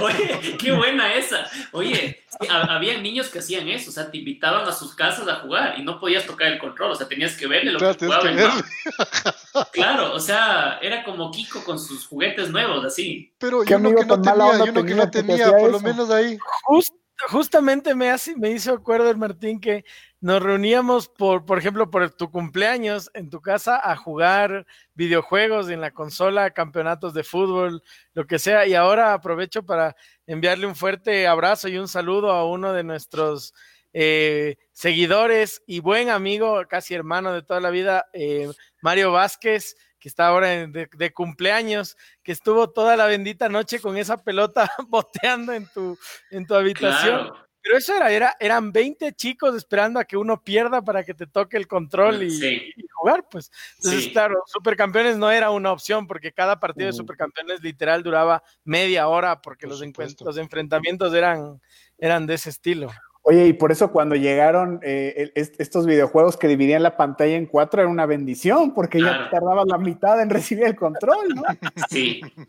Oye, 0.00 0.56
qué 0.58 0.72
buena 0.72 1.14
esa. 1.14 1.46
Oye, 1.72 2.24
había 2.48 2.98
niños 2.98 3.28
que 3.28 3.38
hacían 3.38 3.68
eso, 3.68 3.90
o 3.90 3.92
sea, 3.92 4.10
te 4.10 4.18
invitaban 4.18 4.66
a 4.68 4.72
sus 4.72 4.94
casas 4.94 5.28
a 5.28 5.36
jugar 5.36 5.78
y 5.78 5.82
no 5.82 6.00
podías 6.00 6.26
tocar 6.26 6.48
el 6.52 6.58
control, 6.58 6.92
o 6.92 6.94
sea, 6.94 7.08
tenías 7.08 7.36
que 7.36 7.46
verle 7.46 7.72
lo 7.72 7.78
Claro, 7.78 7.96
que 7.96 8.06
jugaba 8.06 8.22
que. 8.22 9.72
Claro, 9.72 10.14
o 10.14 10.20
sea, 10.20 10.78
era 10.80 11.04
como 11.04 11.30
Kiko 11.30 11.62
con 11.64 11.78
sus 11.78 12.06
juguetes 12.06 12.50
nuevos, 12.50 12.84
así. 12.84 13.34
Pero 13.38 13.62
¿Qué 13.62 13.70
yo 13.72 13.78
uno 13.78 13.94
que 13.94 14.06
no 14.06 14.20
tenía, 14.20 14.58
yo 14.58 14.72
uno 14.72 14.84
que 14.84 14.94
no 14.94 15.10
por 15.58 15.70
lo 15.70 15.80
menos 15.80 16.10
ahí. 16.10 16.38
Just- 16.64 16.94
justamente 17.28 17.94
me, 17.94 18.10
hace, 18.10 18.36
me 18.36 18.50
hizo 18.50 18.72
acuerdo 18.72 19.10
el 19.10 19.16
Martín 19.16 19.60
que 19.60 19.84
nos 20.22 20.40
reuníamos 20.40 21.08
por, 21.08 21.44
por 21.44 21.58
ejemplo, 21.58 21.90
por 21.90 22.08
tu 22.10 22.30
cumpleaños 22.30 23.10
en 23.12 23.28
tu 23.28 23.40
casa 23.40 23.80
a 23.82 23.96
jugar 23.96 24.66
videojuegos 24.94 25.68
en 25.68 25.80
la 25.80 25.90
consola, 25.90 26.52
campeonatos 26.52 27.12
de 27.12 27.24
fútbol, 27.24 27.82
lo 28.14 28.24
que 28.28 28.38
sea. 28.38 28.64
Y 28.64 28.74
ahora 28.74 29.14
aprovecho 29.14 29.66
para 29.66 29.96
enviarle 30.28 30.68
un 30.68 30.76
fuerte 30.76 31.26
abrazo 31.26 31.66
y 31.66 31.76
un 31.76 31.88
saludo 31.88 32.30
a 32.30 32.48
uno 32.48 32.72
de 32.72 32.84
nuestros 32.84 33.52
eh, 33.92 34.58
seguidores 34.70 35.60
y 35.66 35.80
buen 35.80 36.08
amigo, 36.08 36.62
casi 36.68 36.94
hermano 36.94 37.32
de 37.32 37.42
toda 37.42 37.60
la 37.60 37.70
vida, 37.70 38.06
eh, 38.12 38.48
Mario 38.80 39.10
Vázquez, 39.10 39.74
que 39.98 40.08
está 40.08 40.28
ahora 40.28 40.46
de, 40.48 40.88
de 40.92 41.12
cumpleaños, 41.12 41.96
que 42.22 42.30
estuvo 42.30 42.70
toda 42.70 42.96
la 42.96 43.06
bendita 43.06 43.48
noche 43.48 43.80
con 43.80 43.96
esa 43.96 44.18
pelota 44.18 44.70
boteando 44.88 45.52
en 45.52 45.66
tu, 45.66 45.98
en 46.30 46.46
tu 46.46 46.54
habitación. 46.54 47.32
Pero 47.62 47.78
eso 47.78 47.94
era, 47.96 48.10
era, 48.10 48.36
eran 48.40 48.72
20 48.72 49.12
chicos 49.12 49.54
esperando 49.54 50.00
a 50.00 50.04
que 50.04 50.16
uno 50.16 50.42
pierda 50.42 50.82
para 50.82 51.04
que 51.04 51.14
te 51.14 51.26
toque 51.26 51.56
el 51.56 51.68
control 51.68 52.22
y, 52.24 52.30
Sí. 52.30 52.72
y 52.76 52.84
jugar, 52.94 53.24
pues. 53.30 53.50
Entonces, 53.76 54.04
Sí. 54.04 54.12
claro, 54.12 54.42
Supercampeones 54.46 55.16
no 55.16 55.30
era 55.30 55.50
una 55.50 55.70
opción 55.72 56.06
porque 56.06 56.32
cada 56.32 56.58
partido 56.58 56.86
de 56.86 56.92
Mm. 56.92 56.96
Supercampeones 56.96 57.62
literal 57.62 58.02
duraba 58.02 58.42
media 58.64 59.06
hora 59.08 59.40
porque 59.40 59.66
Por 59.68 59.78
los, 59.80 60.20
los 60.20 60.36
enfrentamientos 60.38 61.14
eran, 61.14 61.60
eran 61.98 62.26
de 62.26 62.34
ese 62.34 62.50
estilo. 62.50 62.90
Oye, 63.24 63.46
y 63.46 63.52
por 63.52 63.70
eso 63.70 63.92
cuando 63.92 64.16
llegaron 64.16 64.80
eh, 64.82 65.30
est- 65.36 65.54
estos 65.60 65.86
videojuegos 65.86 66.36
que 66.36 66.48
dividían 66.48 66.82
la 66.82 66.96
pantalla 66.96 67.36
en 67.36 67.46
cuatro 67.46 67.80
era 67.80 67.88
una 67.88 68.04
bendición, 68.04 68.74
porque 68.74 68.98
Claro. 68.98 69.26
ya 69.26 69.30
tardabas 69.30 69.66
la 69.68 69.78
mitad 69.78 70.20
en 70.20 70.28
recibir 70.28 70.64
el 70.64 70.74
control, 70.74 71.28
¿no? 71.28 71.42
Sí. 71.88 72.20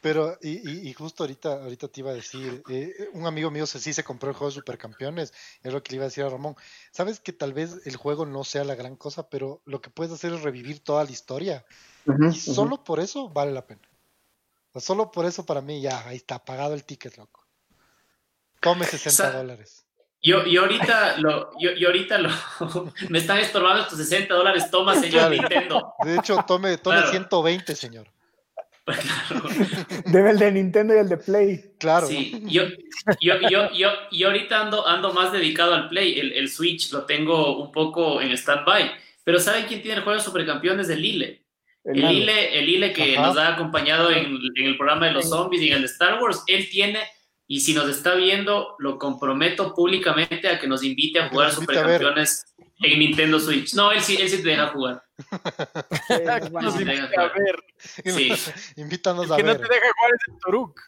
Pero, 0.00 0.38
y, 0.42 0.68
y, 0.68 0.88
y 0.88 0.92
justo 0.92 1.22
ahorita, 1.24 1.62
ahorita 1.62 1.88
te 1.88 2.00
iba 2.00 2.10
a 2.10 2.14
decir, 2.14 2.62
eh, 2.68 3.08
un 3.12 3.26
amigo 3.26 3.50
mío 3.50 3.66
se, 3.66 3.78
sí 3.78 3.92
se 3.92 4.04
compró 4.04 4.30
el 4.30 4.36
juego 4.36 4.50
de 4.50 4.54
Supercampeones, 4.60 5.32
es 5.62 5.72
lo 5.72 5.82
que 5.82 5.92
le 5.92 5.96
iba 5.96 6.04
a 6.04 6.08
decir 6.08 6.24
a 6.24 6.28
Ramón. 6.28 6.56
Sabes 6.92 7.20
que 7.20 7.32
tal 7.32 7.52
vez 7.52 7.86
el 7.86 7.96
juego 7.96 8.26
no 8.26 8.44
sea 8.44 8.64
la 8.64 8.74
gran 8.74 8.96
cosa, 8.96 9.28
pero 9.28 9.62
lo 9.64 9.80
que 9.80 9.90
puedes 9.90 10.12
hacer 10.12 10.32
es 10.32 10.42
revivir 10.42 10.80
toda 10.82 11.04
la 11.04 11.10
historia. 11.10 11.64
Y 12.32 12.34
solo 12.34 12.82
por 12.82 13.00
eso 13.00 13.28
vale 13.28 13.52
la 13.52 13.66
pena. 13.66 13.82
O 14.72 14.80
solo 14.80 15.10
por 15.10 15.24
eso 15.26 15.44
para 15.44 15.60
mí 15.60 15.80
ya, 15.80 16.06
ahí 16.06 16.16
está, 16.16 16.44
pagado 16.44 16.74
el 16.74 16.84
ticket, 16.84 17.16
loco. 17.16 17.46
Tome 18.60 18.84
60 18.84 19.10
Sa- 19.10 19.30
dólares. 19.32 19.86
Yo, 20.22 20.44
yo 20.44 20.60
ahorita 20.62 21.16
lo, 21.16 21.50
yo, 21.58 21.70
yo 21.72 21.88
ahorita 21.88 22.18
lo, 22.18 22.28
me 23.08 23.18
están 23.20 23.38
estorbando 23.38 23.82
estos 23.84 23.96
60 23.98 24.34
dólares, 24.34 24.70
toma 24.70 24.94
señor 24.94 25.10
Claro. 25.12 25.30
Nintendo. 25.30 25.94
De 26.04 26.16
hecho, 26.16 26.44
tome, 26.46 26.76
tome 26.76 26.96
Claro. 26.98 27.10
120, 27.10 27.74
señor. 27.74 28.06
Debe 30.06 30.30
el 30.30 30.38
de 30.38 30.52
Nintendo 30.52 30.94
y 30.94 30.98
el 30.98 31.08
de 31.08 31.16
Play. 31.16 31.74
Claro. 31.78 32.06
Sí, 32.06 32.42
yo, 32.46 32.64
yo, 33.20 33.34
yo, 33.48 33.72
yo, 33.72 33.88
yo 34.10 34.26
ahorita 34.28 34.60
ando, 34.60 34.86
ando 34.86 35.12
más 35.12 35.32
dedicado 35.32 35.74
al 35.74 35.88
Play. 35.88 36.18
El, 36.18 36.32
el 36.32 36.48
Switch 36.48 36.92
lo 36.92 37.04
tengo 37.04 37.62
un 37.62 37.72
poco 37.72 38.20
en 38.20 38.32
stand-by. 38.32 38.90
Pero 39.24 39.38
¿saben 39.38 39.66
quién 39.66 39.82
tiene 39.82 39.98
el 39.98 40.02
juego 40.02 40.18
de 40.18 40.24
Supercampeones? 40.24 40.88
El 40.88 41.02
Lile. 41.02 41.44
El 41.84 42.04
el 42.04 42.66
Lile 42.66 42.92
que 42.92 43.16
Ajá. 43.16 43.26
nos 43.26 43.36
ha 43.38 43.54
acompañado 43.54 44.10
en, 44.10 44.38
en 44.54 44.66
el 44.66 44.76
programa 44.76 45.06
de 45.06 45.12
los 45.12 45.28
zombies 45.28 45.62
y 45.62 45.68
en 45.68 45.74
el 45.74 45.80
de 45.82 45.86
Star 45.86 46.22
Wars. 46.22 46.42
Él 46.46 46.68
tiene, 46.68 47.00
y 47.46 47.60
si 47.60 47.72
nos 47.72 47.88
está 47.88 48.14
viendo, 48.14 48.74
lo 48.78 48.98
comprometo 48.98 49.74
públicamente 49.74 50.48
a 50.48 50.58
que 50.58 50.66
nos 50.66 50.82
invite 50.84 51.20
a 51.20 51.28
jugar. 51.28 51.52
Supercampeones 51.52 52.44
en 52.80 52.98
Nintendo 52.98 53.38
Switch. 53.38 53.74
No, 53.74 53.92
él 53.92 54.00
sí, 54.00 54.16
él 54.20 54.28
sí 54.28 54.42
te 54.42 54.50
deja 54.50 54.68
jugar. 54.68 55.02
Sí, 56.06 56.14
es 56.14 56.50
buena 56.50 56.68
Nos 56.68 56.76
onda. 56.76 56.94
invita 56.94 57.20
a 57.20 57.28
ver. 57.28 57.64
Sí. 57.78 58.32
Invítanos 58.76 59.26
El 59.26 59.32
a 59.32 59.36
que 59.36 59.42
no 59.42 59.56
te 59.56 59.62
deja 59.62 59.92
jugar 59.96 60.12
es 60.14 60.28
el 60.28 60.38
Turuk. 60.40 60.80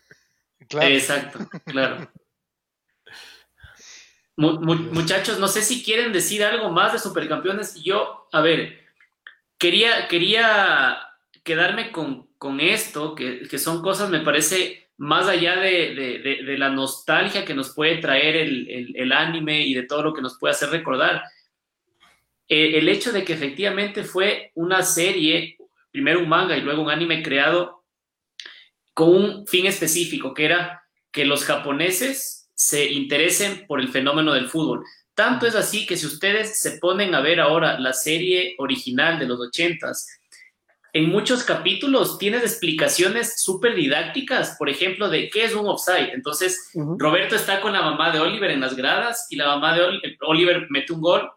Claro. 0.69 0.89
Exacto, 0.89 1.39
claro. 1.67 2.11
muchachos, 4.37 5.39
no 5.39 5.49
sé 5.49 5.63
si 5.63 5.85
quieren 5.85 6.13
decir 6.13 6.43
algo 6.45 6.71
más 6.71 6.93
de 6.93 6.99
Supercampeones. 6.99 7.83
Yo, 7.83 8.29
a 8.33 8.41
ver, 8.41 8.81
quería, 9.59 10.09
quería 10.09 10.99
quedarme 11.43 11.93
con, 11.93 12.29
con 12.39 12.61
esto, 12.61 13.15
que, 13.15 13.47
que, 13.49 13.59
son 13.59 13.83
cosas, 13.83 14.09
me 14.09 14.21
parece, 14.21 14.91
más 14.97 15.29
allá 15.29 15.57
de, 15.57 15.95
de, 15.95 16.43
de, 16.45 16.59
la 16.59 16.71
nostalgia 16.71 17.45
que 17.45 17.55
nos 17.55 17.75
puede 17.75 17.99
traer 17.99 18.37
el, 18.37 18.69
el, 18.71 18.97
el, 18.97 19.13
anime 19.13 19.67
y 19.67 19.75
de 19.75 19.83
todo 19.83 20.03
lo 20.03 20.15
que 20.15 20.23
nos 20.23 20.39
puede 20.39 20.53
hacer 20.53 20.71
recordar. 20.71 21.23
Eh, 22.49 22.79
el 22.79 22.89
hecho 22.89 23.13
de 23.13 23.25
que 23.25 23.33
efectivamente 23.33 24.05
fue 24.05 24.51
una 24.55 24.83
serie, 24.83 25.57
primero 25.91 26.21
un 26.21 26.29
manga 26.29 26.57
y 26.57 26.61
luego 26.61 26.83
un 26.83 26.91
anime 26.91 27.23
creado 27.23 27.85
con 28.95 29.15
un 29.15 29.47
fin 29.47 29.67
específico, 29.67 30.35
que 30.35 30.45
era 30.45 30.83
que 31.11 31.25
los 31.25 31.45
japoneses 31.45 32.51
se 32.55 32.93
interesen 32.93 33.67
por 33.67 33.81
el 33.81 33.89
fenómeno 33.89 34.33
del 34.33 34.49
fútbol. 34.49 34.85
Tanto 35.15 35.47
es 35.47 35.55
así 35.55 35.87
que 35.87 35.97
si 35.97 36.07
ustedes 36.07 36.61
se 36.61 36.79
ponen 36.79 37.15
a 37.15 37.21
ver 37.21 37.41
ahora 37.41 37.79
la 37.79 37.93
serie 37.93 38.55
original 38.59 39.19
de 39.19 39.27
los 39.27 39.41
ochentas, 39.41 40.07
en 40.95 41.09
muchos 41.09 41.43
capítulos 41.43 42.19
tienes 42.19 42.43
explicaciones 42.43 43.41
súper 43.41 43.75
didácticas, 43.75 44.57
por 44.59 44.69
ejemplo, 44.69 45.09
de 45.09 45.31
qué 45.31 45.45
es 45.45 45.55
un 45.55 45.67
offside. 45.67 46.13
Entonces, 46.13 46.71
Roberto 46.75 47.35
está 47.35 47.61
con 47.63 47.73
la 47.73 47.83
mamá 47.83 48.11
de 48.11 48.21
Oliver 48.21 48.51
en 48.51 48.61
las 48.61 48.77
gradas 48.77 49.27
y 49.31 49.37
la 49.37 49.47
mamá 49.47 49.75
de 49.75 50.01
Oliver 50.21 50.67
mete 50.71 50.93
un 50.93 51.01
gol, 51.01 51.31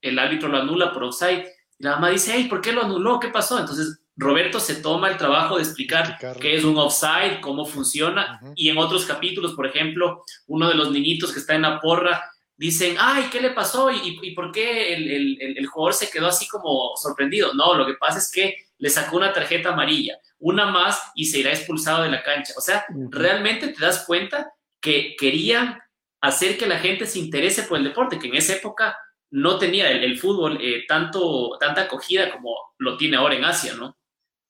el 0.00 0.18
árbitro 0.18 0.48
lo 0.48 0.58
anula 0.58 0.92
por 0.92 1.04
offside. 1.04 1.46
Y 1.78 1.84
la 1.84 1.92
mamá 1.92 2.10
dice, 2.10 2.32
hey, 2.34 2.46
¿por 2.48 2.60
qué 2.60 2.72
lo 2.72 2.82
anuló? 2.82 3.18
¿Qué 3.20 3.28
pasó? 3.28 3.58
Entonces, 3.58 4.00
Roberto 4.20 4.60
se 4.60 4.76
toma 4.76 5.08
el 5.08 5.16
trabajo 5.16 5.56
de 5.56 5.62
explicar 5.62 6.18
qué 6.40 6.54
es 6.54 6.64
un 6.64 6.76
offside, 6.76 7.40
cómo 7.40 7.64
funciona, 7.64 8.40
y 8.54 8.68
en 8.68 8.76
otros 8.76 9.06
capítulos, 9.06 9.54
por 9.54 9.66
ejemplo, 9.66 10.22
uno 10.46 10.68
de 10.68 10.74
los 10.74 10.90
niñitos 10.90 11.32
que 11.32 11.40
está 11.40 11.54
en 11.54 11.62
la 11.62 11.80
porra, 11.80 12.30
dicen, 12.56 12.96
ay, 12.98 13.28
¿qué 13.32 13.40
le 13.40 13.50
pasó? 13.50 13.90
¿Y, 13.90 14.34
por 14.34 14.52
qué 14.52 14.94
el, 14.94 15.66
jugador 15.66 15.94
se 15.94 16.10
quedó 16.10 16.28
así 16.28 16.46
como 16.46 16.94
sorprendido? 16.96 17.54
No, 17.54 17.74
lo 17.74 17.86
que 17.86 17.94
pasa 17.94 18.18
es 18.18 18.30
que 18.30 18.66
le 18.76 18.90
sacó 18.90 19.16
una 19.16 19.32
tarjeta 19.32 19.70
amarilla, 19.70 20.18
una 20.38 20.66
más 20.66 21.10
y 21.14 21.24
se 21.24 21.38
irá 21.38 21.50
expulsado 21.50 22.02
de 22.02 22.10
la 22.10 22.22
cancha. 22.22 22.52
O 22.58 22.60
sea, 22.60 22.84
realmente 23.10 23.68
te 23.68 23.80
das 23.80 24.04
cuenta 24.06 24.52
que 24.78 25.16
querían 25.18 25.80
hacer 26.20 26.58
que 26.58 26.66
la 26.66 26.78
gente 26.78 27.06
se 27.06 27.18
interese 27.18 27.62
por 27.62 27.78
el 27.78 27.84
deporte, 27.84 28.18
que 28.18 28.28
en 28.28 28.36
esa 28.36 28.52
época 28.52 28.94
no 29.30 29.58
tenía 29.58 29.90
el, 29.90 30.18
fútbol 30.18 30.58
eh, 30.60 30.84
tanto, 30.88 31.56
tanta 31.58 31.82
acogida 31.82 32.32
como 32.32 32.54
lo 32.78 32.96
tiene 32.96 33.16
ahora 33.16 33.36
en 33.36 33.44
Asia, 33.44 33.74
¿no? 33.74 33.96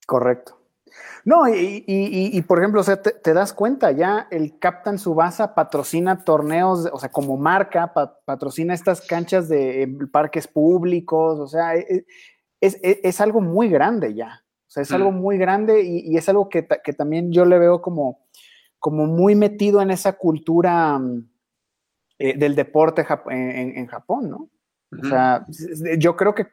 Correcto. 0.06 0.60
No, 1.24 1.44
y, 1.48 2.42
por 2.48 2.58
ejemplo, 2.58 2.80
o 2.80 2.84
sea, 2.84 3.00
te, 3.00 3.34
das 3.34 3.52
cuenta, 3.52 3.92
ya 3.92 4.26
el 4.30 4.58
Captain 4.58 4.98
Subasa 4.98 5.54
patrocina 5.54 6.24
torneos, 6.24 6.88
o 6.92 6.98
sea, 6.98 7.10
como 7.10 7.36
marca, 7.36 7.92
patrocina 8.24 8.74
estas 8.74 9.06
canchas 9.06 9.48
de 9.48 9.88
parques 10.10 10.48
públicos, 10.48 11.38
o 11.38 11.46
sea, 11.46 11.76
e, 11.76 11.80
e, 11.80 12.06
es, 12.60 12.78
es, 12.82 12.98
es, 13.02 13.20
algo 13.20 13.40
muy 13.40 13.68
grande 13.68 14.14
ya. 14.14 14.42
O 14.66 14.70
sea, 14.70 14.82
es 14.82 14.92
algo 14.92 15.12
mm. 15.12 15.16
muy 15.16 15.36
grande 15.36 15.82
y, 15.82 16.16
es 16.16 16.28
algo 16.28 16.48
que, 16.48 16.66
que, 16.82 16.92
también 16.92 17.32
yo 17.32 17.44
le 17.44 17.58
veo 17.58 17.82
como, 17.82 18.26
como 18.78 19.06
muy 19.06 19.34
metido 19.34 19.82
en 19.82 19.90
esa 19.90 20.14
cultura 20.14 20.98
mm, 20.98 21.28
eh, 22.18 22.38
del 22.38 22.54
deporte 22.54 23.06
en, 23.26 23.76
en, 23.76 23.86
Japón, 23.86 24.30
¿no? 24.30 24.48
O 24.92 25.08
sea, 25.08 25.46
yo 25.98 26.16
creo 26.16 26.34
que 26.34 26.46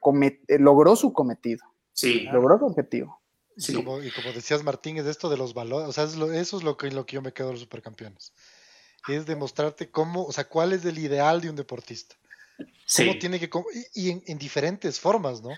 logró 0.59 0.95
su 0.95 1.11
cometido. 1.13 1.65
Sí. 1.93 2.27
Logró 2.31 2.59
su 2.59 2.65
objetivo. 2.65 3.19
Y, 3.57 3.73
como, 3.73 3.99
decías, 3.99 4.63
Martín, 4.63 4.97
es 4.97 5.07
esto 5.07 5.29
de 5.29 5.37
los 5.37 5.55
valores, 5.55 5.89
o 5.89 5.91
sea, 5.91 6.03
eso 6.03 6.57
es 6.57 6.63
lo 6.63 6.77
que, 6.77 6.91
lo 6.91 7.05
que 7.07 7.15
yo 7.15 7.21
me 7.23 7.33
quedo 7.33 7.47
de 7.47 7.53
los 7.53 7.61
supercampeones. 7.61 8.33
Es 9.07 9.25
demostrarte 9.25 9.89
cómo, 9.89 10.25
o 10.25 10.31
sea, 10.31 10.47
cuál 10.47 10.73
es 10.73 10.85
el 10.85 10.99
ideal 10.99 11.41
de 11.41 11.49
un 11.49 11.55
deportista. 11.55 12.15
Cómo 12.95 13.17
tiene 13.17 13.39
que, 13.39 13.49
y, 13.95 14.11
en, 14.11 14.37
diferentes 14.37 14.99
formas, 14.99 15.41
¿no? 15.41 15.49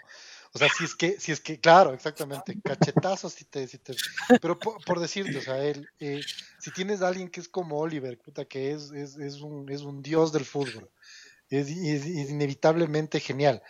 O 0.53 0.57
sea, 0.57 0.67
si 0.69 0.85
es 0.85 0.95
que, 0.95 1.19
si 1.19 1.31
es 1.31 1.41
que, 1.41 1.59
claro, 1.59 1.93
exactamente, 1.93 2.57
cachetazos, 2.63 3.33
si 3.33 3.45
te, 3.45 3.67
si 3.67 3.77
te 3.77 3.93
pero 4.41 4.57
por, 4.57 4.99
decirte, 4.99 5.37
o 5.37 5.41
sea, 5.41 5.63
él, 5.63 5.87
eh, 5.99 6.21
si 6.59 6.71
tienes 6.71 7.01
a 7.01 7.07
alguien 7.09 7.29
que 7.29 7.39
es 7.39 7.47
como 7.47 7.77
Oliver, 7.77 8.17
puta, 8.17 8.45
que 8.45 8.71
es, 8.71 8.91
es, 8.91 9.17
es, 9.17 9.41
un, 9.41 9.69
es 9.69 9.81
un 9.81 10.01
dios 10.01 10.31
del 10.31 10.45
fútbol, 10.45 10.89
es, 11.49 11.69
es 11.69 12.29
inevitablemente 12.29 13.19
genial 13.19 13.61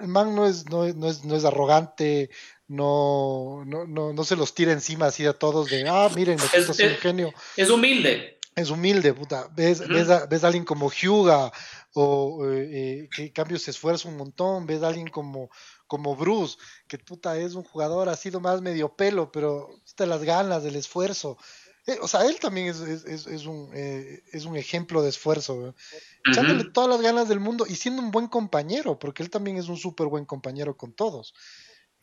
el 0.00 0.08
man 0.08 0.34
no 0.34 0.46
es, 0.46 0.66
no, 0.66 0.86
no, 0.94 1.08
es, 1.08 1.24
no 1.24 1.36
es 1.36 1.44
arrogante, 1.44 2.30
no, 2.68 3.62
no, 3.66 3.86
no, 3.86 4.12
no 4.12 4.24
se 4.24 4.36
los 4.36 4.54
tira 4.54 4.72
encima 4.72 5.06
así 5.06 5.24
a 5.26 5.32
todos 5.32 5.70
de, 5.70 5.88
ah, 5.88 6.10
miren, 6.14 6.38
es, 6.54 6.68
un 6.68 6.96
genio. 6.96 7.32
Es 7.56 7.70
humilde. 7.70 8.38
Es 8.54 8.70
humilde, 8.70 9.12
puta. 9.12 9.48
Ves, 9.54 9.86
ves, 9.86 10.08
a, 10.08 10.26
ves, 10.26 10.42
a, 10.42 10.46
alguien 10.46 10.64
como 10.64 10.90
Hyuga, 10.90 11.52
o 11.94 12.46
eh, 12.50 13.08
que 13.14 13.24
en 13.24 13.32
cambio 13.32 13.58
se 13.58 13.70
esfuerza 13.70 14.08
un 14.08 14.16
montón, 14.16 14.66
ves 14.66 14.82
a 14.82 14.88
alguien 14.88 15.08
como, 15.08 15.50
como 15.86 16.16
Bruce, 16.16 16.56
que 16.88 16.98
puta 16.98 17.38
es 17.38 17.54
un 17.54 17.64
jugador, 17.64 18.08
ha 18.08 18.16
sido 18.16 18.40
más 18.40 18.60
medio 18.62 18.94
pelo, 18.94 19.30
pero 19.30 19.68
de 19.96 20.06
las 20.06 20.22
ganas, 20.22 20.62
del 20.62 20.76
esfuerzo. 20.76 21.36
Eh, 21.86 21.98
o 22.00 22.08
sea, 22.08 22.26
él 22.26 22.38
también 22.40 22.66
es, 22.66 22.80
es, 22.80 23.26
es 23.26 23.46
un, 23.46 23.70
eh, 23.72 24.22
es 24.32 24.44
un 24.44 24.56
ejemplo 24.56 25.02
de 25.02 25.08
esfuerzo, 25.08 25.74
echándole 26.28 26.64
todas 26.64 26.90
las 26.90 27.00
ganas 27.00 27.28
del 27.28 27.38
mundo 27.38 27.64
y 27.68 27.76
siendo 27.76 28.02
un 28.02 28.10
buen 28.10 28.26
compañero, 28.26 28.98
porque 28.98 29.22
él 29.22 29.30
también 29.30 29.56
es 29.56 29.68
un 29.68 29.76
súper 29.76 30.08
buen 30.08 30.24
compañero 30.24 30.76
con 30.76 30.92
todos. 30.92 31.32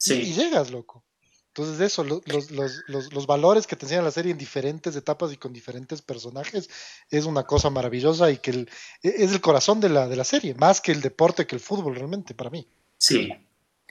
Y, 0.06 0.34
llegas, 0.34 0.72
loco. 0.72 1.04
Entonces, 1.48 1.82
eso, 1.82 2.04
los, 2.04 2.22
los, 2.28 2.50
los, 2.88 3.14
los, 3.14 3.28
valores 3.28 3.68
que 3.68 3.76
te 3.76 3.86
enseña 3.86 4.02
la 4.02 4.10
serie 4.12 4.32
en 4.32 4.38
diferentes 4.38 4.96
etapas 4.96 5.32
y 5.32 5.38
con 5.38 5.54
diferentes 5.54 6.02
personajes 6.02 6.68
es 7.12 7.26
una 7.26 7.44
cosa 7.44 7.70
maravillosa 7.70 8.32
y 8.32 8.38
que 8.38 8.52
el, 8.52 8.70
e, 9.04 9.14
es 9.24 9.32
el 9.34 9.42
corazón 9.42 9.80
de 9.80 9.90
la, 9.90 10.08
de 10.08 10.16
la 10.16 10.24
serie, 10.24 10.56
más 10.56 10.82
que 10.82 10.92
el 10.92 11.02
deporte, 11.02 11.46
que 11.46 11.56
el 11.56 11.62
fútbol 11.62 11.96
realmente, 11.96 12.34
para 12.34 12.50
mí. 12.50 12.68
Sí. 12.98 13.30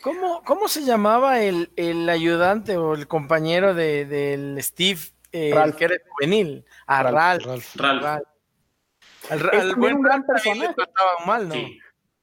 ¿Cómo, 0.02 0.42
cómo 0.44 0.66
se 0.66 0.84
llamaba 0.84 1.40
el, 1.40 1.70
el 1.76 2.08
ayudante 2.08 2.76
o 2.76 2.94
el 2.94 3.06
compañero 3.06 3.74
de, 3.74 4.06
del 4.06 4.60
Steve, 4.60 5.00
eh, 5.32 5.72
que 5.76 5.84
era 5.84 5.96
juvenil? 6.08 6.64
A 6.86 6.98
ah, 6.98 7.02
Ralph. 7.04 7.76
Ralph. 7.76 7.76
Ralph. 7.76 8.24
es 9.52 9.64
un 9.74 10.02
gran 10.02 10.24
personaje. 10.24 10.74
Mal, 11.26 11.48
¿no? 11.48 11.54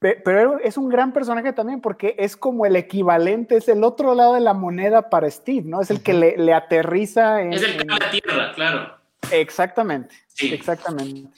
Pero 0.00 0.58
es 0.60 0.78
un 0.78 0.88
gran 0.88 1.12
personaje 1.12 1.52
también 1.52 1.82
porque 1.82 2.16
es 2.18 2.34
como 2.34 2.64
el 2.64 2.74
equivalente, 2.76 3.56
es 3.56 3.68
el 3.68 3.84
otro 3.84 4.14
lado 4.14 4.32
de 4.32 4.40
la 4.40 4.54
moneda 4.54 5.10
para 5.10 5.30
Steve, 5.30 5.64
¿no? 5.66 5.82
Es 5.82 5.90
el 5.90 6.02
que 6.02 6.14
le, 6.14 6.38
le 6.38 6.54
aterriza 6.54 7.42
en... 7.42 7.52
Es 7.52 7.62
el 7.62 7.76
que 7.76 7.82
en 7.82 7.88
la 7.88 8.10
tierra, 8.10 8.52
claro. 8.54 9.00
Exactamente, 9.30 10.14
exactamente. 10.40 11.28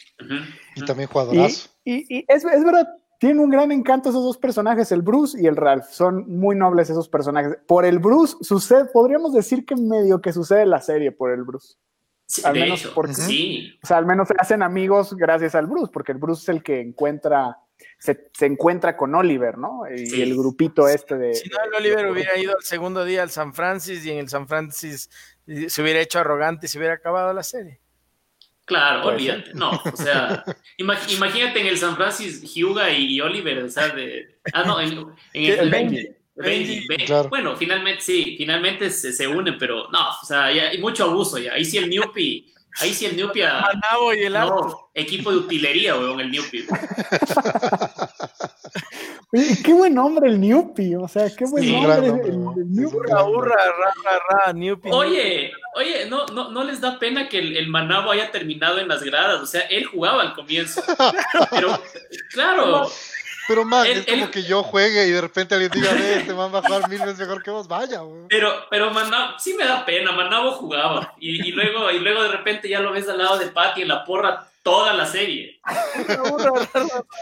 Y 0.76 0.84
también 0.84 1.08
jugadorazo. 1.08 1.70
Y, 1.84 2.18
y, 2.18 2.24
es, 2.28 2.44
es, 2.44 2.64
verdad, 2.64 2.88
tienen 3.22 3.38
un 3.38 3.50
gran 3.50 3.70
encanto 3.70 4.08
esos 4.08 4.24
dos 4.24 4.36
personajes, 4.36 4.90
el 4.90 5.00
Bruce 5.00 5.40
y 5.40 5.46
el 5.46 5.54
Ralph. 5.54 5.84
Son 5.92 6.28
muy 6.28 6.56
nobles 6.56 6.90
esos 6.90 7.08
personajes. 7.08 7.56
Por 7.68 7.84
el 7.84 8.00
Bruce 8.00 8.36
sucede, 8.40 8.86
podríamos 8.86 9.32
decir 9.32 9.64
que 9.64 9.76
medio 9.76 10.20
que 10.20 10.32
sucede 10.32 10.66
la 10.66 10.80
serie 10.80 11.12
por 11.12 11.30
el 11.30 11.44
Bruce. 11.44 11.76
Sí, 12.26 12.42
al 12.44 12.54
menos 12.54 12.84
porque, 12.92 13.14
sí. 13.14 13.78
O 13.80 13.86
sea, 13.86 13.98
al 13.98 14.06
menos 14.06 14.26
se 14.26 14.34
hacen 14.36 14.64
amigos 14.64 15.14
gracias 15.14 15.54
al 15.54 15.68
Bruce, 15.68 15.92
porque 15.92 16.10
el 16.10 16.18
Bruce 16.18 16.42
es 16.42 16.48
el 16.48 16.64
que 16.64 16.80
encuentra 16.80 17.58
se, 18.00 18.28
se, 18.32 18.46
encuentra 18.46 18.96
con 18.96 19.14
Oliver, 19.14 19.56
¿no? 19.56 19.82
Y 19.88 20.20
el 20.20 20.36
grupito 20.36 20.88
este 20.88 21.16
de... 21.16 21.34
Si 21.34 21.48
no, 21.48 21.58
el 21.64 21.74
Oliver 21.74 22.10
hubiera 22.10 22.36
ido 22.36 22.56
al 22.56 22.64
segundo 22.64 23.04
día 23.04 23.22
al 23.22 23.30
San 23.30 23.54
Francisco 23.54 24.04
y 24.04 24.10
en 24.10 24.18
el 24.18 24.28
San 24.28 24.48
Francisco 24.48 25.14
se 25.68 25.82
hubiera 25.82 26.00
hecho 26.00 26.18
arrogante 26.18 26.66
y 26.66 26.68
se 26.68 26.78
hubiera 26.78 26.94
acabado 26.94 27.32
la 27.32 27.44
serie. 27.44 27.80
Claro, 28.72 29.06
olvídate. 29.06 29.54
No, 29.54 29.70
o 29.70 29.96
sea, 29.96 30.44
imagínate 30.76 31.60
en 31.60 31.66
el 31.66 31.76
San 31.76 31.94
Francisco, 31.94 32.46
Hyuga 32.46 32.90
y 32.90 33.20
Oliver, 33.20 33.64
o 33.64 33.68
sea, 33.68 33.88
de... 33.88 34.38
Ah, 34.52 34.64
no, 34.64 34.80
en, 34.80 35.12
el, 35.34 35.70
Benji. 35.70 36.08
Benji, 36.34 36.86
Bueno, 37.28 37.54
finalmente 37.56 38.00
sí, 38.00 38.34
finalmente 38.38 38.90
se, 38.90 39.12
se 39.12 39.28
unen, 39.28 39.58
pero 39.58 39.88
no, 39.90 40.08
o 40.22 40.24
sea, 40.24 40.50
ya 40.50 40.70
hay 40.70 40.78
mucho 40.78 41.04
abuso 41.04 41.38
ya. 41.38 41.52
Ahí 41.52 41.64
sí 41.64 41.76
el 41.76 41.90
Newpie 41.90 42.46
Ahí 42.80 42.94
sí 42.94 43.04
el 43.06 43.16
Newpia. 43.16 43.60
Manabo 43.60 44.14
y 44.14 44.22
el 44.22 44.32
no, 44.32 44.90
equipo 44.94 45.30
de 45.30 45.36
utilería, 45.38 45.94
weón, 45.94 46.20
el 46.20 46.30
Newpie. 49.32 49.62
qué 49.62 49.72
buen 49.72 49.94
nombre 49.94 50.28
el 50.28 50.40
Newpie, 50.40 50.96
o 50.96 51.08
sea, 51.08 51.28
qué 51.34 51.44
buen 51.46 51.70
nombre, 51.70 52.06
el, 52.06 52.46
Oye, 54.90 55.52
oye, 55.74 56.06
no, 56.08 56.26
no, 56.26 56.50
no 56.50 56.64
les 56.64 56.80
da 56.80 56.98
pena 56.98 57.28
que 57.28 57.38
el, 57.38 57.56
el, 57.56 57.68
Manabo 57.68 58.10
haya 58.10 58.30
terminado 58.30 58.78
en 58.78 58.88
las 58.88 59.02
gradas, 59.02 59.40
o 59.40 59.46
sea, 59.46 59.62
él 59.62 59.84
jugaba 59.86 60.22
al 60.22 60.34
comienzo. 60.34 60.82
Pero, 61.50 61.80
claro. 62.32 62.90
Pero 63.48 63.64
más, 63.64 63.86
es 63.86 64.06
como 64.06 64.30
que 64.30 64.44
yo 64.44 64.62
juegue 64.62 65.06
y 65.06 65.10
de 65.10 65.20
repente 65.20 65.54
alguien 65.54 65.72
diga, 65.72 65.92
ve, 65.92 66.18
este 66.18 66.32
man 66.32 66.54
va 66.54 66.60
a 66.60 66.62
jugar 66.62 66.88
mil 66.88 67.00
veces 67.00 67.18
mejor 67.18 67.42
que 67.42 67.50
vos, 67.50 67.66
vaya, 67.66 68.00
güey. 68.00 68.26
Pero, 68.28 68.52
pero 68.70 68.90
Manabo, 68.92 69.38
sí 69.38 69.54
me 69.54 69.64
da 69.64 69.84
pena, 69.84 70.12
Manabo 70.12 70.52
jugaba. 70.52 71.14
Y, 71.18 71.48
y, 71.48 71.52
luego, 71.52 71.90
y 71.90 71.98
luego 71.98 72.22
de 72.22 72.28
repente 72.28 72.68
ya 72.68 72.80
lo 72.80 72.92
ves 72.92 73.08
al 73.08 73.18
lado 73.18 73.38
de 73.38 73.48
Patty 73.48 73.82
en 73.82 73.88
la 73.88 74.04
porra 74.04 74.51
toda 74.62 74.92
la 74.94 75.06
serie. 75.06 75.60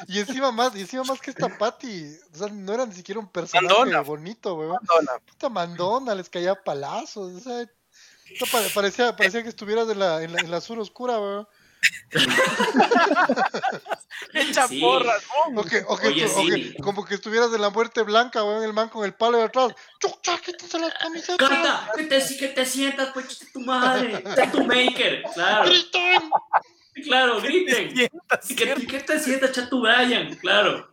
y 0.09 0.19
encima 0.21 0.53
más, 0.53 0.75
y 0.77 0.81
encima 0.81 1.05
más 1.05 1.21
que 1.21 1.31
esta 1.31 1.49
Patty, 1.59 2.07
o 2.35 2.37
sea, 2.37 2.49
no 2.49 2.73
era 2.75 2.87
ni 2.87 2.95
siquiera 2.95 3.19
un 3.21 3.29
personaje 3.29 3.97
bonito, 4.05 4.55
güey. 4.55 4.69
Mandona. 4.69 5.19
Puta 5.27 5.49
Mandona, 5.49 6.15
les 6.15 6.29
caía 6.29 6.55
palazos, 6.63 7.33
o 7.35 7.41
sea, 7.41 7.67
parecía, 8.75 9.17
parecía 9.17 9.43
que 9.43 9.49
estuvieras 9.49 9.89
en 9.89 9.99
la, 9.99 10.23
en 10.23 10.33
la, 10.33 10.41
en 10.41 10.51
la 10.51 10.61
sur 10.61 10.79
oscura, 10.79 11.17
güey. 11.17 11.47
Echa 14.35 14.69
Sí. 14.69 14.81
porras, 14.81 15.23
¡bum! 15.47 15.59
O 15.59 15.65
que, 15.65 15.83
o 15.89 15.97
que 15.97 16.09
Oye, 16.09 16.27
tú- 16.27 16.33
o 16.41 16.43
sí. 16.43 16.51
que- 16.51 16.83
como 16.83 17.05
que 17.07 17.15
estuvieras 17.15 17.51
de 17.51 17.59
la 17.59 17.71
muerte 17.71 18.03
blanca, 18.03 18.45
weón, 18.45 18.63
el 18.65 18.73
man 18.75 18.91
con 18.91 19.05
el 19.05 19.15
palo 19.15 19.39
de 19.39 19.45
atrás. 19.45 19.73
¡Chucha, 19.99 20.39
quítate 20.39 20.79
las 20.79 20.93
camisetas! 20.95 21.49
Canta, 21.49 21.91
que 21.97 22.03
te, 22.05 22.37
que 22.39 22.49
te 22.49 22.67
sientas, 22.67 23.09
pues 23.15 23.29
chiste 23.29 23.47
tu 23.53 23.61
madre, 23.61 24.23
sé 24.35 24.47
tu 24.49 24.63
maker, 24.65 25.23
claro. 25.35 25.71
Claro, 27.05 27.41
griten. 27.41 27.95
Que 27.95 29.01
te 29.01 29.19
sientas, 29.19 29.53
Chatu 29.53 29.81
Brian, 29.83 30.35
claro. 30.37 30.93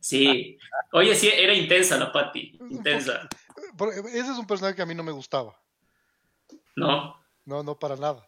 Sí. 0.00 0.58
Oye, 0.92 1.14
sí, 1.14 1.30
era 1.34 1.52
intensa 1.54 1.96
la 1.96 2.10
Patty, 2.12 2.58
intensa, 2.70 3.28
Por- 3.76 3.92
Ese 3.92 4.18
es 4.32 4.38
un 4.38 4.46
personaje 4.46 4.76
que 4.76 4.82
a 4.82 4.86
mí 4.86 4.94
no 4.94 5.02
me 5.02 5.12
gustaba. 5.12 5.54
¿no? 6.76 7.16
No, 7.44 7.62
no, 7.62 7.78
para 7.78 7.96
nada. 7.96 8.26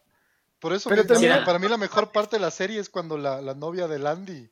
Por 0.58 0.72
eso, 0.72 0.88
Pero 0.90 1.02
me- 1.02 1.08
también- 1.08 1.32
la- 1.32 1.44
para 1.44 1.58
mí 1.58 1.68
la 1.68 1.76
mejor 1.76 2.10
parte 2.12 2.36
de 2.36 2.40
la 2.40 2.50
serie 2.50 2.80
es 2.80 2.88
cuando 2.88 3.16
la, 3.18 3.40
la 3.40 3.54
novia 3.54 3.86
de 3.86 3.98
Landy 3.98 4.50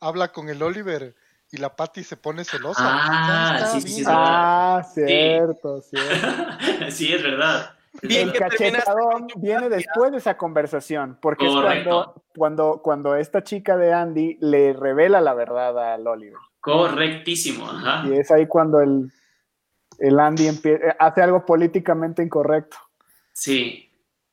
habla 0.00 0.32
con 0.32 0.48
el 0.48 0.62
Oliver 0.62 1.14
y 1.50 1.56
la 1.58 1.74
Patty 1.76 2.02
se 2.04 2.16
pone 2.16 2.44
celosa. 2.44 2.82
Ah, 2.84 3.70
sí, 3.72 3.80
sí, 3.80 3.88
sí, 3.88 4.00
es 4.00 4.06
verdad. 4.06 4.22
Ah, 4.26 4.82
cierto, 4.92 5.80
cierto. 5.82 6.36
sí, 6.90 7.12
es 7.12 7.22
verdad. 7.22 7.76
Bien 8.02 8.28
El 8.28 8.34
cachetadón 8.34 9.28
viene 9.36 9.68
después 9.68 10.10
de 10.12 10.18
esa 10.18 10.36
conversación, 10.36 11.18
porque 11.22 11.46
es 11.46 11.52
cuando, 11.52 12.22
cuando, 12.36 12.80
cuando 12.82 13.16
esta 13.16 13.42
chica 13.42 13.76
de 13.76 13.92
Andy 13.92 14.36
le 14.40 14.72
revela 14.72 15.20
la 15.20 15.32
verdad 15.34 15.94
al 15.94 16.06
Oliver. 16.06 16.38
Correctísimo, 16.60 17.68
ajá. 17.70 18.06
Y 18.08 18.18
es 18.18 18.30
ahí 18.30 18.46
cuando 18.46 18.80
el, 18.80 19.10
el 19.98 20.18
Andy 20.18 20.48
hace 20.98 21.22
algo 21.22 21.46
políticamente 21.46 22.22
incorrecto. 22.22 22.76
Sí. 23.32 23.90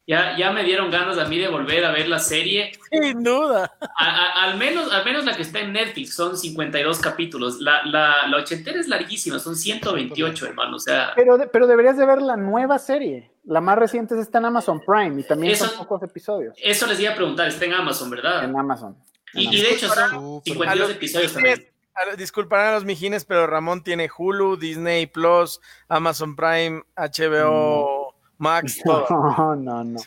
Ya, 0.07 0.35
ya 0.35 0.51
me 0.51 0.63
dieron 0.63 0.89
ganas 0.91 1.17
a 1.19 1.25
mí 1.25 1.37
de 1.37 1.47
volver 1.47 1.85
a 1.85 1.91
ver 1.91 2.09
la 2.09 2.19
serie. 2.19 2.71
Sin 2.89 3.23
duda. 3.23 3.71
A- 3.79 3.87
a- 3.95 4.43
al, 4.43 4.57
menos, 4.57 4.91
al 4.91 5.05
menos 5.05 5.23
la 5.23 5.35
que 5.35 5.43
está 5.43 5.59
en 5.59 5.71
Netflix, 5.71 6.15
son 6.15 6.35
52 6.35 6.99
capítulos. 6.99 7.61
La, 7.61 7.83
la, 7.85 8.27
la 8.27 8.37
ochentera 8.37 8.79
es 8.79 8.87
larguísima, 8.89 9.39
son 9.39 9.55
128, 9.55 10.47
hermano. 10.47 10.75
O 10.77 10.79
sea, 10.79 11.11
Pero, 11.15 11.37
de- 11.37 11.47
pero 11.47 11.67
deberías 11.67 11.95
de 11.97 12.05
ver 12.05 12.21
la 12.21 12.35
nueva 12.35 12.77
serie. 12.79 13.30
La 13.43 13.59
más 13.61 13.77
reciente 13.77 14.19
está 14.19 14.37
en 14.37 14.45
Amazon 14.45 14.81
Prime 14.85 15.19
y 15.21 15.23
también 15.23 15.53
Eso- 15.53 15.65
son 15.67 15.77
pocos 15.79 16.03
episodios. 16.03 16.55
eso 16.61 16.85
les 16.87 16.99
iba 16.99 17.11
a 17.11 17.15
preguntar, 17.15 17.47
está 17.47 17.65
en 17.65 17.73
Amazon, 17.73 18.09
¿verdad? 18.09 18.43
En 18.43 18.55
Amazon. 18.57 18.95
En 19.33 19.41
Y, 19.53 19.61
de 19.61 19.71
hecho 19.71 19.87
son 19.87 20.09
Súper. 20.09 20.43
52 20.53 20.67
A 20.67 20.75
los 20.75 20.89
episodios 20.91 21.33
también. 21.33 21.67
a 21.95 22.05
los- 22.05 22.17
disculparán 22.17 22.67
a 22.67 22.71
los 22.73 22.85
mijines, 22.85 23.25
pero 23.25 23.47
Ramón 23.47 23.83
tiene 23.83 24.09
Hulu, 24.15 24.57
Disney 24.57 25.07
Plus, 25.07 25.59
Amazon 25.87 26.35
Prime, 26.35 26.83
HBO 26.95 28.13
Max, 28.37 28.79
todo. 28.85 29.05
No, 29.09 29.55
no, 29.55 29.83
no. 29.83 29.99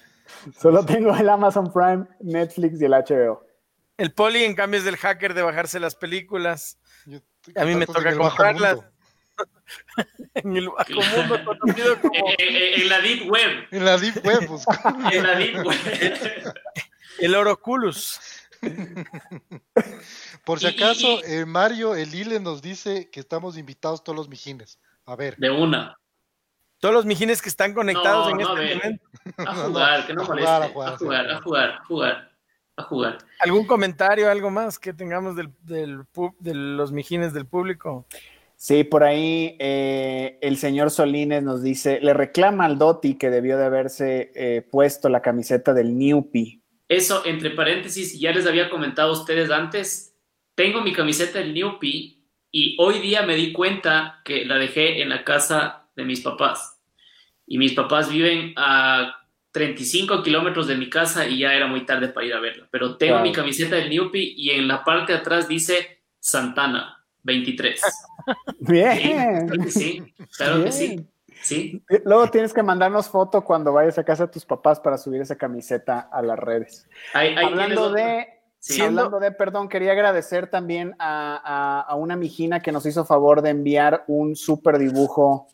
Solo 0.60 0.84
tengo 0.84 1.14
el 1.16 1.28
Amazon 1.28 1.72
Prime, 1.72 2.06
Netflix 2.20 2.80
y 2.80 2.84
el 2.84 2.92
HBO. 2.92 3.44
El 3.96 4.12
poli, 4.12 4.44
en 4.44 4.54
cambio, 4.54 4.78
es 4.78 4.84
del 4.84 4.96
hacker 4.96 5.34
de 5.34 5.42
bajarse 5.42 5.80
las 5.80 5.94
películas. 5.94 6.78
Yo- 7.06 7.20
A 7.56 7.64
mí 7.64 7.74
me 7.74 7.86
toca 7.86 8.16
comprarlas. 8.16 8.78
En 10.34 10.56
el 10.56 10.68
bajo 10.68 10.92
mundo 11.16 11.44
conocido 11.44 11.98
como 12.02 12.14
En, 12.38 12.56
en- 12.56 12.80
en 12.82 12.88
la 12.88 13.00
Deep 13.00 13.30
Web. 13.30 13.50
En 13.70 13.84
la 13.84 13.96
Deep 13.96 14.24
Web. 14.24 14.46
pues. 14.48 14.64
En 15.12 15.22
la 15.22 15.34
Deep 15.36 15.64
Web. 15.64 16.54
el 17.20 17.34
Oroculus. 17.34 18.20
Por 20.44 20.60
si 20.60 20.66
acaso, 20.66 21.22
eh, 21.24 21.44
Mario, 21.46 21.94
el 21.94 22.14
Ile 22.14 22.40
nos 22.40 22.62
dice 22.62 23.10
que 23.10 23.20
estamos 23.20 23.56
invitados 23.58 24.02
todos 24.04 24.16
los 24.16 24.28
mijines. 24.28 24.78
A 25.06 25.16
ver. 25.16 25.36
De 25.36 25.50
una. 25.50 25.98
Todos 26.78 26.94
los 26.94 27.04
mijines 27.06 27.40
que 27.40 27.48
están 27.48 27.72
conectados 27.72 28.26
No, 28.26 28.30
en 28.32 28.36
no, 28.38 28.58
este 28.58 28.74
momento. 28.76 29.04
A 29.38 29.44
No, 29.44 29.54
no, 29.54 29.68
jugar, 29.68 30.06
que 30.06 30.14
no 30.14 30.22
a 30.22 30.26
moleste. 30.26 30.50
jugar, 30.50 30.62
a 30.62 30.64
A 30.64 30.68
jugar, 30.98 31.30
a 31.30 31.40
jugar, 31.40 31.70
a 31.70 31.84
jugar, 31.84 32.32
a 32.76 32.82
jugar. 32.82 33.18
¿Algún 33.40 33.66
comentario, 33.66 34.30
algo 34.30 34.50
más 34.50 34.78
que 34.78 34.92
tengamos 34.92 35.36
del, 35.36 35.50
del 35.62 36.00
pu- 36.12 36.34
de 36.40 36.54
los 36.54 36.92
mijines 36.92 37.32
del 37.32 37.46
público? 37.46 38.06
Sí, 38.56 38.84
por 38.84 39.04
ahí 39.04 39.56
eh, 39.58 40.38
el 40.40 40.56
señor 40.56 40.90
Solines 40.90 41.42
nos 41.42 41.62
dice, 41.62 42.00
le 42.00 42.14
reclama 42.14 42.64
al 42.64 42.78
Doti 42.78 43.16
que 43.18 43.30
debió 43.30 43.58
de 43.58 43.64
haberse 43.64 44.32
eh, 44.34 44.62
puesto 44.62 45.08
la 45.08 45.20
camiseta 45.20 45.74
del 45.74 45.98
Newpie. 45.98 46.60
Eso, 46.88 47.22
entre 47.26 47.50
paréntesis, 47.50 48.18
ya 48.18 48.32
les 48.32 48.46
había 48.46 48.70
comentado 48.70 49.10
a 49.10 49.12
ustedes 49.12 49.50
antes, 49.50 50.14
tengo 50.54 50.80
mi 50.80 50.92
camiseta 50.92 51.40
del 51.40 51.52
Newpie 51.52 52.18
y 52.50 52.76
hoy 52.78 53.00
día 53.00 53.22
me 53.22 53.34
di 53.34 53.52
cuenta 53.52 54.20
que 54.24 54.44
la 54.44 54.56
dejé 54.56 55.02
en 55.02 55.08
la 55.08 55.24
casa 55.24 55.88
de 55.96 56.04
mis 56.04 56.20
papás. 56.20 56.80
Y 57.46 57.58
mis 57.58 57.72
papás 57.72 58.10
viven 58.10 58.54
a 58.56 59.14
35 59.50 60.22
kilómetros 60.22 60.66
de 60.66 60.76
mi 60.76 60.88
casa 60.88 61.28
y 61.28 61.38
ya 61.38 61.54
era 61.54 61.66
muy 61.66 61.84
tarde 61.84 62.08
para 62.08 62.26
ir 62.26 62.34
a 62.34 62.40
verla. 62.40 62.66
Pero 62.70 62.96
tengo 62.96 63.20
mi 63.20 63.32
camiseta 63.32 63.76
del 63.76 63.90
Newpie 63.90 64.34
y 64.36 64.50
en 64.50 64.68
la 64.68 64.84
parte 64.84 65.12
de 65.12 65.18
atrás 65.18 65.48
dice 65.48 66.02
Santana 66.18 67.04
23. 67.22 67.80
Bien. 68.58 69.46
Claro 69.48 69.62
que 69.64 69.70
sí, 69.70 70.14
claro 70.36 70.64
que 70.64 70.72
sí. 70.72 71.06
Luego 72.04 72.28
tienes 72.30 72.52
que 72.54 72.62
mandarnos 72.62 73.08
foto 73.08 73.44
cuando 73.44 73.72
vayas 73.72 73.98
a 73.98 74.04
casa 74.04 74.26
de 74.26 74.32
tus 74.32 74.44
papás 74.46 74.80
para 74.80 74.96
subir 74.96 75.20
esa 75.20 75.36
camiseta 75.36 76.00
a 76.12 76.22
las 76.22 76.38
redes. 76.38 76.88
ahí, 77.12 77.28
ahí 77.28 77.34
tienes 77.34 77.52
Hablando 77.52 77.92
de, 77.92 78.26
Sí. 78.60 78.80
hablando 78.80 79.20
de, 79.20 79.30
perdón, 79.30 79.68
quería 79.68 79.92
agradecer 79.92 80.46
también 80.48 80.94
a, 80.98 81.36
a- 81.44 81.80
a 81.82 81.94
una 81.96 82.16
mijina 82.16 82.60
que 82.60 82.72
nos 82.72 82.86
hizo 82.86 83.04
favor 83.04 83.42
de 83.42 83.50
enviar 83.50 84.04
un 84.06 84.36
súper 84.36 84.78
dibujo. 84.78 85.48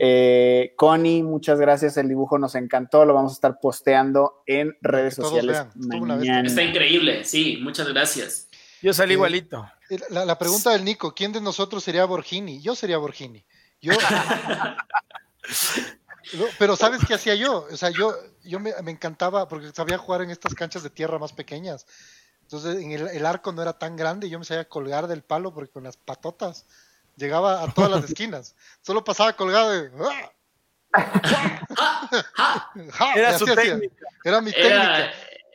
Eh, 0.00 0.74
Connie, 0.76 1.22
muchas 1.22 1.60
gracias, 1.60 1.96
el 1.96 2.08
dibujo 2.08 2.36
nos 2.36 2.56
encantó, 2.56 3.04
lo 3.04 3.14
vamos 3.14 3.32
a 3.32 3.34
estar 3.34 3.58
posteando 3.60 4.42
en 4.44 4.76
redes 4.82 5.14
sociales 5.14 5.64
mañana. 5.76 6.46
Está 6.46 6.62
increíble, 6.62 7.24
sí, 7.24 7.58
muchas 7.62 7.88
gracias. 7.88 8.47
Yo 8.82 8.92
salí 8.94 9.12
Eh, 9.12 9.14
igualito. 9.14 9.70
La, 10.10 10.24
la 10.24 10.38
pregunta 10.38 10.70
del 10.70 10.84
Nico, 10.84 11.14
¿quién 11.14 11.32
de 11.32 11.40
nosotros 11.40 11.82
sería 11.82 12.04
Borgini? 12.04 12.60
Yo 12.60 12.74
sería 12.74 12.98
Borgini. 12.98 13.44
Yo... 13.80 13.94
Pero 16.58 16.76
¿sabes 16.76 17.00
qué 17.06 17.14
hacía 17.14 17.34
yo? 17.34 17.66
O 17.72 17.76
sea, 17.76 17.90
yo, 17.90 18.14
yo 18.44 18.60
me, 18.60 18.72
me 18.82 18.90
encantaba 18.90 19.48
porque 19.48 19.70
sabía 19.72 19.96
jugar 19.96 20.22
en 20.22 20.30
estas 20.30 20.54
canchas 20.54 20.82
de 20.82 20.90
tierra 20.90 21.18
más 21.18 21.32
pequeñas. 21.32 21.86
Entonces, 22.42 22.82
en 22.82 22.92
el, 22.92 23.08
el 23.08 23.26
arco 23.26 23.52
no 23.52 23.62
era 23.62 23.78
tan 23.78 23.96
grande 23.96 24.26
y 24.26 24.30
yo 24.30 24.38
me 24.38 24.44
sabía 24.44 24.68
colgar 24.68 25.06
del 25.06 25.22
palo 25.22 25.54
porque 25.54 25.72
con 25.72 25.84
las 25.84 25.96
patotas 25.96 26.66
llegaba 27.16 27.62
a 27.62 27.72
todas 27.72 27.90
las 27.90 28.04
esquinas. 28.04 28.54
Solo 28.82 29.04
pasaba 29.04 29.32
colgado 29.34 29.70
de... 29.70 29.90
¡ah! 30.04 30.32
Era 33.14 33.28
así 33.30 33.38
su 33.38 33.44
hacía. 33.52 33.56
técnica. 33.74 34.06
Era 34.24 34.40
mi 34.40 34.52
técnica. 34.52 34.98
Era, 34.98 35.12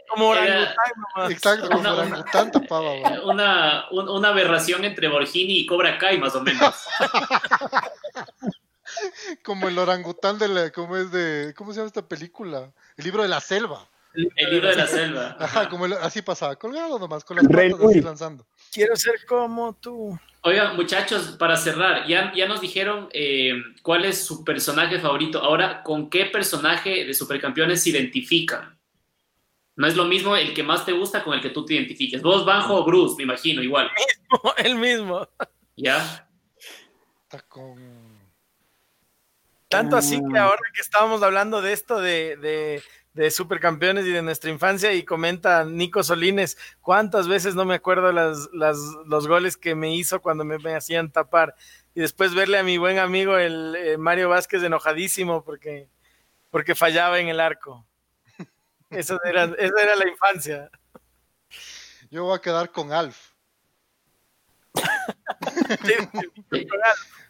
Como 0.10 0.34
era- 0.36 0.44
orangután 0.44 0.92
nomás. 1.16 1.32
Exacto, 1.32 1.68
como 1.68 1.80
Una- 1.80 1.94
orangután 1.94 2.52
tapaba, 2.52 2.92
una, 3.26 3.86
un- 3.92 4.10
una 4.10 4.28
aberración 4.30 4.84
entre 4.86 5.08
Borgini 5.08 5.60
y 5.60 5.66
Cobra 5.66 5.98
Kai, 5.98 6.18
más 6.20 6.36
o 6.36 6.42
menos. 6.42 6.74
Como 9.44 9.68
el 9.68 9.78
orangután 9.78 10.38
de 10.38 10.48
la, 10.48 10.72
¿cómo 10.72 10.98
es 10.98 11.12
de, 11.12 11.54
cómo 11.58 11.72
se 11.72 11.78
llama 11.78 11.88
esta 11.88 12.08
película? 12.08 12.72
El 12.98 13.06
libro 13.06 13.24
de 13.24 13.30
la 13.30 13.40
selva. 13.42 13.88
El 14.14 14.52
libro 14.52 14.70
de 14.70 14.76
la 14.76 14.86
selva. 14.88 15.36
Ajá, 15.40 15.68
como 15.70 15.86
el- 15.88 15.94
así 15.94 16.22
pasaba, 16.22 16.56
colgado 16.56 17.00
nomás, 17.00 17.24
con 17.24 17.38
las 17.38 17.46
Rey 17.48 17.72
patas 17.72 17.86
así 17.86 17.94
Luis. 17.96 18.06
lanzando. 18.06 18.46
Quiero 18.72 18.96
ser 18.96 19.26
como 19.28 19.74
tú. 19.78 20.18
Oigan, 20.42 20.76
muchachos, 20.76 21.36
para 21.40 21.56
cerrar, 21.58 22.06
ya, 22.06 22.32
ya 22.36 22.46
nos 22.48 22.62
dijeron 22.62 23.10
eh, 23.14 23.54
cuál 23.82 24.06
es 24.06 24.24
su 24.24 24.44
personaje 24.44 25.00
favorito. 25.00 25.40
Ahora, 25.42 25.82
¿con 25.82 26.10
qué 26.10 26.26
personaje 26.26 27.06
de 27.06 27.14
Supercampeones 27.14 27.82
se 27.82 27.90
identifican? 27.92 28.78
No 29.76 29.88
es 29.88 29.96
lo 29.96 30.06
mismo 30.06 30.36
el 30.36 30.54
que 30.54 30.62
más 30.64 30.86
te 30.86 30.92
gusta 30.92 31.24
con 31.24 31.34
el 31.34 31.42
que 31.42 31.50
tú 31.50 31.66
te 31.66 31.74
identifiques. 31.74 32.22
Vos, 32.22 32.46
Banjo 32.46 32.76
o 32.76 32.86
Bruce, 32.86 33.16
me 33.18 33.24
imagino, 33.24 33.62
igual. 33.64 33.90
El 34.58 34.76
mismo. 34.76 35.28
¿Ya? 35.76 36.30
Está 37.24 37.40
con... 37.48 38.14
Tanto 39.70 39.98
así 39.98 40.20
que 40.32 40.38
Ah. 40.38 40.44
ahora 40.46 40.62
que 40.74 40.82
estábamos 40.82 41.24
hablando 41.24 41.62
de 41.64 41.74
esto 41.74 42.00
de, 42.00 42.38
de, 42.38 42.84
de 43.14 43.32
supercampeones 43.32 44.06
y 44.06 44.12
de 44.12 44.22
nuestra 44.22 44.52
infancia, 44.52 44.94
y 44.94 45.02
comenta 45.04 45.64
Nico 45.66 46.04
Solines, 46.04 46.60
cuántas 46.82 47.28
veces 47.28 47.56
no 47.56 47.66
me 47.66 47.74
acuerdo 47.74 48.12
las, 48.12 48.50
las, 48.54 48.78
los 49.08 49.28
goles 49.28 49.58
que 49.58 49.74
me 49.74 49.96
hizo 49.96 50.22
cuando 50.22 50.44
me, 50.46 50.60
me 50.60 50.76
hacían 50.76 51.12
tapar. 51.12 51.56
Y 51.96 52.02
después 52.02 52.36
verle 52.36 52.60
a 52.60 52.64
mi 52.64 52.78
buen 52.78 53.00
amigo 53.00 53.38
el 53.38 53.76
eh, 53.76 53.98
Mario 53.98 54.30
Vázquez 54.30 54.62
enojadísimo 54.62 55.44
porque, 55.44 55.88
porque 56.52 56.76
fallaba 56.76 57.20
en 57.20 57.30
el 57.30 57.40
arco. 57.40 57.88
Eso 58.96 59.20
era, 59.24 59.46
esa 59.58 59.82
era 59.82 59.96
la 59.96 60.08
infancia. 60.08 60.70
Yo 62.12 62.26
voy 62.26 62.38
a 62.38 62.42
quedar 62.42 62.72
con 62.72 62.92
Alf. 62.92 63.32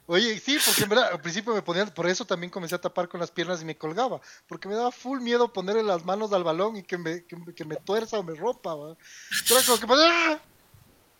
Oye, 0.06 0.38
sí, 0.40 0.58
porque 0.66 0.84
en 0.84 0.90
verdad, 0.90 1.12
al 1.14 1.22
principio 1.22 1.54
me 1.54 1.62
ponían, 1.62 1.90
por 1.94 2.08
eso 2.08 2.26
también 2.26 2.52
comencé 2.52 2.76
a 2.76 2.82
tapar 2.82 3.08
con 3.08 3.22
las 3.22 3.32
piernas 3.32 3.62
y 3.62 3.66
me 3.66 3.78
colgaba, 3.78 4.20
porque 4.48 4.68
me 4.68 4.76
daba 4.76 4.92
full 4.92 5.22
miedo 5.22 5.54
ponerle 5.54 5.82
las 5.82 6.04
manos 6.04 6.34
al 6.34 6.44
balón 6.44 6.76
y 6.76 6.84
que 6.84 6.98
me, 6.98 7.26
que, 7.26 7.38
me- 7.38 7.56
que 7.56 7.64
me 7.64 7.78
tuerza 7.78 8.20
o 8.20 8.24
me 8.24 8.36
rompa, 8.36 8.76
¿va? 8.76 8.98
Era 9.50 9.62
como 9.66 9.80
que, 9.80 9.88
¡ah! 10.04 10.40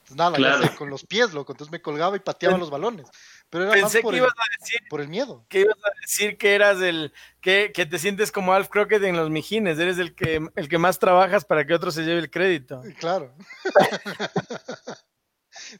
nada, 0.10 0.38
ya 0.62 0.76
con 0.76 0.90
los 0.90 1.06
pies, 1.06 1.34
loco. 1.34 1.54
Entonces 1.54 1.72
me 1.72 1.82
colgaba 1.82 2.18
y 2.18 2.20
pateaba 2.20 2.58
los 2.58 2.70
balones. 2.70 3.08
Pero 3.54 3.66
era 3.66 3.74
Pensé 3.74 4.00
más 4.00 4.02
por, 4.02 4.14
que 4.14 4.18
el, 4.18 4.24
ibas 4.24 4.34
a 4.36 4.60
decir 4.60 4.80
por 4.90 5.00
el 5.00 5.08
miedo. 5.10 5.46
que 5.48 5.60
ibas 5.60 5.78
a 5.78 5.92
decir 6.02 6.38
que 6.40 6.56
eras 6.56 6.82
el 6.82 7.14
que, 7.40 7.72
que 7.72 7.86
te 7.86 8.00
sientes 8.00 8.32
como 8.32 8.52
Alf 8.52 8.68
Crockett 8.70 9.04
en 9.04 9.16
los 9.16 9.30
Mijines, 9.30 9.78
eres 9.78 10.00
el 10.00 10.16
que 10.16 10.42
el 10.56 10.68
que 10.68 10.80
más 10.80 10.98
trabajas 10.98 11.46
para 11.46 11.64
que 11.68 11.76
otro 11.76 11.92
se 11.92 12.02
lleve 12.02 12.18
el 12.20 12.32
crédito. 12.32 12.82
Claro. 13.00 13.36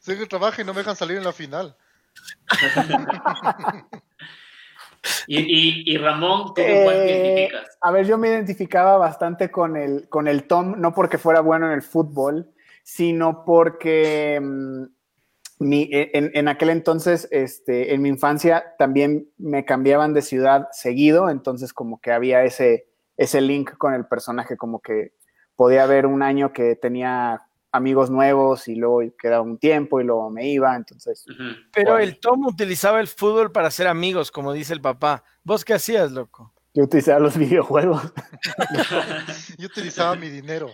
Soy 0.02 0.16
que 0.18 0.26
trabajo 0.26 0.62
y 0.62 0.64
no 0.64 0.72
me 0.72 0.78
dejan 0.80 0.94
salir 0.94 1.16
en 1.18 1.24
la 1.24 1.32
final. 1.32 1.76
y, 5.26 5.40
y, 5.40 5.94
y, 5.94 5.98
Ramón, 5.98 6.54
¿tú 6.54 6.56
con 6.62 6.64
cuál 6.84 6.94
te 6.94 7.12
Eh, 7.12 7.48
identificas? 7.48 7.78
a 7.80 7.90
ver, 7.90 8.06
yo 8.06 8.18
me 8.18 8.28
identificaba 8.28 8.96
bastante 8.98 9.50
con 9.50 9.76
el, 9.76 10.08
con 10.08 10.28
el 10.28 10.46
Tom, 10.46 10.74
no 10.80 10.94
porque 10.94 11.18
fuera 11.18 11.40
bueno 11.40 11.66
en 11.66 11.72
el 11.72 11.82
fútbol, 11.82 12.52
sino 12.82 13.44
porque 13.44 14.38
mm, 14.40 14.84
mi, 15.58 15.88
en, 15.90 16.30
en 16.34 16.48
aquel 16.48 16.70
entonces, 16.70 17.28
este, 17.30 17.94
en 17.94 18.02
mi 18.02 18.08
infancia, 18.08 18.74
también 18.78 19.28
me 19.38 19.64
cambiaban 19.64 20.12
de 20.14 20.22
ciudad 20.22 20.68
seguido, 20.72 21.30
entonces 21.30 21.72
como 21.72 22.00
que 22.00 22.12
había 22.12 22.42
ese, 22.44 22.88
ese 23.16 23.40
link 23.40 23.76
con 23.78 23.94
el 23.94 24.06
personaje, 24.06 24.56
como 24.56 24.80
que 24.80 25.12
podía 25.56 25.84
haber 25.84 26.06
un 26.06 26.22
año 26.22 26.52
que 26.52 26.74
tenía 26.76 27.40
amigos 27.70 28.10
nuevos 28.10 28.68
y 28.68 28.76
luego 28.76 29.00
quedaba 29.18 29.42
un 29.42 29.58
tiempo 29.58 30.00
y 30.00 30.04
luego 30.04 30.30
me 30.30 30.48
iba, 30.48 30.76
entonces... 30.76 31.24
Pero 31.72 31.92
Bueno. 31.92 32.04
el 32.04 32.20
Tom 32.20 32.46
utilizaba 32.46 33.00
el 33.00 33.08
fútbol 33.08 33.50
para 33.50 33.70
ser 33.70 33.88
amigos, 33.88 34.30
como 34.30 34.52
dice 34.52 34.72
el 34.72 34.80
papá. 34.80 35.24
¿Vos 35.42 35.64
qué 35.64 35.74
hacías, 35.74 36.12
loco? 36.12 36.52
Yo 36.72 36.84
utilizaba 36.84 37.18
los 37.20 37.36
videojuegos. 37.38 38.12
Yo 39.58 39.66
utilizaba 39.66 40.14
mi 40.16 40.28
dinero. 40.28 40.70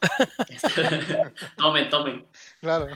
tomen, 1.56 1.88
tomen. 1.88 2.26
Claro. 2.60 2.86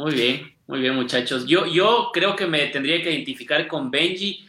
Muy 0.00 0.14
bien, 0.14 0.56
muy 0.66 0.80
bien, 0.80 0.94
muchachos. 0.94 1.44
Yo, 1.46 1.66
yo 1.66 2.08
creo 2.10 2.34
que 2.34 2.46
me 2.46 2.66
tendría 2.68 3.02
que 3.02 3.12
identificar 3.12 3.68
con 3.68 3.90
Benji. 3.90 4.46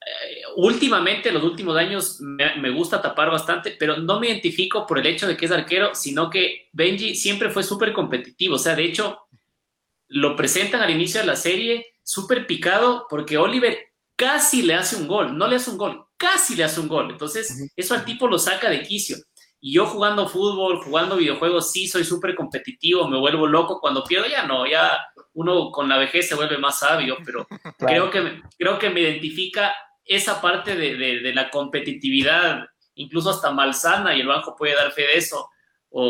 Eh, 0.00 0.42
últimamente, 0.56 1.30
los 1.30 1.42
últimos 1.42 1.76
años, 1.76 2.18
me, 2.20 2.56
me 2.56 2.70
gusta 2.70 3.02
tapar 3.02 3.30
bastante, 3.30 3.76
pero 3.78 3.98
no 3.98 4.18
me 4.18 4.28
identifico 4.28 4.86
por 4.86 4.98
el 4.98 5.06
hecho 5.06 5.26
de 5.26 5.36
que 5.36 5.44
es 5.44 5.52
arquero, 5.52 5.94
sino 5.94 6.30
que 6.30 6.70
Benji 6.72 7.14
siempre 7.14 7.50
fue 7.50 7.62
súper 7.62 7.92
competitivo. 7.92 8.54
O 8.54 8.58
sea, 8.58 8.74
de 8.74 8.84
hecho, 8.84 9.18
lo 10.08 10.34
presentan 10.34 10.80
al 10.80 10.90
inicio 10.90 11.20
de 11.20 11.26
la 11.26 11.36
serie 11.36 11.86
súper 12.02 12.46
picado 12.46 13.06
porque 13.10 13.36
Oliver 13.36 13.78
casi 14.16 14.62
le 14.62 14.74
hace 14.74 14.96
un 14.96 15.06
gol, 15.06 15.36
no 15.36 15.46
le 15.46 15.56
hace 15.56 15.70
un 15.70 15.76
gol, 15.76 16.06
casi 16.16 16.56
le 16.56 16.64
hace 16.64 16.80
un 16.80 16.88
gol. 16.88 17.10
Entonces, 17.10 17.70
eso 17.76 17.92
al 17.92 18.06
tipo 18.06 18.28
lo 18.28 18.38
saca 18.38 18.70
de 18.70 18.82
quicio. 18.82 19.18
Y 19.66 19.72
yo 19.72 19.86
jugando 19.86 20.28
fútbol, 20.28 20.82
jugando 20.84 21.16
videojuegos, 21.16 21.72
sí 21.72 21.88
soy 21.88 22.04
súper 22.04 22.34
competitivo, 22.34 23.08
me 23.08 23.18
vuelvo 23.18 23.46
loco. 23.46 23.80
Cuando 23.80 24.04
pierdo, 24.04 24.26
ya 24.28 24.46
no, 24.46 24.66
ya 24.66 24.98
uno 25.32 25.70
con 25.70 25.88
la 25.88 25.96
vejez 25.96 26.28
se 26.28 26.34
vuelve 26.34 26.58
más 26.58 26.80
sabio, 26.80 27.16
pero 27.24 27.46
creo, 27.78 28.10
que, 28.10 28.20
me- 28.20 28.42
creo 28.58 28.78
que 28.78 28.90
me 28.90 29.00
identifica 29.00 29.74
esa 30.04 30.42
parte 30.42 30.76
de, 30.76 30.96
de- 30.96 31.20
de 31.20 31.34
la 31.34 31.48
competitividad, 31.48 32.66
incluso 32.94 33.30
hasta 33.30 33.52
malsana, 33.52 34.14
y 34.14 34.20
el 34.20 34.26
banco 34.26 34.54
puede 34.54 34.74
dar 34.74 34.92
fe 34.92 35.00
de 35.06 35.16
eso. 35.16 35.48
O, 35.88 36.02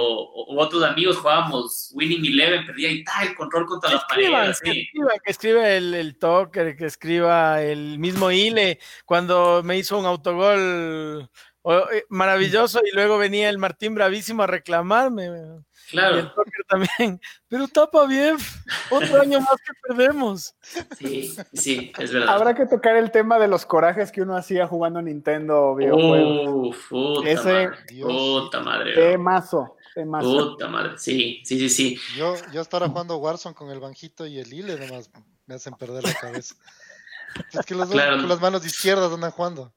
o- 0.49 0.61
otros 0.61 0.83
amigos 0.83 1.19
jugábamos 1.19 1.93
Winning 1.95 2.25
Eleven, 2.25 2.67
perdía 2.67 2.91
y 2.91 3.05
tal, 3.05 3.29
el 3.29 3.35
control 3.37 3.67
contra 3.67 3.91
Que 3.91 3.95
la 3.95 4.07
pared, 4.09 4.51
escriban, 4.51 5.19
que 5.25 5.31
escriba 5.31 5.71
el, 5.71 5.95
el 5.95 6.19
Tucker, 6.19 6.77
que 6.77 6.87
escriba 6.87 7.63
el 7.63 8.01
mismo 8.01 8.33
Ile, 8.33 8.81
cuando 9.05 9.63
me 9.63 9.77
hizo 9.79 9.97
un 9.97 10.07
autogol 10.07 11.31
eh, 11.65 12.05
maravilloso 12.09 12.81
y 12.85 12.95
luego 12.95 13.17
venía 13.19 13.49
el 13.49 13.59
Martín 13.59 13.95
bravísimo 13.95 14.43
a 14.43 14.47
reclamarme. 14.47 15.25
Y 15.25 15.29
el 15.29 15.65
Claro, 15.91 16.33
Tucker 16.33 16.65
también. 16.69 17.21
Pero 17.49 17.69
tapa 17.69 18.07
bien, 18.07 18.37
otro 18.91 19.21
año 19.21 19.39
más 19.41 19.57
que 19.61 19.73
perdemos. 19.87 20.55
sí, 20.99 21.35
sí, 21.53 21.93
es 21.99 22.13
verdad. 22.13 22.35
Habrá 22.35 22.55
que 22.55 22.65
tocar 22.67 22.97
el 22.97 23.11
tema 23.11 23.39
de 23.39 23.49
los 23.49 23.67
corajes 23.67 24.11
que 24.11 24.23
uno 24.23 24.35
hacía 24.37 24.67
jugando 24.67 25.03
Nintendo 25.03 25.75
videojuegos. 25.75 26.49
Uf, 26.77 26.89
puta 26.89 27.29
Ese- 27.29 27.53
madre, 27.69 27.71
Dios. 27.89 28.09
puta 28.11 28.61
madre. 28.61 28.95
Temazo, 28.95 29.77
temazo. 29.95 30.51
puta 30.53 30.69
madre, 30.69 30.93
sí, 30.99 31.43
sí, 31.45 31.59
sí, 31.59 31.69
sí. 31.69 31.99
Yo, 32.17 32.35
yo 32.53 32.63
hasta 32.63 32.79
ahora 32.79 32.89
jugando 32.89 33.17
Warzone 33.19 33.55
con 33.55 33.71
el 33.71 33.79
banjito 33.81 34.27
y 34.27 34.39
el 34.39 34.53
hile 34.53 34.77
nomás 34.79 35.11
me 35.47 35.55
hacen 35.57 35.75
perder 35.75 36.03
la 36.03 36.15
cabeza. 36.15 36.55
Es 37.53 37.67
que 37.67 37.75
los 37.75 37.89
dos 37.89 37.95
Claro. 37.95 38.17
con 38.19 38.29
las 38.29 38.41
manos 38.41 38.65
izquierdas 38.65 39.13
andan 39.13 39.31
jugando. 39.33 39.73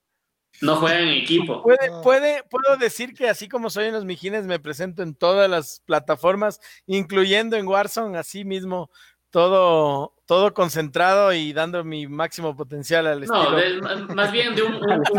No 0.62 0.76
juegan 0.78 1.04
en 1.04 1.10
equipo. 1.10 1.62
Puede, 1.62 1.90
No. 1.90 2.02
puede, 2.02 2.44
puedo 2.50 2.78
decir 2.78 3.14
que 3.14 3.30
así 3.30 3.48
como 3.48 3.70
soy 3.70 3.86
en 3.86 3.94
los 3.94 4.06
Mijines, 4.06 4.46
me 4.46 4.60
presento 4.60 5.04
en 5.04 5.14
todas 5.16 5.50
las 5.50 5.82
plataformas, 5.86 6.60
incluyendo 6.86 7.56
en 7.58 7.68
Warzone, 7.68 8.18
así 8.18 8.44
mismo, 8.44 8.90
todo, 9.30 10.14
todo 10.26 10.54
concentrado 10.54 11.34
y 11.34 11.52
dando 11.54 11.84
mi 11.84 12.08
máximo 12.08 12.56
potencial 12.56 13.06
al 13.08 13.24
estilo. 13.24 13.52
No, 13.52 13.56
de- 13.58 13.82
más- 13.82 14.10
más 14.16 14.32
bien 14.32 14.56
de 14.56 14.64
un, 14.64 14.80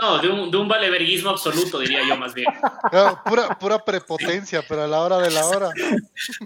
no, 0.00 0.18
de 0.18 0.28
un, 0.28 0.50
de 0.50 0.56
un 0.56 0.68
valeverguismo 0.68 1.30
absoluto, 1.30 1.78
diría 1.80 2.00
yo 2.06 2.16
más 2.16 2.34
bien. 2.34 2.46
Claro, 2.90 3.18
pura, 3.24 3.58
pura 3.58 3.78
prepotencia, 3.84 4.62
pero 4.68 4.82
a 4.82 4.86
la 4.86 5.00
hora 5.00 5.18
de 5.18 5.30
la 5.30 5.46
hora. 5.46 5.70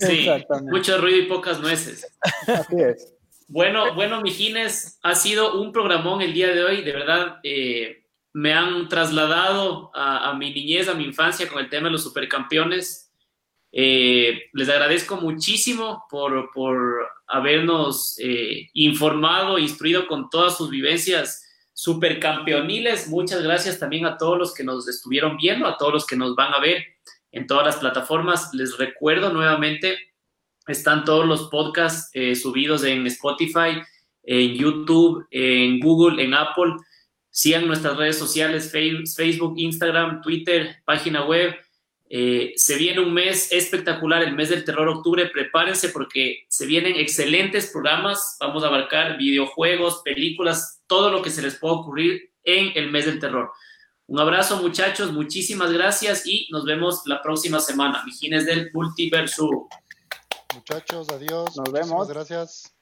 Sí, 0.01 0.29
mucho 0.71 0.97
ruido 0.99 1.19
y 1.19 1.27
pocas 1.27 1.61
nueces. 1.61 2.07
Así 2.47 2.77
es. 2.81 3.13
Bueno, 3.49 3.95
bueno, 3.95 4.23
Mijines, 4.23 4.99
ha 5.03 5.15
sido 5.15 5.61
un 5.61 5.73
programón 5.73 6.23
el 6.23 6.33
día 6.33 6.49
de 6.55 6.65
hoy. 6.65 6.83
De 6.83 6.93
verdad, 6.93 7.39
eh, 7.43 8.04
me 8.35 8.53
han 8.53 8.89
trasladado 8.89 9.93
a, 9.95 10.35
mi 10.35 10.53
niñez, 10.53 10.89
a 10.89 10.95
mi 10.95 11.05
infancia 11.05 11.49
con 11.49 11.61
el 11.61 11.71
tema 11.71 11.87
de 11.87 11.93
los 11.93 12.03
supercampeones. 12.03 13.13
Eh, 13.71 14.51
les 14.53 14.69
agradezco 14.69 15.17
muchísimo 15.17 16.05
por, 16.11 16.51
por 16.53 17.07
habernos 17.29 18.19
eh, 18.19 18.69
informado, 18.73 19.57
instruido 19.59 20.09
con 20.09 20.31
todas 20.31 20.57
sus 20.57 20.69
vivencias 20.69 21.49
supercampeoniles. 21.73 23.09
Muchas 23.09 23.41
gracias 23.41 23.79
también 23.79 24.05
a 24.05 24.19
todos 24.19 24.37
los 24.37 24.53
que 24.53 24.65
nos 24.65 24.89
estuvieron 24.89 25.37
viendo, 25.37 25.69
a 25.69 25.79
todos 25.79 25.93
los 25.93 26.07
que 26.07 26.17
nos 26.17 26.35
van 26.35 26.55
a 26.55 26.61
ver 26.61 26.85
en 27.31 27.47
todas 27.47 27.65
las 27.65 27.77
plataformas. 27.77 28.53
Les 28.53 28.77
recuerdo 28.79 29.33
nuevamente, 29.33 29.97
están 30.67 31.05
todos 31.05 31.25
los 31.25 31.49
podcasts 31.51 32.11
eh, 32.15 32.35
subidos 32.35 32.83
en 32.83 33.07
Spotify, 33.07 33.81
en 34.25 34.55
YouTube, 34.55 35.25
en 35.31 35.79
Google, 35.79 36.21
en 36.21 36.35
Apple. 36.35 36.73
Sigan 37.35 37.67
nuestras 37.67 37.97
redes 37.97 38.17
sociales, 38.17 38.71
Facebook, 38.71 39.55
Instagram, 39.57 40.23
Twitter, 40.23 40.77
página 40.85 41.27
web. 41.27 41.53
Eh, 42.09 42.53
se 42.55 42.77
viene 42.77 43.01
un 43.01 43.13
mes 43.13 43.51
espectacular, 43.51 44.23
el 44.23 44.37
mes 44.37 44.51
del 44.51 44.65
terror 44.65 44.87
octubre. 44.87 45.27
Prepárense 45.27 45.89
porque 45.89 46.45
se 46.49 46.65
vienen 46.65 46.95
excelentes 46.95 47.73
programas. 47.73 48.37
Vamos 48.39 48.63
a 48.63 48.69
abarcar 48.69 49.19
videojuegos, 49.19 50.03
películas, 50.05 50.81
todo 50.87 51.11
lo 51.11 51.23
que 51.23 51.31
se 51.31 51.43
les 51.43 51.57
pueda 51.57 51.75
ocurrir 51.75 52.31
en 52.45 52.71
el 52.77 52.93
mes 52.93 53.07
del 53.07 53.19
terror. 53.19 53.51
Un 54.07 54.21
abrazo, 54.21 54.63
muchachos. 54.63 55.11
Muchísimas 55.11 55.73
gracias 55.73 56.29
y 56.29 56.47
nos 56.53 56.65
vemos 56.65 57.03
la 57.07 57.21
próxima 57.21 57.59
semana. 57.59 58.05
Mijines 58.05 58.47
del 58.47 58.71
Multiverso. 58.73 59.67
Muchachos, 60.55 61.09
adiós. 61.11 61.57
Nos 61.57 61.69
Muchísimas 61.69 61.89
vemos. 61.89 62.09
Gracias. 62.09 62.74